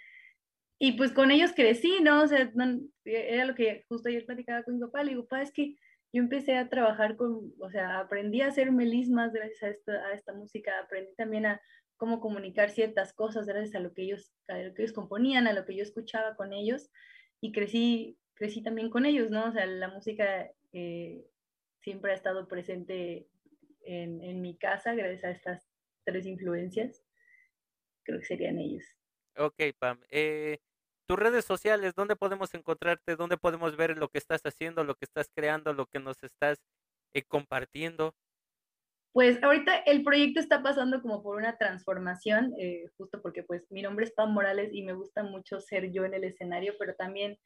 y 0.79 0.93
pues 0.93 1.11
con 1.11 1.31
ellos 1.31 1.53
crecí, 1.53 1.99
¿no? 2.01 2.23
O 2.23 2.27
sea, 2.27 2.51
no, 2.55 2.79
era 3.05 3.45
lo 3.45 3.55
que 3.55 3.85
justo 3.87 4.09
ayer 4.09 4.25
platicaba 4.25 4.63
con 4.63 4.75
mi 4.75 4.81
papá, 4.81 5.03
le 5.03 5.11
digo, 5.11 5.25
papá, 5.25 5.41
es 5.41 5.51
que 5.51 5.75
yo 6.13 6.21
empecé 6.21 6.57
a 6.57 6.69
trabajar 6.69 7.15
con, 7.15 7.53
o 7.59 7.69
sea, 7.69 7.99
aprendí 7.99 8.41
a 8.41 8.47
hacer 8.47 8.71
melismas 8.71 9.31
gracias 9.31 9.77
a 9.87 10.13
esta, 10.13 10.33
música, 10.33 10.79
aprendí 10.79 11.15
también 11.15 11.45
a 11.45 11.61
cómo 11.95 12.19
comunicar 12.19 12.69
ciertas 12.69 13.13
cosas 13.13 13.45
gracias 13.45 13.75
a 13.75 13.79
lo 13.79 13.93
que 13.93 14.03
ellos, 14.03 14.33
a 14.47 14.57
lo 14.57 14.73
que 14.73 14.83
ellos 14.83 14.93
componían, 14.93 15.47
a 15.47 15.53
lo 15.53 15.65
que 15.65 15.75
yo 15.75 15.83
escuchaba 15.83 16.35
con 16.35 16.51
ellos 16.51 16.89
y 17.39 17.51
crecí, 17.51 18.17
crecí 18.33 18.61
también 18.61 18.89
con 18.89 19.05
ellos, 19.05 19.31
¿no? 19.31 19.45
O 19.45 19.51
sea, 19.51 19.65
la 19.65 19.87
música 19.87 20.51
eh, 20.73 21.25
siempre 21.81 22.11
ha 22.11 22.15
estado 22.15 22.47
presente 22.47 23.27
en, 23.85 24.21
en, 24.21 24.41
mi 24.41 24.57
casa 24.57 24.93
gracias 24.93 25.23
a 25.23 25.31
estas 25.31 25.69
tres 26.03 26.25
influencias. 26.25 27.03
Creo 28.03 28.19
que 28.19 28.25
serían 28.25 28.59
ellos. 28.59 28.83
Ok, 29.37 29.61
Pam. 29.79 29.99
Eh, 30.09 30.59
tus 31.11 31.19
redes 31.19 31.43
sociales, 31.43 31.93
¿dónde 31.93 32.15
podemos 32.15 32.53
encontrarte? 32.53 33.17
¿Dónde 33.17 33.35
podemos 33.35 33.75
ver 33.75 33.97
lo 33.97 34.07
que 34.07 34.17
estás 34.17 34.39
haciendo, 34.45 34.85
lo 34.85 34.95
que 34.95 35.03
estás 35.03 35.29
creando, 35.35 35.73
lo 35.73 35.85
que 35.85 35.99
nos 35.99 36.23
estás 36.23 36.57
eh, 37.13 37.21
compartiendo? 37.23 38.15
Pues 39.11 39.43
ahorita 39.43 39.79
el 39.79 40.05
proyecto 40.05 40.39
está 40.39 40.63
pasando 40.63 41.01
como 41.01 41.21
por 41.21 41.35
una 41.35 41.57
transformación, 41.57 42.53
eh, 42.57 42.85
justo 42.95 43.21
porque 43.21 43.43
pues 43.43 43.69
mi 43.71 43.81
nombre 43.81 44.05
es 44.05 44.13
Pam 44.13 44.31
Morales 44.31 44.69
y 44.71 44.83
me 44.83 44.93
gusta 44.93 45.21
mucho 45.21 45.59
ser 45.59 45.91
yo 45.91 46.05
en 46.05 46.13
el 46.13 46.23
escenario, 46.23 46.75
pero 46.79 46.95
también 46.95 47.37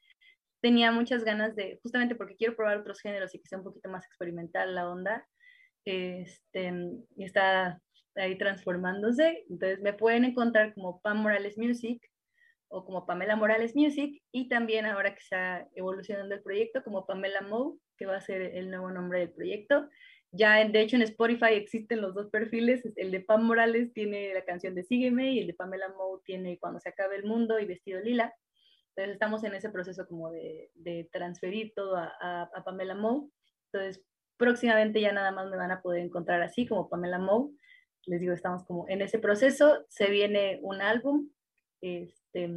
tenía 0.62 0.92
muchas 0.92 1.24
ganas 1.24 1.56
de, 1.56 1.80
justamente 1.82 2.14
porque 2.14 2.36
quiero 2.36 2.54
probar 2.54 2.76
otros 2.76 3.00
géneros 3.00 3.34
y 3.34 3.40
que 3.40 3.48
sea 3.48 3.58
un 3.58 3.64
poquito 3.64 3.88
más 3.88 4.06
experimental 4.06 4.76
la 4.76 4.88
onda, 4.88 5.26
este, 5.84 6.72
está 7.18 7.80
ahí 8.14 8.38
transformándose, 8.38 9.44
entonces 9.50 9.80
me 9.80 9.92
pueden 9.92 10.24
encontrar 10.24 10.72
como 10.72 11.00
Pam 11.00 11.16
Morales 11.16 11.58
Music 11.58 12.00
o 12.68 12.84
como 12.84 13.06
Pamela 13.06 13.36
Morales 13.36 13.74
Music 13.76 14.22
y 14.32 14.48
también 14.48 14.86
ahora 14.86 15.14
que 15.14 15.20
está 15.20 15.68
evolucionando 15.74 16.34
el 16.34 16.42
proyecto 16.42 16.82
como 16.82 17.06
Pamela 17.06 17.42
Mo, 17.42 17.78
que 17.96 18.06
va 18.06 18.16
a 18.16 18.20
ser 18.20 18.42
el 18.42 18.70
nuevo 18.70 18.90
nombre 18.90 19.20
del 19.20 19.30
proyecto. 19.30 19.88
Ya, 20.32 20.62
de 20.64 20.80
hecho, 20.80 20.96
en 20.96 21.02
Spotify 21.02 21.52
existen 21.52 22.02
los 22.02 22.14
dos 22.14 22.28
perfiles. 22.28 22.82
El 22.96 23.10
de 23.10 23.20
Pam 23.20 23.44
Morales 23.44 23.92
tiene 23.94 24.34
la 24.34 24.44
canción 24.44 24.74
de 24.74 24.82
Sígueme 24.82 25.32
y 25.32 25.40
el 25.40 25.46
de 25.46 25.54
Pamela 25.54 25.88
Mo 25.88 26.20
tiene 26.24 26.58
Cuando 26.58 26.80
se 26.80 26.88
acabe 26.90 27.16
el 27.16 27.24
mundo 27.24 27.58
y 27.58 27.64
Vestido 27.64 28.00
Lila. 28.00 28.34
Entonces 28.90 29.14
estamos 29.14 29.44
en 29.44 29.54
ese 29.54 29.70
proceso 29.70 30.06
como 30.06 30.30
de, 30.30 30.70
de 30.74 31.08
transferir 31.12 31.72
todo 31.74 31.96
a, 31.96 32.12
a, 32.54 32.64
Pamela 32.64 32.94
Moe. 32.94 33.28
Entonces 33.72 34.02
próximamente 34.36 35.00
ya 35.00 35.12
nada 35.12 35.32
más 35.32 35.48
me 35.48 35.56
van 35.56 35.70
a 35.70 35.80
poder 35.80 36.02
encontrar 36.02 36.42
así 36.42 36.66
como 36.66 36.88
Pamela 36.88 37.18
Moe. 37.18 37.50
Les 38.06 38.20
digo, 38.20 38.32
estamos 38.32 38.64
como 38.64 38.88
en 38.88 39.02
ese 39.02 39.18
proceso. 39.18 39.84
Se 39.88 40.10
viene 40.10 40.58
un 40.62 40.80
álbum. 40.80 41.28
Este, 41.80 42.50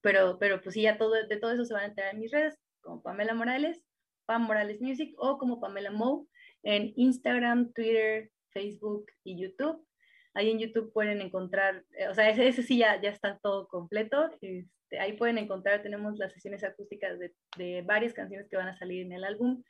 pero, 0.00 0.38
pero 0.38 0.60
pues 0.60 0.74
sí, 0.74 0.82
ya 0.82 0.98
todo, 0.98 1.12
de 1.12 1.36
todo 1.36 1.52
eso 1.52 1.64
se 1.64 1.74
van 1.74 1.84
a 1.84 1.86
enterar 1.86 2.14
en 2.14 2.20
mis 2.20 2.30
redes, 2.30 2.58
como 2.80 3.02
Pamela 3.02 3.34
Morales, 3.34 3.82
Pam 4.26 4.42
Morales 4.42 4.80
Music 4.80 5.14
o 5.18 5.38
como 5.38 5.60
Pamela 5.60 5.90
Moe 5.90 6.26
en 6.62 6.92
Instagram, 6.96 7.72
Twitter, 7.72 8.30
Facebook 8.50 9.06
y 9.22 9.40
YouTube. 9.40 9.86
Ahí 10.34 10.50
en 10.50 10.58
YouTube 10.58 10.92
pueden 10.92 11.20
encontrar, 11.20 11.84
eh, 11.96 12.08
o 12.08 12.14
sea, 12.14 12.28
ese, 12.28 12.48
ese 12.48 12.62
sí 12.62 12.78
ya, 12.78 13.00
ya 13.00 13.10
está 13.10 13.38
todo 13.38 13.68
completo. 13.68 14.30
Este, 14.40 14.98
ahí 14.98 15.12
pueden 15.14 15.38
encontrar, 15.38 15.82
tenemos 15.82 16.18
las 16.18 16.32
sesiones 16.32 16.64
acústicas 16.64 17.18
de, 17.18 17.34
de, 17.56 17.82
varias 17.82 18.14
canciones 18.14 18.48
que 18.48 18.56
van 18.56 18.68
a 18.68 18.76
salir 18.76 19.06
en 19.06 19.12
el 19.12 19.24
álbum, 19.24 19.62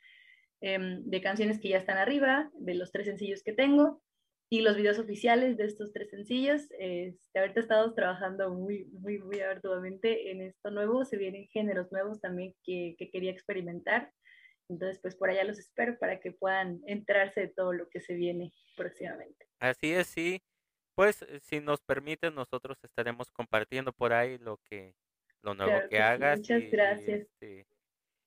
em, 0.61 1.03
de 1.03 1.21
canciones 1.21 1.59
que 1.59 1.69
ya 1.69 1.77
están 1.77 1.97
arriba, 1.97 2.49
de 2.53 2.75
los 2.75 2.91
tres 2.91 3.05
sencillos 3.05 3.43
que 3.43 3.53
tengo 3.53 4.01
y 4.49 4.61
los 4.61 4.75
videos 4.75 4.99
oficiales 4.99 5.57
de 5.57 5.65
estos 5.65 5.91
tres 5.91 6.09
sencillos. 6.09 6.67
Este, 6.77 7.39
ahorita 7.39 7.59
estamos 7.59 7.95
trabajando 7.95 8.53
muy, 8.53 8.85
muy, 8.85 9.19
muy 9.19 9.39
arduamente 9.39 10.31
en 10.31 10.41
esto 10.41 10.69
nuevo. 10.71 11.03
Se 11.03 11.17
vienen 11.17 11.47
géneros 11.47 11.91
nuevos 11.91 12.21
también 12.21 12.53
que, 12.63 12.95
que 12.97 13.09
quería 13.09 13.31
experimentar. 13.31 14.11
Entonces, 14.69 14.99
pues 15.01 15.15
por 15.15 15.29
allá 15.29 15.43
los 15.43 15.59
espero 15.59 15.97
para 15.99 16.19
que 16.19 16.31
puedan 16.31 16.81
enterarse 16.87 17.41
de 17.41 17.47
todo 17.49 17.73
lo 17.73 17.87
que 17.89 17.99
se 17.99 18.13
viene 18.15 18.51
próximamente. 18.75 19.47
Así 19.59 19.93
es, 19.93 20.07
sí. 20.07 20.41
Pues 20.95 21.21
eh, 21.23 21.39
si 21.41 21.59
nos 21.59 21.81
permite, 21.81 22.31
nosotros 22.31 22.77
estaremos 22.83 23.31
compartiendo 23.31 23.93
por 23.93 24.13
ahí 24.13 24.37
lo 24.37 24.57
que 24.69 24.95
lo 25.41 25.53
nuevo 25.53 25.87
que, 25.89 25.99
hagas. 25.99 26.39
Muchas 26.39 26.63
gracias. 26.71 27.21
Este, 27.21 27.67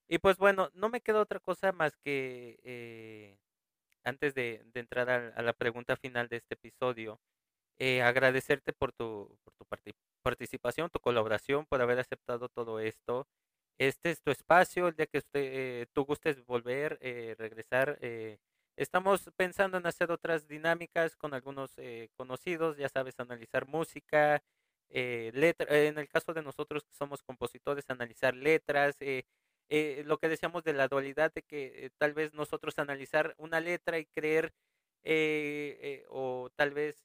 y, 0.07 0.17
pues 0.19 0.37
bueno, 0.37 0.69
no 0.73 0.89
me 0.89 1.01
queda 1.01 1.21
otra 1.21 1.39
cosa 1.39 1.71
más 1.71 1.95
que 1.97 2.59
eh, 2.63 3.37
antes 4.03 4.33
de, 4.35 4.65
entrar 4.73 5.09
a, 5.09 5.41
la 5.41 5.53
pregunta 5.53 5.95
final 5.95 6.27
de 6.29 6.37
este 6.37 6.55
episodio, 6.55 7.19
eh, 7.77 8.01
agradecerte 8.01 8.73
por 8.73 8.91
tu, 8.93 9.37
por 9.43 9.53
tu 9.53 9.65
participación, 10.23 10.89
tu 10.89 10.99
colaboración, 10.99 11.65
por 11.65 11.81
haber 11.81 11.99
aceptado 11.99 12.49
todo 12.49 12.79
esto 12.79 13.27
este 13.79 14.11
es 14.11 14.21
tu 14.21 14.29
espacio, 14.31 14.89
el 14.89 14.95
día 14.95 15.05
que 15.07 15.19
usted, 15.19 15.39
eh, 15.41 15.87
tú 15.93 16.03
gustes 16.03 16.45
volver, 16.45 16.99
eh, 17.01 17.35
regresar. 17.37 17.97
Eh, 18.01 18.37
estamos 18.75 19.31
pensando 19.37 19.77
en 19.77 19.87
hacer 19.87 20.11
otras 20.11 20.47
dinámicas 20.49 21.15
con 21.15 21.33
algunos 21.33 21.71
conocidos, 22.15 22.77
ya 22.77 22.89
sabes, 22.89 23.19
analizar 23.19 23.67
música, 23.67 24.43
letra, 24.89 25.67
en 25.77 25.97
el 25.97 26.09
caso 26.09 26.33
de 26.33 26.41
nosotros 26.41 26.83
que 26.83 26.93
somos 26.95 27.23
compositores, 27.23 27.89
analizar 27.89 28.35
letras, 28.35 28.97
lo 29.69 30.17
que 30.17 30.29
decíamos 30.29 30.63
de 30.63 30.73
la 30.73 30.87
dualidad 30.87 31.31
de 31.33 31.43
que 31.43 31.91
tal 31.97 32.13
vez 32.13 32.33
nosotros 32.33 32.79
analizar 32.79 33.35
una 33.37 33.59
letra 33.59 33.99
y 33.99 34.05
creer 34.05 34.53
o 36.09 36.49
tal 36.55 36.71
vez 36.71 37.01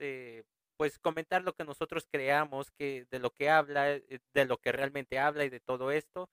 pues 0.76 0.98
comentar 0.98 1.42
lo 1.42 1.52
que 1.52 1.64
nosotros 1.64 2.06
creamos, 2.10 2.70
que 2.72 3.06
de 3.10 3.18
lo 3.20 3.30
que 3.30 3.48
habla, 3.48 3.86
de 3.88 4.44
lo 4.44 4.58
que 4.58 4.72
realmente 4.72 5.18
habla 5.18 5.44
y 5.44 5.50
de 5.50 5.60
todo 5.60 5.90
esto. 5.90 6.28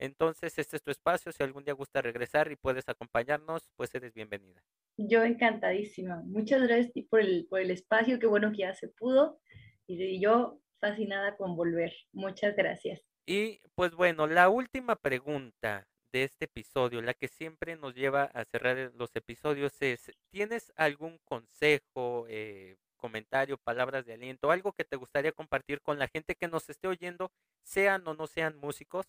Entonces, 0.00 0.58
este 0.58 0.76
es 0.76 0.82
tu 0.82 0.90
espacio. 0.90 1.30
Si 1.30 1.42
algún 1.42 1.64
día 1.64 1.74
gusta 1.74 2.02
regresar 2.02 2.50
y 2.50 2.56
puedes 2.56 2.88
acompañarnos, 2.88 3.70
pues 3.76 3.94
eres 3.94 4.12
bienvenida. 4.12 4.60
Yo 4.96 5.22
encantadísima. 5.22 6.20
Muchas 6.24 6.62
gracias 6.62 7.06
por 7.08 7.20
el, 7.20 7.46
por 7.48 7.60
el 7.60 7.70
espacio. 7.70 8.18
Qué 8.18 8.26
bueno 8.26 8.50
que 8.50 8.58
ya 8.58 8.74
se 8.74 8.88
pudo. 8.88 9.38
Y 9.86 10.20
yo 10.20 10.58
fascinada 10.80 11.36
con 11.36 11.56
volver. 11.56 11.94
Muchas 12.12 12.56
gracias. 12.56 13.13
Y 13.26 13.60
pues 13.74 13.94
bueno, 13.94 14.26
la 14.26 14.48
última 14.48 14.96
pregunta 14.96 15.86
de 16.12 16.24
este 16.24 16.44
episodio, 16.44 17.00
la 17.00 17.14
que 17.14 17.28
siempre 17.28 17.76
nos 17.76 17.94
lleva 17.94 18.24
a 18.24 18.44
cerrar 18.44 18.92
los 18.94 19.16
episodios 19.16 19.80
es, 19.80 20.12
¿tienes 20.30 20.72
algún 20.76 21.18
consejo, 21.24 22.26
eh, 22.28 22.76
comentario, 22.96 23.58
palabras 23.58 24.04
de 24.06 24.14
aliento, 24.14 24.50
algo 24.50 24.72
que 24.72 24.84
te 24.84 24.96
gustaría 24.96 25.32
compartir 25.32 25.80
con 25.80 25.98
la 25.98 26.08
gente 26.08 26.34
que 26.34 26.48
nos 26.48 26.68
esté 26.68 26.86
oyendo, 26.86 27.32
sean 27.62 28.06
o 28.06 28.14
no 28.14 28.26
sean 28.26 28.56
músicos? 28.58 29.06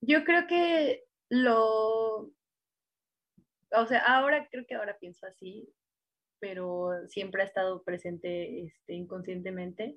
Yo 0.00 0.24
creo 0.24 0.46
que 0.46 1.04
lo, 1.28 2.32
o 3.70 3.86
sea, 3.86 4.00
ahora 4.00 4.48
creo 4.50 4.66
que 4.66 4.74
ahora 4.74 4.98
pienso 4.98 5.26
así, 5.26 5.72
pero 6.40 6.90
siempre 7.06 7.42
ha 7.42 7.46
estado 7.46 7.82
presente 7.84 8.64
este, 8.64 8.94
inconscientemente. 8.94 9.96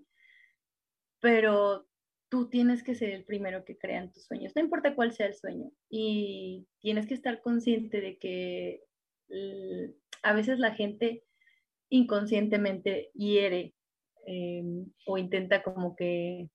Pero 1.19 1.88
tú 2.30 2.49
tienes 2.49 2.84
que 2.84 2.95
ser 2.95 3.11
el 3.11 3.26
primero 3.26 3.64
que 3.65 3.77
crea 3.77 4.02
en 4.02 4.11
tus 4.11 4.26
sueños, 4.26 4.53
no 4.56 4.61
importa 4.61 4.95
cuál 4.95 5.14
sea 5.14 5.27
el 5.27 5.35
sueño. 5.35 5.72
Y 5.89 6.68
tienes 6.80 7.07
que 7.07 7.14
estar 7.14 7.41
consciente 7.41 8.02
de 8.02 8.18
que 8.18 8.84
a 10.23 10.34
veces 10.34 10.60
la 10.60 10.73
gente 10.73 11.23
inconscientemente 11.89 13.11
hiere 13.14 13.76
em, 14.26 14.91
o 15.06 15.18
intenta 15.18 15.64
como 15.64 15.95
que 15.95 16.49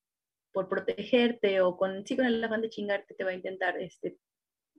por 0.51 0.67
protegerte 0.67 1.61
o 1.61 1.77
con, 1.77 2.05
sí, 2.05 2.15
con 2.15 2.25
el 2.25 2.43
afán 2.43 2.61
de 2.61 2.69
chingarte 2.69 3.15
te 3.15 3.23
va 3.23 3.31
a 3.31 3.35
intentar 3.35 3.79
este, 3.79 4.17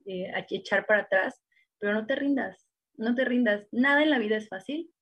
eh, 0.05 0.31
echar 0.51 0.85
para 0.85 1.01
atrás, 1.01 1.41
pero 1.79 1.93
no 1.93 2.05
te 2.05 2.15
rindas, 2.15 2.67
no 2.95 3.15
te 3.15 3.25
rindas. 3.25 3.67
Nada 3.71 4.03
en 4.03 4.11
la 4.11 4.19
vida 4.19 4.37
es 4.37 4.47
fácil, 4.47 4.93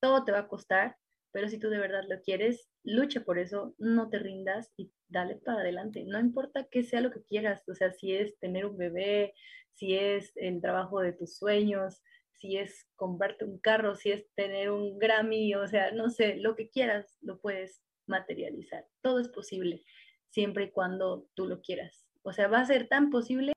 todo 0.00 0.24
te 0.24 0.32
va 0.32 0.40
a 0.40 0.48
costar, 0.48 0.96
pero 1.32 1.48
si 1.48 1.58
tú 1.58 1.68
de 1.68 1.78
verdad 1.78 2.02
lo 2.08 2.20
quieres, 2.22 2.68
lucha 2.82 3.20
por 3.20 3.38
eso, 3.38 3.74
no 3.78 4.08
te 4.08 4.18
rindas 4.18 4.72
y 4.76 4.92
dale 5.08 5.36
para 5.36 5.60
adelante. 5.60 6.04
No 6.04 6.18
importa 6.18 6.66
qué 6.70 6.82
sea 6.82 7.00
lo 7.00 7.10
que 7.10 7.22
quieras, 7.22 7.62
o 7.68 7.74
sea, 7.74 7.92
si 7.92 8.14
es 8.14 8.38
tener 8.38 8.66
un 8.66 8.76
bebé, 8.76 9.34
si 9.74 9.96
es 9.96 10.32
el 10.36 10.60
trabajo 10.60 11.00
de 11.00 11.12
tus 11.12 11.36
sueños, 11.36 12.02
si 12.32 12.56
es 12.56 12.86
comprarte 12.96 13.44
un 13.44 13.58
carro, 13.58 13.94
si 13.94 14.10
es 14.10 14.26
tener 14.34 14.70
un 14.70 14.98
Grammy, 14.98 15.54
o 15.54 15.66
sea, 15.68 15.92
no 15.92 16.10
sé, 16.10 16.36
lo 16.36 16.56
que 16.56 16.70
quieras 16.70 17.18
lo 17.20 17.40
puedes 17.40 17.82
materializar. 18.06 18.86
Todo 19.02 19.20
es 19.20 19.28
posible 19.28 19.84
siempre 20.30 20.64
y 20.64 20.70
cuando 20.70 21.28
tú 21.34 21.46
lo 21.46 21.60
quieras. 21.60 22.06
O 22.22 22.32
sea, 22.32 22.48
va 22.48 22.60
a 22.60 22.66
ser 22.66 22.88
tan 22.88 23.10
posible 23.10 23.52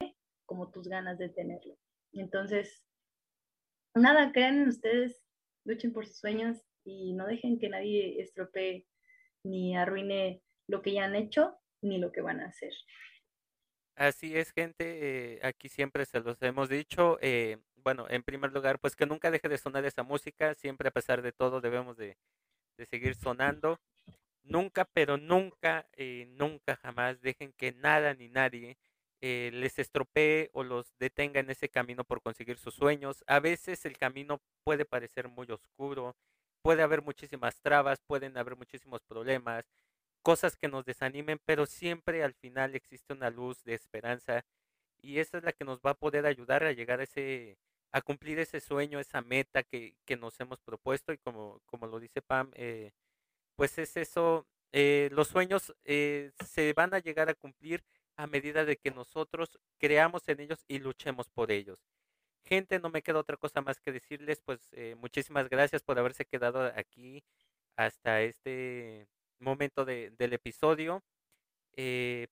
como 0.45 0.71
tus 0.71 0.87
ganas 0.87 1.17
de 1.17 1.29
tenerlo. 1.29 1.77
Entonces, 2.11 2.83
nada, 3.95 4.31
crean 4.31 4.61
en 4.61 4.67
ustedes, 4.67 5.23
luchen 5.65 5.93
por 5.93 6.05
sus 6.05 6.19
sueños 6.19 6.63
y 6.83 7.13
no 7.13 7.25
dejen 7.25 7.59
que 7.59 7.69
nadie 7.69 8.21
estropee 8.21 8.85
ni 9.43 9.75
arruine 9.75 10.41
lo 10.67 10.81
que 10.81 10.93
ya 10.93 11.05
han 11.05 11.15
hecho 11.15 11.55
ni 11.81 11.97
lo 11.97 12.11
que 12.11 12.21
van 12.21 12.39
a 12.39 12.47
hacer. 12.47 12.73
Así 13.95 14.35
es, 14.35 14.51
gente. 14.51 15.35
Eh, 15.35 15.39
aquí 15.43 15.69
siempre 15.69 16.05
se 16.05 16.19
los 16.19 16.41
hemos 16.41 16.69
dicho. 16.69 17.19
Eh, 17.21 17.57
bueno, 17.75 18.07
en 18.09 18.23
primer 18.23 18.51
lugar, 18.51 18.79
pues 18.79 18.95
que 18.95 19.05
nunca 19.05 19.29
deje 19.29 19.49
de 19.49 19.57
sonar 19.57 19.85
esa 19.85 20.03
música. 20.03 20.55
Siempre, 20.55 20.87
a 20.87 20.91
pesar 20.91 21.21
de 21.21 21.31
todo, 21.31 21.61
debemos 21.61 21.97
de, 21.97 22.17
de 22.77 22.85
seguir 22.85 23.15
sonando. 23.15 23.79
Nunca, 24.43 24.85
pero 24.85 25.17
nunca, 25.17 25.87
eh, 25.93 26.25
nunca 26.29 26.75
jamás 26.77 27.21
dejen 27.21 27.53
que 27.53 27.71
nada 27.71 28.13
ni 28.13 28.27
nadie 28.29 28.77
eh, 29.21 29.51
les 29.53 29.79
estropee 29.79 30.49
o 30.51 30.63
los 30.63 30.97
detenga 30.99 31.39
en 31.39 31.49
ese 31.49 31.69
camino 31.69 32.03
por 32.03 32.21
conseguir 32.21 32.57
sus 32.57 32.75
sueños. 32.75 33.23
A 33.27 33.39
veces 33.39 33.85
el 33.85 33.97
camino 33.97 34.41
puede 34.65 34.83
parecer 34.83 35.29
muy 35.29 35.47
oscuro, 35.49 36.17
puede 36.63 36.83
haber 36.83 37.03
muchísimas 37.03 37.61
trabas, 37.61 38.01
pueden 38.07 38.37
haber 38.37 38.55
muchísimos 38.57 39.01
problemas, 39.03 39.65
cosas 40.23 40.55
que 40.57 40.69
nos 40.69 40.85
desanimen, 40.85 41.39
pero 41.45 41.65
siempre 41.67 42.23
al 42.23 42.33
final 42.33 42.75
existe 42.75 43.13
una 43.13 43.29
luz 43.29 43.63
de 43.63 43.75
esperanza 43.75 44.43
y 45.01 45.19
esa 45.19 45.37
es 45.39 45.43
la 45.43 45.53
que 45.53 45.65
nos 45.65 45.79
va 45.81 45.91
a 45.91 45.95
poder 45.95 46.25
ayudar 46.25 46.63
a 46.63 46.71
llegar 46.73 46.99
a 47.01 47.03
ese 47.03 47.57
a 47.93 48.01
cumplir 48.01 48.39
ese 48.39 48.59
sueño, 48.59 48.99
esa 48.99 49.21
meta 49.21 49.63
que, 49.63 49.95
que 50.05 50.17
nos 50.17 50.39
hemos 50.39 50.59
propuesto 50.61 51.13
y 51.13 51.17
como, 51.19 51.61
como 51.67 51.85
lo 51.87 51.99
dice 51.99 52.21
Pam, 52.23 52.51
eh, 52.55 52.91
pues 53.55 53.77
es 53.77 53.97
eso, 53.97 54.47
eh, 54.71 55.09
los 55.11 55.27
sueños 55.27 55.75
eh, 55.85 56.31
se 56.45 56.73
van 56.73 56.93
a 56.95 56.99
llegar 56.99 57.29
a 57.29 57.35
cumplir 57.35 57.83
a 58.17 58.27
medida 58.27 58.65
de 58.65 58.77
que 58.77 58.91
nosotros 58.91 59.59
creamos 59.77 60.27
en 60.27 60.39
ellos 60.41 60.65
y 60.67 60.79
luchemos 60.79 61.29
por 61.29 61.51
ellos. 61.51 61.79
Gente, 62.45 62.79
no 62.79 62.89
me 62.89 63.01
queda 63.01 63.19
otra 63.19 63.37
cosa 63.37 63.61
más 63.61 63.79
que 63.79 63.91
decirles, 63.91 64.41
pues 64.41 64.69
eh, 64.73 64.95
muchísimas 64.99 65.49
gracias 65.49 65.81
por 65.81 65.97
haberse 65.97 66.25
quedado 66.25 66.71
aquí 66.75 67.23
hasta 67.77 68.21
este 68.21 69.07
momento 69.39 69.85
de, 69.85 70.11
del 70.17 70.33
episodio. 70.33 71.03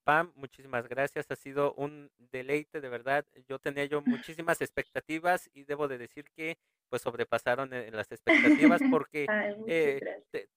Pam, 0.04 0.32
muchísimas 0.36 0.88
gracias. 0.88 1.26
Ha 1.32 1.36
sido 1.36 1.74
un 1.74 2.12
deleite, 2.32 2.82
de 2.82 2.90
verdad. 2.90 3.26
Yo 3.48 3.58
tenía 3.58 3.86
yo 3.86 4.02
muchísimas 4.02 4.62
expectativas 4.62 5.50
y 5.54 5.64
debo 5.64 5.88
de 5.88 5.98
decir 5.98 6.26
que 6.36 6.58
pues 6.90 7.02
sobrepasaron 7.02 7.74
eh, 7.74 7.90
las 7.92 8.12
expectativas 8.12 8.82
porque 8.92 9.26
eh, 9.66 10.02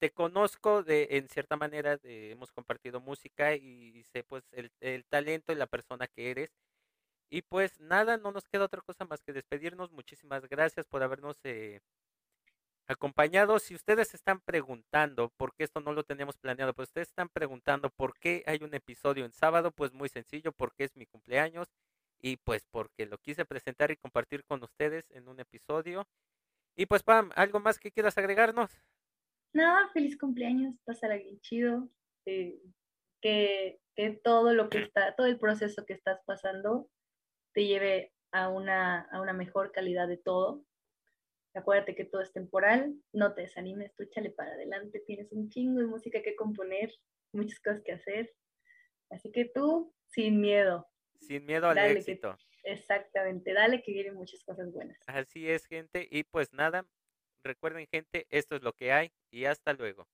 te, 0.01 0.10
conozco 0.10 0.82
de 0.82 1.06
en 1.12 1.28
cierta 1.28 1.56
manera 1.56 1.98
hemos 2.02 2.51
compartido 2.51 3.01
música 3.01 3.55
y, 3.55 4.02
sé 4.12 4.24
pues 4.24 4.43
el, 4.52 4.70
el, 4.81 5.05
talento 5.05 5.52
y 5.52 5.56
la 5.56 5.68
persona 5.68 6.09
que 6.09 6.32
eres 6.32 6.51
y 7.30 7.42
pues 7.42 7.80
nada 7.80 8.16
no 8.16 8.32
nos 8.32 8.46
queda 8.46 8.64
otra 8.64 8.80
cosa 8.82 9.05
más 9.05 9.22
que 9.22 9.32
despedirnos 9.32 9.92
muchísimas 9.92 10.48
gracias 10.48 10.86
por 10.86 11.02
habernos 11.02 11.38
eh, 11.44 11.80
acompañado. 12.86 13.59
Si 13.59 13.74
ustedes 13.74 14.14
están 14.14 14.40
preguntando, 14.40 15.30
por 15.36 15.55
qué 15.55 15.64
esto 15.64 15.80
no 15.80 15.92
lo 15.92 16.05
teníamos 16.05 16.36
planeado, 16.36 16.74
pues 16.74 16.88
ustedes 16.88 17.09
están 17.09 17.28
preguntando 17.28 17.90
por 17.90 18.18
qué 18.18 18.42
hay 18.46 18.59
un 18.62 18.74
episodio 18.74 19.24
en 19.24 19.32
sábado, 19.32 19.70
pues 19.72 19.92
muy 19.92 20.09
sencillo, 20.09 20.52
porque 20.52 20.84
es 20.84 20.96
mi 20.96 21.06
cumpleaños 21.06 21.68
y 22.20 22.36
pues 22.36 22.66
porque 22.70 23.06
lo 23.06 23.18
quise 23.18 23.44
presentar 23.44 23.90
y 23.90 23.96
compartir 23.96 24.44
con 24.44 24.62
ustedes 24.62 25.10
en 25.10 25.28
un 25.28 25.40
episodio. 25.40 26.06
Y 26.76 26.86
pues 26.86 27.02
Pam, 27.02 27.30
¿algo 27.36 27.60
más 27.60 27.78
que 27.78 27.92
quieras 27.92 28.18
agregarnos? 28.18 28.70
No, 29.52 29.88
feliz 29.92 30.18
cumpleaños, 30.18 30.74
pásala 30.84 31.16
bien 31.16 31.40
chido. 31.40 31.88
Eh, 32.26 32.60
que, 33.20 33.80
que 33.94 34.10
todo 34.22 34.52
lo 34.52 34.68
que 34.68 34.78
está, 34.90 35.14
todo 35.14 35.26
el 35.26 35.38
proceso 35.38 35.86
que 35.86 35.94
estás 35.94 36.20
pasando 36.26 36.88
te 37.55 37.66
lleve 37.66 38.12
a 38.32 38.48
una, 38.48 39.02
a 39.12 39.20
una 39.20 39.32
mejor 39.32 39.72
calidad 39.72 40.09
de 40.09 40.18
todo. 40.18 40.64
Acuérdate 41.55 41.94
que 41.94 42.05
todo 42.05 42.20
es 42.20 42.32
temporal, 42.32 42.94
no 43.12 43.32
te 43.32 43.43
desanimes, 43.43 43.94
tú 43.94 44.02
échale 44.02 44.31
para 44.31 44.52
adelante, 44.52 45.01
tienes 45.06 45.31
un 45.31 45.48
chingo 45.48 45.81
de 45.81 45.86
música 45.86 46.20
que 46.20 46.35
componer, 46.35 46.93
muchas 47.32 47.60
cosas 47.60 47.81
que 47.82 47.93
hacer. 47.93 48.35
Así 49.09 49.31
que 49.31 49.44
tú, 49.44 49.94
sin 50.06 50.40
miedo. 50.40 50.89
Sin 51.20 51.47
miedo 51.47 51.68
al 51.68 51.78
éxito. 51.78 52.36
exactamente, 52.64 53.52
dale 53.52 53.82
que 53.82 53.93
vienen 53.93 54.14
muchas 54.14 54.43
cosas 54.43 54.72
buenas. 54.72 54.98
Así 55.06 55.48
es, 55.48 55.66
gente. 55.66 56.09
Y 56.10 56.24
pues 56.24 56.52
nada, 56.52 56.85
recuerden, 57.44 57.86
gente, 57.86 58.26
esto 58.31 58.56
es 58.56 58.62
lo 58.62 58.72
que 58.72 58.93
hay 58.93 59.12
y 59.31 59.44
hasta 59.44 59.74
luego. 59.74 60.09